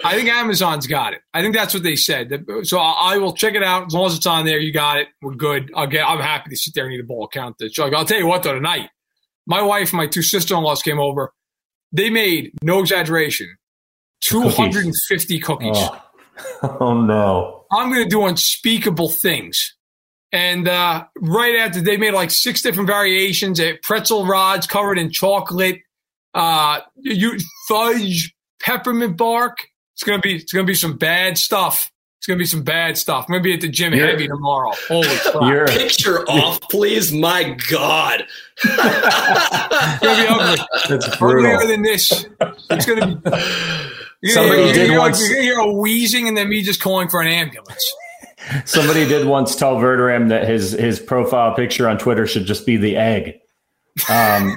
I 0.04 0.14
think 0.16 0.28
Amazon's 0.30 0.88
got 0.88 1.14
it. 1.14 1.22
I 1.34 1.42
think 1.42 1.56
that's 1.56 1.74
what 1.74 1.84
they 1.84 1.96
said. 1.96 2.46
So 2.64 2.80
I, 2.80 3.14
I 3.14 3.18
will 3.18 3.34
check 3.34 3.56
it 3.56 3.64
out 3.64 3.88
as 3.88 3.94
long 3.94 4.08
as 4.08 4.16
it's 4.18 4.26
on 4.26 4.46
there. 4.46 4.60
You 4.60 4.74
got 4.74 4.98
it. 4.98 5.08
We're 5.22 5.36
good. 5.36 5.72
I'll 5.76 5.88
get. 5.88 6.06
I'm 6.06 6.20
happy 6.20 6.50
to 6.50 6.56
sit 6.58 6.74
there 6.74 6.86
and 6.86 6.94
eat 6.94 7.00
a 7.00 7.04
bowl 7.04 7.26
of 7.26 7.32
count 7.32 7.56
this. 7.60 7.78
I'll 7.80 8.06
tell 8.06 8.20
you 8.20 8.28
what 8.28 8.44
though. 8.44 8.56
Tonight, 8.56 8.90
my 9.48 9.62
wife, 9.62 9.92
and 9.94 9.98
my 9.98 10.08
two 10.08 10.22
sister-in-laws 10.22 10.82
came 10.82 11.00
over. 11.00 11.32
They 11.92 12.10
made 12.10 12.52
no 12.62 12.80
exaggeration, 12.80 13.56
250 14.22 15.40
cookies. 15.40 15.78
Oh. 15.78 16.02
oh 16.82 16.94
no. 17.02 17.66
I'm 17.72 17.90
going 17.90 18.04
to 18.04 18.10
do 18.10 18.26
unspeakable 18.26 19.10
things. 19.10 19.76
And 20.36 20.68
uh, 20.68 21.06
right 21.22 21.56
after 21.56 21.80
they 21.80 21.96
made 21.96 22.14
like 22.14 22.30
six 22.30 22.62
different 22.62 22.88
variations, 22.88 23.58
uh, 23.58 23.72
pretzel 23.82 24.26
rods 24.26 24.68
covered 24.68 24.98
in 25.00 25.10
chocolate, 25.10 25.80
uh, 26.34 26.82
you 26.98 27.38
fudge, 27.70 28.36
peppermint 28.62 29.16
bark. 29.16 29.58
It's 29.94 30.04
gonna 30.04 30.20
be 30.20 30.36
it's 30.36 30.52
gonna 30.52 30.66
be 30.66 30.74
some 30.76 30.98
bad 30.98 31.38
stuff. 31.38 31.90
It's 32.20 32.28
gonna 32.28 32.38
be 32.38 32.46
some 32.46 32.64
bad 32.64 32.98
stuff. 32.98 33.26
I'm 33.30 33.34
gonna 33.34 33.44
be 33.44 33.54
at 33.54 33.62
the 33.62 33.70
gym 33.70 33.94
You're- 33.94 34.10
heavy 34.12 34.28
tomorrow. 34.28 34.74
Holy 34.90 35.08
crap! 35.08 35.36
You're 35.44 35.68
Picture 35.68 36.20
off, 36.30 36.60
please. 36.70 37.14
My 37.14 37.56
God. 37.70 38.26
It's 38.62 38.76
gonna 40.02 40.22
be 40.22 40.28
ugly. 40.28 40.66
that's 40.90 41.22
Uglier 41.22 41.66
than 41.66 41.82
this. 41.82 42.26
It's 42.72 42.86
gonna 42.86 43.16
be. 43.16 43.30
You're 44.22 44.34
Somebody 44.34 44.62
gonna, 44.64 44.66
hear, 44.66 44.74
did 44.74 44.88
you're, 44.92 45.00
once- 45.00 45.20
you're 45.22 45.30
gonna 45.30 45.42
hear 45.44 45.60
a 45.60 45.72
wheezing 45.72 46.28
and 46.28 46.36
then 46.36 46.50
me 46.50 46.62
just 46.62 46.82
calling 46.82 47.08
for 47.08 47.22
an 47.22 47.28
ambulance. 47.30 47.94
Somebody 48.66 49.08
did 49.08 49.26
once 49.28 49.56
tell 49.56 49.76
Verderame 49.78 50.30
that 50.30 50.48
his 50.48 50.72
his 50.72 51.00
profile 51.00 51.56
picture 51.56 51.88
on 51.90 51.98
Twitter 51.98 52.28
should 52.28 52.46
just 52.46 52.66
be 52.66 52.78
the 52.78 52.96
egg. 52.98 53.40
Um, 54.10 54.56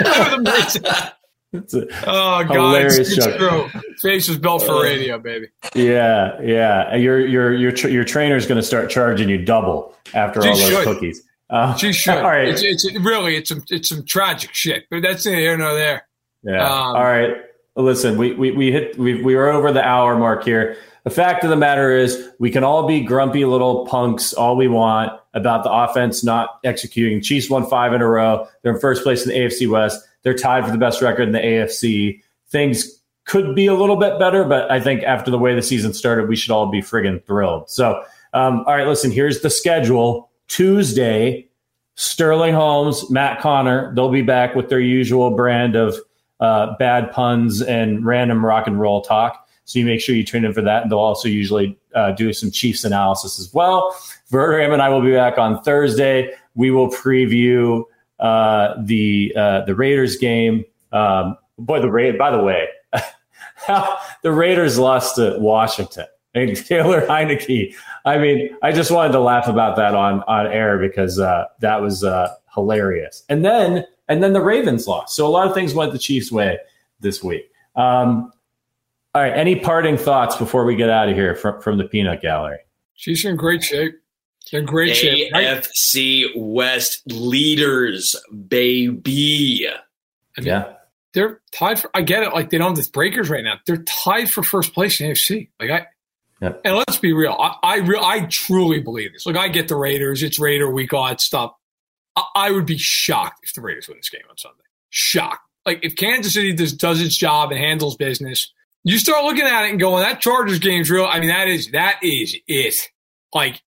it's 0.00 1.74
a- 1.74 1.86
Oh 2.06 2.44
God, 2.44 2.50
Hilarious 2.50 2.98
it's, 2.98 3.16
it's 3.26 3.36
true. 3.36 3.68
Face 4.02 4.28
is 4.28 4.36
built 4.36 4.62
for 4.62 4.82
radio, 4.82 5.18
baby. 5.18 5.46
yeah, 5.74 6.38
yeah. 6.42 6.94
Your 6.96 7.24
your 7.26 7.54
your 7.54 7.72
tra- 7.72 7.90
your 7.90 8.04
trainer's 8.04 8.46
going 8.46 8.56
to 8.60 8.66
start 8.66 8.90
charging 8.90 9.28
you 9.28 9.42
double 9.42 9.94
after 10.12 10.42
She 10.42 10.48
all 10.48 10.56
those 10.58 10.68
should. 10.68 10.84
cookies. 10.84 11.22
Uh, 11.48 11.74
She 11.76 11.92
should. 11.92 12.14
All 12.16 12.24
right. 12.24 12.48
It's, 12.48 12.62
it's 12.62 12.84
really 13.00 13.36
it's 13.36 13.48
some 13.48 13.64
it's 13.70 13.88
some 13.88 14.04
tragic 14.04 14.52
shit, 14.52 14.84
but 14.90 15.00
that's 15.02 15.24
neither 15.24 15.38
here 15.38 15.56
nor 15.56 15.74
there. 15.74 16.06
Yeah. 16.42 16.62
Um, 16.62 16.96
All 16.96 17.04
right. 17.04 17.36
listen, 17.76 18.18
we, 18.18 18.32
we, 18.34 18.50
we 18.52 18.70
hit, 18.70 18.96
we, 18.98 19.22
we 19.22 19.34
were 19.34 19.48
over 19.50 19.72
the 19.72 19.82
hour 19.84 20.16
mark 20.18 20.44
here. 20.44 20.76
The 21.06 21.12
fact 21.12 21.44
of 21.44 21.50
the 21.50 21.56
matter 21.56 21.96
is, 21.96 22.30
we 22.40 22.50
can 22.50 22.64
all 22.64 22.84
be 22.84 23.00
grumpy 23.00 23.44
little 23.44 23.86
punks 23.86 24.32
all 24.32 24.56
we 24.56 24.66
want 24.66 25.12
about 25.34 25.62
the 25.62 25.70
offense 25.70 26.24
not 26.24 26.58
executing. 26.64 27.22
Chiefs 27.22 27.48
won 27.48 27.64
five 27.64 27.92
in 27.92 28.02
a 28.02 28.08
row. 28.08 28.48
They're 28.62 28.74
in 28.74 28.80
first 28.80 29.04
place 29.04 29.24
in 29.24 29.28
the 29.28 29.38
AFC 29.38 29.70
West. 29.70 30.04
They're 30.24 30.34
tied 30.34 30.64
for 30.64 30.72
the 30.72 30.78
best 30.78 31.00
record 31.00 31.28
in 31.28 31.32
the 31.32 31.38
AFC. 31.38 32.20
Things 32.48 33.00
could 33.24 33.54
be 33.54 33.68
a 33.68 33.74
little 33.74 33.94
bit 33.94 34.18
better, 34.18 34.42
but 34.42 34.68
I 34.68 34.80
think 34.80 35.04
after 35.04 35.30
the 35.30 35.38
way 35.38 35.54
the 35.54 35.62
season 35.62 35.92
started, 35.92 36.28
we 36.28 36.34
should 36.34 36.50
all 36.50 36.66
be 36.66 36.82
friggin' 36.82 37.24
thrilled. 37.24 37.70
So, 37.70 38.02
um, 38.32 38.64
all 38.66 38.74
right, 38.74 38.88
listen, 38.88 39.12
here's 39.12 39.42
the 39.42 39.50
schedule. 39.50 40.28
Tuesday, 40.48 41.46
Sterling 41.94 42.52
Holmes, 42.52 43.08
Matt 43.12 43.40
Connor, 43.40 43.94
they'll 43.94 44.10
be 44.10 44.22
back 44.22 44.56
with 44.56 44.70
their 44.70 44.80
usual 44.80 45.30
brand 45.30 45.76
of 45.76 45.94
uh, 46.40 46.74
bad 46.80 47.12
puns 47.12 47.62
and 47.62 48.04
random 48.04 48.44
rock 48.44 48.66
and 48.66 48.80
roll 48.80 49.02
talk. 49.02 49.45
So 49.66 49.80
you 49.80 49.84
make 49.84 50.00
sure 50.00 50.14
you 50.14 50.24
tune 50.24 50.44
in 50.44 50.52
for 50.52 50.62
that. 50.62 50.82
And 50.82 50.90
they'll 50.90 50.98
also 50.98 51.28
usually 51.28 51.76
uh, 51.94 52.12
do 52.12 52.32
some 52.32 52.50
Chiefs 52.50 52.84
analysis 52.84 53.38
as 53.38 53.52
well. 53.52 53.94
Verderame 54.30 54.72
and 54.72 54.80
I 54.80 54.88
will 54.88 55.02
be 55.02 55.12
back 55.12 55.38
on 55.38 55.60
Thursday. 55.62 56.32
We 56.54 56.70
will 56.70 56.88
preview 56.88 57.82
uh, 58.20 58.74
the 58.82 59.32
uh, 59.36 59.60
the 59.62 59.74
Raiders 59.74 60.16
game. 60.16 60.64
Um, 60.92 61.36
boy, 61.58 61.80
the 61.80 61.90
Raid. 61.90 62.16
By 62.16 62.30
the 62.30 62.42
way, 62.42 62.68
the 64.22 64.32
Raiders 64.32 64.78
lost 64.78 65.16
to 65.16 65.36
Washington. 65.38 66.06
And 66.34 66.54
Taylor 66.66 67.04
Heinicke. 67.06 67.74
I 68.04 68.18
mean, 68.18 68.56
I 68.62 68.70
just 68.70 68.90
wanted 68.90 69.12
to 69.12 69.20
laugh 69.20 69.48
about 69.48 69.76
that 69.76 69.94
on 69.94 70.22
on 70.28 70.46
air 70.46 70.78
because 70.78 71.18
uh, 71.18 71.46
that 71.58 71.82
was 71.82 72.04
uh, 72.04 72.32
hilarious. 72.54 73.24
And 73.28 73.44
then 73.44 73.84
and 74.08 74.22
then 74.22 74.32
the 74.32 74.42
Ravens 74.42 74.86
lost. 74.86 75.16
So 75.16 75.26
a 75.26 75.28
lot 75.28 75.48
of 75.48 75.54
things 75.54 75.74
went 75.74 75.92
the 75.92 75.98
Chiefs' 75.98 76.30
way 76.30 76.58
this 77.00 77.22
week. 77.22 77.50
Um, 77.74 78.32
all 79.16 79.22
right. 79.22 79.32
Any 79.32 79.56
parting 79.56 79.96
thoughts 79.96 80.36
before 80.36 80.66
we 80.66 80.76
get 80.76 80.90
out 80.90 81.08
of 81.08 81.16
here 81.16 81.34
from, 81.34 81.62
from 81.62 81.78
the 81.78 81.84
peanut 81.84 82.20
gallery? 82.20 82.58
She's 82.96 83.24
in 83.24 83.36
great 83.36 83.64
shape. 83.64 83.94
In 84.52 84.66
great 84.66 84.94
shape. 84.94 85.32
AFC 85.32 86.32
West 86.36 87.00
leaders, 87.06 88.14
baby. 88.46 89.66
I 90.36 90.40
mean, 90.42 90.46
yeah. 90.46 90.72
They're 91.14 91.40
tied 91.50 91.80
for, 91.80 91.88
I 91.94 92.02
get 92.02 92.24
it. 92.24 92.34
Like 92.34 92.50
they 92.50 92.58
don't 92.58 92.76
have 92.76 92.84
the 92.84 92.90
breakers 92.90 93.30
right 93.30 93.42
now. 93.42 93.54
They're 93.66 93.84
tied 93.84 94.30
for 94.30 94.42
first 94.42 94.74
place 94.74 95.00
in 95.00 95.10
AFC. 95.10 95.48
Like 95.58 95.70
I, 95.70 95.86
yeah. 96.42 96.52
and 96.62 96.76
let's 96.76 96.98
be 96.98 97.14
real. 97.14 97.34
I, 97.40 97.56
I, 97.62 97.76
re- 97.78 97.98
I 97.98 98.26
truly 98.26 98.80
believe 98.80 99.14
this. 99.14 99.24
Like 99.24 99.36
I 99.36 99.48
get 99.48 99.68
the 99.68 99.76
Raiders. 99.76 100.22
It's 100.22 100.38
Raider 100.38 100.70
week, 100.70 100.92
all 100.92 101.06
that 101.06 101.22
stuff. 101.22 101.54
I, 102.16 102.24
I 102.34 102.50
would 102.50 102.66
be 102.66 102.76
shocked 102.76 103.44
if 103.44 103.54
the 103.54 103.62
Raiders 103.62 103.88
win 103.88 103.96
this 103.96 104.10
game 104.10 104.24
on 104.28 104.36
Sunday. 104.36 104.64
Shocked. 104.90 105.40
Like 105.64 105.80
if 105.82 105.96
Kansas 105.96 106.34
City 106.34 106.52
just 106.52 106.76
does 106.76 107.00
its 107.00 107.16
job 107.16 107.50
and 107.50 107.58
handles 107.58 107.96
business, 107.96 108.52
you 108.86 108.98
start 109.00 109.24
looking 109.24 109.44
at 109.44 109.64
it 109.64 109.70
and 109.70 109.80
going, 109.80 110.04
that 110.04 110.20
Chargers 110.20 110.60
game's 110.60 110.88
real. 110.88 111.06
I 111.06 111.18
mean, 111.18 111.28
that 111.28 111.48
is 111.48 111.72
that 111.72 111.98
is 112.02 112.36
it. 112.46 112.76
Like 113.34 113.60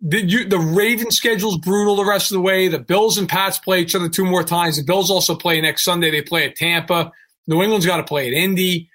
the 0.00 0.24
you, 0.24 0.44
the 0.44 0.60
Ravens 0.60 1.16
schedule's 1.16 1.58
brutal 1.58 1.96
the 1.96 2.04
rest 2.04 2.30
of 2.30 2.36
the 2.36 2.40
way. 2.40 2.68
The 2.68 2.78
Bills 2.78 3.18
and 3.18 3.28
Pats 3.28 3.58
play 3.58 3.80
each 3.80 3.96
other 3.96 4.08
two 4.08 4.24
more 4.24 4.44
times. 4.44 4.76
The 4.76 4.84
Bills 4.84 5.10
also 5.10 5.34
play 5.34 5.60
next 5.60 5.82
Sunday. 5.82 6.12
They 6.12 6.22
play 6.22 6.46
at 6.46 6.54
Tampa. 6.54 7.10
New 7.48 7.62
England's 7.62 7.84
got 7.84 7.96
to 7.96 8.04
play 8.04 8.28
at 8.28 8.32
Indy. 8.32 8.88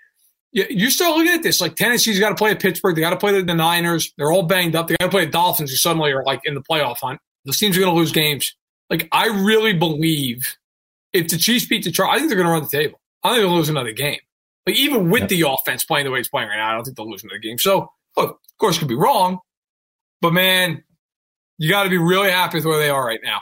You, 0.53 0.65
you 0.69 0.89
start 0.89 1.17
looking 1.17 1.33
at 1.33 1.43
this 1.43 1.59
like 1.59 1.75
Tennessee's 1.75 2.21
got 2.21 2.29
to 2.29 2.35
play 2.35 2.51
at 2.51 2.61
Pittsburgh. 2.61 2.95
They 2.95 3.01
got 3.01 3.09
to 3.09 3.17
play 3.17 3.41
the 3.41 3.53
Niners. 3.53 4.13
They're 4.17 4.31
all 4.31 4.43
banged 4.43 4.77
up. 4.77 4.87
They 4.87 4.95
got 4.97 5.07
to 5.07 5.11
play 5.11 5.25
the 5.25 5.31
Dolphins, 5.31 5.71
who 5.71 5.75
suddenly 5.75 6.13
are 6.13 6.23
like 6.23 6.39
in 6.45 6.53
the 6.53 6.63
playoff 6.63 6.99
hunt. 7.01 7.19
Those 7.43 7.57
teams 7.57 7.75
are 7.75 7.81
going 7.81 7.93
to 7.93 7.99
lose 7.99 8.13
games. 8.13 8.55
Like 8.89 9.09
I 9.11 9.27
really 9.27 9.73
believe 9.73 10.55
if 11.11 11.27
the 11.27 11.37
Chiefs 11.37 11.65
beat 11.65 11.83
the 11.83 11.91
Chargers, 11.91 12.15
I 12.15 12.19
think 12.19 12.29
they're 12.29 12.37
going 12.37 12.47
to 12.47 12.53
run 12.53 12.63
the 12.63 12.69
table. 12.69 13.01
I 13.23 13.31
think 13.31 13.41
they'll 13.41 13.55
lose 13.57 13.67
another 13.67 13.91
game. 13.91 14.19
Like 14.65 14.77
even 14.77 15.09
with 15.09 15.29
the 15.29 15.41
offense 15.47 15.83
playing 15.83 16.05
the 16.05 16.11
way 16.11 16.19
it's 16.19 16.27
playing 16.27 16.49
right 16.49 16.57
now, 16.57 16.71
I 16.71 16.73
don't 16.73 16.83
think 16.83 16.97
they'll 16.97 17.09
lose 17.09 17.23
another 17.23 17.39
game. 17.39 17.57
So 17.57 17.91
look, 18.17 18.31
of 18.31 18.57
course, 18.57 18.75
you 18.75 18.79
could 18.79 18.87
be 18.87 18.95
wrong, 18.95 19.39
but 20.21 20.33
man, 20.33 20.83
you 21.57 21.69
got 21.69 21.83
to 21.83 21.89
be 21.89 21.97
really 21.97 22.31
happy 22.31 22.57
with 22.57 22.65
where 22.65 22.79
they 22.79 22.89
are 22.89 23.05
right 23.05 23.19
now. 23.23 23.41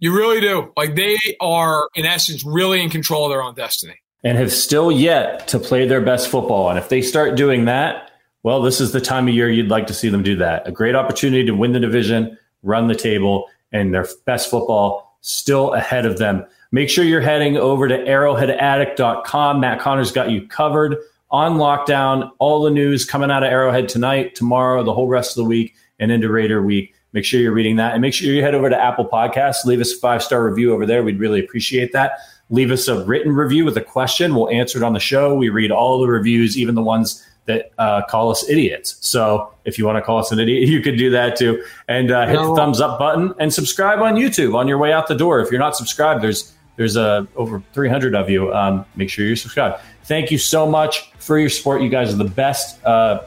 You 0.00 0.14
really 0.14 0.40
do. 0.40 0.72
Like 0.76 0.96
they 0.96 1.16
are, 1.40 1.88
in 1.94 2.04
essence, 2.04 2.44
really 2.44 2.82
in 2.82 2.90
control 2.90 3.26
of 3.26 3.30
their 3.30 3.42
own 3.42 3.54
destiny. 3.54 3.94
And 4.22 4.36
have 4.38 4.52
still 4.52 4.90
yet 4.90 5.46
to 5.48 5.58
play 5.58 5.86
their 5.86 6.00
best 6.00 6.28
football. 6.28 6.70
And 6.70 6.78
if 6.78 6.88
they 6.88 7.02
start 7.02 7.36
doing 7.36 7.66
that, 7.66 8.10
well, 8.42 8.60
this 8.60 8.80
is 8.80 8.92
the 8.92 9.00
time 9.00 9.28
of 9.28 9.34
year 9.34 9.50
you'd 9.50 9.68
like 9.68 9.86
to 9.86 9.94
see 9.94 10.08
them 10.08 10.22
do 10.22 10.36
that. 10.36 10.66
A 10.66 10.72
great 10.72 10.94
opportunity 10.94 11.46
to 11.46 11.52
win 11.52 11.72
the 11.72 11.80
division, 11.80 12.36
run 12.62 12.88
the 12.88 12.94
table, 12.94 13.48
and 13.72 13.94
their 13.94 14.06
best 14.26 14.50
football 14.50 15.18
still 15.20 15.72
ahead 15.72 16.04
of 16.04 16.18
them. 16.18 16.44
Make 16.74 16.90
sure 16.90 17.04
you're 17.04 17.20
heading 17.20 17.56
over 17.56 17.86
to 17.86 17.96
arrowheadaddict.com. 17.96 19.60
Matt 19.60 19.78
Connor's 19.78 20.10
got 20.10 20.32
you 20.32 20.44
covered 20.48 20.96
on 21.30 21.52
lockdown. 21.52 22.32
All 22.40 22.64
the 22.64 22.70
news 22.72 23.04
coming 23.04 23.30
out 23.30 23.44
of 23.44 23.52
Arrowhead 23.52 23.88
tonight, 23.88 24.34
tomorrow, 24.34 24.82
the 24.82 24.92
whole 24.92 25.06
rest 25.06 25.38
of 25.38 25.44
the 25.44 25.48
week, 25.48 25.76
and 26.00 26.10
into 26.10 26.28
Raider 26.28 26.64
week. 26.64 26.92
Make 27.12 27.24
sure 27.24 27.38
you're 27.38 27.52
reading 27.52 27.76
that. 27.76 27.92
And 27.92 28.02
make 28.02 28.12
sure 28.12 28.28
you 28.28 28.42
head 28.42 28.56
over 28.56 28.68
to 28.68 28.76
Apple 28.76 29.06
Podcasts. 29.08 29.64
Leave 29.64 29.80
us 29.80 29.92
a 29.92 29.98
five 29.98 30.20
star 30.20 30.44
review 30.44 30.74
over 30.74 30.84
there. 30.84 31.04
We'd 31.04 31.20
really 31.20 31.38
appreciate 31.38 31.92
that. 31.92 32.18
Leave 32.50 32.72
us 32.72 32.88
a 32.88 33.04
written 33.04 33.30
review 33.36 33.64
with 33.64 33.76
a 33.76 33.80
question. 33.80 34.34
We'll 34.34 34.50
answer 34.50 34.76
it 34.76 34.82
on 34.82 34.94
the 34.94 34.98
show. 34.98 35.32
We 35.32 35.50
read 35.50 35.70
all 35.70 36.00
the 36.00 36.08
reviews, 36.08 36.58
even 36.58 36.74
the 36.74 36.82
ones 36.82 37.24
that 37.46 37.70
uh, 37.78 38.02
call 38.06 38.32
us 38.32 38.48
idiots. 38.48 38.96
So 39.00 39.52
if 39.64 39.78
you 39.78 39.86
want 39.86 39.98
to 39.98 40.02
call 40.02 40.18
us 40.18 40.32
an 40.32 40.40
idiot, 40.40 40.68
you 40.68 40.80
could 40.80 40.98
do 40.98 41.10
that 41.10 41.36
too. 41.36 41.64
And 41.86 42.10
uh, 42.10 42.26
hit 42.26 42.34
no. 42.34 42.48
the 42.48 42.56
thumbs 42.56 42.80
up 42.80 42.98
button 42.98 43.32
and 43.38 43.54
subscribe 43.54 44.00
on 44.00 44.16
YouTube 44.16 44.56
on 44.56 44.66
your 44.66 44.78
way 44.78 44.92
out 44.92 45.06
the 45.06 45.14
door. 45.14 45.38
If 45.38 45.52
you're 45.52 45.60
not 45.60 45.76
subscribed, 45.76 46.20
there's 46.20 46.52
there's 46.76 46.96
uh, 46.96 47.26
over 47.36 47.62
300 47.72 48.14
of 48.14 48.28
you. 48.28 48.52
Um, 48.52 48.84
make 48.96 49.10
sure 49.10 49.24
you're 49.24 49.36
subscribed. 49.36 49.80
Thank 50.04 50.30
you 50.30 50.38
so 50.38 50.68
much 50.68 51.12
for 51.18 51.38
your 51.38 51.48
support. 51.48 51.82
You 51.82 51.88
guys 51.88 52.12
are 52.12 52.16
the 52.16 52.24
best, 52.24 52.84
uh, 52.84 53.22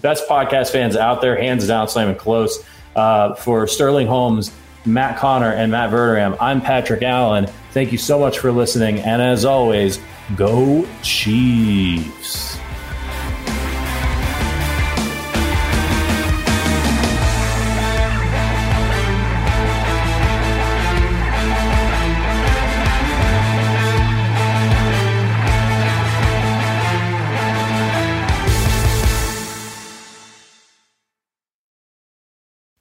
best 0.00 0.28
podcast 0.28 0.70
fans 0.70 0.96
out 0.96 1.20
there, 1.20 1.36
hands 1.36 1.66
down, 1.66 1.88
slamming 1.88 2.16
close. 2.16 2.64
Uh, 2.96 3.34
for 3.34 3.66
Sterling 3.66 4.06
Holmes, 4.06 4.52
Matt 4.86 5.18
Connor, 5.18 5.52
and 5.52 5.72
Matt 5.72 5.90
Verderame, 5.90 6.36
I'm 6.40 6.60
Patrick 6.60 7.02
Allen. 7.02 7.48
Thank 7.72 7.90
you 7.90 7.98
so 7.98 8.20
much 8.20 8.38
for 8.38 8.52
listening. 8.52 9.00
And 9.00 9.20
as 9.20 9.44
always, 9.44 9.98
go 10.36 10.86
Chiefs. 11.02 12.53